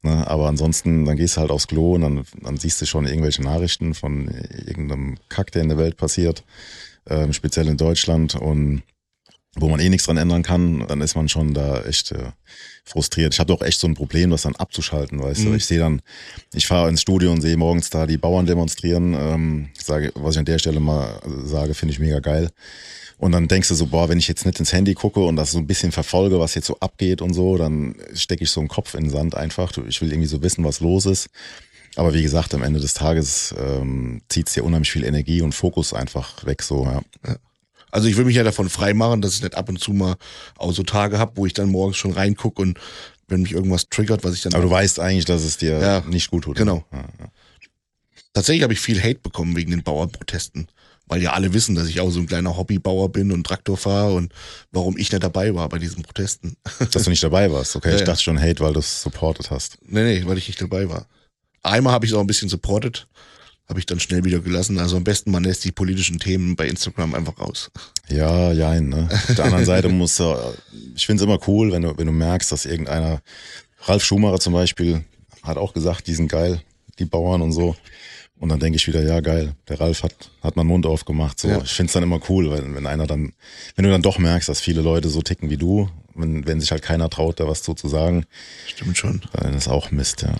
Ne? 0.02 0.28
Aber 0.28 0.48
ansonsten, 0.48 1.06
dann 1.06 1.18
gehst 1.18 1.38
du 1.38 1.42
halt 1.42 1.52
aufs 1.52 1.68
Klo 1.68 1.96
und 1.96 2.02
dann, 2.02 2.26
dann 2.42 2.58
siehst 2.58 2.82
du 2.82 2.86
schon 2.86 3.08
irgendwelche 3.08 3.42
Nachrichten 3.42 3.94
von 3.94 4.28
irgendeinem 4.28 5.18
Kack, 5.30 5.52
der 5.52 5.63
in 5.63 5.70
der 5.70 5.78
Welt 5.78 5.98
passiert, 5.98 6.44
ähm, 7.10 7.34
speziell 7.34 7.68
in 7.68 7.78
Deutschland 7.78 8.36
und 8.36 8.84
wo 9.56 9.70
man 9.70 9.80
eh 9.80 9.89
nichts 9.89 10.06
dran 10.06 10.18
ändern 10.18 10.44
kann, 10.44 10.86
dann 10.88 11.02
ist 11.02 11.16
man 11.16 11.30
schon 11.30 11.54
da 11.54 11.84
echt 11.84 12.12
äh, 12.12 12.32
frustriert. 12.84 13.34
Ich 13.34 13.39
habe 13.39 13.54
doch 13.54 13.62
echt 13.62 13.80
so 13.80 13.88
ein 13.88 13.94
Problem, 13.94 14.32
das 14.32 14.44
dann 14.44 14.56
abzuschalten, 14.56 15.22
weißt 15.22 15.44
du. 15.44 15.50
Mhm. 15.50 15.56
Ich 15.56 15.66
sehe 15.66 15.80
dann, 15.80 16.02
ich 16.54 16.68
fahre 16.68 16.89
ins 16.89 17.02
Studio 17.02 17.32
und 17.32 17.42
sehe 17.42 17.56
morgens 17.56 17.89
da 17.89 18.08
die 18.08 18.18
Bauern 18.18 18.46
demonstrieren. 18.46 19.13
Ähm, 19.13 19.70
sage, 19.82 20.12
was 20.16 20.36
ich 20.36 20.39
an 20.39 20.46
der 20.46 20.60
Stelle 20.60 20.80
mal 20.80 21.22
sage, 21.44 21.74
finde 21.76 21.94
ich 21.94 22.00
mega 22.00 22.20
geil. 22.20 22.50
Und 23.20 23.32
dann 23.32 23.48
denkst 23.48 23.70
du 23.70 23.76
so, 23.76 23.86
boah, 23.86 24.10
wenn 24.10 24.18
ich 24.18 24.28
jetzt 24.28 24.46
nicht 24.46 24.60
ins 24.60 24.74
Handy 24.74 24.96
gucke 24.96 25.22
und 25.22 25.36
das 25.36 25.52
so 25.52 25.60
ein 25.60 25.68
bisschen 25.68 25.92
verfolge, 25.92 26.39
was 26.39 26.56
jetzt 26.56 26.68
so 26.68 26.78
abgeht 26.80 27.22
und 27.22 27.34
so, 27.34 27.58
dann 27.58 27.96
stecke 28.13 28.44
ich 28.44 28.50
so 28.50 28.60
einen 28.60 28.70
Kopf 28.70 28.96
in 28.96 29.06
den 29.06 29.12
Sand 29.12 29.36
einfach. 29.36 29.72
Ich 29.88 30.02
will 30.02 30.12
irgendwie 30.12 30.28
so 30.28 30.42
wissen, 30.42 30.63
was 30.66 30.80
los 30.80 31.06
ist. 31.06 31.30
Aber 31.96 32.13
wie 32.13 32.24
gesagt, 32.24 32.56
am 32.56 32.63
Ende 32.63 32.80
des 32.80 32.96
Tages 32.96 33.54
ähm, 33.58 34.24
zieht 34.28 34.48
es 34.48 34.56
dir 34.56 34.66
unheimlich 34.66 34.92
viel 34.92 35.04
Energie 35.04 35.44
und 35.44 35.54
Fokus 35.54 35.94
einfach 35.94 36.44
weg, 36.46 36.63
so, 36.63 36.86
ja. 36.86 37.02
Also 37.93 38.08
ich 38.08 38.17
will 38.17 38.25
mich 38.25 38.36
ja 38.36 38.43
davon 38.43 38.69
freimachen, 38.69 39.21
dass 39.21 39.36
ich 39.36 39.43
nicht 39.43 39.56
ab 39.56 39.69
und 39.69 39.79
zu 39.79 39.93
mal 39.93 40.15
auch 40.58 40.71
so 40.73 40.82
Tage 40.84 41.19
habe, 41.19 41.34
wo 41.36 41.45
ich 41.45 41.53
dann 41.53 41.69
morgens 41.69 41.95
schon 41.97 42.12
reingucke 42.12 42.60
und 42.62 42.79
wenn 43.27 43.43
mich 43.43 43.51
irgendwas 43.51 43.88
triggert, 43.89 44.23
was 44.23 44.34
ich 44.34 44.41
dann 44.41 44.53
Aber 44.53 44.63
du 44.63 44.69
weißt 44.69 44.99
eigentlich, 44.99 45.25
dass 45.25 45.43
es 45.43 45.58
dir 45.58 45.77
Ja, 45.79 45.99
nicht 46.01 46.32
gut 46.32 46.45
tut. 46.45 46.58
genau. 46.58 46.84
Ja, 46.91 46.99
ja. 47.19 47.27
Tatsächlich 48.34 48.63
habe 48.63 48.73
ich 48.73 48.79
viel 48.79 48.99
Hate 49.01 49.19
bekommen 49.19 49.56
wegen 49.56 49.69
den 49.71 49.84
Bauernprotesten, 49.84 50.67
weil 51.06 51.21
ja 51.21 51.34
alle 51.34 51.53
wissen, 51.53 51.75
dass 51.75 51.88
ich 51.88 51.99
auch 52.01 52.10
so 52.10 52.19
ein 52.19 52.25
kleiner 52.25 52.58
Hobbybauer 52.58 53.10
bin 53.10 53.32
und 53.32 53.45
Traktor 53.45 53.77
fahre 53.77 54.13
und 54.15 54.34
warum 54.71 54.97
ich 54.97 55.12
nicht 55.12 55.23
dabei 55.23 55.53
war 55.53 55.69
bei 55.69 55.77
diesen 55.77 56.01
Protesten. 56.01 56.58
Dass 56.91 57.03
du 57.03 57.10
nicht 57.12 57.23
dabei 57.23 57.51
warst. 57.51 57.75
Okay, 57.75 57.95
ich 57.95 58.03
dachte 58.03 58.23
schon 58.23 58.41
Hate, 58.41 58.60
weil 58.62 58.73
du 58.73 58.79
es 58.79 59.03
supported 59.03 59.51
hast. 59.51 59.77
nee, 59.86 60.03
nee, 60.19 60.25
weil 60.25 60.38
ich 60.39 60.47
nicht 60.47 60.62
dabei 60.62 60.89
war. 60.89 61.06
Einmal 61.62 61.93
habe 61.93 62.06
ich 62.06 62.12
es 62.12 62.17
auch 62.17 62.21
ein 62.21 62.27
bisschen 62.27 62.49
supported, 62.49 63.08
habe 63.67 63.80
ich 63.80 63.86
dann 63.86 63.99
schnell 63.99 64.23
wieder 64.23 64.39
gelassen. 64.39 64.80
Also 64.80 64.97
am 64.97 65.04
besten 65.04 65.32
man 65.32 65.43
lässt 65.43 65.63
die 65.63 65.71
politischen 65.71 66.19
Themen 66.19 66.56
bei 66.56 66.67
Instagram 66.67 67.15
einfach 67.15 67.39
raus. 67.39 67.71
Ja, 68.10 68.52
jein, 68.52 68.89
ne? 68.89 69.08
Auf 69.12 69.36
der 69.36 69.45
anderen 69.45 69.65
Seite 69.65 69.89
muss 69.89 70.19
er, 70.19 70.54
ich 70.95 71.06
finde 71.06 71.23
es 71.23 71.28
immer 71.28 71.39
cool, 71.47 71.71
wenn 71.71 71.84
du, 71.84 71.97
wenn 71.97 72.08
du 72.08 72.13
merkst, 72.13 72.52
dass 72.52 72.65
irgendeiner, 72.65 73.21
Ralf 73.86 74.04
Schumacher 74.04 74.39
zum 74.39 74.54
Beispiel, 74.54 75.04
hat 75.43 75.58
auch 75.58 75.73
gesagt, 75.73 76.08
die 76.08 76.13
sind 76.13 76.30
geil, 76.30 76.62
die 76.99 77.06
Bauern 77.06 77.41
und 77.41 77.52
so. 77.52 77.76
Und 78.39 78.49
dann 78.49 78.60
denke 78.60 78.76
ich 78.76 78.88
wieder, 78.88 79.02
ja, 79.02 79.21
geil, 79.21 79.56
der 79.69 79.80
Ralf 79.80 80.04
hat, 80.04 80.32
hat 80.41 80.56
mal 80.58 80.63
den 80.63 80.67
Mund 80.67 80.86
aufgemacht. 80.86 81.39
So. 81.39 81.47
Ja. 81.47 81.62
Ich 81.63 81.71
finde 81.71 81.88
es 81.88 81.93
dann 81.93 82.04
immer 82.04 82.19
cool, 82.28 82.49
weil 82.49 82.76
wenn 82.76 82.88
einer 82.88 83.08
dann, 83.08 83.34
wenn 83.76 83.86
du 83.86 83.91
dann 83.91 84.02
doch 84.02 84.19
merkst, 84.19 84.49
dass 84.49 84.60
viele 84.60 84.82
Leute 84.82 85.10
so 85.10 85.21
ticken 85.21 85.49
wie 85.49 85.58
du, 85.58 85.89
wenn, 86.13 86.45
wenn 86.45 86.60
sich 86.60 86.71
halt 86.71 86.82
keiner 86.82 87.10
traut, 87.10 87.39
da 87.39 87.47
was 87.47 87.63
zu, 87.63 87.73
zu 87.73 87.88
sagen, 87.88 88.26
Stimmt 88.67 88.97
schon. 88.97 89.21
dann 89.34 89.54
ist 89.54 89.69
auch 89.69 89.91
Mist, 89.91 90.23
ja. 90.23 90.36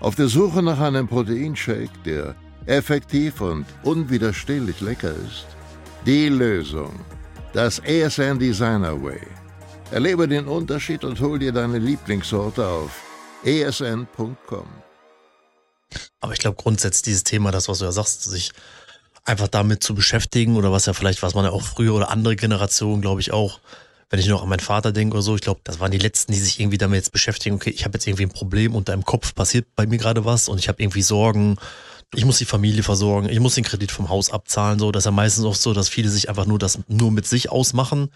Auf 0.00 0.14
der 0.14 0.28
Suche 0.28 0.62
nach 0.62 0.78
einem 0.78 1.08
Proteinshake, 1.08 1.90
der 2.04 2.36
effektiv 2.66 3.40
und 3.40 3.66
unwiderstehlich 3.82 4.80
lecker 4.80 5.10
ist? 5.26 5.46
Die 6.06 6.28
Lösung. 6.28 6.92
Das 7.52 7.80
ESN 7.80 8.38
Designer 8.38 9.02
Way. 9.02 9.20
Erlebe 9.90 10.28
den 10.28 10.46
Unterschied 10.46 11.02
und 11.02 11.18
hol 11.20 11.38
dir 11.38 11.50
deine 11.50 11.78
Lieblingssorte 11.78 12.64
auf 12.64 13.02
esn.com. 13.42 14.68
Aber 16.20 16.32
ich 16.32 16.38
glaube 16.38 16.62
grundsätzlich 16.62 17.02
dieses 17.02 17.24
Thema, 17.24 17.50
das, 17.50 17.68
was 17.68 17.78
du 17.78 17.86
ja 17.86 17.92
sagst, 17.92 18.22
sich 18.22 18.52
einfach 19.24 19.48
damit 19.48 19.82
zu 19.82 19.94
beschäftigen 19.94 20.56
oder 20.56 20.70
was 20.70 20.86
ja 20.86 20.92
vielleicht, 20.92 21.22
was 21.22 21.34
man 21.34 21.44
ja 21.44 21.50
auch 21.50 21.62
früher 21.62 21.94
oder 21.94 22.10
andere 22.10 22.36
Generationen, 22.36 23.02
glaube 23.02 23.20
ich, 23.20 23.32
auch, 23.32 23.60
wenn 24.10 24.20
ich 24.20 24.26
noch 24.26 24.42
an 24.42 24.48
meinen 24.48 24.60
Vater 24.60 24.92
denke 24.92 25.14
oder 25.14 25.22
so, 25.22 25.34
ich 25.34 25.42
glaube, 25.42 25.60
das 25.64 25.80
waren 25.80 25.90
die 25.90 25.98
letzten, 25.98 26.32
die 26.32 26.38
sich 26.38 26.60
irgendwie 26.60 26.78
damit 26.78 26.96
jetzt 26.96 27.12
beschäftigen, 27.12 27.56
okay, 27.56 27.70
ich 27.70 27.84
habe 27.84 27.94
jetzt 27.94 28.06
irgendwie 28.06 28.24
ein 28.24 28.30
Problem 28.30 28.74
und 28.74 28.88
da 28.88 28.94
im 28.94 29.04
Kopf 29.04 29.34
passiert 29.34 29.66
bei 29.76 29.86
mir 29.86 29.98
gerade 29.98 30.24
was 30.24 30.48
und 30.48 30.58
ich 30.58 30.68
habe 30.68 30.82
irgendwie 30.82 31.02
Sorgen, 31.02 31.56
ich 32.14 32.24
muss 32.24 32.38
die 32.38 32.46
Familie 32.46 32.82
versorgen, 32.82 33.28
ich 33.28 33.40
muss 33.40 33.54
den 33.54 33.64
Kredit 33.64 33.90
vom 33.90 34.08
Haus 34.08 34.30
abzahlen, 34.30 34.78
so, 34.78 34.90
das 34.92 35.02
ist 35.02 35.06
ja 35.06 35.10
meistens 35.10 35.44
auch 35.44 35.54
so, 35.54 35.74
dass 35.74 35.88
viele 35.90 36.08
sich 36.08 36.28
einfach 36.30 36.46
nur 36.46 36.58
das 36.58 36.78
nur 36.88 37.10
mit 37.10 37.26
sich 37.26 37.50
ausmachen. 37.50 38.10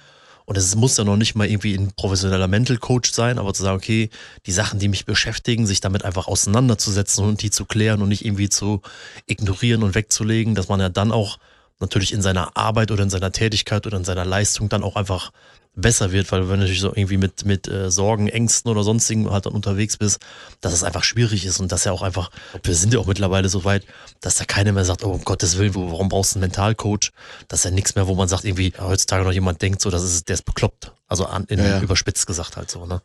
Und 0.44 0.58
es 0.58 0.74
muss 0.74 0.96
ja 0.96 1.04
noch 1.04 1.16
nicht 1.16 1.36
mal 1.36 1.46
irgendwie 1.46 1.74
ein 1.74 1.92
professioneller 1.92 2.48
Mental 2.48 2.76
Coach 2.76 3.12
sein, 3.12 3.38
aber 3.38 3.54
zu 3.54 3.62
sagen, 3.62 3.76
okay, 3.76 4.10
die 4.44 4.50
Sachen, 4.50 4.80
die 4.80 4.88
mich 4.88 5.04
beschäftigen, 5.04 5.66
sich 5.66 5.80
damit 5.80 6.04
einfach 6.04 6.26
auseinanderzusetzen 6.26 7.24
und 7.24 7.42
die 7.42 7.50
zu 7.50 7.64
klären 7.64 8.02
und 8.02 8.08
nicht 8.08 8.24
irgendwie 8.24 8.48
zu 8.48 8.82
ignorieren 9.26 9.84
und 9.84 9.94
wegzulegen, 9.94 10.56
dass 10.56 10.68
man 10.68 10.80
ja 10.80 10.88
dann 10.88 11.12
auch 11.12 11.38
natürlich 11.78 12.12
in 12.12 12.22
seiner 12.22 12.56
Arbeit 12.56 12.90
oder 12.90 13.04
in 13.04 13.10
seiner 13.10 13.30
Tätigkeit 13.30 13.86
oder 13.86 13.98
in 13.98 14.04
seiner 14.04 14.24
Leistung 14.24 14.68
dann 14.68 14.82
auch 14.82 14.96
einfach 14.96 15.30
besser 15.74 16.12
wird, 16.12 16.30
weil 16.30 16.42
wenn 16.42 16.56
du 16.56 16.64
natürlich 16.64 16.80
so 16.80 16.88
irgendwie 16.88 17.16
mit, 17.16 17.46
mit 17.46 17.66
äh, 17.66 17.90
Sorgen, 17.90 18.28
Ängsten 18.28 18.70
oder 18.70 18.82
sonstigen 18.82 19.30
halt 19.30 19.46
dann 19.46 19.54
unterwegs 19.54 19.96
bist, 19.96 20.20
dass 20.60 20.72
es 20.72 20.84
einfach 20.84 21.02
schwierig 21.02 21.46
ist 21.46 21.60
und 21.60 21.72
dass 21.72 21.84
ja 21.84 21.92
auch 21.92 22.02
einfach, 22.02 22.30
wir 22.62 22.74
sind 22.74 22.92
ja 22.92 23.00
auch 23.00 23.06
mittlerweile 23.06 23.48
so 23.48 23.64
weit, 23.64 23.86
dass 24.20 24.34
da 24.34 24.44
keiner 24.44 24.72
mehr 24.72 24.84
sagt, 24.84 25.02
oh 25.02 25.12
um 25.12 25.24
Gottes 25.24 25.56
Willen, 25.56 25.74
warum 25.74 26.10
brauchst 26.10 26.34
du 26.34 26.38
einen 26.38 26.42
Mentalcoach? 26.42 27.12
Das 27.48 27.60
ist 27.60 27.64
ja 27.64 27.70
nichts 27.70 27.94
mehr, 27.94 28.06
wo 28.06 28.14
man 28.14 28.28
sagt, 28.28 28.44
irgendwie 28.44 28.74
heutzutage 28.78 29.24
noch 29.24 29.32
jemand 29.32 29.62
denkt, 29.62 29.80
so, 29.80 29.90
das 29.90 30.02
ist, 30.02 30.28
der 30.28 30.34
ist 30.34 30.44
bekloppt. 30.44 30.92
Also 31.08 31.24
an, 31.26 31.44
in, 31.46 31.58
Ja, 31.58 31.80
überspitzt 31.80 32.26
gesagt 32.26 32.56
halt 32.56 32.70
so, 32.70 32.84
ne? 32.84 33.00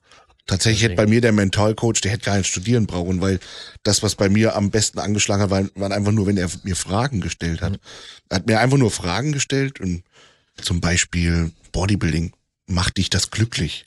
Tatsächlich 0.45 0.83
hätte 0.83 0.95
bei 0.95 1.07
mir 1.07 1.19
der 1.19 1.33
Mentalcoach, 1.33 1.99
der 2.01 2.11
hätte 2.11 2.25
gar 2.25 2.37
nicht 2.37 2.47
studieren 2.47 2.87
brauchen, 2.87 3.19
weil 3.19 3.39
das, 3.83 4.01
was 4.01 4.15
bei 4.15 4.29
mir 4.29 4.55
am 4.55 4.71
besten 4.71 4.99
angeschlagen 4.99 5.43
hat, 5.43 5.49
waren, 5.49 5.69
waren 5.75 5.91
einfach 5.91 6.13
nur, 6.13 6.25
wenn 6.25 6.37
er 6.37 6.49
mir 6.63 6.77
Fragen 6.77 7.19
gestellt 7.19 7.61
hat. 7.61 7.79
Er 8.29 8.37
hat 8.37 8.47
mir 8.47 8.59
einfach 8.59 8.77
nur 8.77 8.89
Fragen 8.89 9.33
gestellt 9.33 9.81
und 9.81 10.03
zum 10.61 10.79
Beispiel 10.79 11.51
Bodybuilding, 11.73 12.31
macht 12.67 12.97
dich 12.97 13.09
das 13.09 13.31
glücklich? 13.31 13.85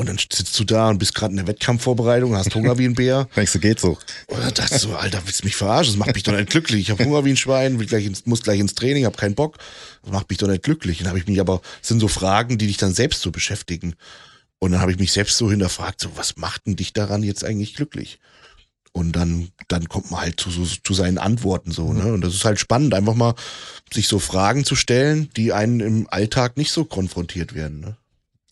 Und 0.00 0.08
dann 0.08 0.16
sitzt 0.16 0.58
du 0.58 0.64
da 0.64 0.88
und 0.88 0.96
bist 0.96 1.14
gerade 1.14 1.32
in 1.32 1.36
der 1.36 1.46
Wettkampfvorbereitung, 1.46 2.34
hast 2.34 2.54
Hunger 2.54 2.78
wie 2.78 2.86
ein 2.86 2.94
Bär. 2.94 3.28
Denkst 3.36 3.52
du, 3.52 3.58
geht 3.58 3.80
so? 3.80 3.98
Und 4.28 4.40
dann 4.40 4.54
dachte 4.54 4.76
ich 4.76 4.80
so, 4.80 4.96
Alter, 4.96 5.20
willst 5.26 5.42
du 5.42 5.44
mich 5.44 5.56
verarschen? 5.56 5.92
Das 5.92 5.98
macht 5.98 6.14
mich 6.14 6.22
doch 6.22 6.32
nicht 6.32 6.48
glücklich. 6.48 6.80
Ich 6.80 6.90
habe 6.90 7.04
Hunger 7.04 7.26
wie 7.26 7.30
ein 7.30 7.36
Schwein, 7.36 7.78
will 7.78 7.86
gleich 7.86 8.06
ins, 8.06 8.24
muss 8.24 8.42
gleich 8.42 8.60
ins 8.60 8.74
Training, 8.74 9.04
habe 9.04 9.18
keinen 9.18 9.34
Bock. 9.34 9.58
Das 10.02 10.10
macht 10.10 10.30
mich 10.30 10.38
doch 10.38 10.48
nicht 10.48 10.62
glücklich. 10.62 10.98
Dann 10.98 11.08
habe 11.08 11.18
ich 11.18 11.26
mich 11.26 11.38
aber, 11.38 11.60
das 11.80 11.88
sind 11.88 12.00
so 12.00 12.08
Fragen, 12.08 12.56
die 12.56 12.66
dich 12.66 12.78
dann 12.78 12.94
selbst 12.94 13.20
so 13.20 13.30
beschäftigen. 13.30 13.94
Und 14.58 14.72
dann 14.72 14.80
habe 14.80 14.90
ich 14.90 14.98
mich 14.98 15.12
selbst 15.12 15.36
so 15.36 15.50
hinterfragt, 15.50 16.00
so, 16.00 16.08
was 16.16 16.38
macht 16.38 16.66
denn 16.66 16.76
dich 16.76 16.94
daran 16.94 17.22
jetzt 17.22 17.44
eigentlich 17.44 17.74
glücklich? 17.74 18.20
Und 18.92 19.12
dann, 19.12 19.50
dann 19.68 19.86
kommt 19.90 20.10
man 20.10 20.22
halt 20.22 20.40
zu, 20.40 20.50
so, 20.50 20.64
zu 20.64 20.94
seinen 20.94 21.18
Antworten 21.18 21.72
so, 21.72 21.92
ne? 21.92 22.12
Und 22.12 22.22
das 22.22 22.34
ist 22.34 22.46
halt 22.46 22.58
spannend, 22.58 22.94
einfach 22.94 23.14
mal 23.14 23.34
sich 23.92 24.08
so 24.08 24.18
Fragen 24.18 24.64
zu 24.64 24.76
stellen, 24.76 25.28
die 25.36 25.52
einen 25.52 25.80
im 25.80 26.06
Alltag 26.10 26.56
nicht 26.56 26.72
so 26.72 26.86
konfrontiert 26.86 27.54
werden, 27.54 27.80
ne? 27.80 27.96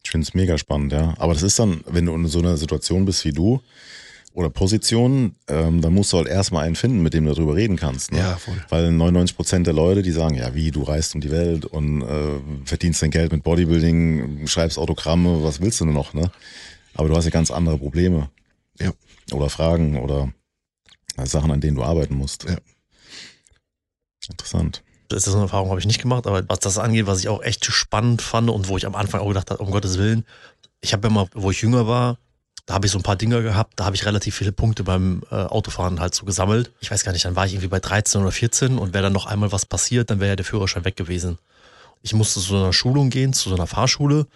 Ich 0.09 0.12
finde 0.12 0.26
es 0.26 0.32
mega 0.32 0.56
spannend, 0.56 0.90
ja. 0.92 1.12
Aber 1.18 1.34
das 1.34 1.42
ist 1.42 1.59
dann, 1.59 1.82
wenn 1.84 2.06
du 2.06 2.14
in 2.14 2.26
so 2.28 2.38
einer 2.38 2.56
Situation 2.56 3.04
bist 3.04 3.26
wie 3.26 3.32
du, 3.32 3.61
oder 4.32 4.48
Positionen, 4.48 5.36
ähm, 5.48 5.82
dann 5.82 5.92
musst 5.92 6.14
du 6.14 6.16
halt 6.16 6.28
erstmal 6.28 6.64
einen 6.64 6.76
finden, 6.76 7.02
mit 7.02 7.12
dem 7.12 7.26
du 7.26 7.34
darüber 7.34 7.54
reden 7.54 7.76
kannst. 7.76 8.12
Ne? 8.12 8.20
Ja, 8.20 8.36
voll. 8.36 8.54
Weil 8.70 8.90
99 8.90 9.36
Prozent 9.36 9.66
der 9.66 9.74
Leute, 9.74 10.00
die 10.00 10.12
sagen, 10.12 10.34
ja, 10.34 10.54
wie, 10.54 10.70
du 10.70 10.82
reist 10.82 11.14
um 11.14 11.20
die 11.20 11.30
Welt 11.30 11.66
und 11.66 12.00
äh, 12.00 12.40
verdienst 12.64 13.02
dein 13.02 13.11
Geld 13.11 13.32
mit 13.32 13.42
Bodybuilding, 13.42 14.46
schreibst 14.46 14.78
Autogramme, 14.78 15.42
was 15.42 15.61
willst 15.61 15.82
du 15.82 15.84
denn 15.84 15.92
noch, 15.92 16.14
ne? 16.14 16.32
Aber 16.94 17.09
du 17.09 17.14
hast 17.14 17.26
ja 17.26 17.30
ganz 17.30 17.50
andere 17.50 17.76
Probleme. 17.76 18.30
Ja. 18.80 18.92
Oder 19.32 19.50
Fragen 19.50 19.98
oder 19.98 20.32
äh, 21.18 21.26
Sachen, 21.26 21.50
an 21.50 21.61
denen 21.61 21.76
du 21.76 21.82
arbeiten 21.82 22.14
musst. 22.14 22.44
Ja. 22.44 22.56
Interessant. 24.30 24.82
Das 25.09 25.26
ist 25.26 25.34
eine 25.34 25.44
Erfahrung, 25.44 25.70
habe 25.70 25.80
ich 25.80 25.86
nicht 25.86 26.02
gemacht, 26.02 26.26
aber 26.26 26.42
was 26.48 26.61
das 26.61 26.78
angeht, 26.78 27.06
was 27.06 27.20
ich 27.20 27.28
auch 27.28 27.42
echt 27.42 27.64
spannend 27.64 28.20
fand 28.22 28.50
und 28.50 28.68
wo 28.68 28.76
ich 28.76 28.86
am 28.86 28.94
Anfang 28.94 29.20
auch 29.20 29.28
gedacht 29.28 29.50
habe, 29.50 29.62
um 29.62 29.70
Gottes 29.70 29.98
Willen, 29.98 30.24
ich 30.80 30.92
habe 30.92 31.09
ja 31.09 31.12
mal, 31.12 31.26
wo 31.34 31.50
ich 31.50 31.62
jünger 31.62 31.86
war, 31.86 32.18
da 32.66 32.74
habe 32.74 32.86
ich 32.86 32.92
so 32.92 32.98
ein 32.98 33.02
paar 33.02 33.16
Dinge 33.16 33.42
gehabt, 33.42 33.80
da 33.80 33.86
habe 33.86 33.96
ich 33.96 34.04
relativ 34.04 34.36
viele 34.36 34.52
Punkte 34.52 34.84
beim 34.84 35.22
äh, 35.30 35.36
Autofahren 35.36 36.00
halt 36.00 36.14
so 36.14 36.26
gesammelt. 36.26 36.70
Ich 36.80 36.90
weiß 36.90 37.02
gar 37.02 37.12
nicht, 37.12 37.24
dann 37.24 37.34
war 37.34 37.46
ich 37.46 37.54
irgendwie 37.54 37.68
bei 37.68 37.80
13 37.80 38.20
oder 38.20 38.30
14 38.30 38.76
und 38.76 38.92
wäre 38.92 39.04
dann 39.04 39.14
noch 39.14 39.24
einmal 39.24 39.50
was 39.52 39.64
passiert, 39.64 40.11
dann 40.11 40.20
wäre 40.20 40.30
ja 40.30 40.36
der 40.36 40.44
Führerschein 40.44 40.84
weg 40.84 40.94
gewesen. 40.94 41.38
Ich 42.02 42.12
musste 42.12 42.34
zu 42.34 42.40
so 42.40 42.56
einer 42.56 42.74
Schulung 42.74 43.09
gehen, 43.09 43.32
zu 43.32 43.48
so 43.48 43.54
einer 43.54 43.66
Fahrschule, 43.66 44.26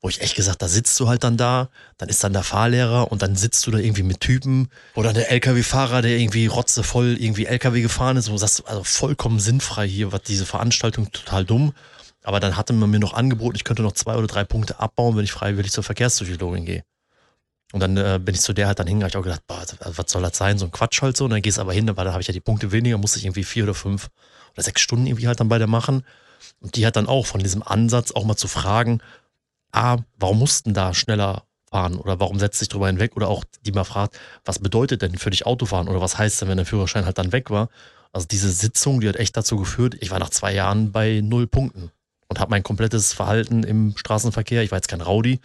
wo 0.00 0.08
ich 0.08 0.20
echt 0.22 0.34
gesagt, 0.34 0.62
da 0.62 0.68
sitzt 0.68 0.98
du 0.98 1.08
halt 1.08 1.24
dann 1.24 1.36
da, 1.36 1.68
dann 1.98 2.08
ist 2.08 2.24
dann 2.24 2.32
der 2.32 2.42
Fahrlehrer 2.42 3.12
und 3.12 3.20
dann 3.20 3.36
sitzt 3.36 3.66
du 3.66 3.70
da 3.70 3.78
irgendwie 3.78 4.02
mit 4.02 4.20
Typen 4.20 4.70
oder 4.94 5.12
der 5.12 5.30
LKW-Fahrer, 5.30 6.00
der 6.00 6.18
irgendwie 6.18 6.46
rotzevoll 6.46 7.16
irgendwie 7.18 7.46
LKW 7.46 7.82
gefahren 7.82 8.16
ist, 8.16 8.28
wo 8.28 8.32
du 8.32 8.38
sagst, 8.38 8.66
also 8.66 8.82
vollkommen 8.82 9.40
sinnfrei 9.40 9.86
hier, 9.86 10.10
was 10.12 10.22
diese 10.22 10.46
Veranstaltung 10.46 11.12
total 11.12 11.44
dumm. 11.44 11.74
Aber 12.22 12.40
dann 12.40 12.56
hatte 12.56 12.72
man 12.72 12.90
mir 12.90 12.98
noch 12.98 13.14
angeboten, 13.14 13.56
ich 13.56 13.64
könnte 13.64 13.82
noch 13.82 13.92
zwei 13.92 14.16
oder 14.16 14.26
drei 14.26 14.44
Punkte 14.44 14.80
abbauen, 14.80 15.16
wenn 15.16 15.24
ich 15.24 15.32
freiwillig 15.32 15.72
zur 15.72 15.84
Verkehrspsychologin 15.84 16.64
gehe. 16.64 16.82
Und 17.72 17.80
dann 17.80 17.96
äh, 17.96 18.18
bin 18.22 18.34
ich 18.34 18.40
zu 18.40 18.52
der 18.52 18.66
halt 18.66 18.78
dann 18.78 18.86
hingegangen, 18.86 19.10
ich 19.10 19.16
auch 19.16 19.22
gedacht, 19.22 19.46
boah, 19.46 19.64
was 19.96 20.10
soll 20.10 20.22
das 20.22 20.36
sein, 20.36 20.58
so 20.58 20.64
ein 20.64 20.72
Quatsch 20.72 21.02
halt 21.02 21.16
so. 21.16 21.24
Und 21.24 21.30
dann 21.30 21.42
gehst 21.42 21.58
du 21.58 21.62
aber 21.62 21.72
hin, 21.72 21.86
weil 21.86 22.04
dann 22.04 22.12
habe 22.12 22.20
ich 22.20 22.26
ja 22.26 22.32
die 22.32 22.40
Punkte 22.40 22.72
weniger, 22.72 22.98
musste 22.98 23.18
ich 23.18 23.26
irgendwie 23.26 23.44
vier 23.44 23.64
oder 23.64 23.74
fünf 23.74 24.08
oder 24.54 24.62
sechs 24.62 24.80
Stunden 24.80 25.06
irgendwie 25.06 25.28
halt 25.28 25.40
dann 25.40 25.48
bei 25.48 25.58
der 25.58 25.68
machen. 25.68 26.04
Und 26.60 26.76
die 26.76 26.86
hat 26.86 26.96
dann 26.96 27.06
auch 27.06 27.26
von 27.26 27.40
diesem 27.40 27.62
Ansatz 27.62 28.12
auch 28.12 28.24
mal 28.24 28.36
zu 28.36 28.48
fragen, 28.48 29.00
ah, 29.72 29.98
warum 30.18 30.38
mussten 30.38 30.74
da 30.74 30.94
schneller 30.94 31.44
fahren 31.70 31.96
oder 31.96 32.18
warum 32.20 32.38
setzt 32.38 32.58
sich 32.58 32.68
drüber 32.68 32.88
hinweg 32.88 33.16
oder 33.16 33.28
auch 33.28 33.44
die 33.64 33.72
mal 33.72 33.84
fragt, 33.84 34.18
was 34.44 34.58
bedeutet 34.58 35.02
denn 35.02 35.16
für 35.16 35.30
dich 35.30 35.46
Autofahren 35.46 35.88
oder 35.88 36.00
was 36.00 36.18
heißt 36.18 36.40
denn, 36.42 36.48
wenn 36.48 36.56
der 36.56 36.66
Führerschein 36.66 37.04
halt 37.04 37.18
dann 37.18 37.32
weg 37.32 37.50
war? 37.50 37.68
Also 38.12 38.26
diese 38.26 38.50
Sitzung, 38.50 39.00
die 39.00 39.08
hat 39.08 39.16
echt 39.16 39.36
dazu 39.36 39.56
geführt, 39.56 39.96
ich 40.00 40.10
war 40.10 40.18
nach 40.18 40.30
zwei 40.30 40.52
Jahren 40.52 40.90
bei 40.90 41.20
null 41.22 41.46
Punkten 41.46 41.92
und 42.28 42.40
habe 42.40 42.50
mein 42.50 42.62
komplettes 42.62 43.12
Verhalten 43.12 43.62
im 43.62 43.96
Straßenverkehr, 43.96 44.62
ich 44.62 44.70
war 44.72 44.78
jetzt 44.78 44.88
kein 44.88 45.00
Rowdy, 45.00 45.40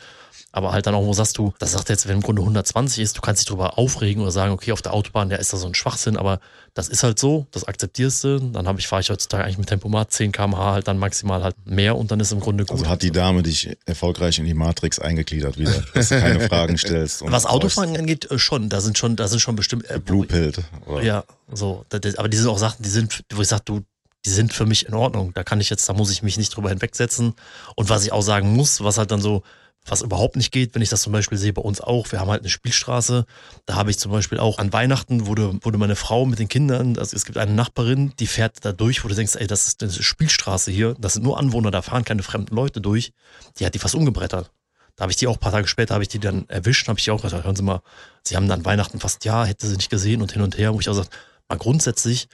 aber 0.55 0.71
halt 0.71 0.87
dann 0.87 0.95
auch, 0.95 1.03
wo 1.03 1.11
sagst 1.11 1.37
du, 1.37 1.53
das 1.59 1.73
sagt 1.73 1.89
jetzt, 1.89 2.07
wenn 2.07 2.15
im 2.15 2.21
Grunde 2.21 2.41
120 2.41 3.03
ist, 3.03 3.17
du 3.17 3.21
kannst 3.21 3.41
dich 3.41 3.47
drüber 3.47 3.77
aufregen 3.77 4.21
oder 4.23 4.31
sagen, 4.31 4.53
okay, 4.53 4.71
auf 4.71 4.81
der 4.81 4.93
Autobahn, 4.93 5.29
ja, 5.29 5.35
ist 5.35 5.51
da 5.51 5.57
so 5.57 5.67
ein 5.67 5.75
Schwachsinn, 5.75 6.15
aber 6.15 6.39
das 6.73 6.87
ist 6.87 7.03
halt 7.03 7.19
so, 7.19 7.45
das 7.51 7.65
akzeptierst 7.65 8.23
du. 8.23 8.39
Dann 8.39 8.65
habe 8.65 8.79
ich, 8.79 8.87
fahre 8.87 9.01
ich 9.01 9.09
heutzutage 9.09 9.43
eigentlich 9.43 9.57
mit 9.57 9.67
Tempomat 9.67 10.13
10 10.13 10.31
km/h 10.31 10.71
halt 10.71 10.87
dann 10.87 10.97
maximal 10.97 11.43
halt 11.43 11.57
mehr 11.65 11.97
und 11.97 12.09
dann 12.09 12.21
ist 12.21 12.31
im 12.31 12.39
Grunde 12.39 12.63
gut. 12.63 12.71
Also 12.71 12.87
hat 12.87 13.01
die 13.01 13.11
Dame 13.11 13.43
dich 13.43 13.77
erfolgreich 13.85 14.39
in 14.39 14.45
die 14.45 14.53
Matrix 14.53 14.97
eingegliedert 14.97 15.57
wieder, 15.57 15.83
dass 15.93 16.07
du 16.07 16.21
keine 16.21 16.39
Fragen 16.47 16.77
stellst. 16.77 17.21
und 17.21 17.33
Was 17.33 17.45
Autofahren 17.45 17.97
angeht, 17.97 18.31
äh, 18.31 18.39
schon, 18.39 18.69
da 18.69 18.79
sind 18.79 18.97
schon, 18.97 19.17
da 19.17 19.27
sind 19.27 19.41
schon 19.41 19.57
bestimmt. 19.57 19.89
Äh, 19.89 19.99
Blue 19.99 20.25
Pilled. 20.25 20.61
Oder? 20.85 21.03
Ja, 21.03 21.23
so. 21.51 21.85
Aber 22.15 22.29
die 22.29 22.37
sind 22.37 22.47
auch 22.47 22.59
Sachen, 22.59 22.81
die 22.81 22.89
sind, 22.89 23.23
wo 23.33 23.41
ich 23.41 23.49
sage, 23.49 23.63
du, 23.65 23.81
die 24.25 24.29
sind 24.29 24.53
für 24.53 24.65
mich 24.65 24.87
in 24.87 24.93
Ordnung. 24.93 25.33
Da 25.33 25.43
kann 25.43 25.59
ich 25.59 25.69
jetzt, 25.69 25.89
da 25.89 25.93
muss 25.93 26.11
ich 26.11 26.23
mich 26.23 26.37
nicht 26.37 26.55
drüber 26.55 26.69
hinwegsetzen. 26.69 27.33
Und 27.75 27.89
was 27.89 28.05
ich 28.05 28.13
auch 28.13 28.21
sagen 28.21 28.55
muss, 28.55 28.81
was 28.81 28.97
halt 28.97 29.11
dann 29.11 29.21
so, 29.21 29.43
was 29.85 30.01
überhaupt 30.01 30.35
nicht 30.35 30.51
geht, 30.51 30.73
wenn 30.75 30.81
ich 30.81 30.89
das 30.89 31.01
zum 31.01 31.13
Beispiel 31.13 31.37
sehe 31.37 31.53
bei 31.53 31.61
uns 31.61 31.79
auch, 31.79 32.11
wir 32.11 32.19
haben 32.19 32.29
halt 32.29 32.41
eine 32.41 32.49
Spielstraße, 32.49 33.25
da 33.65 33.75
habe 33.75 33.91
ich 33.91 33.99
zum 33.99 34.11
Beispiel 34.11 34.39
auch 34.39 34.57
an 34.57 34.73
Weihnachten 34.73 35.27
wurde, 35.27 35.59
wurde 35.61 35.77
meine 35.77 35.95
Frau 35.95 36.25
mit 36.25 36.39
den 36.39 36.47
Kindern, 36.47 36.97
also 36.97 37.15
es 37.15 37.25
gibt 37.25 37.37
eine 37.37 37.53
Nachbarin, 37.53 38.13
die 38.19 38.27
fährt 38.27 38.65
da 38.65 38.71
durch, 38.71 39.03
wo 39.03 39.07
du 39.07 39.15
denkst, 39.15 39.35
ey, 39.35 39.47
das 39.47 39.67
ist 39.67 39.83
eine 39.83 39.91
Spielstraße 39.91 40.71
hier, 40.71 40.95
das 40.99 41.13
sind 41.13 41.23
nur 41.23 41.37
Anwohner, 41.37 41.71
da 41.71 41.81
fahren 41.81 42.03
keine 42.03 42.23
fremden 42.23 42.55
Leute 42.55 42.81
durch, 42.81 43.13
die 43.59 43.65
hat 43.65 43.75
die 43.75 43.79
fast 43.79 43.95
umgebrettert. 43.95 44.51
Da 44.95 45.03
habe 45.03 45.11
ich 45.11 45.17
die 45.17 45.27
auch 45.27 45.33
ein 45.35 45.39
paar 45.39 45.51
Tage 45.51 45.67
später, 45.67 45.93
habe 45.93 46.03
ich 46.03 46.09
die 46.09 46.19
dann 46.19 46.47
erwischt, 46.47 46.87
habe 46.87 46.97
ich 46.97 47.05
die 47.05 47.11
auch 47.11 47.21
gesagt, 47.21 47.43
hören 47.43 47.55
Sie 47.55 47.63
mal, 47.63 47.81
Sie 48.23 48.35
haben 48.35 48.47
dann 48.47 48.63
Weihnachten 48.63 48.99
fast, 48.99 49.25
ja, 49.25 49.45
hätte 49.45 49.67
sie 49.67 49.75
nicht 49.75 49.89
gesehen 49.89 50.21
und 50.21 50.31
hin 50.31 50.41
und 50.41 50.57
her, 50.57 50.73
wo 50.73 50.79
ich 50.79 50.87
auch 50.87 50.93
gesagt, 50.93 51.11
mal 51.49 51.57
grundsätzlich, 51.57 52.27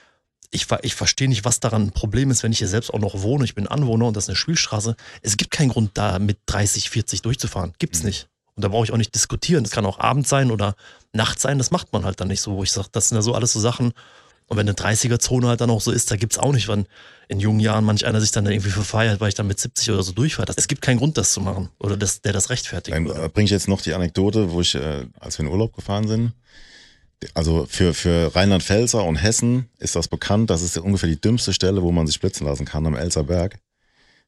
ich, 0.52 0.66
ich 0.82 0.94
verstehe 0.94 1.28
nicht, 1.28 1.44
was 1.44 1.60
daran 1.60 1.82
ein 1.82 1.92
Problem 1.92 2.30
ist, 2.30 2.42
wenn 2.42 2.52
ich 2.52 2.58
hier 2.58 2.68
selbst 2.68 2.92
auch 2.92 2.98
noch 2.98 3.22
wohne, 3.22 3.44
ich 3.44 3.54
bin 3.54 3.66
Anwohner 3.66 4.06
und 4.06 4.16
das 4.16 4.24
ist 4.24 4.30
eine 4.30 4.36
Spielstraße. 4.36 4.94
Es 5.22 5.36
gibt 5.36 5.50
keinen 5.50 5.70
Grund, 5.70 5.92
da 5.94 6.18
mit 6.18 6.38
30, 6.46 6.90
40 6.90 7.22
durchzufahren. 7.22 7.72
Gibt's 7.78 8.04
nicht. 8.04 8.28
Und 8.54 8.62
da 8.62 8.68
brauche 8.68 8.84
ich 8.84 8.92
auch 8.92 8.98
nicht 8.98 9.14
diskutieren. 9.14 9.64
Das 9.64 9.72
kann 9.72 9.86
auch 9.86 9.98
Abend 9.98 10.28
sein 10.28 10.50
oder 10.50 10.76
Nacht 11.12 11.40
sein, 11.40 11.58
das 11.58 11.70
macht 11.70 11.92
man 11.92 12.04
halt 12.04 12.20
dann 12.20 12.28
nicht 12.28 12.40
so, 12.40 12.56
wo 12.56 12.62
ich 12.62 12.70
sage, 12.70 12.88
das 12.92 13.08
sind 13.08 13.16
ja 13.16 13.22
so 13.22 13.34
alles 13.34 13.52
so 13.52 13.60
Sachen. 13.60 13.92
Und 14.46 14.58
wenn 14.58 14.68
eine 14.68 14.76
30er-Zone 14.76 15.48
halt 15.48 15.62
dann 15.62 15.70
auch 15.70 15.80
so 15.80 15.90
ist, 15.90 16.10
da 16.10 16.16
gibt's 16.16 16.38
auch 16.38 16.52
nicht, 16.52 16.68
wann 16.68 16.86
in 17.28 17.40
jungen 17.40 17.60
Jahren 17.60 17.84
manch 17.84 18.04
einer 18.04 18.20
sich 18.20 18.32
dann 18.32 18.44
irgendwie 18.44 18.70
verfeiert, 18.70 19.20
weil 19.20 19.28
ich 19.28 19.34
dann 19.34 19.46
mit 19.46 19.58
70 19.58 19.90
oder 19.90 20.02
so 20.02 20.12
durchfahre. 20.12 20.52
Es 20.54 20.68
gibt 20.68 20.82
keinen 20.82 20.98
Grund, 20.98 21.16
das 21.16 21.32
zu 21.32 21.40
machen. 21.40 21.70
Oder 21.78 21.96
das, 21.96 22.20
der 22.20 22.34
das 22.34 22.50
rechtfertigt. 22.50 22.94
Dann 22.94 23.06
bringe 23.32 23.46
ich 23.46 23.50
jetzt 23.50 23.68
noch 23.68 23.80
die 23.80 23.94
Anekdote, 23.94 24.50
wo 24.50 24.60
ich, 24.60 24.74
äh, 24.74 25.06
als 25.18 25.38
wir 25.38 25.46
in 25.46 25.50
Urlaub 25.50 25.74
gefahren 25.74 26.06
sind, 26.06 26.32
also 27.34 27.66
für, 27.68 27.94
für 27.94 28.34
Rheinland-Pfälzer 28.34 29.04
und 29.04 29.16
Hessen 29.16 29.68
ist 29.78 29.96
das 29.96 30.08
bekannt, 30.08 30.50
das 30.50 30.62
ist 30.62 30.78
ungefähr 30.78 31.08
die 31.08 31.20
dümmste 31.20 31.52
Stelle, 31.52 31.82
wo 31.82 31.92
man 31.92 32.06
sich 32.06 32.20
blitzen 32.20 32.46
lassen 32.46 32.64
kann, 32.64 32.86
am 32.86 32.94
Elser 32.94 33.24
Berg. 33.24 33.58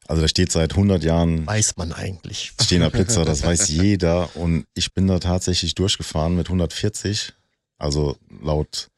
Also 0.07 0.21
da 0.23 0.29
steht 0.29 0.53
seit 0.53 0.73
100 0.73 1.03
Jahren 1.03 1.47
Weiß 1.47 1.77
man 1.77 1.93
eigentlich. 1.93 2.53
stehender 2.61 2.91
Blitzer, 2.93 3.25
das 3.25 3.43
weiß 3.43 3.69
jeder. 3.69 4.35
Und 4.37 4.67
ich 4.75 4.93
bin 4.93 5.07
da 5.07 5.19
tatsächlich 5.19 5.75
durchgefahren 5.75 6.37
mit 6.37 6.49
140, 6.49 7.33
also 7.79 8.17
laut, 8.43 8.91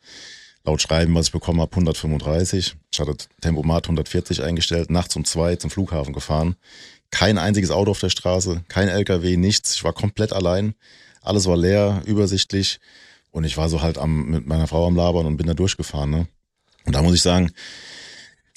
laut 0.64 0.82
Schreiben, 0.82 1.14
was 1.14 1.26
ich 1.26 1.32
bekommen 1.32 1.60
habe, 1.60 1.70
135. 1.70 2.74
Ich 2.92 3.00
hatte 3.00 3.16
Tempomat 3.40 3.84
140 3.84 4.42
eingestellt, 4.42 4.90
nachts 4.90 5.14
um 5.14 5.24
zwei 5.24 5.56
zum 5.56 5.70
Flughafen 5.70 6.12
gefahren. 6.12 6.56
Kein 7.12 7.38
einziges 7.38 7.70
Auto 7.70 7.92
auf 7.92 8.00
der 8.00 8.10
Straße, 8.10 8.64
kein 8.68 8.88
LKW, 8.88 9.36
nichts. 9.36 9.76
Ich 9.76 9.84
war 9.84 9.92
komplett 9.92 10.32
allein. 10.32 10.74
Alles 11.22 11.46
war 11.46 11.56
leer, 11.56 12.02
übersichtlich. 12.04 12.80
Und 13.36 13.44
ich 13.44 13.58
war 13.58 13.68
so 13.68 13.82
halt 13.82 13.98
am, 13.98 14.30
mit 14.30 14.46
meiner 14.46 14.66
Frau 14.66 14.86
am 14.86 14.96
Labern 14.96 15.26
und 15.26 15.36
bin 15.36 15.46
da 15.46 15.52
durchgefahren. 15.52 16.08
Ne? 16.08 16.26
Und 16.86 16.94
da 16.96 17.02
muss 17.02 17.14
ich 17.14 17.20
sagen, 17.20 17.52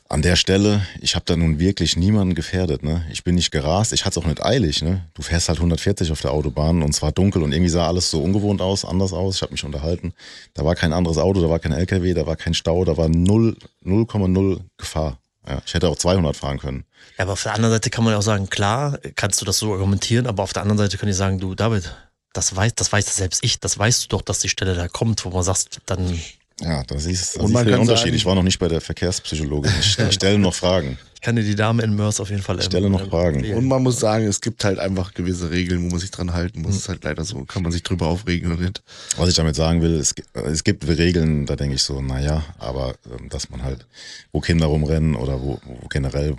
an 0.08 0.22
der 0.22 0.38
Stelle, 0.38 0.88
ich 1.02 1.16
habe 1.16 1.26
da 1.26 1.36
nun 1.36 1.60
wirklich 1.60 1.98
niemanden 1.98 2.34
gefährdet. 2.34 2.82
Ne? 2.82 3.06
Ich 3.12 3.26
bin 3.26 3.36
nicht 3.36 3.52
gerast, 3.52 3.92
ich 3.92 4.06
hatte 4.06 4.18
es 4.18 4.24
auch 4.24 4.28
nicht 4.30 4.42
eilig. 4.42 4.82
Ne? 4.82 5.06
Du 5.16 5.22
fährst 5.22 5.50
halt 5.50 5.60
140 5.60 6.14
auf 6.14 6.22
der 6.22 6.32
Autobahn 6.32 6.82
und 6.82 6.92
es 6.92 7.02
war 7.02 7.12
dunkel 7.12 7.44
und 7.44 7.52
irgendwie 7.52 7.70
sah 7.70 7.88
alles 7.88 8.10
so 8.10 8.24
ungewohnt 8.24 8.62
aus, 8.62 8.86
anders 8.86 9.12
aus. 9.12 9.36
Ich 9.36 9.42
habe 9.42 9.52
mich 9.52 9.66
unterhalten. 9.66 10.14
Da 10.54 10.64
war 10.64 10.76
kein 10.76 10.94
anderes 10.94 11.18
Auto, 11.18 11.42
da 11.42 11.50
war 11.50 11.60
kein 11.60 11.74
LKW, 11.74 12.14
da 12.14 12.26
war 12.26 12.38
kein 12.38 12.54
Stau, 12.54 12.86
da 12.86 12.96
war 12.96 13.10
null- 13.10 13.58
0,0 13.84 14.62
Gefahr. 14.78 15.20
Ja, 15.46 15.62
ich 15.66 15.74
hätte 15.74 15.90
auch 15.90 15.98
200 15.98 16.38
fahren 16.38 16.58
können. 16.60 16.86
Ja, 17.18 17.26
aber 17.26 17.34
auf 17.34 17.44
der 17.44 17.54
anderen 17.54 17.74
Seite 17.74 17.90
kann 17.90 18.06
man 18.06 18.14
ja 18.14 18.20
auch 18.20 18.24
sagen, 18.24 18.50
klar, 18.50 18.98
kannst 19.18 19.42
du 19.42 19.46
das 19.46 19.58
so 19.58 19.74
argumentieren, 19.74 20.26
aber 20.26 20.42
auf 20.44 20.54
der 20.54 20.62
anderen 20.62 20.78
Seite 20.78 20.98
kann 20.98 21.10
ich 21.10 21.18
sagen, 21.18 21.38
du, 21.38 21.54
David, 21.54 21.94
das 22.34 22.56
weiß, 22.56 22.76
das 22.76 22.92
weiß 22.92 23.16
selbst 23.16 23.44
ich, 23.44 23.60
das 23.60 23.78
weißt 23.78 24.04
du 24.04 24.08
doch, 24.10 24.22
dass 24.22 24.40
die 24.40 24.50
Stelle 24.50 24.76
da 24.76 24.88
kommt, 24.88 25.26
wo 25.26 25.30
man 25.30 25.44
sagt, 25.44 25.82
dann, 25.88 26.20
Ja, 26.62 26.84
das 26.84 27.06
ist, 27.06 27.36
das 27.36 27.42
Und 27.42 27.48
ist 27.48 27.54
man 27.54 27.66
der 27.66 27.74
kann 27.74 27.82
Unterschied. 27.82 28.06
sagen- 28.08 28.16
ich 28.16 28.26
war 28.26 28.36
noch 28.36 28.44
nicht 28.44 28.60
bei 28.60 28.68
der 28.68 28.82
Verkehrspsychologin. 28.82 29.72
Ich, 29.80 29.86
stelle 30.14 30.38
noch 30.38 30.54
Fragen. 30.54 30.98
ich 31.16 31.22
kann 31.22 31.36
dir 31.36 31.44
die 31.44 31.56
Dame 31.56 31.82
in 31.84 31.96
Mörs 31.96 32.20
auf 32.20 32.30
jeden 32.30 32.42
Fall 32.44 32.60
Ich 32.60 32.66
stelle 32.66 32.90
noch 32.90 33.02
ähm, 33.02 33.10
Fragen. 33.10 33.54
Und 33.56 33.66
man 33.68 33.82
muss 33.82 34.00
sagen, 34.00 34.26
es 34.28 34.42
gibt 34.42 34.64
halt 34.64 34.78
einfach 34.78 35.14
gewisse 35.14 35.50
Regeln, 35.52 35.84
wo 35.86 35.88
man 35.90 36.00
sich 36.00 36.12
dran 36.12 36.34
halten 36.34 36.62
muss. 36.62 36.76
Ist 36.76 36.90
halt 36.90 37.04
leider 37.04 37.24
so. 37.26 37.46
Kann 37.46 37.64
man 37.64 37.72
sich 37.72 37.82
drüber 37.84 38.08
aufregen 38.08 38.52
oder 38.52 38.62
nicht. 38.62 38.84
Was 39.18 39.30
ich 39.30 39.36
damit 39.36 39.56
sagen 39.56 39.82
will, 39.82 39.96
es, 39.96 40.14
es 40.34 40.64
gibt 40.64 40.86
Regeln, 40.88 41.46
da 41.46 41.56
denke 41.56 41.76
ich 41.76 41.82
so, 41.82 42.02
naja, 42.02 42.44
aber 42.60 42.94
ähm, 43.18 43.30
dass 43.30 43.50
man 43.50 43.64
halt, 43.64 43.86
wo 44.34 44.40
Kinder 44.40 44.68
rumrennen 44.68 45.16
oder 45.16 45.42
wo, 45.42 45.60
wo 45.66 45.88
generell, 45.88 46.36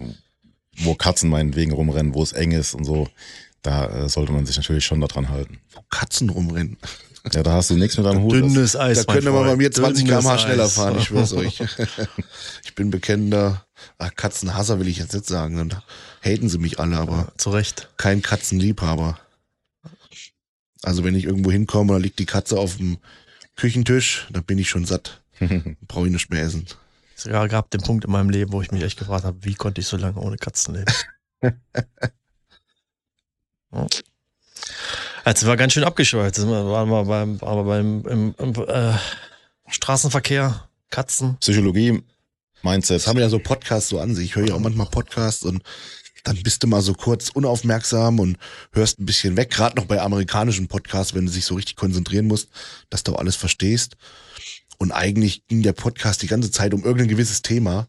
wo 0.83 0.95
Katzen 0.95 1.29
meinetwegen 1.31 1.73
rumrennen, 1.73 2.15
wo 2.15 2.23
es 2.23 2.33
eng 2.33 2.53
ist 2.53 2.75
und 2.75 2.85
so, 2.85 3.09
da 3.63 3.87
äh, 3.87 4.09
sollte 4.09 4.33
man 4.33 4.47
sich 4.47 4.57
natürlich 4.57 4.85
schon 4.85 5.01
daran 5.01 5.29
halten. 5.29 5.61
Wo 5.75 5.83
Katzen 5.91 6.31
rumrennen. 6.31 6.77
Ja, 7.35 7.43
da 7.43 7.53
hast 7.53 7.69
du 7.69 7.75
nichts 7.75 7.99
mit 7.99 8.07
am 8.07 8.23
Hut. 8.23 8.33
Dünnes 8.33 8.77
Eis. 8.77 9.05
Da 9.05 9.13
könnte 9.13 9.31
man 9.31 9.45
bei 9.45 9.55
mir 9.55 9.71
20 9.71 10.07
Dünnes 10.07 10.25
km/h 10.25 10.39
schneller 10.39 10.71
fahren, 10.71 10.97
ich 10.99 11.05
schwör's 11.05 11.35
euch. 11.35 11.63
Ich 12.65 12.75
bin 12.75 12.91
bekennender 12.91 13.67
ach, 13.99 14.15
Katzenhasser, 14.17 14.81
will 14.81 14.89
ich 14.89 14.97
jetzt 14.97 15.13
nicht 15.13 15.27
sagen. 15.27 15.57
Dann 15.57 15.83
haten 16.25 16.49
sie 16.49 16.57
mich 16.57 16.79
alle, 16.81 16.97
aber 16.97 17.31
Zu 17.37 17.51
Recht. 17.51 17.91
kein 17.99 18.23
Katzenliebhaber. 18.23 19.19
Also 20.83 21.05
wenn 21.05 21.15
ich 21.15 21.25
irgendwo 21.25 21.51
hinkomme, 21.51 21.93
da 21.93 21.99
liegt 21.99 22.19
die 22.19 22.27
Katze 22.27 22.59
auf 22.59 22.79
dem 22.79 22.97
Küchentisch, 23.55 24.27
dann 24.31 24.45
bin 24.45 24.57
ich 24.57 24.71
schon 24.71 24.87
satt. 24.87 25.21
Brauche 25.89 26.07
ich 26.07 26.13
nicht 26.13 26.31
mehr 26.31 26.43
essen. 26.43 26.65
Es 27.17 27.25
gab 27.25 27.71
den 27.71 27.83
Punkt 27.83 28.07
in 28.07 28.13
meinem 28.13 28.31
Leben, 28.31 28.53
wo 28.53 28.63
ich 28.63 28.73
mich 28.73 28.83
echt 28.83 28.99
gefragt 28.99 29.25
habe, 29.25 29.45
wie 29.45 29.55
konnte 29.55 29.83
ich 29.83 29.87
so 29.87 29.99
lange 29.99 30.19
ohne 30.19 30.39
Katzen 30.39 30.75
leben? 30.75 31.61
Ja. 33.73 33.87
Jetzt 35.27 35.47
war 35.47 35.57
ganz 35.57 35.73
schön 35.73 35.85
abgeschweift. 35.85 36.39
Waren 36.41 36.89
wir 36.89 37.05
beim, 37.05 37.39
aber 37.41 37.65
beim 37.65 38.05
im, 38.07 38.35
im, 38.39 38.55
äh, 38.67 38.95
Straßenverkehr, 39.69 40.69
Katzen. 40.91 41.37
Psychologie, 41.39 42.03
Mindset. 42.63 42.97
Das 42.97 43.07
haben 43.07 43.19
ja 43.19 43.29
so 43.29 43.39
Podcasts 43.39 43.89
so 43.89 44.01
an 44.01 44.15
sich. 44.15 44.27
Ich 44.27 44.37
höre 44.37 44.49
ja 44.49 44.55
auch 44.55 44.61
manchmal 44.61 44.87
Podcasts 44.87 45.45
und 45.45 45.63
dann 46.25 46.43
bist 46.43 46.63
du 46.63 46.67
mal 46.67 46.83
so 46.83 46.95
kurz 46.95 47.31
unaufmerksam 47.31 48.19
und 48.19 48.37
hörst 48.73 48.99
ein 48.99 49.07
bisschen 49.07 49.37
weg, 49.37 49.51
gerade 49.51 49.77
noch 49.77 49.87
bei 49.87 50.01
amerikanischen 50.01 50.69
Podcasts, 50.69 51.15
wenn 51.15 51.27
du 51.27 51.33
dich 51.33 51.45
so 51.45 51.55
richtig 51.55 51.77
konzentrieren 51.77 52.27
musst, 52.27 52.49
dass 52.91 53.03
du 53.03 53.15
auch 53.15 53.19
alles 53.19 53.37
verstehst. 53.37 53.97
Und 54.79 54.93
eigentlich 54.93 55.47
ging 55.47 55.63
der 55.63 55.73
Podcast 55.73 56.23
die 56.23 56.27
ganze 56.27 56.51
Zeit 56.51 56.75
um 56.75 56.85
irgendein 56.85 57.09
gewisses 57.09 57.43
Thema. 57.43 57.87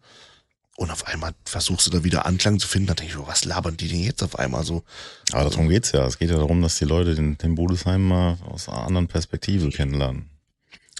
Und 0.82 0.90
auf 0.90 1.06
einmal 1.06 1.34
versuchst 1.46 1.86
du 1.86 1.92
da 1.92 2.04
wieder 2.04 2.26
Anklang 2.26 2.58
zu 2.60 2.68
finden. 2.68 2.88
Da 2.88 2.94
denke 2.96 3.14
ich, 3.14 3.20
oh, 3.20 3.28
was 3.28 3.46
labern 3.46 3.78
die 3.78 3.88
denn 3.88 4.00
jetzt 4.02 4.24
auf 4.24 4.40
einmal 4.40 4.64
so? 4.64 4.84
Aber 5.32 5.48
darum 5.50 5.70
geht's 5.70 5.92
ja. 5.92 6.08
Es 6.08 6.18
geht 6.18 6.32
ja 6.32 6.38
darum, 6.38 6.60
dass 6.64 6.80
die 6.80 6.86
Leute 6.86 7.14
den, 7.14 7.38
den 7.38 7.54
Budesheim 7.54 8.08
mal 8.08 8.40
aus 8.50 8.68
einer 8.68 8.86
anderen 8.88 9.08
Perspektive 9.08 9.70
kennenlernen. 9.70 10.32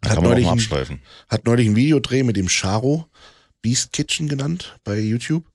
Da 0.04 0.10
Hat 0.10 0.16
kann 0.18 0.24
man 0.24 0.34
auch 0.34 0.38
mal 0.40 0.48
ein- 0.50 0.54
abschweifen. 0.54 1.02
Hat 1.30 1.46
neulich 1.46 1.68
ein 1.68 1.76
Videodreh 1.76 2.22
mit 2.22 2.38
dem 2.38 2.48
Charo, 2.48 3.08
Beast 3.64 3.92
Kitchen 3.92 4.28
genannt, 4.28 4.78
bei 4.84 5.00
YouTube. 5.00 5.46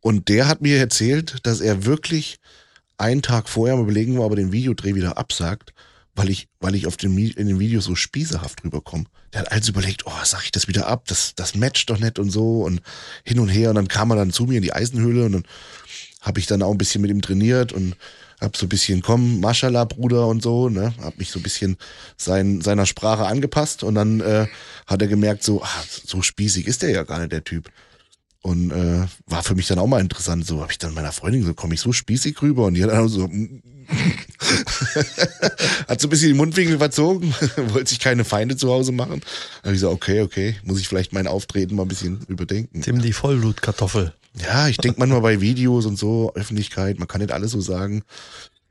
Und 0.00 0.28
der 0.28 0.48
hat 0.48 0.62
mir 0.62 0.78
erzählt, 0.78 1.36
dass 1.46 1.60
er 1.60 1.84
wirklich 1.84 2.38
einen 2.98 3.22
Tag 3.22 3.48
vorher 3.48 3.76
mal 3.76 3.82
überlegen 3.84 4.18
war, 4.18 4.24
aber 4.24 4.34
den 4.36 4.50
Videodreh 4.50 4.96
wieder 4.96 5.16
absagt, 5.16 5.74
weil 6.16 6.28
ich, 6.28 6.48
weil 6.58 6.74
ich 6.74 6.88
auf 6.88 6.96
dem, 6.96 7.14
Mi- 7.14 7.36
in 7.36 7.46
dem 7.46 7.60
Video 7.60 7.80
so 7.80 7.94
spießerhaft 7.94 8.64
rüberkomme. 8.64 9.04
Der 9.32 9.42
hat 9.42 9.52
also 9.52 9.70
überlegt, 9.70 10.06
oh, 10.06 10.24
sag 10.24 10.44
ich 10.44 10.50
das 10.50 10.66
wieder 10.66 10.86
ab, 10.86 11.04
das, 11.06 11.34
das 11.36 11.54
matcht 11.54 11.88
doch 11.90 11.98
nicht 11.98 12.18
und 12.18 12.30
so 12.30 12.62
und 12.62 12.80
hin 13.24 13.38
und 13.38 13.48
her. 13.48 13.70
Und 13.70 13.76
dann 13.76 13.88
kam 13.88 14.10
er 14.10 14.16
dann 14.16 14.32
zu 14.32 14.44
mir 14.44 14.56
in 14.56 14.62
die 14.62 14.72
Eisenhöhle 14.72 15.26
und 15.26 15.32
dann 15.32 15.44
habe 16.20 16.40
ich 16.40 16.46
dann 16.46 16.62
auch 16.62 16.72
ein 16.72 16.78
bisschen 16.78 17.00
mit 17.00 17.10
ihm 17.10 17.22
trainiert 17.22 17.72
und 17.72 17.96
hab 18.40 18.56
so 18.56 18.66
ein 18.66 18.70
bisschen, 18.70 19.02
komm, 19.02 19.40
Maschallah, 19.40 19.84
Bruder 19.84 20.26
und 20.26 20.42
so, 20.42 20.68
ne, 20.68 20.94
hab 21.02 21.18
mich 21.18 21.30
so 21.30 21.38
ein 21.38 21.42
bisschen 21.42 21.76
sein, 22.16 22.60
seiner 22.60 22.86
Sprache 22.86 23.26
angepasst 23.26 23.84
und 23.84 23.94
dann 23.94 24.20
äh, 24.20 24.46
hat 24.86 25.02
er 25.02 25.08
gemerkt, 25.08 25.42
so, 25.44 25.62
ah, 25.62 25.84
so 26.06 26.22
spießig 26.22 26.66
ist 26.66 26.82
der 26.82 26.90
ja 26.90 27.02
gar 27.02 27.18
nicht, 27.18 27.32
der 27.32 27.44
Typ. 27.44 27.70
Und 28.42 28.70
äh, 28.70 29.06
war 29.26 29.42
für 29.42 29.54
mich 29.54 29.66
dann 29.68 29.78
auch 29.78 29.86
mal 29.86 30.00
interessant. 30.00 30.46
So 30.46 30.62
habe 30.62 30.72
ich 30.72 30.78
dann 30.78 30.94
meiner 30.94 31.12
Freundin 31.12 31.44
so, 31.44 31.52
komme 31.52 31.74
ich 31.74 31.80
so 31.80 31.92
spießig 31.92 32.40
rüber 32.40 32.66
und 32.66 32.74
die 32.74 32.82
hat 32.82 32.90
dann 32.90 33.08
so, 33.08 33.28
mm. 33.28 33.62
hat 35.88 36.00
so 36.00 36.06
ein 36.06 36.10
bisschen 36.10 36.28
die 36.28 36.38
Mundwinkel 36.38 36.78
verzogen, 36.78 37.34
wollte 37.56 37.90
sich 37.90 37.98
keine 37.98 38.24
Feinde 38.24 38.56
zu 38.56 38.70
Hause 38.70 38.92
machen. 38.92 39.20
Dann 39.62 39.70
hab 39.70 39.74
ich 39.74 39.80
so, 39.80 39.90
okay, 39.90 40.22
okay, 40.22 40.56
muss 40.62 40.80
ich 40.80 40.88
vielleicht 40.88 41.12
mein 41.12 41.26
Auftreten 41.26 41.74
mal 41.74 41.82
ein 41.82 41.88
bisschen 41.88 42.20
überdenken. 42.28 42.80
Tim 42.80 43.02
die 43.02 43.12
Vollblutkartoffel. 43.12 44.14
Ja, 44.38 44.68
ich 44.68 44.76
denke 44.76 45.00
manchmal 45.00 45.20
bei 45.22 45.40
Videos 45.40 45.86
und 45.86 45.98
so, 45.98 46.32
Öffentlichkeit, 46.34 46.98
man 46.98 47.08
kann 47.08 47.20
nicht 47.20 47.32
alles 47.32 47.50
so 47.50 47.60
sagen. 47.60 48.04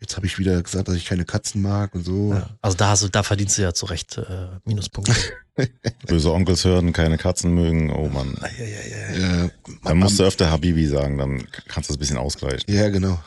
Jetzt 0.01 0.15
habe 0.15 0.25
ich 0.25 0.39
wieder 0.39 0.61
gesagt, 0.61 0.87
dass 0.87 0.95
ich 0.95 1.05
keine 1.05 1.25
Katzen 1.25 1.61
mag 1.61 1.93
und 1.93 2.05
so. 2.05 2.33
Ja. 2.33 2.49
Also 2.61 2.77
da 2.77 2.89
hast 2.89 3.03
du, 3.03 3.09
da 3.09 3.21
verdienst 3.23 3.57
du 3.57 3.63
ja 3.63 3.73
zu 3.73 3.85
Recht 3.85 4.17
äh, 4.17 4.47
Minuspunkte. 4.63 5.13
Böse 6.07 6.31
Onkels 6.31 6.63
hören, 6.63 6.93
keine 6.93 7.17
Katzen 7.17 7.53
mögen. 7.53 7.91
Oh 7.91 8.07
Mann. 8.07 8.37
Äh, 8.57 9.49
Dann 9.83 9.97
musst 9.97 10.17
du 10.17 10.23
öfter 10.23 10.49
Habibi 10.49 10.87
sagen, 10.87 11.17
dann 11.17 11.45
kannst 11.67 11.89
du 11.89 11.93
das 11.93 11.97
ein 11.97 11.99
bisschen 11.99 12.17
ausgleichen. 12.17 12.73
ja, 12.73 12.87
genau. 12.89 13.19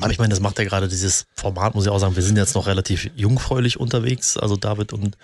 Aber 0.00 0.10
ich 0.10 0.18
meine, 0.18 0.30
das 0.30 0.40
macht 0.40 0.58
ja 0.58 0.64
gerade 0.64 0.88
dieses 0.88 1.26
Format, 1.34 1.74
muss 1.74 1.84
ich 1.84 1.90
auch 1.90 1.98
sagen, 1.98 2.16
wir 2.16 2.22
sind 2.22 2.36
jetzt 2.36 2.54
noch 2.54 2.66
relativ 2.66 3.08
jungfräulich 3.14 3.78
unterwegs, 3.78 4.36
also 4.36 4.56
David 4.56 4.92
und 4.92 5.16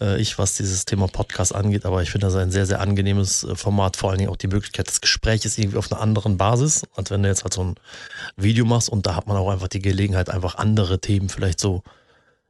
äh, 0.00 0.20
ich, 0.20 0.38
was 0.38 0.56
dieses 0.56 0.84
Thema 0.84 1.06
Podcast 1.08 1.54
angeht, 1.54 1.84
aber 1.86 2.02
ich 2.02 2.10
finde 2.10 2.26
das 2.26 2.36
ein 2.36 2.50
sehr, 2.50 2.66
sehr 2.66 2.80
angenehmes 2.80 3.44
äh, 3.44 3.54
Format, 3.54 3.96
vor 3.96 4.10
allen 4.10 4.18
Dingen 4.18 4.30
auch 4.30 4.36
die 4.36 4.48
Möglichkeit 4.48 4.88
des 4.88 5.00
Gesprächs 5.00 5.58
irgendwie 5.58 5.78
auf 5.78 5.90
einer 5.90 6.00
anderen 6.00 6.36
Basis, 6.36 6.82
als 6.94 7.10
wenn 7.10 7.22
du 7.22 7.28
jetzt 7.28 7.44
halt 7.44 7.54
so 7.54 7.64
ein 7.64 7.74
Video 8.36 8.64
machst 8.64 8.88
und 8.88 9.06
da 9.06 9.14
hat 9.16 9.26
man 9.26 9.36
auch 9.36 9.50
einfach 9.50 9.68
die 9.68 9.82
Gelegenheit, 9.82 10.30
einfach 10.30 10.56
andere 10.56 11.00
Themen 11.00 11.28
vielleicht 11.28 11.60
so 11.60 11.82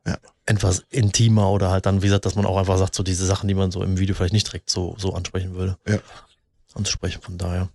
Ja. 0.06 0.18
etwas 0.46 0.84
intimer 0.90 1.50
oder 1.50 1.70
halt 1.70 1.86
dann, 1.86 2.02
wie 2.02 2.06
gesagt, 2.06 2.26
dass 2.26 2.34
man 2.34 2.44
auch 2.46 2.58
einfach 2.58 2.76
sagt, 2.78 2.94
so 2.94 3.02
diese 3.02 3.24
Sachen, 3.26 3.48
die 3.48 3.54
man 3.54 3.70
so 3.70 3.82
im 3.82 3.98
Video 3.98 4.14
vielleicht 4.14 4.34
nicht 4.34 4.46
direkt 4.46 4.68
so, 4.68 4.94
so 4.98 5.14
ansprechen 5.14 5.54
würde. 5.54 5.76
Ja. 5.88 5.98
Anzusprechen, 6.74 7.22
von 7.22 7.38
daher. 7.38 7.68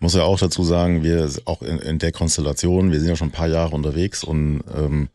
Muss 0.00 0.14
ja 0.14 0.24
auch 0.24 0.38
dazu 0.38 0.64
sagen, 0.64 1.02
wir 1.02 1.30
auch 1.46 1.62
in, 1.62 1.78
in 1.78 1.98
der 1.98 2.10
Konstellation, 2.12 2.90
wir 2.90 2.98
sind 2.98 3.08
ja 3.08 3.16
schon 3.16 3.28
ein 3.28 3.32
paar 3.32 3.46
Jahre 3.48 3.74
unterwegs 3.74 4.24
und 4.24 4.62
ähm, 4.74 5.08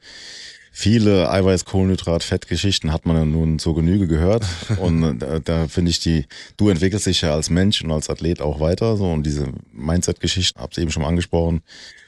viele 0.71 1.29
Eiweiß, 1.31 1.65
Kohlenhydrat, 1.65 2.23
Fettgeschichten 2.23 2.91
hat 2.93 3.05
man 3.05 3.15
ja 3.17 3.25
nun 3.25 3.59
zur 3.59 3.75
Genüge 3.75 4.07
gehört. 4.07 4.45
Und 4.79 5.19
da, 5.19 5.39
da 5.39 5.67
finde 5.67 5.91
ich 5.91 5.99
die, 5.99 6.25
du 6.57 6.69
entwickelst 6.69 7.05
dich 7.05 7.21
ja 7.21 7.33
als 7.33 7.49
Mensch 7.49 7.83
und 7.83 7.91
als 7.91 8.09
Athlet 8.09 8.41
auch 8.41 8.59
weiter. 8.59 8.97
So 8.97 9.11
und 9.11 9.23
diese 9.25 9.47
Mindset-Geschichten, 9.73 10.59
hab's 10.61 10.77
eben 10.77 10.91
schon 10.91 11.03
mal 11.03 11.09
angesprochen, 11.09 11.61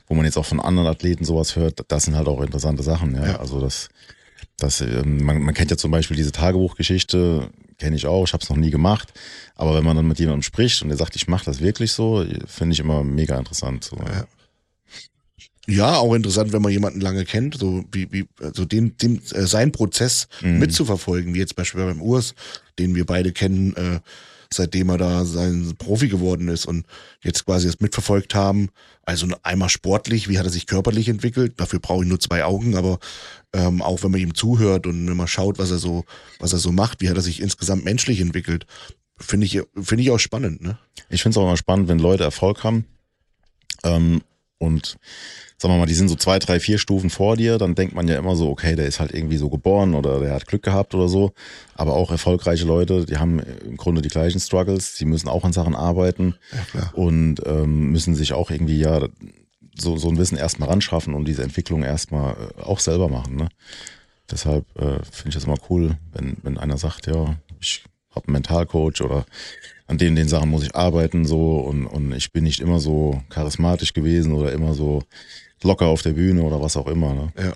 wo 0.08 0.16
man 0.16 0.26
jetzt 0.26 0.38
auch 0.38 0.46
von 0.46 0.60
anderen 0.60 0.88
Athleten 0.88 1.24
sowas 1.26 1.56
hört, 1.56 1.84
das 1.88 2.04
sind 2.04 2.16
halt 2.16 2.28
auch 2.28 2.42
interessante 2.42 2.84
Sachen. 2.84 3.16
Ja, 3.16 3.26
Ja. 3.28 3.36
also 3.40 3.60
das, 3.62 3.90
das, 4.58 4.82
ähm, 4.82 5.24
man, 5.24 5.42
man 5.42 5.54
kennt 5.54 5.72
ja 5.72 5.78
zum 5.78 5.92
Beispiel 5.92 6.18
diese 6.18 6.32
Tagebuchgeschichte, 6.32 7.50
kenne 7.80 7.96
ich 7.96 8.06
auch, 8.06 8.26
ich 8.26 8.34
habe 8.34 8.44
es 8.44 8.50
noch 8.50 8.58
nie 8.58 8.70
gemacht. 8.72 9.12
Aber 9.56 9.76
wenn 9.76 9.84
man 9.84 9.96
dann 9.96 10.08
mit 10.08 10.20
jemandem 10.20 10.44
spricht 10.44 10.82
und 10.82 10.90
der 10.90 10.98
sagt, 10.98 11.16
ich 11.16 11.28
mache 11.28 11.46
das 11.46 11.62
wirklich 11.62 11.92
so, 11.92 12.26
finde 12.46 12.74
ich 12.74 12.80
immer 12.80 13.04
mega 13.04 13.38
interessant. 13.38 13.84
So, 13.84 13.98
ja. 13.98 14.26
Ja, 15.72 15.98
auch 15.98 16.14
interessant, 16.14 16.54
wenn 16.54 16.62
man 16.62 16.72
jemanden 16.72 17.02
lange 17.02 17.26
kennt, 17.26 17.56
so 17.58 17.86
wie, 17.92 18.12
wie 18.12 18.28
so 18.54 18.66
den, 18.66 18.98
dem, 18.98 19.22
äh, 19.32 19.46
sein 19.46 19.72
Prozess 19.72 20.28
Mhm. 20.42 20.60
mitzuverfolgen, 20.60 21.34
wie 21.34 21.40
jetzt 21.40 21.56
beispielsweise 21.56 21.94
beim 21.94 22.02
Urs, 22.02 22.36
den 22.80 22.96
wir 22.96 23.06
beide 23.06 23.32
kennen, 23.32 23.76
äh, 23.76 24.00
seitdem 24.54 24.90
er 24.90 24.98
da 24.98 25.24
sein 25.24 25.76
Profi 25.78 26.10
geworden 26.10 26.50
ist 26.50 26.66
und 26.66 26.86
jetzt 27.24 27.46
quasi 27.46 27.68
das 27.68 27.80
mitverfolgt 27.80 28.36
haben. 28.36 28.68
Also 29.04 29.28
einmal 29.44 29.70
sportlich, 29.70 30.28
wie 30.28 30.38
hat 30.38 30.46
er 30.46 30.52
sich 30.52 30.68
körperlich 30.68 31.08
entwickelt? 31.08 31.54
Dafür 31.58 31.80
brauche 31.80 32.04
ich 32.04 32.10
nur 32.10 32.20
zwei 32.20 32.44
Augen, 32.44 32.76
aber 32.76 33.00
ähm, 33.54 33.82
auch 33.82 34.04
wenn 34.04 34.12
man 34.12 34.20
ihm 34.20 34.36
zuhört 34.36 34.88
und 34.88 35.08
wenn 35.08 35.16
man 35.18 35.28
schaut, 35.28 35.58
was 35.58 35.72
er 35.72 35.78
so, 35.78 36.04
was 36.40 36.52
er 36.52 36.60
so 36.60 36.72
macht, 36.74 37.00
wie 37.02 37.10
hat 37.10 37.16
er 37.16 37.22
sich 37.22 37.42
insgesamt 37.42 37.86
menschlich 37.86 38.20
entwickelt, 38.20 38.66
finde 39.18 39.46
ich, 39.46 39.62
finde 39.82 40.04
ich 40.04 40.12
auch 40.12 40.20
spannend, 40.20 40.62
ne? 40.62 40.78
Ich 41.10 41.22
finde 41.22 41.34
es 41.34 41.38
auch 41.38 41.48
immer 41.48 41.58
spannend, 41.58 41.88
wenn 41.88 42.00
Leute 42.00 42.24
Erfolg 42.24 42.64
haben 42.66 42.86
ähm, 43.84 44.22
und 44.58 44.98
sagen 45.62 45.76
wir 45.76 45.78
mal, 45.78 45.86
die 45.86 45.94
sind 45.94 46.10
so 46.10 46.16
zwei, 46.16 46.40
drei, 46.40 46.60
vier 46.60 46.80
Stufen 46.80 47.12
vor 47.12 47.38
dir, 47.38 47.60
dann 47.60 47.76
denkt 47.76 47.94
man 47.94 48.08
ja 48.08 48.18
immer 48.18 48.36
so, 48.36 48.50
okay, 48.50 48.76
der 48.76 48.88
ist 48.88 49.00
halt 49.00 49.14
irgendwie 49.14 49.38
so 49.38 49.48
geboren 49.48 49.94
oder 49.94 50.20
der 50.20 50.34
hat 50.34 50.48
Glück 50.48 50.64
gehabt 50.64 50.96
oder 50.96 51.08
so. 51.08 51.34
Aber 51.76 51.94
auch 51.94 52.10
erfolgreiche 52.10 52.66
Leute, 52.66 53.06
die 53.06 53.18
haben 53.18 53.40
im 53.40 53.78
Grunde 53.78 54.02
die 54.02 54.10
gleichen 54.10 54.40
Struggles, 54.40 54.96
die 54.96 55.06
müssen 55.06 55.30
auch 55.30 55.44
an 55.44 55.54
Sachen 55.54 55.76
arbeiten 55.76 56.34
Ja, 56.74 56.90
und 56.94 57.46
ähm, 57.46 57.92
müssen 57.92 58.16
sich 58.16 58.34
auch 58.34 58.50
irgendwie 58.50 58.80
ja 58.80 59.08
so, 59.78 59.98
so 59.98 60.10
ein 60.10 60.18
Wissen 60.18 60.36
erstmal 60.36 60.70
ranschaffen 60.70 61.14
und 61.14 61.26
diese 61.26 61.44
Entwicklung 61.44 61.84
erstmal 61.84 62.34
äh, 62.58 62.62
auch 62.64 62.80
selber 62.80 63.08
machen. 63.08 63.36
Ne? 63.36 63.50
Deshalb 64.32 64.66
äh, 64.80 65.04
finde 65.12 65.30
ich 65.30 65.36
das 65.36 65.44
immer 65.44 65.60
cool, 65.70 65.96
wenn, 66.12 66.38
wenn 66.42 66.58
einer 66.58 66.80
sagt, 66.80 67.06
ja, 67.06 67.36
ich 67.60 67.84
habe 68.16 68.28
einen 68.28 68.34
Mentalcoach 68.34 69.02
oder 69.02 69.26
an 69.86 70.00
den, 70.00 70.16
den 70.16 70.28
Sachen 70.28 70.50
muss 70.50 70.64
ich 70.64 70.76
arbeiten 70.76 71.24
so 71.26 71.60
und, 71.60 71.86
und 71.86 72.14
ich 72.14 72.32
bin 72.32 72.46
nicht 72.46 72.62
immer 72.62 72.80
so 72.80 73.22
charismatisch 73.30 73.94
gewesen 73.94 74.34
oder 74.34 74.52
immer 74.54 74.74
so 74.74 75.04
locker 75.64 75.88
auf 75.88 76.02
der 76.02 76.14
Bühne 76.14 76.42
oder 76.44 76.62
was 76.62 76.78
auch 76.78 76.88
immer. 76.88 77.14
Ne? 77.14 77.34
Ja. 77.38 77.54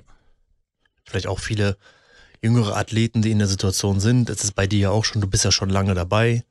vielleicht 1.06 1.28
auch 1.28 1.40
viele 1.40 1.78
jüngere 2.42 2.76
Athleten, 2.78 3.22
die 3.22 3.32
in 3.32 3.40
der 3.40 3.48
Situation 3.48 4.00
sind. 4.00 4.30
Es 4.30 4.44
ist 4.44 4.54
bei 4.56 4.68
dir 4.68 4.80
ja 4.80 4.90
auch 4.92 5.06
schon, 5.06 5.22
du 5.22 5.28
bist 5.28 5.44
ja 5.46 5.52
schon 5.52 5.70
lange 5.70 5.94
dabei, 5.96 6.44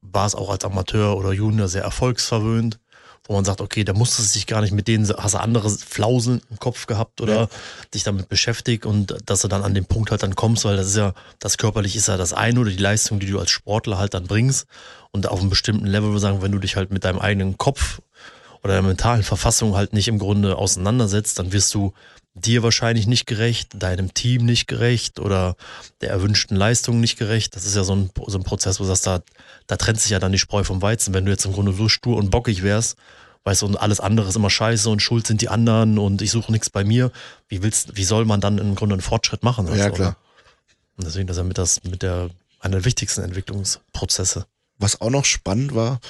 warst 0.00 0.36
auch 0.36 0.50
als 0.50 0.64
Amateur 0.64 1.16
oder 1.16 1.32
Junior 1.32 1.68
sehr 1.68 1.82
erfolgsverwöhnt, 1.82 2.78
wo 3.24 3.34
man 3.34 3.44
sagt, 3.44 3.60
okay, 3.60 3.84
da 3.84 3.92
musstest 3.92 4.34
du 4.34 4.38
dich 4.38 4.46
gar 4.46 4.60
nicht 4.60 4.72
mit 4.72 4.88
denen, 4.88 5.08
hast 5.16 5.34
du 5.34 5.40
andere 5.40 5.70
Flauseln 5.70 6.42
im 6.50 6.58
Kopf 6.58 6.86
gehabt 6.86 7.20
oder 7.20 7.34
Ja. 7.42 7.48
dich 7.94 8.02
damit 8.02 8.28
beschäftigt 8.28 8.84
und 8.86 9.16
dass 9.26 9.42
du 9.42 9.48
dann 9.48 9.62
an 9.62 9.74
den 9.74 9.84
Punkt 9.84 10.10
halt 10.10 10.22
dann 10.22 10.34
kommst, 10.34 10.64
weil 10.64 10.76
das 10.76 10.88
ist 10.88 10.96
ja, 10.96 11.14
das 11.38 11.56
körperlich 11.58 11.94
ist 11.96 12.08
ja 12.08 12.16
das 12.16 12.32
eine 12.32 12.58
oder 12.60 12.70
die 12.70 12.76
Leistung, 12.76 13.20
die 13.20 13.26
du 13.26 13.38
als 13.38 13.50
Sportler 13.50 13.98
halt 13.98 14.14
dann 14.14 14.26
bringst 14.26 14.66
und 15.12 15.28
auf 15.28 15.40
einem 15.40 15.50
bestimmten 15.50 15.86
Level, 15.86 16.08
würde 16.08 16.16
ich 16.16 16.22
sagen, 16.22 16.42
wenn 16.42 16.52
du 16.52 16.58
dich 16.58 16.74
halt 16.76 16.90
mit 16.92 17.04
deinem 17.04 17.18
eigenen 17.20 17.58
Kopf 17.58 18.00
oder 18.62 18.74
der 18.74 18.82
mentalen 18.82 19.22
Verfassung 19.22 19.74
halt 19.76 19.92
nicht 19.92 20.08
im 20.08 20.18
Grunde 20.18 20.56
auseinandersetzt, 20.56 21.38
dann 21.38 21.52
wirst 21.52 21.74
du 21.74 21.92
dir 22.34 22.62
wahrscheinlich 22.62 23.06
nicht 23.06 23.26
gerecht, 23.26 23.70
deinem 23.74 24.14
Team 24.14 24.46
nicht 24.46 24.66
gerecht 24.66 25.20
oder 25.20 25.54
der 26.00 26.10
erwünschten 26.10 26.56
Leistung 26.56 27.00
nicht 27.00 27.18
gerecht. 27.18 27.54
Das 27.56 27.66
ist 27.66 27.76
ja 27.76 27.84
so 27.84 27.94
ein, 27.94 28.10
so 28.26 28.38
ein 28.38 28.44
Prozess, 28.44 28.80
wo 28.80 28.84
du 28.84 28.88
sagst, 28.88 29.06
da, 29.06 29.20
da 29.66 29.76
trennt 29.76 30.00
sich 30.00 30.10
ja 30.10 30.18
dann 30.18 30.32
die 30.32 30.38
Spreu 30.38 30.64
vom 30.64 30.80
Weizen. 30.80 31.12
Wenn 31.12 31.26
du 31.26 31.30
jetzt 31.30 31.44
im 31.44 31.52
Grunde 31.52 31.72
so 31.72 31.88
stur 31.88 32.16
und 32.16 32.30
bockig 32.30 32.62
wärst, 32.62 32.96
weißt 33.44 33.62
du, 33.62 33.66
und 33.66 33.76
alles 33.76 34.00
andere 34.00 34.28
ist 34.28 34.36
immer 34.36 34.48
scheiße 34.48 34.88
und 34.88 35.02
schuld 35.02 35.26
sind 35.26 35.42
die 35.42 35.48
anderen 35.50 35.98
und 35.98 36.22
ich 36.22 36.30
suche 36.30 36.52
nichts 36.52 36.70
bei 36.70 36.84
mir, 36.84 37.10
wie 37.48 37.62
willst, 37.62 37.96
wie 37.96 38.04
soll 38.04 38.24
man 38.24 38.40
dann 38.40 38.56
im 38.58 38.76
Grunde 38.76 38.94
einen 38.94 39.02
Fortschritt 39.02 39.42
machen? 39.42 39.66
Ja, 39.66 39.72
Also, 39.72 39.90
klar. 39.90 40.08
oder? 40.08 40.16
Und 40.96 41.06
deswegen, 41.06 41.26
das 41.26 41.36
ist 41.36 41.42
ja 41.42 41.44
mit, 41.44 41.58
das, 41.58 41.84
mit 41.84 42.02
der, 42.02 42.30
einer 42.60 42.76
der 42.76 42.84
wichtigsten 42.84 43.22
Entwicklungsprozesse. 43.22 44.46
Was 44.78 45.00
auch 45.00 45.10
noch 45.10 45.24
spannend 45.24 45.74
war, 45.74 46.00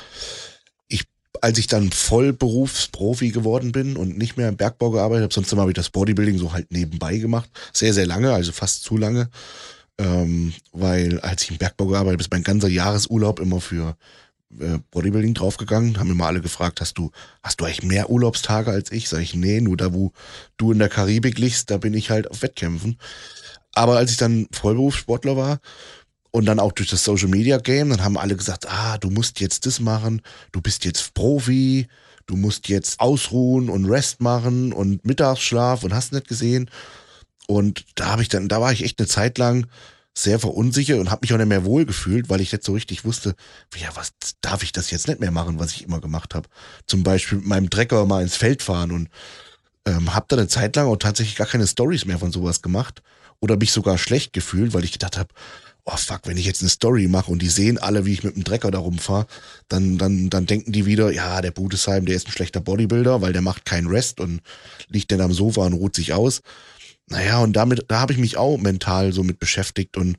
als 1.41 1.59
ich 1.59 1.67
dann 1.67 1.91
Vollberufsprofi 1.91 3.31
geworden 3.31 3.73
bin 3.73 3.97
und 3.97 4.19
nicht 4.19 4.37
mehr 4.37 4.49
im 4.49 4.57
Bergbau 4.57 4.91
gearbeitet 4.91 5.25
habe, 5.25 5.35
sonst 5.35 5.53
habe 5.57 5.71
ich 5.71 5.75
das 5.75 5.91
Bodybuilding 5.91 6.39
so 6.39 6.53
halt 6.53 6.71
nebenbei 6.71 7.17
gemacht. 7.17 7.51
Sehr, 7.73 7.95
sehr 7.95 8.07
lange, 8.07 8.33
also 8.33 8.53
fast 8.53 8.83
zu 8.83 8.97
lange. 8.97 9.31
Ähm, 9.99 10.53
weil 10.73 11.21
als 11.21 11.45
ich 11.45 11.51
im 11.51 11.59
Bergbau 11.59 11.87
gearbeitet 11.87 12.15
habe, 12.15 12.23
ist 12.23 12.33
mein 12.33 12.43
ganzer 12.43 12.69
Jahresurlaub 12.69 13.41
immer 13.41 13.61
für 13.61 13.97
äh, 14.59 14.79
Bodybuilding 14.91 15.35
draufgegangen. 15.35 15.99
Haben 15.99 16.11
immer 16.11 16.27
alle 16.27 16.41
gefragt, 16.41 16.81
hast 16.81 16.99
du, 16.99 17.11
hast 17.43 17.61
du 17.61 17.65
eigentlich 17.65 17.83
mehr 17.83 18.11
Urlaubstage 18.11 18.71
als 18.71 18.93
ich? 18.93 19.09
Sag 19.09 19.21
ich, 19.21 19.35
nee, 19.35 19.61
nur 19.61 19.77
da, 19.77 19.93
wo 19.93 20.13
du 20.57 20.73
in 20.73 20.79
der 20.79 20.89
Karibik 20.89 21.39
liegst, 21.39 21.71
da 21.71 21.79
bin 21.79 21.95
ich 21.95 22.11
halt 22.11 22.31
auf 22.31 22.43
Wettkämpfen. 22.43 22.99
Aber 23.75 23.97
als 23.97 24.11
ich 24.11 24.17
dann 24.19 24.49
Vollberufssportler 24.53 25.37
war, 25.37 25.61
und 26.33 26.47
dann 26.47 26.59
auch 26.59 26.73
durch 26.73 26.91
das 26.91 27.05
Social 27.05 27.29
Media 27.29 27.59
Game, 27.59 27.91
dann 27.91 28.03
haben 28.03 28.19
alle 28.19 28.37
gesagt, 28.37 28.69
ah, 28.69 28.99
du 28.99 29.11
musst 29.11 29.39
jetzt 29.39 29.67
das 29.67 29.79
machen, 29.79 30.23
du 30.51 30.61
bist 30.61 30.85
jetzt 30.85 31.15
Profi, 31.15 31.87
du 32.27 32.37
musst 32.37 32.69
jetzt 32.69 32.99
ausruhen 33.01 33.69
und 33.69 33.85
Rest 33.85 34.21
machen 34.21 34.73
und 34.73 35.05
Mittagsschlaf 35.05 35.85
und 35.85 35.95
hast 35.95 36.13
nicht 36.13 36.27
gesehen. 36.27 36.71
Und 37.47 37.85
da 37.95 38.07
habe 38.07 38.23
ich 38.23 38.29
dann, 38.29 38.49
da 38.49 38.61
war 38.61 38.73
ich 38.73 38.83
echt 38.83 38.99
eine 38.99 39.09
Zeit 39.09 39.39
lang 39.39 39.67
sehr 40.15 40.39
verunsichert 40.39 40.99
und 40.99 41.11
habe 41.11 41.21
mich 41.23 41.33
auch 41.33 41.39
nicht 41.39 41.47
mehr 41.49 41.65
wohlgefühlt, 41.65 42.29
weil 42.29 42.41
ich 42.41 42.53
nicht 42.53 42.65
so 42.65 42.73
richtig 42.73 43.05
wusste, 43.05 43.35
ja, 43.77 43.89
was 43.95 44.13
darf 44.41 44.63
ich 44.63 44.73
das 44.73 44.91
jetzt 44.91 45.09
nicht 45.09 45.21
mehr 45.21 45.31
machen, 45.31 45.59
was 45.59 45.73
ich 45.73 45.85
immer 45.85 46.01
gemacht 46.01 46.35
habe. 46.35 46.49
Zum 46.87 47.03
Beispiel 47.03 47.39
mit 47.39 47.47
meinem 47.47 47.71
Trecker 47.71 48.05
mal 48.07 48.23
ins 48.23 48.37
Feld 48.37 48.63
fahren 48.63 48.91
und 48.91 49.09
ähm, 49.87 50.15
habe 50.15 50.27
da 50.29 50.37
eine 50.37 50.49
Zeit 50.49 50.77
lang 50.77 50.87
auch 50.87 50.97
tatsächlich 50.97 51.37
gar 51.37 51.47
keine 51.47 51.67
Stories 51.67 52.05
mehr 52.05 52.19
von 52.19 52.33
sowas 52.33 52.63
gemacht 52.63 53.03
oder 53.41 53.57
mich 53.57 53.73
sogar 53.73 53.99
schlecht 53.99 54.33
gefühlt, 54.33 54.73
weil 54.75 54.85
ich 54.85 54.93
gedacht 54.93 55.19
habe, 55.19 55.31
oh 55.85 55.97
fuck, 55.97 56.21
wenn 56.25 56.37
ich 56.37 56.47
jetzt 56.47 56.63
eine 56.63 56.71
Story 56.71 57.09
mache 57.09 57.31
und 57.31 57.43
die 57.43 57.49
sehen 57.49 57.79
alle, 57.79 58.05
wie 58.05 58.13
ich 58.13 58.23
mit 58.23 58.37
dem 58.37 58.45
Trecker 58.45 58.71
da 58.71 58.79
rumfahre, 58.79 59.27
dann, 59.69 59.99
dann, 59.99 60.31
dann 60.31 60.47
denken 60.47 60.73
die 60.73 60.87
wieder, 60.87 61.11
ja, 61.13 61.41
der 61.41 61.51
Budesheim, 61.51 62.07
der 62.07 62.17
ist 62.17 62.29
ein 62.29 62.33
schlechter 62.33 62.61
Bodybuilder, 62.61 63.21
weil 63.21 63.33
der 63.33 63.43
macht 63.43 63.65
keinen 63.65 63.89
Rest 63.89 64.21
und 64.21 64.41
liegt 64.89 65.11
dann 65.11 65.21
am 65.21 65.33
Sofa 65.33 65.67
und 65.67 65.73
ruht 65.73 65.97
sich 65.97 66.13
aus. 66.13 66.43
Naja, 67.09 67.41
und 67.41 67.55
damit, 67.55 67.85
da 67.89 68.01
habe 68.01 68.13
ich 68.13 68.19
mich 68.19 68.37
auch 68.37 68.59
mental 68.59 69.13
so 69.13 69.25
mit 69.25 69.39
beschäftigt 69.39 69.97
und 69.97 70.17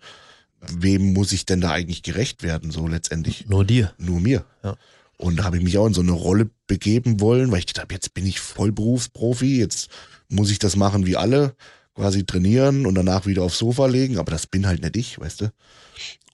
wem 0.59 1.14
muss 1.14 1.32
ich 1.32 1.45
denn 1.45 1.61
da 1.61 1.72
eigentlich 1.72 2.03
gerecht 2.03 2.43
werden, 2.43 2.72
so 2.72 2.88
letztendlich? 2.88 3.45
Nur 3.47 3.66
dir. 3.66 3.93
Nur 3.97 4.20
mir. 4.20 4.45
Ja. 4.64 4.76
Und 5.18 5.38
da 5.38 5.43
habe 5.45 5.57
ich 5.57 5.64
mich 5.64 5.78
auch 5.78 5.88
in 5.88 5.93
so 5.93 6.01
eine 6.01 6.11
Rolle 6.11 6.49
begeben 6.68 7.22
wollen, 7.22 7.51
weil 7.51 7.59
ich 7.59 7.68
gedacht 7.68 7.84
habe, 7.84 7.93
jetzt 7.93 8.14
bin 8.14 8.26
ich 8.26 8.39
Vollberufsprofi, 8.39 9.59
jetzt 9.59 9.89
muss 10.28 10.51
ich 10.51 10.59
das 10.59 10.76
machen 10.76 11.05
wie 11.05 11.16
alle, 11.16 11.55
quasi 11.95 12.25
trainieren 12.25 12.85
und 12.85 12.95
danach 12.95 13.25
wieder 13.25 13.43
aufs 13.43 13.57
Sofa 13.57 13.85
legen, 13.85 14.17
aber 14.17 14.31
das 14.31 14.47
bin 14.47 14.65
halt 14.65 14.81
nicht 14.81 14.95
ich, 14.95 15.19
weißt 15.19 15.41
du? 15.41 15.51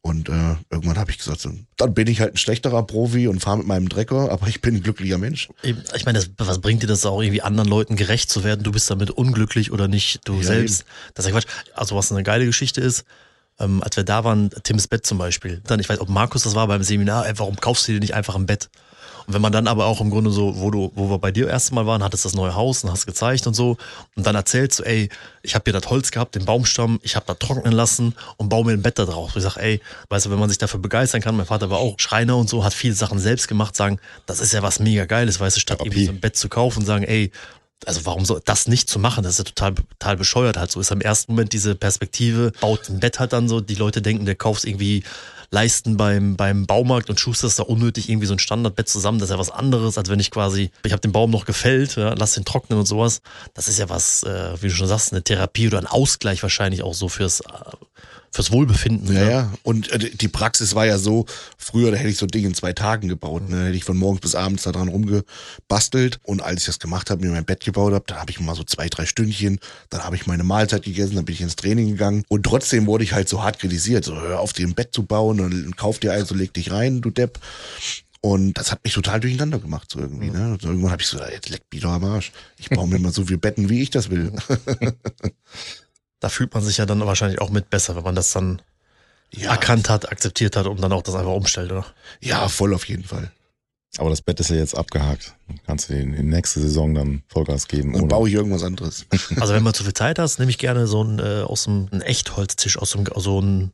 Und 0.01 0.29
äh, 0.29 0.55
irgendwann 0.69 0.97
habe 0.97 1.11
ich 1.11 1.17
gesagt, 1.17 1.41
so, 1.41 1.51
dann 1.75 1.93
bin 1.93 2.07
ich 2.07 2.21
halt 2.21 2.33
ein 2.33 2.37
schlechterer 2.37 2.83
Profi 2.83 3.27
und 3.27 3.41
fahre 3.41 3.57
mit 3.57 3.67
meinem 3.67 3.89
Drecker, 3.89 4.31
aber 4.31 4.47
ich 4.47 4.61
bin 4.61 4.75
ein 4.75 4.81
glücklicher 4.83 5.17
Mensch. 5.17 5.49
Eben, 5.61 5.83
Ich 5.93 6.05
meine, 6.05 6.19
das, 6.19 6.29
was 6.37 6.59
bringt 6.59 6.83
dir 6.83 6.87
das 6.87 7.05
auch 7.05 7.21
irgendwie 7.21 7.41
anderen 7.41 7.67
Leuten 7.69 7.97
gerecht 7.97 8.29
zu 8.29 8.45
werden? 8.45 8.63
Du 8.63 8.71
bist 8.71 8.89
damit 8.89 9.11
unglücklich 9.11 9.73
oder 9.73 9.89
nicht, 9.89 10.21
du 10.23 10.37
Ja, 10.37 10.43
selbst. 10.43 10.85
Das 11.15 11.25
ist 11.25 11.31
ja 11.31 11.37
Quatsch. 11.37 11.51
Also 11.73 11.97
was 11.97 12.11
eine 12.13 12.23
geile 12.23 12.45
Geschichte 12.45 12.79
ist, 12.79 13.03
ähm, 13.59 13.83
als 13.83 13.97
wir 13.97 14.05
da 14.05 14.23
waren, 14.23 14.49
Tims 14.63 14.87
Bett 14.87 15.05
zum 15.05 15.17
Beispiel. 15.17 15.61
Dann, 15.65 15.81
ich 15.81 15.89
weiß, 15.89 15.99
ob 15.99 16.07
Markus 16.07 16.43
das 16.43 16.55
war 16.55 16.67
beim 16.67 16.81
Seminar, 16.81 17.27
ey, 17.27 17.33
warum 17.37 17.57
kaufst 17.57 17.85
du 17.87 17.91
dir 17.91 17.99
nicht 17.99 18.13
einfach 18.13 18.35
ein 18.35 18.45
Bett? 18.45 18.69
Wenn 19.31 19.43
man 19.43 19.51
dann 19.51 19.67
aber 19.67 19.85
auch 19.85 20.01
im 20.01 20.09
Grunde 20.09 20.31
so, 20.31 20.59
wo 20.59 20.71
du, 20.71 20.91
wo 20.95 21.11
wir 21.11 21.19
bei 21.19 21.31
dir 21.31 21.47
erst 21.47 21.71
Mal 21.71 21.85
waren, 21.85 22.03
hattest 22.03 22.25
das 22.25 22.33
neue 22.33 22.55
Haus 22.55 22.83
und 22.83 22.91
hast 22.91 23.05
gezeigt 23.05 23.45
und 23.45 23.53
so. 23.53 23.77
Und 24.15 24.25
dann 24.25 24.33
erzählst 24.33 24.79
du, 24.79 24.83
ey, 24.83 25.09
ich 25.43 25.53
habe 25.53 25.65
hier 25.65 25.79
das 25.79 25.87
Holz 25.87 26.09
gehabt, 26.09 26.33
den 26.33 26.45
Baumstamm, 26.45 26.99
ich 27.03 27.15
habe 27.15 27.27
da 27.27 27.35
trocknen 27.35 27.71
lassen 27.71 28.15
und 28.37 28.49
baue 28.49 28.65
mir 28.65 28.71
ein 28.71 28.81
Bett 28.81 28.97
da 28.97 29.05
drauf. 29.05 29.35
Ich 29.35 29.43
sag, 29.43 29.57
ey, 29.57 29.81
weißt 30.09 30.25
du, 30.25 30.31
wenn 30.31 30.39
man 30.39 30.49
sich 30.49 30.57
dafür 30.57 30.79
begeistern 30.79 31.21
kann, 31.21 31.37
mein 31.37 31.45
Vater 31.45 31.69
war 31.69 31.77
auch 31.77 31.99
Schreiner 31.99 32.37
und 32.37 32.49
so, 32.49 32.63
hat 32.63 32.73
viele 32.73 32.95
Sachen 32.95 33.19
selbst 33.19 33.47
gemacht, 33.47 33.75
sagen, 33.75 33.99
das 34.25 34.39
ist 34.39 34.51
ja 34.51 34.63
was 34.63 34.79
mega 34.79 35.05
Geiles, 35.05 35.39
weißt 35.39 35.57
du, 35.57 35.61
statt 35.61 35.79
irgendwie 35.81 36.05
so 36.05 36.11
ein 36.11 36.19
Bett 36.19 36.35
zu 36.35 36.49
kaufen 36.49 36.79
und 36.79 36.85
sagen, 36.87 37.03
ey, 37.03 37.31
also 37.85 38.05
warum 38.05 38.25
soll 38.25 38.41
das 38.43 38.67
nicht 38.67 38.89
zu 38.89 38.97
machen? 38.97 39.23
Das 39.23 39.33
ist 39.33 39.37
ja 39.37 39.43
total, 39.45 39.75
total 39.75 40.17
bescheuert 40.17 40.57
halt. 40.57 40.71
So 40.71 40.79
ist 40.79 40.91
im 40.91 41.01
ersten 41.01 41.33
Moment 41.33 41.53
diese 41.53 41.75
Perspektive, 41.75 42.51
baut 42.59 42.89
ein 42.89 42.99
Bett 42.99 43.19
halt 43.19 43.31
dann 43.31 43.47
so, 43.47 43.61
die 43.61 43.75
Leute 43.75 44.01
denken, 44.01 44.25
der 44.25 44.35
kauft 44.35 44.65
irgendwie 44.65 45.03
Leisten 45.51 45.97
beim, 45.97 46.35
beim 46.35 46.67
Baumarkt 46.67 47.09
und 47.09 47.19
schusterst 47.19 47.59
da 47.59 47.63
unnötig 47.63 48.09
irgendwie 48.09 48.27
so 48.27 48.33
ein 48.33 48.39
Standardbett 48.39 48.87
zusammen. 48.87 49.19
Das 49.19 49.29
ist 49.29 49.33
ja 49.33 49.39
was 49.39 49.49
anderes, 49.49 49.97
als 49.97 50.09
wenn 50.09 50.19
ich 50.19 50.31
quasi, 50.31 50.71
ich 50.83 50.91
habe 50.91 51.01
den 51.01 51.11
Baum 51.11 51.31
noch 51.31 51.45
gefällt, 51.45 51.95
ja, 51.95 52.13
lass 52.13 52.33
den 52.33 52.45
trocknen 52.45 52.77
und 52.77 52.85
sowas. 52.85 53.21
Das 53.53 53.67
ist 53.67 53.79
ja 53.79 53.89
was, 53.89 54.23
äh, 54.23 54.61
wie 54.61 54.67
du 54.67 54.73
schon 54.73 54.87
sagst, 54.87 55.11
eine 55.11 55.23
Therapie 55.23 55.67
oder 55.67 55.79
ein 55.79 55.87
Ausgleich 55.87 56.43
wahrscheinlich 56.43 56.83
auch 56.83 56.93
so 56.93 57.09
fürs, 57.09 57.41
äh, 57.41 57.45
fürs 58.31 58.51
Wohlbefinden. 58.51 59.13
Ja, 59.13 59.23
ne? 59.23 59.31
ja. 59.31 59.53
Und 59.63 59.91
äh, 59.91 59.99
die 59.99 60.27
Praxis 60.27 60.75
war 60.75 60.85
ja 60.85 60.97
so, 60.97 61.25
früher, 61.57 61.91
da 61.91 61.97
hätte 61.97 62.09
ich 62.09 62.17
so 62.17 62.25
ein 62.25 62.29
Ding 62.29 62.45
in 62.45 62.53
zwei 62.53 62.73
Tagen 62.73 63.07
gebaut. 63.07 63.49
Ne? 63.49 63.55
Da 63.55 63.65
hätte 63.65 63.77
ich 63.77 63.83
von 63.83 63.97
morgens 63.97 64.21
bis 64.21 64.35
abends 64.35 64.63
da 64.63 64.71
dran 64.71 64.87
rumgebastelt. 64.87 66.19
Und 66.23 66.41
als 66.41 66.61
ich 66.61 66.65
das 66.67 66.79
gemacht 66.79 67.09
habe, 67.09 67.25
mir 67.25 67.31
mein 67.31 67.45
Bett 67.45 67.63
gebaut 67.63 67.93
habe, 67.93 68.05
dann 68.07 68.19
habe 68.19 68.31
ich 68.31 68.39
mal 68.39 68.55
so 68.55 68.63
zwei, 68.63 68.87
drei 68.89 69.05
Stündchen, 69.05 69.59
dann 69.89 70.03
habe 70.03 70.15
ich 70.15 70.27
meine 70.27 70.43
Mahlzeit 70.43 70.83
gegessen, 70.83 71.15
dann 71.15 71.25
bin 71.25 71.35
ich 71.35 71.41
ins 71.41 71.55
Training 71.55 71.89
gegangen. 71.89 72.23
Und 72.27 72.43
trotzdem 72.43 72.85
wurde 72.85 73.03
ich 73.03 73.13
halt 73.13 73.29
so 73.29 73.43
hart 73.43 73.59
kritisiert. 73.59 74.03
So, 74.03 74.19
hör 74.19 74.39
auf, 74.39 74.53
dir 74.53 74.67
ein 74.67 74.75
Bett 74.75 74.93
zu 74.93 75.03
bauen 75.03 75.39
und 75.39 75.77
kauf 75.77 75.99
dir 75.99 76.13
eins 76.13 76.31
und 76.31 76.37
leg 76.37 76.53
dich 76.53 76.71
rein, 76.71 77.01
du 77.01 77.09
Depp. 77.09 77.39
Und 78.21 78.55
das 78.55 78.71
hat 78.71 78.83
mich 78.83 78.93
total 78.93 79.21
durcheinander 79.21 79.59
gemacht, 79.59 79.89
so 79.91 79.99
irgendwie. 79.99 80.29
Ne? 80.29 80.51
Und 80.51 80.63
irgendwann 80.63 80.91
habe 80.91 81.01
ich 81.01 81.07
so, 81.07 81.17
jetzt 81.23 81.49
leck 81.49 81.61
mich 81.71 81.81
doch 81.81 81.91
am 81.91 82.03
Arsch. 82.03 82.33
Ich 82.57 82.69
baue 82.69 82.87
mir 82.87 82.99
mal 82.99 83.13
so 83.13 83.25
viel 83.25 83.37
Betten, 83.37 83.69
wie 83.69 83.81
ich 83.81 83.91
das 83.91 84.09
will. 84.09 84.33
Da 86.19 86.29
fühlt 86.29 86.53
man 86.53 86.63
sich 86.63 86.77
ja 86.77 86.85
dann 86.85 87.05
wahrscheinlich 87.05 87.39
auch 87.41 87.49
mit 87.49 87.69
besser, 87.69 87.95
wenn 87.95 88.03
man 88.03 88.15
das 88.15 88.31
dann 88.31 88.61
Ja, 89.31 89.51
erkannt 89.51 89.89
hat, 89.89 90.11
akzeptiert 90.11 90.55
hat 90.55 90.65
und 90.67 90.81
dann 90.81 90.91
auch 90.91 91.01
das 91.03 91.15
einfach 91.15 91.31
umstellt, 91.33 91.71
oder? 91.71 91.85
ja, 92.21 92.47
voll 92.49 92.73
auf 92.73 92.87
jeden 92.87 93.03
Fall. 93.05 93.31
Aber 93.97 94.11
das 94.11 94.21
Bett 94.21 94.39
ist 94.39 94.49
ja 94.51 94.55
jetzt 94.57 94.75
abgehakt. 94.77 95.33
Kannst 95.65 95.89
du 95.89 95.93
in 95.95 96.13
die 96.15 96.21
nächste 96.21 96.59
Saison 96.61 96.93
dann 96.93 97.23
Vollgas 97.27 97.67
geben. 97.67 97.93
Dann 97.93 98.07
baue 98.07 98.29
ich 98.29 98.35
irgendwas 98.35 98.63
anderes. 98.63 99.05
Also 99.39 99.53
wenn 99.53 99.63
man 99.63 99.73
zu 99.73 99.83
viel 99.83 99.93
Zeit 99.95 100.19
hast, 100.19 100.37
nehme 100.37 100.51
ich 100.51 100.59
gerne 100.59 100.85
so 100.85 101.01
einen 101.01 101.17
äh, 101.19 101.41
aus 101.41 101.63
dem 101.63 101.87
einen 101.91 102.01
Echtholztisch, 102.01 102.77
aus 102.77 102.91
dem 102.91 103.05
so 103.15 103.41
ein 103.41 103.71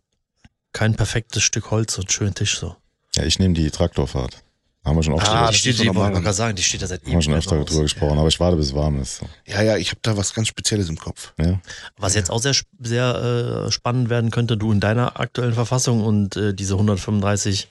kein 0.72 0.96
perfektes 0.96 1.44
Stück 1.44 1.70
Holz, 1.72 1.96
so 1.96 2.02
einen 2.02 2.10
schönen 2.10 2.34
Tisch 2.34 2.58
so. 2.60 2.76
Ja, 3.16 3.24
ich 3.24 3.40
nehme 3.40 3.54
die 3.56 3.70
Traktorfahrt. 3.72 4.42
Haben 4.86 4.98
wir 4.98 5.04
schon 5.04 5.14
oft, 5.14 5.28
Ah, 5.28 5.52
steht 5.52 5.80
wir 5.80 5.92
die, 5.92 5.96
wollte 5.96 6.22
gerade 6.22 6.34
sagen, 6.34 6.56
die 6.56 6.62
steht 6.62 6.82
da 6.84 6.88
seit 6.88 7.04
haben 7.04 7.12
wir 7.12 7.22
schon 7.22 7.34
öfter 7.34 7.58
aus. 7.58 7.66
drüber 7.66 7.82
gesprochen, 7.82 8.20
aber 8.20 8.28
ich 8.28 8.40
warte, 8.40 8.56
bis 8.56 8.68
es 8.68 8.76
warm 8.76 9.02
ist. 9.02 9.22
Ja, 9.48 9.62
ja, 9.64 9.78
ich 9.78 9.90
habe 9.90 10.00
da 10.04 10.16
was 10.16 10.34
ganz 10.36 10.48
Spezielles 10.48 10.90
im 10.90 10.98
Kopf. 10.98 11.34
Ja? 11.40 11.60
Was 11.98 12.14
jetzt 12.14 12.30
auch 12.30 12.40
sehr, 12.40 12.54
sehr 12.80 13.66
äh, 13.68 13.72
spannend 13.72 14.10
werden 14.10 14.30
könnte, 14.30 14.58
du 14.58 14.72
in 14.72 14.80
deiner 14.80 15.20
aktuellen 15.20 15.54
Verfassung 15.56 16.04
und 16.04 16.38
äh, 16.38 16.54
diese 16.54 16.76
135 16.76 17.68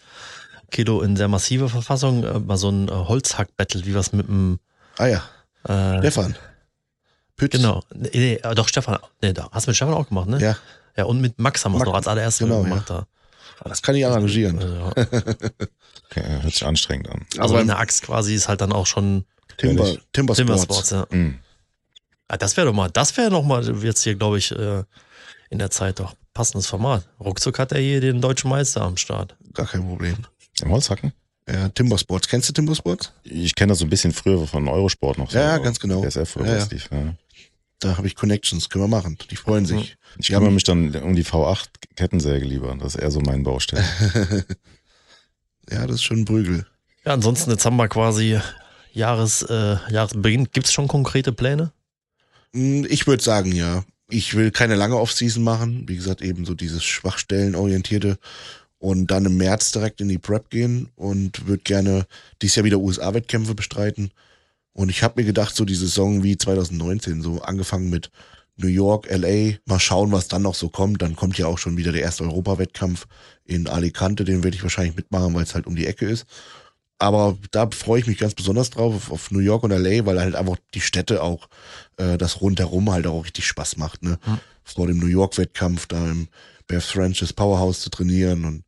Kilo 0.72 1.02
in 1.02 1.16
sehr 1.16 1.28
massiver 1.28 1.68
Verfassung, 1.68 2.24
äh, 2.24 2.40
mal 2.40 2.56
so 2.56 2.68
ein 2.68 2.88
äh, 2.88 2.90
Holzhack-Battle, 2.90 3.86
wie 3.86 3.94
was 3.94 4.12
mit 4.12 4.26
dem 4.26 4.58
Ah 4.98 5.06
ja, 5.06 5.22
äh, 5.68 5.98
Stefan. 6.00 6.34
Pütz. 7.36 7.52
Genau. 7.52 7.82
Nee, 7.94 8.10
nee, 8.12 8.34
äh, 8.42 8.54
doch, 8.56 8.66
Stefan. 8.68 8.98
Nee, 9.22 9.32
da. 9.32 9.48
Hast 9.52 9.66
du 9.66 9.70
mit 9.70 9.76
Stefan 9.76 9.94
auch 9.94 10.08
gemacht, 10.08 10.28
ne? 10.28 10.40
Ja, 10.40 10.56
Ja, 10.96 11.04
und 11.04 11.20
mit 11.20 11.38
Max 11.38 11.64
haben 11.64 11.72
wir 11.72 11.78
es 11.78 11.84
noch 11.84 11.94
als 11.94 12.08
allererstes 12.08 12.46
genau, 12.46 12.62
gemacht. 12.62 12.90
Da. 12.90 13.06
Das 13.68 13.82
kann 13.82 13.94
ich 13.94 14.06
arrangieren. 14.06 14.60
Ja. 14.60 14.92
Okay, 16.10 16.22
hört 16.42 16.52
sich 16.52 16.64
anstrengend 16.64 17.08
an. 17.08 17.26
Also 17.38 17.56
einer 17.56 17.78
Axt 17.78 18.02
quasi 18.04 18.34
ist 18.34 18.46
halt 18.46 18.60
dann 18.60 18.72
auch 18.72 18.86
schon 18.86 19.24
Timber, 19.56 19.84
Ehrlich? 19.84 20.00
Timber 20.12 20.34
Sports. 20.34 20.48
Timbersports, 20.48 20.90
ja. 20.90 21.06
Mhm. 21.10 21.38
Ah, 22.28 22.36
das 22.36 22.56
wäre 22.56 22.68
doch 22.68 22.72
mal, 22.74 22.88
das 22.90 23.16
wäre 23.16 23.30
noch 23.30 23.42
mal 23.42 23.64
jetzt 23.82 24.04
hier, 24.04 24.14
glaube 24.14 24.38
ich, 24.38 24.52
äh, 24.52 24.84
in 25.50 25.58
der 25.58 25.70
Zeit 25.70 25.98
doch 25.98 26.14
passendes 26.32 26.66
Format. 26.66 27.08
Ruckzuck 27.18 27.58
hat 27.58 27.72
er 27.72 27.80
hier 27.80 28.00
den 28.00 28.20
deutschen 28.20 28.50
Meister 28.50 28.82
am 28.82 28.96
Start. 28.96 29.34
Gar 29.54 29.66
kein 29.66 29.82
Problem. 29.82 30.16
Im 30.62 30.70
Holzhacken? 30.70 31.12
Ja, 31.48 31.68
Timber 31.70 31.98
Sports. 31.98 32.28
Kennst 32.28 32.48
du 32.48 32.52
Timber 32.52 32.74
Sports? 32.74 33.12
Ich 33.24 33.54
kenne 33.54 33.70
das 33.72 33.78
so 33.80 33.84
ein 33.84 33.90
bisschen 33.90 34.12
früher 34.12 34.46
von 34.46 34.68
Eurosport 34.68 35.18
noch. 35.18 35.30
So, 35.30 35.38
Ja, 35.38 35.44
ja, 35.56 35.58
ganz 35.58 35.78
genau. 35.80 36.00
DSF 36.04 36.36
oder 36.36 36.58
Ja, 36.58 36.58
ja. 36.58 36.78
ja. 36.90 37.14
Da 37.84 37.98
habe 37.98 38.06
ich 38.06 38.14
Connections. 38.16 38.70
Können 38.70 38.84
wir 38.84 38.88
machen. 38.88 39.18
Die 39.30 39.36
freuen 39.36 39.66
sich. 39.66 39.96
Ich 40.18 40.28
kümmere 40.28 40.50
mich 40.50 40.64
dann 40.64 40.94
um 40.96 41.14
die 41.14 41.24
V8 41.24 41.66
Kettensäge 41.96 42.46
lieber. 42.46 42.74
Das 42.80 42.94
ist 42.94 43.02
eher 43.02 43.10
so 43.10 43.20
mein 43.20 43.42
Baustelle. 43.42 43.84
Ja, 45.70 45.86
das 45.86 45.96
ist 45.96 46.02
schon 46.02 46.18
ein 46.20 46.24
Prügel. 46.26 46.66
Ja, 47.06 47.14
ansonsten, 47.14 47.50
jetzt 47.50 47.64
haben 47.64 47.76
wir 47.76 47.88
quasi 47.88 48.38
Jahres, 48.92 49.40
äh, 49.42 49.76
Jahresbeginn. 49.90 50.48
Gibt 50.52 50.66
es 50.66 50.74
schon 50.74 50.88
konkrete 50.88 51.32
Pläne? 51.32 51.72
Hm, 52.52 52.86
Ich 52.90 53.06
würde 53.06 53.22
sagen, 53.22 53.50
ja. 53.52 53.82
Ich 54.10 54.34
will 54.34 54.50
keine 54.50 54.74
lange 54.74 54.98
Offseason 54.98 55.42
machen. 55.42 55.88
Wie 55.88 55.96
gesagt, 55.96 56.20
eben 56.20 56.44
so 56.44 56.52
dieses 56.54 56.84
Schwachstellenorientierte. 56.84 58.18
Und 58.78 59.10
dann 59.10 59.24
im 59.24 59.38
März 59.38 59.72
direkt 59.72 60.02
in 60.02 60.08
die 60.10 60.18
Prep 60.18 60.50
gehen 60.50 60.90
und 60.96 61.46
würde 61.46 61.62
gerne 61.62 62.06
dieses 62.42 62.56
Jahr 62.56 62.66
wieder 62.66 62.78
USA-Wettkämpfe 62.78 63.54
bestreiten. 63.54 64.10
Und 64.74 64.90
ich 64.90 65.02
habe 65.02 65.20
mir 65.20 65.26
gedacht, 65.26 65.56
so 65.56 65.64
die 65.64 65.74
Saison 65.74 66.22
wie 66.22 66.36
2019, 66.36 67.22
so 67.22 67.40
angefangen 67.40 67.90
mit 67.90 68.10
New 68.56 68.68
York, 68.68 69.08
LA, 69.10 69.56
mal 69.64 69.80
schauen, 69.80 70.12
was 70.12 70.28
dann 70.28 70.42
noch 70.42 70.54
so 70.54 70.68
kommt. 70.68 71.00
Dann 71.00 71.16
kommt 71.16 71.38
ja 71.38 71.46
auch 71.46 71.58
schon 71.58 71.76
wieder 71.76 71.92
der 71.92 72.02
erste 72.02 72.24
Europawettkampf 72.24 73.06
in 73.44 73.68
Alicante, 73.68 74.24
den 74.24 74.44
werde 74.44 74.56
ich 74.56 74.62
wahrscheinlich 74.62 74.96
mitmachen, 74.96 75.34
weil 75.34 75.44
es 75.44 75.54
halt 75.54 75.66
um 75.66 75.76
die 75.76 75.86
Ecke 75.86 76.06
ist. 76.06 76.26
Aber 76.98 77.36
da 77.50 77.68
freue 77.70 78.00
ich 78.00 78.06
mich 78.06 78.18
ganz 78.18 78.34
besonders 78.34 78.70
drauf, 78.70 79.10
auf, 79.10 79.30
New 79.30 79.40
York 79.40 79.64
und 79.64 79.70
LA, 79.70 80.06
weil 80.06 80.20
halt 80.20 80.34
einfach 80.34 80.56
die 80.74 80.80
Städte 80.80 81.22
auch, 81.22 81.48
äh, 81.96 82.16
das 82.16 82.40
rundherum 82.40 82.90
halt 82.90 83.06
auch 83.06 83.24
richtig 83.24 83.46
Spaß 83.46 83.76
macht, 83.76 84.02
ne? 84.02 84.18
Hm. 84.22 84.38
Vor 84.62 84.86
dem 84.86 84.98
New 84.98 85.06
York-Wettkampf 85.06 85.86
da 85.86 86.10
im 86.10 86.28
Beth 86.66 86.84
Francis 86.84 87.32
Powerhouse 87.32 87.80
zu 87.80 87.90
trainieren 87.90 88.44
und 88.44 88.64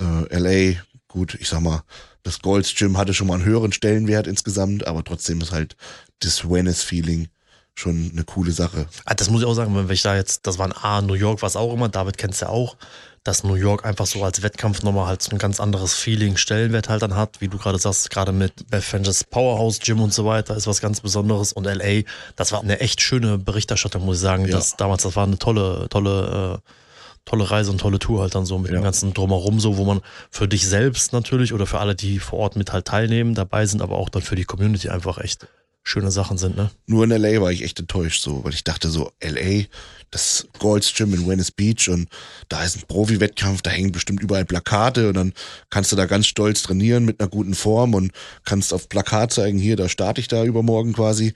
äh, 0.00 0.38
LA, 0.38 0.80
gut, 1.08 1.36
ich 1.40 1.48
sag 1.48 1.60
mal, 1.60 1.82
das 2.26 2.40
Golds 2.40 2.74
Gym 2.74 2.98
hatte 2.98 3.14
schon 3.14 3.28
mal 3.28 3.34
einen 3.34 3.44
höheren 3.44 3.72
Stellenwert 3.72 4.26
insgesamt, 4.26 4.86
aber 4.86 5.04
trotzdem 5.04 5.40
ist 5.40 5.52
halt 5.52 5.76
das 6.20 6.48
Wellness-Feeling 6.48 7.28
schon 7.74 8.10
eine 8.12 8.24
coole 8.24 8.52
Sache. 8.52 8.86
Ah, 9.04 9.14
das 9.14 9.30
muss 9.30 9.42
ich 9.42 9.46
auch 9.46 9.54
sagen, 9.54 9.74
wenn 9.76 9.88
ich 9.90 10.02
da 10.02 10.16
jetzt, 10.16 10.46
das 10.46 10.58
war 10.58 10.66
ein 10.66 10.72
A, 10.72 11.02
New 11.02 11.14
York, 11.14 11.42
was 11.42 11.56
auch 11.56 11.72
immer, 11.72 11.88
David 11.88 12.18
kennst 12.18 12.40
ja 12.40 12.48
auch, 12.48 12.76
dass 13.22 13.44
New 13.44 13.54
York 13.54 13.84
einfach 13.84 14.06
so 14.06 14.24
als 14.24 14.42
Wettkampf 14.42 14.82
nochmal 14.82 15.06
halt 15.06 15.20
so 15.22 15.30
ein 15.32 15.38
ganz 15.38 15.60
anderes 15.60 15.94
Feeling, 15.94 16.36
Stellenwert 16.36 16.88
halt 16.88 17.02
dann 17.02 17.14
hat, 17.16 17.40
wie 17.40 17.48
du 17.48 17.58
gerade 17.58 17.78
sagst, 17.78 18.08
gerade 18.10 18.32
mit 18.32 18.70
Beth 18.70 18.82
Francis 18.82 19.24
Powerhouse 19.24 19.78
Gym 19.80 20.00
und 20.00 20.12
so 20.14 20.24
weiter, 20.24 20.56
ist 20.56 20.66
was 20.66 20.80
ganz 20.80 21.00
Besonderes 21.00 21.52
und 21.52 21.64
LA, 21.64 22.02
das 22.34 22.50
war 22.52 22.60
eine 22.62 22.80
echt 22.80 23.02
schöne 23.02 23.36
Berichterstattung, 23.38 24.04
muss 24.04 24.16
ich 24.16 24.22
sagen, 24.22 24.46
Ja. 24.46 24.56
das 24.56 24.76
damals, 24.76 25.02
das 25.02 25.14
war 25.14 25.24
eine 25.24 25.38
tolle, 25.38 25.86
tolle, 25.90 26.60
äh, 26.64 26.70
tolle 27.26 27.50
Reise 27.50 27.70
und 27.70 27.78
tolle 27.78 27.98
Tour 27.98 28.22
halt 28.22 28.34
dann 28.34 28.46
so 28.46 28.58
mit 28.58 28.70
Ja. 28.70 28.78
dem 28.78 28.84
ganzen 28.84 29.12
Drumherum 29.12 29.60
so, 29.60 29.76
wo 29.76 29.84
man 29.84 30.00
für 30.30 30.48
dich 30.48 30.66
selbst 30.66 31.12
natürlich 31.12 31.52
oder 31.52 31.66
für 31.66 31.78
alle, 31.80 31.94
die 31.94 32.18
vor 32.18 32.38
Ort 32.38 32.56
mit 32.56 32.72
halt 32.72 32.86
teilnehmen, 32.86 33.34
dabei 33.34 33.66
sind, 33.66 33.82
aber 33.82 33.98
auch 33.98 34.08
dann 34.08 34.22
für 34.22 34.36
die 34.36 34.44
Community 34.44 34.88
einfach 34.88 35.18
echt 35.18 35.46
schöne 35.82 36.10
Sachen 36.10 36.36
sind, 36.38 36.56
ne? 36.56 36.70
Nur 36.86 37.04
in 37.04 37.10
LA 37.10 37.40
war 37.40 37.52
ich 37.52 37.62
echt 37.62 37.78
enttäuscht, 37.78 38.20
so, 38.22 38.42
weil 38.44 38.52
ich 38.54 38.64
dachte 38.64 38.88
so, 38.88 39.12
LA, 39.22 39.66
das 40.10 40.48
Gold's 40.58 40.92
Gym 40.94 41.14
in 41.14 41.28
Venice 41.28 41.52
Beach 41.52 41.88
und 41.88 42.08
da 42.48 42.64
ist 42.64 42.76
ein 42.76 42.82
Profi-Wettkampf, 42.88 43.62
da 43.62 43.70
hängen 43.70 43.92
bestimmt 43.92 44.20
überall 44.20 44.44
Plakate 44.44 45.08
und 45.08 45.14
dann 45.14 45.32
kannst 45.70 45.92
du 45.92 45.96
da 45.96 46.06
ganz 46.06 46.26
stolz 46.26 46.62
trainieren 46.62 47.04
mit 47.04 47.20
einer 47.20 47.28
guten 47.28 47.54
Form 47.54 47.94
und 47.94 48.10
kannst 48.44 48.72
auf 48.72 48.88
Plakat 48.88 49.32
zeigen, 49.32 49.58
hier, 49.58 49.76
da 49.76 49.88
starte 49.88 50.20
ich 50.20 50.26
da 50.26 50.42
übermorgen 50.44 50.92
quasi. 50.92 51.34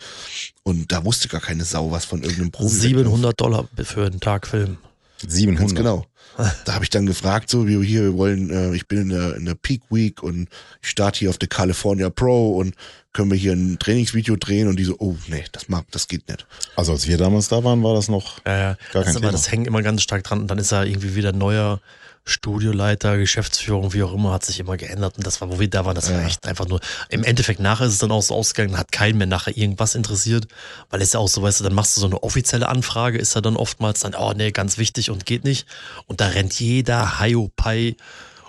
Und 0.65 0.91
da 0.91 1.05
wusste 1.05 1.29
gar 1.29 1.41
keine 1.41 1.65
Sau 1.65 1.91
was 1.93 2.05
von 2.05 2.23
irgendeinem 2.23 2.51
Profi. 2.51 2.75
700 2.75 3.41
Dollar 3.41 3.69
für 3.83 4.07
einen 4.07 4.21
Tag 4.21 4.47
Film. 4.49 4.79
700. 5.27 5.61
Ganz 5.61 5.75
genau. 5.75 6.07
Da 6.65 6.75
habe 6.75 6.85
ich 6.85 6.91
dann 6.91 7.07
gefragt, 7.07 7.51
so 7.51 7.67
wie 7.67 7.85
hier, 7.85 8.03
wir 8.05 8.17
wollen, 8.17 8.51
äh, 8.51 8.75
ich 8.75 8.87
bin 8.89 9.03
in 9.03 9.09
der, 9.11 9.37
in 9.37 9.45
der 9.45 9.55
Peak 9.55 9.83
Week 9.91 10.23
und 10.23 10.49
ich 10.83 10.89
starte 10.91 11.19
hier 11.19 11.31
auf 11.31 11.39
der 11.39 11.49
California 11.49 12.09
Pro 12.09 12.57
und 12.57 12.75
können 13.13 13.31
wir 13.31 13.37
hier 13.39 13.53
ein 13.53 13.79
Trainingsvideo 13.79 14.37
drehen 14.37 14.69
und 14.69 14.77
die 14.77 14.85
so, 14.85 14.95
oh 14.99 15.17
nee, 15.29 15.45
das 15.53 15.69
mag, 15.69 15.85
das 15.91 16.09
geht 16.09 16.29
nicht. 16.29 16.47
Also 16.77 16.93
als 16.93 17.07
wir 17.09 17.19
damals 17.19 17.49
da 17.49 17.63
waren, 17.65 17.83
war 17.83 17.95
das 17.95 18.09
noch 18.09 18.39
Ja, 18.47 18.57
ja. 18.57 18.77
gar 18.93 19.03
das, 19.03 19.05
kein 19.13 19.17
Thema. 19.17 19.33
das 19.33 19.51
hängt 19.51 19.67
immer 19.67 19.83
ganz 19.83 20.03
stark 20.03 20.25
dran 20.25 20.41
und 20.41 20.49
dann 20.49 20.59
ist 20.59 20.73
er 20.73 20.85
irgendwie 20.87 21.15
wieder 21.15 21.33
neuer 21.33 21.81
Studioleiter, 22.27 23.17
Geschäftsführung, 23.17 23.93
wie 23.93 24.03
auch 24.03 24.13
immer, 24.13 24.33
hat 24.33 24.45
sich 24.45 24.61
immer 24.61 24.77
geändert 24.77 25.17
und 25.17 25.27
das 25.27 25.41
war, 25.41 25.51
wo 25.51 25.59
wir 25.59 25.69
da 25.69 25.85
waren, 25.85 25.95
das 25.95 26.13
war 26.13 26.23
echt 26.25 26.47
einfach 26.47 26.69
nur, 26.69 26.79
im 27.09 27.25
Endeffekt 27.25 27.61
nachher 27.61 27.87
ist 27.87 27.95
es 27.95 27.99
dann 27.99 28.13
auch 28.13 28.23
so 28.23 28.35
ausgegangen, 28.35 28.79
hat 28.79 28.93
keinen 28.93 29.19
mehr 29.19 29.27
nachher 29.27 29.57
irgendwas 29.57 29.95
interessiert, 29.95 30.47
weil 30.91 31.01
es 31.03 31.13
ja 31.15 31.19
auch 31.19 31.29
so, 31.29 31.43
weißt 31.43 31.61
du, 31.61 31.65
dann 31.65 31.75
machst 31.75 31.97
du 31.97 32.01
so 32.01 32.07
eine 32.07 32.23
offizielle 32.23 32.69
Anfrage, 32.69 33.19
ist 33.19 33.35
ja 33.35 33.41
dann 33.41 33.57
oftmals 33.57 34.01
dann, 34.01 34.15
oh 34.15 34.33
nee, 34.37 34.53
ganz 34.53 34.79
wichtig 34.79 35.11
und 35.11 35.27
geht 35.27 35.45
nicht 35.45 35.67
und 36.11 36.21
da 36.21 36.27
rennt 36.27 36.59
jeder 36.59 37.21
Haiopai 37.21 37.95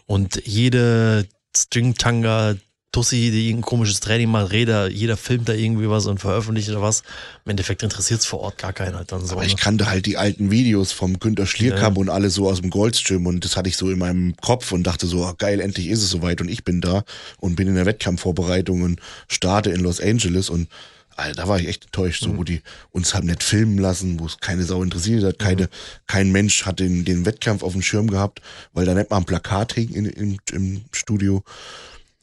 und 0.08 0.42
jede 0.48 1.28
Stringtanga 1.56 2.56
Tussi, 2.92 3.30
die 3.32 3.50
irgendein 3.50 3.62
komisches 3.62 4.00
Training 4.00 4.32
macht, 4.32 4.52
Räder, 4.52 4.90
jeder 4.90 5.16
filmt 5.16 5.48
da 5.48 5.54
irgendwie 5.54 5.88
was 5.88 6.08
und 6.08 6.18
veröffentlicht 6.20 6.70
oder 6.70 6.82
was. 6.82 7.04
Im 7.46 7.52
Endeffekt 7.52 7.84
interessiert 7.84 8.22
es 8.22 8.26
vor 8.26 8.40
Ort 8.40 8.58
gar 8.58 8.74
keinen 8.74 8.96
halt 8.96 9.12
dann 9.12 9.24
so. 9.24 9.34
Aber 9.34 9.42
ne? 9.42 9.48
ich 9.48 9.58
kannte 9.58 9.88
halt 9.88 10.08
die 10.08 10.18
alten 10.18 10.50
Videos 10.50 10.92
vom 10.92 11.20
Günter 11.20 11.46
Schlierkamp 11.46 12.00
und 12.00 12.10
alle 12.10 12.32
so 12.32 12.50
aus 12.50 12.62
dem 12.62 12.72
Goldstream 12.72 13.28
und 13.28 13.46
das 13.46 13.56
hatte 13.56 13.70
ich 13.70 13.78
so 13.78 13.92
in 13.92 14.00
meinem 14.00 14.36
Kopf 14.38 14.72
und 14.72 14.82
dachte 14.84 15.06
so, 15.06 15.24
ah, 15.24 15.36
geil, 15.38 15.62
endlich 15.62 15.88
ist 15.88 16.02
es 16.02 16.10
soweit 16.10 16.42
und 16.42 16.50
ich 16.50 16.64
bin 16.64 16.82
da 16.82 17.04
und 17.38 17.56
bin 17.56 17.68
in 17.68 17.76
der 17.76 17.86
Wettkampfvorbereitung 17.86 18.82
und 18.82 19.00
starte 19.28 19.70
in 19.70 19.82
Los 19.82 20.02
Angeles 20.02 20.50
und 20.50 20.68
Alter, 21.22 21.42
da 21.42 21.48
war 21.48 21.60
ich 21.60 21.68
echt 21.68 21.86
enttäuscht, 21.86 22.24
so, 22.24 22.38
wo 22.38 22.44
die 22.44 22.62
uns 22.92 23.14
haben 23.14 23.28
nicht 23.28 23.44
filmen 23.44 23.78
lassen, 23.78 24.20
wo 24.20 24.26
es 24.26 24.40
keine 24.40 24.64
Sau 24.64 24.84
interessiert 24.84 25.24
hat, 25.24 25.40
keine, 25.40 25.70
kein 26.08 26.32
Mensch 26.32 26.66
hat 26.66 26.80
den, 26.80 27.06
den 27.06 27.26
Wettkampf 27.26 27.64
auf 27.64 27.74
dem 27.74 27.82
Schirm 27.82 28.10
gehabt, 28.10 28.42
weil 28.74 28.86
da 28.86 28.94
nicht 28.94 29.10
mal 29.10 29.18
ein 29.18 29.26
Plakat 29.26 29.74
hing 29.74 29.90
in, 29.90 30.06
im, 30.06 30.38
im 30.52 30.86
Studio. 30.92 31.44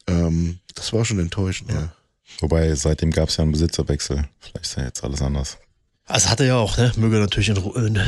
Ähm, 0.06 0.58
das 0.74 0.92
war 0.92 1.04
schon 1.04 1.18
enttäuschend, 1.18 1.70
ja. 1.70 1.92
Wobei, 2.40 2.74
seitdem 2.74 3.10
gab 3.10 3.30
es 3.30 3.36
ja 3.36 3.42
einen 3.42 3.52
Besitzerwechsel. 3.52 4.28
Vielleicht 4.38 4.64
ist 4.64 4.76
ja 4.76 4.84
jetzt 4.84 5.02
alles 5.02 5.22
anders. 5.22 5.58
Also 6.06 6.30
hatte 6.30 6.44
ja 6.46 6.56
auch, 6.56 6.76
ne, 6.78 6.92
möge 6.96 7.18
natürlich 7.18 7.48
in, 7.48 7.56
Ru 7.58 7.72
in 7.74 7.96
äh, 7.96 8.04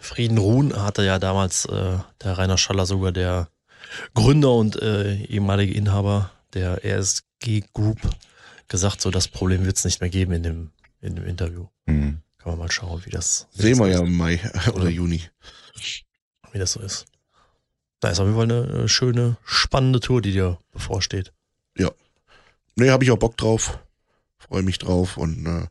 Frieden 0.00 0.38
ruhen, 0.38 0.74
hatte 0.74 1.04
ja 1.04 1.18
damals 1.18 1.66
äh, 1.66 1.98
der 2.22 2.38
Rainer 2.38 2.56
Schaller 2.56 2.86
sogar 2.86 3.12
der 3.12 3.48
Gründer 4.14 4.52
und 4.52 4.80
äh, 4.80 5.16
ehemalige 5.24 5.74
Inhaber 5.74 6.30
der 6.54 6.84
RSG 6.84 7.64
Group 7.74 7.98
gesagt, 8.72 9.00
so 9.00 9.10
das 9.10 9.28
Problem 9.28 9.64
wird 9.64 9.76
es 9.76 9.84
nicht 9.84 10.00
mehr 10.00 10.10
geben 10.10 10.32
in 10.32 10.42
dem, 10.42 10.70
in 11.00 11.14
dem 11.14 11.24
Interview. 11.24 11.68
Hm. 11.86 12.20
Kann 12.38 12.52
man 12.52 12.58
mal 12.58 12.72
schauen, 12.72 13.02
wie 13.04 13.10
das, 13.10 13.46
wie 13.54 13.62
Sehen 13.62 13.78
das 13.78 13.86
wir 13.86 13.92
ja 13.92 14.00
im 14.00 14.16
Mai 14.16 14.40
oder 14.74 14.88
Juni. 14.88 15.22
wie 16.50 16.58
das 16.58 16.72
so 16.72 16.80
ist. 16.80 17.06
Da 18.00 18.08
ist 18.08 18.18
auf 18.18 18.26
jeden 18.26 18.36
Fall 18.36 18.50
eine 18.50 18.88
schöne, 18.88 19.36
spannende 19.44 20.00
Tour, 20.00 20.20
die 20.20 20.32
dir 20.32 20.58
bevorsteht. 20.72 21.32
Nee, 22.76 22.90
habe 22.90 23.04
ich 23.04 23.10
auch 23.10 23.18
Bock 23.18 23.36
drauf. 23.36 23.78
Freue 24.38 24.62
mich 24.62 24.78
drauf 24.78 25.16
und 25.16 25.46
äh, 25.46 25.66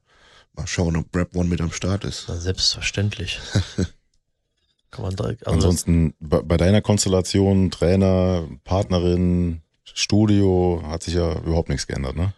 mal 0.54 0.68
schauen, 0.68 0.96
ob 0.96 1.16
Rap 1.16 1.36
One 1.36 1.50
mit 1.50 1.62
am 1.62 1.72
Start 1.72 2.04
ist. 2.04 2.26
Na, 2.28 2.36
selbstverständlich. 2.38 3.40
Kann 4.92 5.06
man 5.06 5.16
direkt, 5.16 5.48
also 5.48 5.56
Ansonsten 5.56 6.14
bei, 6.20 6.42
bei 6.42 6.58
deiner 6.58 6.82
Konstellation, 6.82 7.72
Trainer, 7.72 8.48
Partnerin, 8.64 9.62
Studio, 9.84 10.84
hat 10.86 11.04
sich 11.04 11.16
ja 11.16 11.40
überhaupt 11.40 11.70
nichts 11.70 11.88
geändert, 11.88 12.16
ne? 12.16 12.34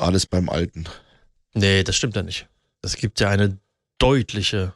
Alles 0.00 0.26
beim 0.26 0.48
Alten. 0.48 0.84
Nee, 1.54 1.82
das 1.84 1.96
stimmt 1.96 2.16
ja 2.16 2.22
nicht. 2.22 2.48
Es 2.82 2.96
gibt 2.96 3.20
ja 3.20 3.28
eine 3.28 3.58
deutliche, 3.98 4.72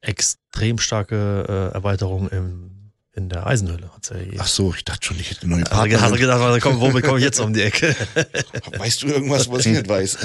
extrem 0.00 0.78
starke 0.78 1.44
äh, 1.48 1.74
Erweiterung 1.74 2.28
im, 2.30 2.70
in 3.12 3.28
der 3.28 3.46
Eisenhöhle. 3.46 3.90
Ja. 4.32 4.38
Ach 4.40 4.46
so, 4.46 4.72
ich 4.74 4.84
dachte 4.84 5.06
schon, 5.06 5.20
ich 5.20 5.30
hätte 5.30 5.42
eine 5.42 5.56
neue 5.58 5.88
ge- 5.88 5.98
hast 5.98 6.14
du 6.14 6.18
gedacht, 6.18 6.60
komm, 6.62 6.80
womit 6.80 7.04
komme 7.04 7.18
ich 7.18 7.24
jetzt 7.24 7.40
um 7.40 7.52
die 7.52 7.62
Ecke? 7.62 7.94
Weißt 8.78 9.02
du 9.02 9.08
irgendwas, 9.08 9.50
was 9.50 9.66
ich 9.66 9.72
nicht 9.72 9.88
weiß? 9.88 10.16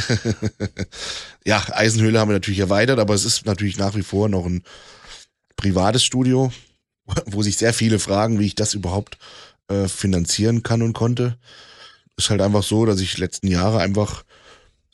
ja, 1.46 1.62
Eisenhöhle 1.72 2.20
haben 2.20 2.30
wir 2.30 2.34
natürlich 2.36 2.60
erweitert, 2.60 3.00
aber 3.00 3.14
es 3.14 3.26
ist 3.26 3.46
natürlich 3.46 3.78
nach 3.78 3.96
wie 3.96 4.04
vor 4.04 4.30
noch 4.30 4.46
ein 4.46 4.64
privates 5.58 6.04
Studio, 6.04 6.52
wo 7.26 7.42
sich 7.44 7.58
sehr 7.58 7.74
viele 7.74 8.00
fragen, 8.00 8.40
wie 8.40 8.46
ich 8.46 8.56
das 8.56 8.74
überhaupt 8.74 9.18
äh, 9.70 9.88
finanzieren 9.88 10.64
kann 10.64 10.82
und 10.82 10.94
konnte. 10.94 11.38
Ist 12.16 12.30
halt 12.30 12.42
einfach 12.42 12.64
so, 12.64 12.86
dass 12.86 13.00
ich 13.00 13.18
letzten 13.18 13.48
Jahre 13.48 13.80
einfach 13.80 14.24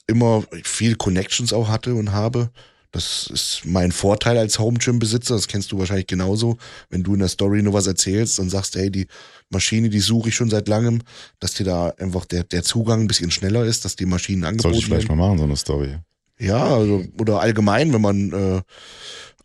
immer 0.08 0.44
viel 0.64 0.96
Connections 0.96 1.54
auch 1.54 1.70
hatte 1.70 1.96
und 1.96 2.12
habe. 2.12 2.50
Das 2.92 3.28
ist 3.34 3.62
mein 3.66 3.92
Vorteil 3.92 4.38
als 4.38 4.60
Home 4.60 4.78
Gym 4.78 5.00
Besitzer. 5.00 5.34
Das 5.34 5.48
kennst 5.48 5.72
du 5.72 5.80
wahrscheinlich 5.80 6.06
genauso. 6.06 6.58
Wenn 6.92 7.02
du 7.02 7.14
in 7.14 7.22
der 7.22 7.28
Story 7.28 7.64
nur 7.64 7.74
was 7.74 7.88
erzählst 7.88 8.40
und 8.40 8.52
sagst, 8.52 8.76
hey, 8.76 8.92
die 8.92 9.08
Maschine, 9.50 9.90
die 9.90 10.00
suche 10.00 10.30
ich 10.30 10.36
schon 10.36 10.52
seit 10.52 10.68
langem, 10.68 11.02
dass 11.40 11.56
dir 11.56 11.64
da 11.64 11.90
einfach 11.98 12.26
der, 12.26 12.44
der 12.44 12.62
Zugang 12.62 13.02
ein 13.02 13.08
bisschen 13.08 13.32
schneller 13.32 13.66
ist, 13.66 13.84
dass 13.84 13.96
die 13.96 14.06
Maschinen 14.06 14.44
Sollte 14.44 14.50
angeboten 14.50 14.78
ich 14.78 14.86
vielleicht 14.86 15.10
werden. 15.10 15.18
mal 15.18 15.28
machen, 15.28 15.40
so 15.40 15.44
eine 15.46 15.58
Story. 15.58 15.98
Ja, 16.38 16.64
also, 16.64 17.04
oder 17.20 17.40
allgemein, 17.40 17.94
wenn 17.94 18.02
man 18.02 18.32
äh, 18.32 18.62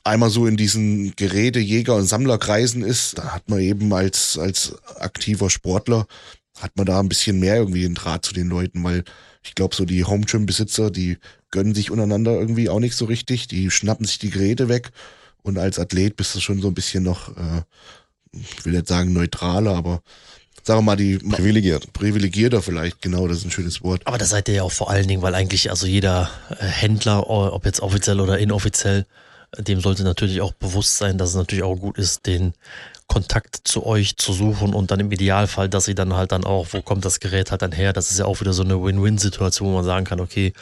einmal 0.04 0.28
so 0.28 0.46
in 0.46 0.58
diesen 0.58 1.14
Geräte, 1.16 1.58
Jäger- 1.58 1.96
und 1.96 2.04
Sammlerkreisen 2.04 2.82
ist, 2.82 3.16
da 3.16 3.34
hat 3.34 3.48
man 3.48 3.60
eben 3.60 3.92
als, 3.94 4.38
als 4.38 4.74
aktiver 4.96 5.48
Sportler, 5.48 6.06
hat 6.58 6.76
man 6.76 6.84
da 6.84 7.00
ein 7.00 7.08
bisschen 7.08 7.40
mehr 7.40 7.56
irgendwie 7.56 7.86
einen 7.86 7.94
Draht 7.94 8.26
zu 8.26 8.34
den 8.34 8.48
Leuten, 8.48 8.84
weil 8.84 9.04
ich 9.42 9.54
glaube, 9.54 9.74
so 9.74 9.84
die 9.84 10.04
Home 10.04 10.24
Gym 10.24 10.46
Besitzer, 10.46 10.90
die 10.90 11.18
gönnen 11.50 11.74
sich 11.74 11.90
untereinander 11.90 12.32
irgendwie 12.32 12.68
auch 12.68 12.80
nicht 12.80 12.94
so 12.94 13.04
richtig, 13.04 13.48
die 13.48 13.70
schnappen 13.70 14.06
sich 14.06 14.18
die 14.18 14.30
Geräte 14.30 14.68
weg 14.68 14.90
und 15.42 15.58
als 15.58 15.78
Athlet 15.78 16.16
bist 16.16 16.34
du 16.34 16.40
schon 16.40 16.60
so 16.60 16.68
ein 16.68 16.74
bisschen 16.74 17.02
noch, 17.04 17.36
äh, 17.36 17.62
ich 18.32 18.64
will 18.64 18.72
nicht 18.72 18.88
sagen 18.88 19.12
neutraler, 19.12 19.74
aber 19.74 20.02
sagen 20.62 20.80
wir 20.80 20.82
mal 20.82 20.96
die 20.96 21.18
Privilegiert. 21.18 21.92
privilegierter 21.92 22.60
vielleicht, 22.62 23.00
genau, 23.00 23.26
das 23.26 23.38
ist 23.38 23.44
ein 23.46 23.50
schönes 23.50 23.82
Wort. 23.82 24.06
Aber 24.06 24.18
da 24.18 24.26
seid 24.26 24.48
ihr 24.48 24.56
ja 24.56 24.62
auch 24.62 24.72
vor 24.72 24.90
allen 24.90 25.08
Dingen, 25.08 25.22
weil 25.22 25.34
eigentlich 25.34 25.70
also 25.70 25.86
jeder 25.86 26.30
äh, 26.50 26.66
Händler, 26.66 27.30
ob 27.30 27.64
jetzt 27.64 27.80
offiziell 27.80 28.20
oder 28.20 28.38
inoffiziell, 28.38 29.00
äh, 29.00 29.04
dem 29.56 29.80
sollte 29.80 30.02
natürlich 30.04 30.40
auch 30.40 30.52
bewusst 30.52 30.98
sein, 30.98 31.18
dass 31.18 31.30
es 31.30 31.36
natürlich 31.36 31.64
auch 31.64 31.76
gut 31.76 31.98
ist, 31.98 32.26
den 32.26 32.52
Kontakt 33.06 33.60
zu 33.64 33.86
euch 33.86 34.16
zu 34.18 34.34
suchen 34.34 34.74
und 34.74 34.90
dann 34.90 35.00
im 35.00 35.10
Idealfall, 35.10 35.70
dass 35.70 35.86
sie 35.86 35.94
dann 35.94 36.14
halt 36.14 36.30
dann 36.30 36.44
auch, 36.44 36.68
wo 36.72 36.82
kommt 36.82 37.06
das 37.06 37.20
Gerät 37.20 37.50
halt 37.50 37.62
dann 37.62 37.72
her? 37.72 37.94
Das 37.94 38.10
ist 38.10 38.18
ja 38.18 38.26
auch 38.26 38.40
wieder 38.42 38.52
so 38.52 38.62
eine 38.62 38.82
Win-Win-Situation, 38.82 39.68
wo 39.68 39.76
man 39.76 39.84
sagen 39.84 40.04
kann, 40.04 40.20
okay, 40.20 40.52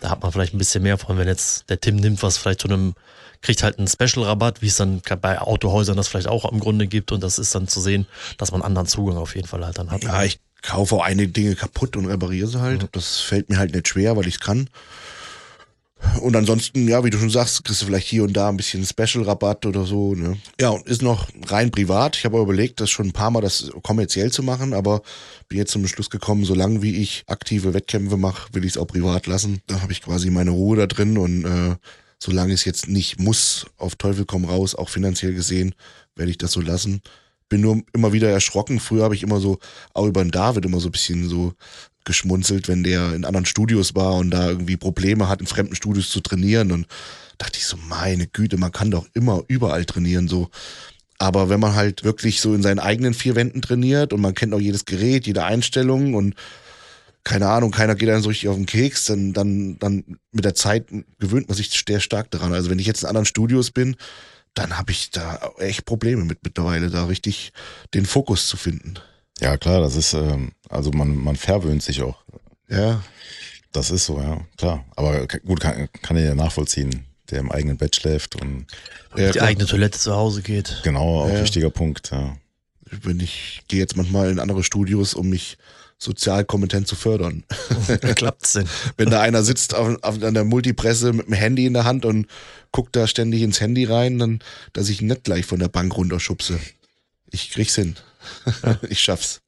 da 0.00 0.08
hat 0.08 0.22
man 0.22 0.32
vielleicht 0.32 0.54
ein 0.54 0.58
bisschen 0.58 0.82
mehr 0.82 0.96
von, 0.96 1.18
wenn 1.18 1.28
jetzt 1.28 1.68
der 1.68 1.78
Tim 1.78 1.96
nimmt 1.96 2.22
was 2.22 2.38
vielleicht 2.38 2.62
zu 2.62 2.68
einem, 2.68 2.94
kriegt 3.42 3.62
halt 3.62 3.78
einen 3.78 3.86
Special-Rabatt, 3.86 4.62
wie 4.62 4.68
es 4.68 4.76
dann 4.76 5.02
bei 5.20 5.38
Autohäusern 5.38 5.98
das 5.98 6.08
vielleicht 6.08 6.28
auch 6.28 6.50
im 6.50 6.58
Grunde 6.58 6.86
gibt 6.86 7.12
und 7.12 7.22
das 7.22 7.38
ist 7.38 7.54
dann 7.54 7.68
zu 7.68 7.80
sehen, 7.80 8.06
dass 8.38 8.50
man 8.50 8.62
anderen 8.62 8.88
Zugang 8.88 9.18
auf 9.18 9.36
jeden 9.36 9.46
Fall 9.46 9.64
halt 9.64 9.76
dann 9.76 9.90
hat. 9.90 10.02
Ja, 10.02 10.22
ich 10.22 10.40
kaufe 10.62 10.96
auch 10.96 11.02
einige 11.02 11.28
Dinge 11.28 11.54
kaputt 11.54 11.96
und 11.96 12.06
repariere 12.06 12.48
sie 12.48 12.60
halt. 12.60 12.88
Das 12.92 13.18
fällt 13.20 13.50
mir 13.50 13.58
halt 13.58 13.74
nicht 13.74 13.88
schwer, 13.88 14.16
weil 14.16 14.26
ich 14.26 14.34
es 14.36 14.40
kann. 14.40 14.70
Und 16.20 16.34
ansonsten, 16.34 16.88
ja, 16.88 17.04
wie 17.04 17.10
du 17.10 17.18
schon 17.18 17.30
sagst, 17.30 17.64
kriegst 17.64 17.82
du 17.82 17.86
vielleicht 17.86 18.08
hier 18.08 18.24
und 18.24 18.32
da 18.32 18.48
ein 18.48 18.56
bisschen 18.56 18.84
Special-Rabatt 18.84 19.66
oder 19.66 19.84
so. 19.84 20.14
Ne? 20.14 20.38
Ja, 20.60 20.70
und 20.70 20.86
ist 20.86 21.02
noch 21.02 21.28
rein 21.46 21.70
privat. 21.70 22.16
Ich 22.16 22.24
habe 22.24 22.40
überlegt, 22.40 22.80
das 22.80 22.90
schon 22.90 23.08
ein 23.08 23.12
paar 23.12 23.30
Mal 23.30 23.40
das 23.40 23.70
kommerziell 23.82 24.32
zu 24.32 24.42
machen, 24.42 24.72
aber 24.72 25.02
bin 25.48 25.58
jetzt 25.58 25.72
zum 25.72 25.86
Schluss 25.86 26.10
gekommen, 26.10 26.44
solange 26.44 26.82
wie 26.82 26.96
ich 26.96 27.24
aktive 27.26 27.74
Wettkämpfe 27.74 28.16
mache, 28.16 28.52
will 28.52 28.64
ich 28.64 28.72
es 28.72 28.78
auch 28.78 28.86
privat 28.86 29.26
lassen. 29.26 29.60
Da 29.66 29.82
habe 29.82 29.92
ich 29.92 30.02
quasi 30.02 30.30
meine 30.30 30.50
Ruhe 30.50 30.76
da 30.76 30.86
drin 30.86 31.18
und 31.18 31.44
äh, 31.44 31.76
solange 32.18 32.52
es 32.52 32.64
jetzt 32.64 32.88
nicht 32.88 33.18
muss, 33.18 33.66
auf 33.76 33.96
Teufel 33.96 34.24
komm 34.24 34.44
raus, 34.44 34.74
auch 34.74 34.88
finanziell 34.88 35.34
gesehen, 35.34 35.74
werde 36.16 36.30
ich 36.30 36.38
das 36.38 36.52
so 36.52 36.60
lassen. 36.60 37.02
Bin 37.48 37.62
nur 37.62 37.82
immer 37.92 38.12
wieder 38.12 38.30
erschrocken. 38.30 38.78
Früher 38.78 39.02
habe 39.02 39.16
ich 39.16 39.24
immer 39.24 39.40
so, 39.40 39.58
auch 39.92 40.06
über 40.06 40.22
den 40.22 40.30
David 40.30 40.64
immer 40.64 40.78
so 40.78 40.88
ein 40.88 40.92
bisschen 40.92 41.28
so 41.28 41.52
geschmunzelt, 42.04 42.68
wenn 42.68 42.82
der 42.82 43.14
in 43.14 43.24
anderen 43.24 43.46
Studios 43.46 43.94
war 43.94 44.14
und 44.14 44.30
da 44.30 44.48
irgendwie 44.48 44.76
Probleme 44.76 45.28
hat, 45.28 45.40
in 45.40 45.46
fremden 45.46 45.76
Studios 45.76 46.10
zu 46.10 46.20
trainieren. 46.20 46.72
Und 46.72 46.86
dachte 47.38 47.58
ich 47.58 47.66
so, 47.66 47.76
meine 47.76 48.26
Güte, 48.26 48.56
man 48.56 48.72
kann 48.72 48.90
doch 48.90 49.06
immer 49.14 49.42
überall 49.48 49.84
trainieren, 49.84 50.28
so. 50.28 50.50
Aber 51.18 51.50
wenn 51.50 51.60
man 51.60 51.74
halt 51.74 52.02
wirklich 52.02 52.40
so 52.40 52.54
in 52.54 52.62
seinen 52.62 52.78
eigenen 52.78 53.12
vier 53.12 53.36
Wänden 53.36 53.60
trainiert 53.60 54.14
und 54.14 54.22
man 54.22 54.34
kennt 54.34 54.54
auch 54.54 54.60
jedes 54.60 54.86
Gerät, 54.86 55.26
jede 55.26 55.44
Einstellung 55.44 56.14
und 56.14 56.34
keine 57.24 57.48
Ahnung, 57.48 57.70
keiner 57.70 57.94
geht 57.94 58.08
dann 58.08 58.22
so 58.22 58.30
richtig 58.30 58.48
auf 58.48 58.56
den 58.56 58.64
Keks, 58.64 59.04
dann, 59.04 59.34
dann, 59.34 59.78
dann 59.78 60.04
mit 60.32 60.46
der 60.46 60.54
Zeit 60.54 60.86
gewöhnt 61.18 61.48
man 61.48 61.56
sich 61.56 61.70
sehr 61.86 62.00
stark 62.00 62.30
daran. 62.30 62.54
Also 62.54 62.70
wenn 62.70 62.78
ich 62.78 62.86
jetzt 62.86 63.02
in 63.02 63.08
anderen 63.08 63.26
Studios 63.26 63.70
bin, 63.70 63.96
dann 64.54 64.78
habe 64.78 64.92
ich 64.92 65.10
da 65.10 65.52
echt 65.58 65.84
Probleme 65.84 66.24
mit 66.24 66.38
mittlerweile, 66.42 66.88
da 66.88 67.04
richtig 67.04 67.52
den 67.94 68.06
Fokus 68.06 68.48
zu 68.48 68.56
finden. 68.56 68.94
Ja, 69.40 69.56
klar, 69.56 69.80
das 69.80 69.96
ist, 69.96 70.12
ähm, 70.14 70.52
also 70.68 70.90
man, 70.90 71.16
man 71.16 71.36
verwöhnt 71.36 71.82
sich 71.82 72.02
auch. 72.02 72.16
Ja, 72.68 73.02
Das 73.72 73.90
ist 73.90 74.06
so, 74.06 74.20
ja, 74.20 74.40
klar. 74.56 74.84
Aber 74.96 75.26
gut, 75.46 75.60
kann, 75.60 75.88
kann 76.02 76.16
ich 76.16 76.24
ja 76.24 76.34
nachvollziehen, 76.34 77.04
der 77.30 77.38
im 77.40 77.50
eigenen 77.52 77.76
Bett 77.76 77.96
schläft 77.96 78.36
und 78.36 78.66
ja 79.16 79.26
die 79.28 79.32
klar. 79.38 79.46
eigene 79.48 79.66
Toilette 79.66 79.98
zu 79.98 80.14
Hause 80.14 80.42
geht. 80.42 80.80
genau, 80.82 81.22
auch 81.24 81.28
Ja. 81.28 81.40
wichtiger 81.42 81.70
Punkt, 81.70 82.10
ja. 82.10 82.36
wenn 82.90 83.20
ich 83.20 83.62
gehe 83.68 83.78
jetzt 83.78 83.96
manchmal 83.96 84.30
in 84.30 84.38
andere 84.40 84.62
Studios, 84.64 85.14
um 85.14 85.28
mich 85.30 85.56
sozial 85.98 86.44
kompetent 86.44 86.88
zu 86.88 86.96
fördern. 86.96 87.44
Klappt's 88.16 88.54
denn? 88.54 88.66
Wenn 88.96 89.10
da 89.10 89.20
einer 89.20 89.42
sitzt 89.42 89.74
auf, 89.74 89.96
auf, 90.02 90.22
an 90.22 90.34
der 90.34 90.44
Multipresse 90.44 91.12
mit 91.12 91.26
dem 91.26 91.34
Handy 91.34 91.66
in 91.66 91.74
der 91.74 91.84
Hand 91.84 92.04
und 92.04 92.26
guckt 92.72 92.96
da 92.96 93.06
ständig 93.06 93.42
ins 93.42 93.60
Handy 93.60 93.84
rein, 93.84 94.18
dann, 94.18 94.38
dass 94.72 94.88
ich 94.88 95.02
ihn 95.02 95.08
nicht 95.08 95.24
gleich 95.24 95.44
von 95.46 95.58
der 95.60 95.68
Bank 95.68 95.94
runterschubse. 95.96 96.58
Ich 97.30 97.50
krieg's 97.50 97.74
hin. 97.74 97.96
ich 98.88 99.00
schaff's. 99.00 99.42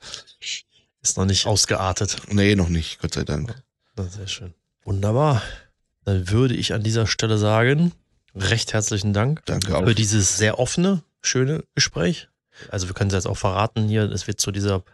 Ist 1.02 1.16
noch 1.16 1.24
nicht 1.24 1.46
ausgeartet. 1.46 2.16
Nee, 2.28 2.54
noch 2.54 2.68
nicht, 2.68 3.00
Gott 3.00 3.14
sei 3.14 3.24
Dank. 3.24 3.60
Sehr 3.96 4.28
schön. 4.28 4.54
Wunderbar. 4.84 5.42
Dann 6.04 6.30
würde 6.30 6.54
ich 6.54 6.74
an 6.74 6.82
dieser 6.82 7.06
Stelle 7.06 7.38
sagen, 7.38 7.92
recht 8.34 8.72
herzlichen 8.72 9.12
Dank 9.12 9.44
Danke 9.46 9.76
auch. 9.76 9.84
für 9.84 9.94
dieses 9.94 10.36
sehr 10.36 10.58
offene, 10.58 11.02
schöne 11.20 11.64
Gespräch. 11.74 12.28
Also 12.68 12.88
wir 12.88 12.94
können 12.94 13.08
es 13.08 13.14
jetzt 13.14 13.26
auch 13.26 13.36
verraten 13.36 13.88
hier, 13.88 14.10
es 14.10 14.26
wird 14.26 14.40
zu 14.40 14.52
dieser 14.52 14.84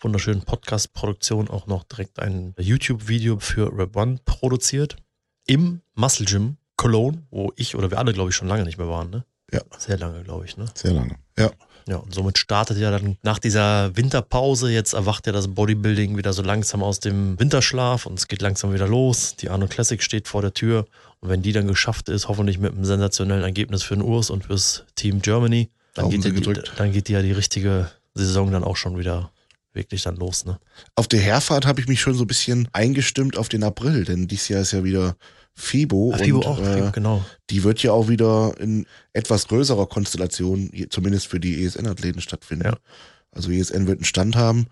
wunderschönen 0.00 0.42
Podcast-Produktion 0.42 1.48
auch 1.48 1.66
noch 1.66 1.84
direkt 1.84 2.18
ein 2.18 2.54
YouTube-Video 2.58 3.38
für 3.38 3.76
Rap 3.76 3.96
One 3.96 4.18
produziert. 4.24 4.96
Im 5.46 5.80
Muscle 5.94 6.26
Gym 6.26 6.56
Cologne, 6.76 7.22
wo 7.30 7.52
ich 7.56 7.74
oder 7.76 7.90
wir 7.90 7.98
alle, 7.98 8.12
glaube 8.12 8.30
ich, 8.30 8.36
schon 8.36 8.48
lange 8.48 8.64
nicht 8.64 8.78
mehr 8.78 8.88
waren, 8.88 9.10
ne? 9.10 9.24
Ja. 9.52 9.60
Sehr 9.78 9.96
lange, 9.96 10.22
glaube 10.24 10.44
ich, 10.44 10.56
ne? 10.56 10.66
Sehr 10.74 10.92
lange. 10.92 11.16
Ja, 11.38 11.50
Ja, 11.88 11.98
und 11.98 12.12
somit 12.12 12.36
startet 12.36 12.78
ja 12.78 12.90
dann 12.90 13.16
nach 13.22 13.38
dieser 13.38 13.96
Winterpause, 13.96 14.72
jetzt 14.72 14.92
erwacht 14.92 15.26
ja 15.26 15.32
das 15.32 15.48
Bodybuilding 15.48 16.16
wieder 16.16 16.32
so 16.32 16.42
langsam 16.42 16.82
aus 16.82 16.98
dem 16.98 17.38
Winterschlaf 17.38 18.06
und 18.06 18.18
es 18.18 18.26
geht 18.26 18.42
langsam 18.42 18.74
wieder 18.74 18.88
los. 18.88 19.36
Die 19.36 19.50
Arno 19.50 19.68
Classic 19.68 20.02
steht 20.02 20.26
vor 20.26 20.42
der 20.42 20.52
Tür 20.52 20.86
und 21.20 21.28
wenn 21.28 21.42
die 21.42 21.52
dann 21.52 21.68
geschafft 21.68 22.08
ist, 22.08 22.26
hoffentlich 22.26 22.58
mit 22.58 22.72
einem 22.72 22.84
sensationellen 22.84 23.44
Ergebnis 23.44 23.84
für 23.84 23.94
den 23.94 24.02
Urs 24.02 24.30
und 24.30 24.46
fürs 24.46 24.84
Team 24.96 25.22
Germany, 25.22 25.70
dann 25.94 26.10
geht, 26.10 26.24
die, 26.24 26.60
dann 26.76 26.92
geht 26.92 27.08
ja 27.08 27.22
die 27.22 27.32
richtige 27.32 27.88
Saison 28.14 28.50
dann 28.50 28.64
auch 28.64 28.76
schon 28.76 28.98
wieder 28.98 29.30
wirklich 29.72 30.02
dann 30.02 30.16
los, 30.16 30.44
ne? 30.44 30.58
Auf 30.96 31.06
der 31.06 31.20
Herfahrt 31.20 31.66
habe 31.66 31.80
ich 31.80 31.86
mich 31.86 32.00
schon 32.00 32.14
so 32.14 32.24
ein 32.24 32.26
bisschen 32.26 32.68
eingestimmt 32.72 33.36
auf 33.36 33.48
den 33.48 33.62
April, 33.62 34.04
denn 34.04 34.26
dieses 34.26 34.48
Jahr 34.48 34.62
ist 34.62 34.72
ja 34.72 34.82
wieder 34.82 35.16
FIBO. 35.56 36.12
Ach, 36.14 36.20
Fibo 36.20 36.38
und, 36.38 36.46
auch, 36.46 36.60
äh, 36.60 36.90
genau. 36.92 37.24
die 37.50 37.64
wird 37.64 37.82
ja 37.82 37.92
auch 37.92 38.08
wieder 38.08 38.54
in 38.60 38.86
etwas 39.12 39.48
größerer 39.48 39.86
Konstellation, 39.86 40.70
zumindest 40.90 41.26
für 41.26 41.40
die 41.40 41.64
ESN-Athleten 41.64 42.20
stattfinden. 42.20 42.66
Ja. 42.66 42.76
Also 43.32 43.50
ESN 43.50 43.86
wird 43.86 43.98
einen 43.98 44.04
Stand 44.04 44.36
haben 44.36 44.66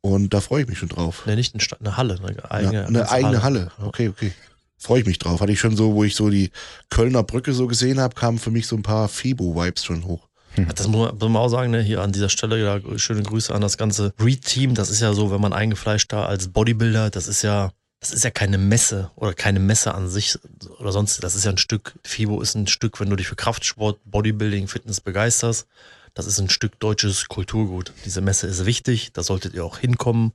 und 0.00 0.32
da 0.32 0.40
freue 0.40 0.62
ich 0.62 0.68
mich 0.68 0.78
schon 0.78 0.88
drauf. 0.88 1.26
Ne, 1.26 1.36
nicht 1.36 1.54
eine, 1.54 1.60
Stadt, 1.60 1.80
eine 1.80 1.96
Halle, 1.96 2.18
eine 2.22 2.50
eigene, 2.50 2.74
Ja, 2.74 2.86
eine 2.86 3.10
eigene 3.10 3.42
Halle. 3.42 3.70
Ja. 3.78 3.86
Okay, 3.86 4.08
okay. 4.08 4.32
Freue 4.78 5.00
ich 5.00 5.06
mich 5.06 5.18
drauf. 5.18 5.40
Hatte 5.40 5.50
ich 5.50 5.58
schon 5.58 5.76
so, 5.76 5.94
wo 5.94 6.04
ich 6.04 6.14
so 6.14 6.30
die 6.30 6.52
Kölner 6.88 7.24
Brücke 7.24 7.52
so 7.52 7.66
gesehen 7.66 7.98
habe, 7.98 8.14
kamen 8.14 8.38
für 8.38 8.52
mich 8.52 8.68
so 8.68 8.76
ein 8.76 8.82
paar 8.82 9.08
FIBO-Vibes 9.08 9.84
schon 9.84 10.04
hoch. 10.04 10.28
Das 10.76 10.88
muss 10.88 11.08
man, 11.08 11.18
muss 11.18 11.28
man 11.28 11.36
auch 11.36 11.48
sagen, 11.48 11.70
ne? 11.70 11.82
hier 11.82 12.00
an 12.00 12.12
dieser 12.12 12.28
Stelle 12.28 12.62
ja, 12.62 12.98
schöne 12.98 13.22
Grüße 13.22 13.54
an 13.54 13.60
das 13.60 13.76
ganze 13.76 14.12
Read-Team. 14.20 14.74
Das 14.74 14.90
ist 14.90 15.00
ja 15.00 15.12
so, 15.12 15.30
wenn 15.30 15.40
man 15.40 15.52
eingefleischt 15.52 16.12
da 16.12 16.26
als 16.26 16.48
Bodybuilder, 16.48 17.10
das 17.10 17.28
ist 17.28 17.42
ja, 17.42 17.70
das 18.00 18.12
ist 18.12 18.24
ja 18.24 18.30
keine 18.30 18.58
Messe 18.58 19.10
oder 19.16 19.34
keine 19.34 19.58
Messe 19.58 19.94
an 19.94 20.08
sich 20.08 20.38
oder 20.78 20.92
sonst. 20.92 21.22
Das 21.24 21.34
ist 21.34 21.44
ja 21.44 21.50
ein 21.50 21.58
Stück, 21.58 21.98
FIBO 22.04 22.40
ist 22.40 22.54
ein 22.54 22.68
Stück, 22.68 23.00
wenn 23.00 23.10
du 23.10 23.16
dich 23.16 23.26
für 23.26 23.36
Kraftsport, 23.36 23.98
Bodybuilding, 24.04 24.68
Fitness 24.68 25.00
begeisterst. 25.00 25.66
Das 26.14 26.26
ist 26.26 26.38
ein 26.38 26.50
Stück 26.50 26.78
deutsches 26.78 27.26
Kulturgut. 27.26 27.92
Diese 28.04 28.20
Messe 28.20 28.46
ist 28.46 28.66
wichtig, 28.66 29.12
da 29.12 29.22
solltet 29.22 29.54
ihr 29.54 29.64
auch 29.64 29.78
hinkommen. 29.78 30.32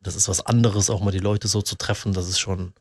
Das 0.00 0.16
ist 0.16 0.28
was 0.28 0.44
anderes, 0.44 0.90
auch 0.90 1.00
mal 1.00 1.10
die 1.10 1.18
Leute 1.18 1.48
so 1.48 1.62
zu 1.62 1.76
treffen. 1.76 2.12
Das 2.12 2.28
ist 2.28 2.38
schon, 2.38 2.72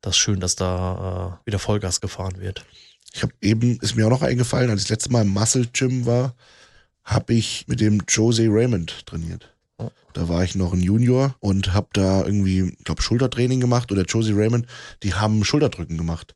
das 0.00 0.14
ist 0.14 0.18
schön, 0.18 0.40
dass 0.40 0.56
da 0.56 1.38
äh, 1.42 1.46
wieder 1.46 1.58
Vollgas 1.58 2.00
gefahren 2.00 2.40
wird. 2.40 2.64
Ich 3.12 3.22
habe 3.22 3.34
eben, 3.42 3.78
ist 3.80 3.96
mir 3.96 4.06
auch 4.06 4.10
noch 4.10 4.22
eingefallen, 4.22 4.70
als 4.70 4.82
ich 4.82 4.88
das 4.88 4.96
letzte 4.96 5.12
Mal 5.12 5.22
im 5.22 5.28
Muscle 5.28 5.66
Gym 5.72 6.06
war, 6.06 6.34
habe 7.04 7.34
ich 7.34 7.66
mit 7.68 7.80
dem 7.80 8.02
Jose 8.08 8.46
Raymond 8.48 9.06
trainiert. 9.06 9.51
Da 10.12 10.28
war 10.28 10.44
ich 10.44 10.54
noch 10.54 10.72
ein 10.72 10.80
Junior 10.80 11.34
und 11.40 11.72
habe 11.72 11.88
da 11.92 12.24
irgendwie, 12.24 12.74
ich 12.78 12.84
glaube, 12.84 13.02
Schultertraining 13.02 13.60
gemacht 13.60 13.92
oder 13.92 14.02
Josie 14.02 14.32
Raymond, 14.32 14.66
die 15.02 15.14
haben 15.14 15.44
Schulterdrücken 15.44 15.96
gemacht. 15.96 16.34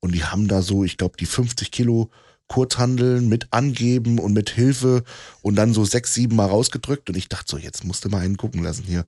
Und 0.00 0.14
die 0.14 0.24
haben 0.24 0.48
da 0.48 0.62
so, 0.62 0.84
ich 0.84 0.96
glaube, 0.96 1.16
die 1.18 1.26
50 1.26 1.70
Kilo 1.70 2.10
Kurzhandeln 2.52 3.30
mit 3.30 3.46
Angeben 3.50 4.18
und 4.18 4.34
mit 4.34 4.50
Hilfe 4.50 5.04
und 5.40 5.54
dann 5.56 5.72
so 5.72 5.86
sechs, 5.86 6.12
sieben 6.12 6.36
Mal 6.36 6.48
rausgedrückt. 6.48 7.08
Und 7.08 7.16
ich 7.16 7.30
dachte 7.30 7.46
so, 7.48 7.56
jetzt 7.56 7.82
musste 7.84 8.10
mal 8.10 8.18
einen 8.18 8.36
gucken 8.36 8.62
lassen 8.62 8.84
hier. 8.84 9.06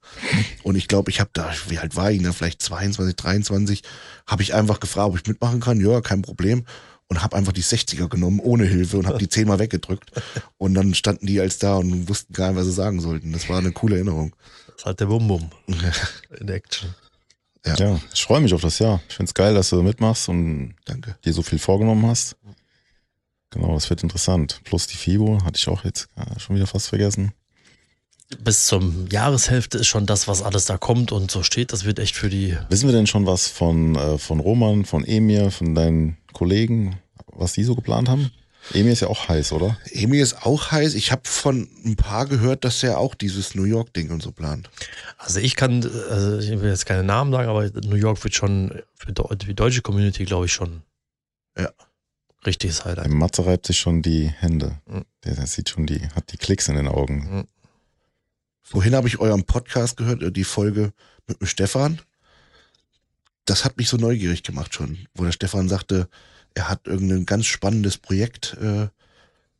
Und 0.63 0.77
ich 0.77 0.89
glaube, 0.89 1.11
ich 1.11 1.21
habe 1.21 1.29
da, 1.35 1.53
wie 1.69 1.79
alt 1.79 1.95
war 1.95 2.11
ich, 2.11 2.23
da 2.23 2.33
vielleicht 2.33 2.63
22, 2.63 3.17
23, 3.17 3.83
habe 4.27 4.43
ich 4.43 4.55
einfach 4.55 4.81
gefragt, 4.81 5.11
ob 5.11 5.17
ich 5.19 5.27
mitmachen 5.27 5.61
kann. 5.61 5.79
Ja, 5.79 6.01
kein 6.01 6.23
Problem. 6.23 6.65
Und 7.09 7.23
habe 7.23 7.37
einfach 7.37 7.53
die 7.53 7.63
60er 7.63 8.09
genommen, 8.09 8.41
ohne 8.41 8.65
Hilfe 8.65 8.97
und 8.99 9.07
habe 9.07 9.19
die 9.19 9.29
zehnmal 9.29 9.59
weggedrückt. 9.59 10.11
Und 10.57 10.75
dann 10.75 10.95
standen 10.95 11.27
die 11.27 11.39
als 11.39 11.59
da 11.59 11.77
und 11.77 12.09
wussten 12.09 12.33
gar 12.33 12.49
nicht, 12.49 12.57
was 12.57 12.65
sie 12.65 12.73
sagen 12.73 13.01
sollten. 13.01 13.33
Das 13.33 13.49
war 13.49 13.59
eine 13.59 13.73
coole 13.73 13.97
Erinnerung. 13.97 14.35
Das 14.67 14.77
ist 14.77 14.87
halt 14.87 15.01
der 15.01 15.07
Bum-Bum 15.07 15.51
in 16.41 16.49
Action. 16.49 16.95
Ja. 17.67 17.75
Ja, 17.77 18.01
ich 18.13 18.25
freue 18.25 18.41
mich 18.41 18.53
auf 18.53 18.61
das 18.61 18.79
Jahr. 18.79 19.01
Ich 19.09 19.15
finde 19.15 19.31
es 19.31 19.35
geil, 19.35 19.55
dass 19.55 19.71
du 19.71 19.83
mitmachst 19.83 20.29
und 20.29 20.75
Danke. 20.85 21.17
dir 21.25 21.33
so 21.33 21.43
viel 21.43 21.59
vorgenommen 21.59 22.07
hast. 22.07 22.37
Genau, 23.51 23.75
das 23.75 23.89
wird 23.89 24.03
interessant. 24.03 24.61
Plus 24.65 24.87
die 24.87 24.97
FIBO 24.97 25.43
hatte 25.45 25.59
ich 25.59 25.69
auch 25.69 25.85
jetzt 25.85 26.09
äh, 26.17 26.39
schon 26.41 26.57
wieder 26.57 26.67
fast 26.67 26.89
vergessen. 26.89 27.33
Bis 28.43 28.67
zum 28.67 29.07
Jahreshälfte 29.11 29.79
ist 29.79 29.87
schon 29.87 30.07
das, 30.07 30.29
was 30.29 30.43
alles 30.43 30.65
da 30.65 30.79
kommt 30.79 31.13
und 31.13 31.31
so 31.31 31.43
steht. 31.43 31.73
Das 31.73 31.85
wird 31.85 31.99
echt 31.99 32.17
für 32.17 32.29
die. 32.29 32.57
Wissen 32.69 32.89
wir 32.89 32.95
denn 32.95 33.07
schon 33.07 33.27
was 33.27 33.49
von, 33.49 33.97
äh, 33.97 34.19
von 34.19 34.41
Roman, 34.41 34.85
von 34.85 35.05
Emir, 35.05 35.51
von 35.51 35.75
deinen 35.75 36.17
Kollegen, 36.33 36.99
was 37.27 37.53
die 37.53 37.65
so 37.65 37.75
geplant 37.75 38.09
haben? 38.09 38.31
Emir 38.73 38.93
ist 38.93 39.01
ja 39.01 39.09
auch 39.09 39.29
heiß, 39.29 39.53
oder? 39.53 39.77
Emil 39.91 40.21
ist 40.21 40.47
auch 40.47 40.71
heiß. 40.71 40.95
Ich 40.95 41.13
habe 41.13 41.23
von 41.25 41.69
ein 41.85 41.97
paar 41.97 42.27
gehört, 42.27 42.65
dass 42.65 42.83
er 42.83 42.99
auch 42.99 43.15
dieses 43.15 43.55
New 43.55 43.65
York-Ding 43.65 44.11
und 44.11 44.23
so 44.23 44.33
plant. 44.33 44.71
Also 45.19 45.39
ich 45.41 45.55
kann, 45.55 45.85
also 46.09 46.39
ich 46.39 46.49
will 46.61 46.71
jetzt 46.71 46.87
keine 46.87 47.05
Namen 47.05 47.31
sagen, 47.31 47.49
aber 47.49 47.69
New 47.87 47.97
York 47.97 48.25
wird 48.25 48.35
schon 48.35 48.83
für 48.95 49.13
die 49.13 49.55
deutsche 49.55 49.83
Community, 49.83 50.25
glaube 50.25 50.47
ich, 50.47 50.53
schon. 50.53 50.83
Ja. 51.59 51.69
Richtiges 52.47 52.85
Highlight. 52.85 53.07
Der 53.07 53.15
Matze 53.15 53.47
reibt 53.47 53.67
sich 53.67 53.79
schon 53.79 54.03
die 54.03 54.29
Hände. 54.29 54.79
Mhm. 54.87 55.05
Der, 55.25 55.35
der 55.35 55.47
sieht 55.47 55.69
schon 55.69 55.87
die, 55.87 56.09
hat 56.15 56.33
die 56.33 56.37
Klicks 56.37 56.69
in 56.69 56.77
den 56.77 56.89
Augen. 56.89 57.47
Vorhin 58.65 58.95
habe 58.95 59.07
ich 59.07 59.21
euren 59.21 59.45
Podcast 59.45 59.99
gehört, 59.99 60.23
äh, 60.23 60.33
die 60.33 60.45
Folge 60.45 60.93
mit 61.27 61.41
dem 61.41 61.47
Stefan. 61.47 62.01
Das 63.45 63.65
hat 63.65 63.77
mich 63.77 63.89
so 63.91 63.99
neugierig 63.99 64.43
gemacht 64.43 64.75
schon, 64.75 65.07
wo 65.15 65.23
der 65.23 65.33
Stefan 65.33 65.69
sagte, 65.69 66.09
er 66.55 66.71
hat 66.71 66.87
irgendein 66.87 67.27
ganz 67.27 67.45
spannendes 67.47 67.99
Projekt 67.99 68.55
äh, 68.55 68.89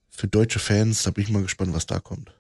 für 0.09 0.27
deutsche 0.27 0.59
Fans. 0.59 1.03
Da 1.03 1.11
bin 1.11 1.25
ich 1.25 1.31
mal 1.31 1.43
gespannt, 1.43 1.75
was 1.75 1.85
da 1.87 2.01
kommt. 2.01 2.33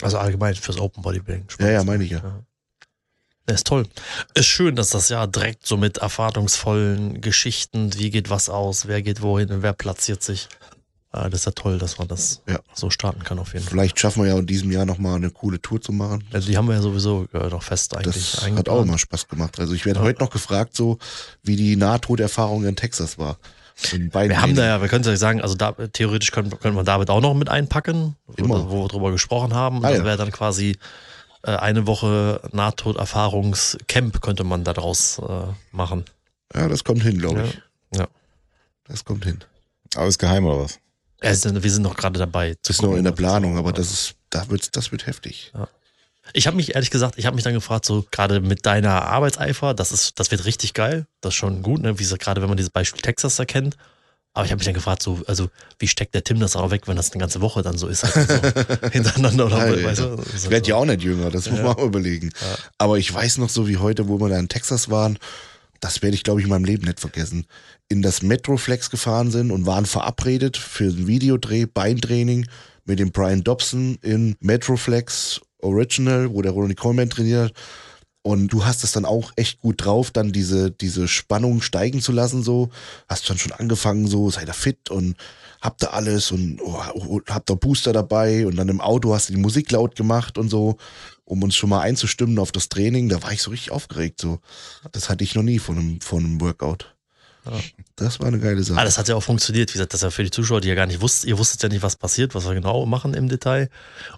Also 0.00 0.18
allgemein 0.18 0.54
fürs 0.54 0.78
Open 0.78 1.02
Bodybuilding. 1.02 1.46
Ja, 1.58 1.70
ja, 1.70 1.84
meine 1.84 2.04
ich 2.04 2.10
ja. 2.10 2.44
Ja, 3.48 3.54
ist 3.54 3.66
toll. 3.66 3.88
Ist 4.34 4.46
schön, 4.46 4.76
dass 4.76 4.90
das 4.90 5.08
Jahr 5.08 5.26
direkt 5.26 5.66
so 5.66 5.76
mit 5.76 5.98
erfahrungsvollen 5.98 7.20
Geschichten, 7.20 7.94
wie 7.94 8.10
geht 8.10 8.28
was 8.30 8.48
aus, 8.48 8.86
wer 8.86 9.02
geht 9.02 9.22
wohin 9.22 9.50
und 9.50 9.62
wer 9.62 9.72
platziert 9.72 10.22
sich. 10.22 10.48
Äh, 11.16 11.30
Das 11.30 11.40
ist 11.40 11.46
ja 11.46 11.52
toll, 11.52 11.78
dass 11.78 11.98
man 11.98 12.08
das 12.08 12.42
Ja. 12.48 12.58
so 12.74 12.90
starten 12.90 13.24
kann 13.24 13.38
auf 13.38 13.52
jeden 13.52 13.64
Fall. 13.64 13.70
Vielleicht 13.72 13.98
schaffen 13.98 14.22
wir 14.22 14.30
ja 14.30 14.38
in 14.38 14.46
diesem 14.46 14.70
Jahr 14.70 14.84
nochmal 14.84 15.16
eine 15.16 15.30
coole 15.30 15.60
Tour 15.60 15.80
zu 15.80 15.92
machen. 15.92 16.24
Also 16.32 16.48
die 16.48 16.56
haben 16.56 16.68
wir 16.68 16.74
ja 16.74 16.82
sowieso 16.82 17.26
äh, 17.32 17.48
noch 17.48 17.62
fest 17.62 17.96
eigentlich 17.96 18.32
Das 18.32 18.42
hat 18.50 18.68
auch 18.68 18.82
immer 18.82 18.98
Spaß 18.98 19.28
gemacht. 19.28 19.58
Also 19.58 19.74
ich 19.74 19.86
werde 19.86 20.00
heute 20.00 20.20
noch 20.22 20.30
gefragt, 20.30 20.76
so 20.76 20.98
wie 21.42 21.56
die 21.56 21.76
Nahtoderfahrung 21.76 22.64
in 22.64 22.76
Texas 22.76 23.18
war. 23.18 23.38
In 23.92 24.12
Wir 24.14 24.40
haben 24.40 24.54
da 24.54 24.64
ja, 24.64 24.80
wir 24.80 24.88
können 24.88 25.02
es 25.02 25.06
ja 25.06 25.16
sagen, 25.16 25.42
also 25.42 25.54
da, 25.54 25.72
theoretisch 25.72 26.30
können, 26.32 26.48
können 26.60 26.76
wir 26.76 26.84
David 26.84 27.10
auch 27.10 27.20
noch 27.20 27.34
mit 27.34 27.50
einpacken, 27.50 28.16
wo, 28.26 28.42
Immer. 28.44 28.70
wo 28.70 28.84
wir 28.84 28.88
drüber 28.88 29.10
gesprochen 29.12 29.52
haben. 29.54 29.84
Ah, 29.84 29.90
das 29.90 29.98
ja. 29.98 30.04
wäre 30.04 30.16
dann 30.16 30.32
quasi 30.32 30.78
äh, 31.42 31.50
eine 31.56 31.86
Woche 31.86 32.40
Nahtoderfahrungscamp 32.52 34.22
könnte 34.22 34.44
man 34.44 34.64
daraus 34.64 35.20
machen. 35.72 36.04
Ja, 36.54 36.68
das 36.68 36.84
kommt 36.84 37.02
hin, 37.02 37.18
glaube 37.18 37.44
ich. 37.44 37.98
Ja. 37.98 38.08
Das 38.88 39.04
kommt 39.04 39.24
hin. 39.24 39.40
Aber 39.94 40.06
ist 40.06 40.18
geheim 40.18 40.44
oder 40.46 40.64
was? 40.64 40.78
Also, 41.28 41.62
wir 41.62 41.70
sind 41.70 41.82
noch 41.82 41.96
gerade 41.96 42.18
dabei. 42.18 42.54
zu 42.54 42.58
Das 42.62 42.70
ist 42.76 42.82
noch 42.82 42.88
gucken, 42.88 42.98
in 42.98 43.04
der 43.04 43.12
Planung, 43.12 43.56
aber 43.58 43.72
das 43.72 43.90
ist, 43.92 44.14
da 44.30 44.48
wird's, 44.48 44.70
das 44.70 44.92
wird 44.92 45.06
heftig. 45.06 45.52
Ich 46.32 46.46
habe 46.46 46.56
mich 46.56 46.74
ehrlich 46.74 46.90
gesagt, 46.90 47.18
ich 47.18 47.26
habe 47.26 47.36
mich 47.36 47.44
dann 47.44 47.54
gefragt, 47.54 47.84
so 47.84 48.04
gerade 48.10 48.40
mit 48.40 48.66
deiner 48.66 49.02
Arbeitseifer, 49.02 49.74
das 49.74 49.92
ist, 49.92 50.18
das 50.18 50.30
wird 50.30 50.44
richtig 50.44 50.74
geil, 50.74 51.06
das 51.20 51.30
ist 51.34 51.36
schon 51.36 51.62
gut, 51.62 51.82
ne? 51.82 51.98
Wie 51.98 52.04
so, 52.04 52.16
gerade 52.16 52.40
wenn 52.42 52.48
man 52.48 52.56
dieses 52.56 52.70
Beispiel 52.70 53.00
Texas 53.00 53.36
da 53.36 53.44
kennt. 53.44 53.76
Aber 54.34 54.44
ich 54.44 54.50
habe 54.50 54.58
mich 54.58 54.66
dann 54.66 54.74
gefragt, 54.74 55.02
so, 55.02 55.22
also 55.26 55.48
wie 55.78 55.88
steckt 55.88 56.14
der 56.14 56.22
Tim 56.22 56.40
das 56.40 56.56
auch 56.56 56.70
weg, 56.70 56.82
wenn 56.88 56.96
das 56.96 57.10
eine 57.12 57.20
ganze 57.20 57.40
Woche 57.40 57.62
dann 57.62 57.78
so 57.78 57.86
ist, 57.86 58.04
halt 58.04 58.28
so 58.28 58.88
hintereinander 58.90 59.46
oder 59.46 59.56
Alter, 59.56 59.82
weißt 59.84 60.00
du? 60.00 60.22
Ich 60.36 60.50
werde 60.50 60.68
ja 60.68 60.76
auch 60.76 60.84
nicht 60.84 61.02
jünger, 61.02 61.30
das 61.30 61.48
muss 61.48 61.58
Ja. 61.60 61.64
man 61.64 61.76
auch 61.76 61.84
überlegen. 61.84 62.30
Ja. 62.42 62.56
Aber 62.76 62.98
ich 62.98 63.12
weiß 63.14 63.38
noch 63.38 63.48
so 63.48 63.66
wie 63.66 63.78
heute, 63.78 64.08
wo 64.08 64.20
wir 64.20 64.28
da 64.28 64.38
in 64.38 64.48
Texas 64.48 64.90
waren 64.90 65.18
das 65.80 66.02
werde 66.02 66.14
ich, 66.14 66.22
glaube 66.22 66.40
ich, 66.40 66.44
in 66.44 66.50
meinem 66.50 66.64
Leben 66.64 66.86
nicht 66.86 67.00
vergessen, 67.00 67.46
in 67.88 68.02
das 68.02 68.22
Metroflex 68.22 68.90
gefahren 68.90 69.30
sind 69.30 69.50
und 69.50 69.66
waren 69.66 69.86
verabredet 69.86 70.56
für 70.56 70.84
ein 70.84 71.06
Videodreh, 71.06 71.66
Beintraining 71.66 72.46
mit 72.84 72.98
dem 72.98 73.10
Brian 73.10 73.44
Dobson 73.44 73.98
in 74.02 74.36
Metroflex 74.40 75.40
Original, 75.60 76.32
wo 76.32 76.42
der 76.42 76.52
Ronnie 76.52 76.74
Coleman 76.74 77.10
trainiert. 77.10 77.52
Und 78.22 78.48
du 78.48 78.64
hast 78.64 78.82
es 78.82 78.92
dann 78.92 79.04
auch 79.04 79.32
echt 79.36 79.60
gut 79.60 79.84
drauf, 79.84 80.10
dann 80.10 80.32
diese, 80.32 80.72
diese 80.72 81.06
Spannung 81.06 81.62
steigen 81.62 82.00
zu 82.00 82.10
lassen, 82.10 82.42
so. 82.42 82.70
Hast 83.08 83.30
dann 83.30 83.38
schon 83.38 83.52
angefangen, 83.52 84.08
so, 84.08 84.30
seid 84.30 84.48
ihr 84.48 84.54
fit 84.54 84.90
und 84.90 85.16
habt 85.60 85.82
ihr 85.82 85.92
alles 85.92 86.30
und 86.30 86.60
oh, 86.62 86.82
oh, 86.94 87.20
habt 87.28 87.50
ihr 87.50 87.56
Booster 87.56 87.92
dabei 87.92 88.46
und 88.46 88.56
dann 88.56 88.68
im 88.68 88.80
Auto 88.80 89.14
hast 89.14 89.28
du 89.28 89.34
die 89.34 89.40
Musik 89.40 89.70
laut 89.70 89.96
gemacht 89.96 90.38
und 90.38 90.48
so, 90.48 90.76
um 91.24 91.42
uns 91.42 91.56
schon 91.56 91.70
mal 91.70 91.80
einzustimmen 91.80 92.38
auf 92.38 92.52
das 92.52 92.68
Training. 92.68 93.08
Da 93.08 93.22
war 93.22 93.32
ich 93.32 93.42
so 93.42 93.50
richtig 93.50 93.72
aufgeregt, 93.72 94.20
so. 94.20 94.40
Das 94.92 95.08
hatte 95.08 95.24
ich 95.24 95.34
noch 95.34 95.42
nie 95.42 95.58
von 95.58 95.78
einem, 95.78 96.00
von 96.00 96.24
einem 96.24 96.40
Workout. 96.40 96.96
Das 97.94 98.20
war 98.20 98.26
eine 98.26 98.38
geile 98.38 98.62
Sache. 98.62 98.80
Ah, 98.80 98.84
das 98.84 98.98
hat 98.98 99.08
ja 99.08 99.14
auch 99.14 99.22
funktioniert. 99.22 99.70
Wie 99.70 99.74
gesagt, 99.74 99.92
das 99.92 100.00
ist 100.00 100.04
ja 100.04 100.10
für 100.10 100.24
die 100.24 100.30
Zuschauer, 100.30 100.60
die 100.60 100.68
ja 100.68 100.74
gar 100.74 100.86
nicht 100.86 101.00
wussten, 101.00 101.28
ihr 101.28 101.38
wusstet 101.38 101.62
ja 101.62 101.68
nicht, 101.68 101.82
was 101.82 101.96
passiert, 101.96 102.34
was 102.34 102.44
wir 102.46 102.54
genau 102.54 102.86
machen 102.86 103.14
im 103.14 103.28
Detail. 103.28 103.70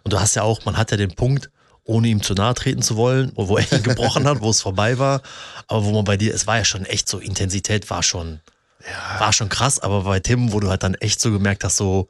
Und 0.03 0.13
du 0.13 0.21
hast 0.21 0.35
ja 0.35 0.43
auch, 0.43 0.65
man 0.65 0.77
hat 0.77 0.91
ja 0.91 0.97
den 0.97 1.15
Punkt, 1.15 1.51
ohne 1.85 2.09
ihm 2.09 2.23
zu 2.23 2.35
nahe 2.35 2.55
treten 2.55 2.83
zu 2.83 2.97
wollen, 2.97 3.33
wo 3.35 3.57
er 3.57 3.71
ihn 3.73 3.83
gebrochen 3.83 4.27
hat, 4.27 4.41
wo 4.41 4.51
es 4.51 4.61
vorbei 4.61 4.99
war. 4.99 5.23
Aber 5.67 5.85
wo 5.85 5.93
man 5.93 6.05
bei 6.05 6.17
dir, 6.17 6.35
es 6.35 6.47
war 6.47 6.59
ja 6.59 6.65
schon 6.65 6.85
echt 6.85 7.09
so, 7.09 7.19
Intensität 7.19 7.89
war 7.91 8.03
schon, 8.03 8.41
ja. 8.91 9.21
war 9.21 9.33
schon 9.33 9.49
krass, 9.49 9.79
aber 9.79 10.05
bei 10.05 10.21
Tim, 10.21 10.53
wo 10.53 10.61
du 10.61 10.69
halt 10.69 10.83
dann 10.83 10.95
echt 10.95 11.21
so 11.21 11.31
gemerkt 11.31 11.65
hast, 11.65 11.77
so, 11.77 12.09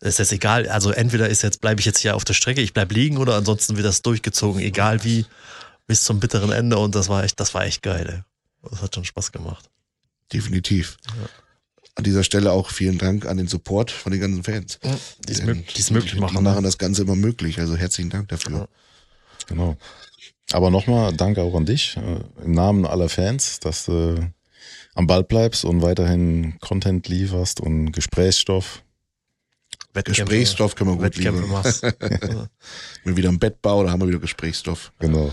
ist 0.00 0.18
jetzt 0.18 0.32
egal, 0.32 0.68
also 0.68 0.90
entweder 0.90 1.28
ist 1.28 1.42
jetzt, 1.42 1.60
bleibe 1.60 1.80
ich 1.80 1.86
jetzt 1.86 1.98
hier 1.98 2.14
auf 2.14 2.24
der 2.24 2.34
Strecke, 2.34 2.60
ich 2.60 2.72
bleib 2.72 2.92
liegen 2.92 3.18
oder 3.18 3.34
ansonsten 3.34 3.76
wird 3.76 3.86
das 3.86 4.02
durchgezogen, 4.02 4.60
egal 4.60 5.04
wie, 5.04 5.26
bis 5.86 6.04
zum 6.04 6.20
bitteren 6.20 6.52
Ende 6.52 6.78
und 6.78 6.94
das 6.94 7.08
war 7.08 7.24
echt, 7.24 7.40
das 7.40 7.54
war 7.54 7.64
echt 7.64 7.82
geil, 7.82 8.06
ey. 8.08 8.22
Das 8.70 8.82
hat 8.82 8.94
schon 8.94 9.04
Spaß 9.04 9.32
gemacht. 9.32 9.70
Definitiv. 10.32 10.98
Ja. 11.06 11.28
An 11.94 12.04
dieser 12.04 12.22
Stelle 12.22 12.52
auch 12.52 12.70
vielen 12.70 12.98
Dank 12.98 13.26
an 13.26 13.38
den 13.38 13.48
Support 13.48 13.90
von 13.90 14.12
den 14.12 14.20
ganzen 14.20 14.44
Fans. 14.44 14.78
Ja, 14.84 14.96
die 15.26 15.32
es 15.32 15.42
möglich, 15.42 15.90
möglich 15.90 16.16
machen. 16.16 16.36
Die 16.36 16.42
machen 16.42 16.62
das 16.64 16.78
Ganze 16.78 17.02
immer 17.02 17.16
möglich. 17.16 17.58
Also 17.58 17.76
herzlichen 17.76 18.10
Dank 18.10 18.28
dafür. 18.28 18.52
Ja. 18.52 18.68
Genau. 19.48 19.76
Aber 20.52 20.70
nochmal 20.70 21.12
danke 21.14 21.42
auch 21.42 21.54
an 21.54 21.66
dich 21.66 21.96
äh, 21.96 22.44
im 22.44 22.52
Namen 22.52 22.86
aller 22.86 23.08
Fans, 23.08 23.58
dass 23.60 23.86
du 23.86 24.30
am 24.98 25.06
Ball 25.06 25.22
bleibst 25.22 25.64
und 25.64 25.80
weiterhin 25.80 26.58
Content 26.60 27.06
lieferst 27.08 27.60
und 27.60 27.92
Gesprächsstoff. 27.92 28.82
Wettkämpfe, 29.94 30.24
Gesprächsstoff 30.24 30.74
können 30.74 30.90
wir 30.90 30.96
gut 30.96 31.04
Wettkämpfe 31.04 31.42
liefern. 31.42 31.50
machst. 31.52 31.82
Wenn 32.00 32.48
wir 33.04 33.16
wieder 33.16 33.28
im 33.28 33.38
Bett 33.38 33.62
bauen, 33.62 33.84
dann 33.84 33.92
haben 33.92 34.00
wir 34.00 34.08
wieder 34.08 34.18
Gesprächsstoff. 34.18 34.92
Genau. 34.98 35.32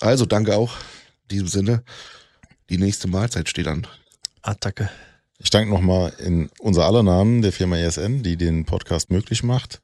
Also 0.00 0.26
danke 0.26 0.56
auch. 0.56 0.76
In 1.22 1.28
diesem 1.36 1.48
Sinne, 1.48 1.84
die 2.68 2.78
nächste 2.78 3.06
Mahlzeit 3.06 3.48
steht 3.48 3.68
an. 3.68 3.86
Attacke. 4.42 4.90
Ich 5.38 5.50
danke 5.50 5.70
nochmal 5.70 6.12
in 6.18 6.50
unser 6.58 6.84
aller 6.84 7.04
Namen 7.04 7.42
der 7.42 7.52
Firma 7.52 7.76
ESN, 7.76 8.24
die 8.24 8.36
den 8.36 8.64
Podcast 8.64 9.10
möglich 9.10 9.44
macht 9.44 9.80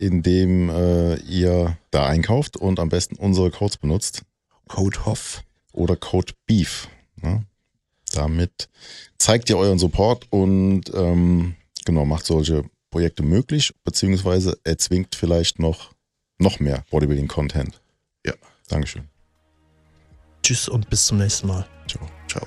indem 0.00 0.70
äh, 0.70 1.16
ihr 1.16 1.76
da 1.90 2.06
einkauft 2.06 2.56
und 2.56 2.80
am 2.80 2.88
besten 2.88 3.16
unsere 3.16 3.50
Codes 3.50 3.76
benutzt. 3.76 4.22
Code 4.66 5.04
HOFF. 5.04 5.42
Oder 5.72 5.94
Code 5.94 6.32
BEEF. 6.46 6.88
Ne? 7.16 7.44
Damit 8.12 8.68
zeigt 9.18 9.50
ihr 9.50 9.58
euren 9.58 9.78
Support 9.78 10.26
und 10.30 10.92
ähm, 10.94 11.54
genau 11.84 12.04
macht 12.04 12.26
solche 12.26 12.64
Projekte 12.90 13.22
möglich, 13.22 13.72
beziehungsweise 13.84 14.58
erzwingt 14.64 15.14
vielleicht 15.14 15.58
noch, 15.58 15.92
noch 16.38 16.58
mehr 16.58 16.84
Bodybuilding-Content. 16.90 17.80
Ja. 18.26 18.34
Dankeschön. 18.68 19.08
Tschüss 20.42 20.68
und 20.68 20.88
bis 20.90 21.06
zum 21.06 21.18
nächsten 21.18 21.46
Mal. 21.46 21.66
Ciao. 21.88 22.06
Ciao. 22.28 22.46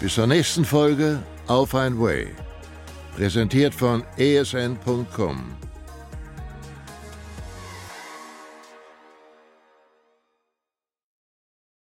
Bis 0.00 0.14
zur 0.14 0.26
nächsten 0.26 0.64
Folge 0.64 1.22
auf 1.46 1.74
ein 1.74 1.98
Way. 2.00 2.28
Präsentiert 3.14 3.74
von 3.74 4.02
esn.com 4.16 5.71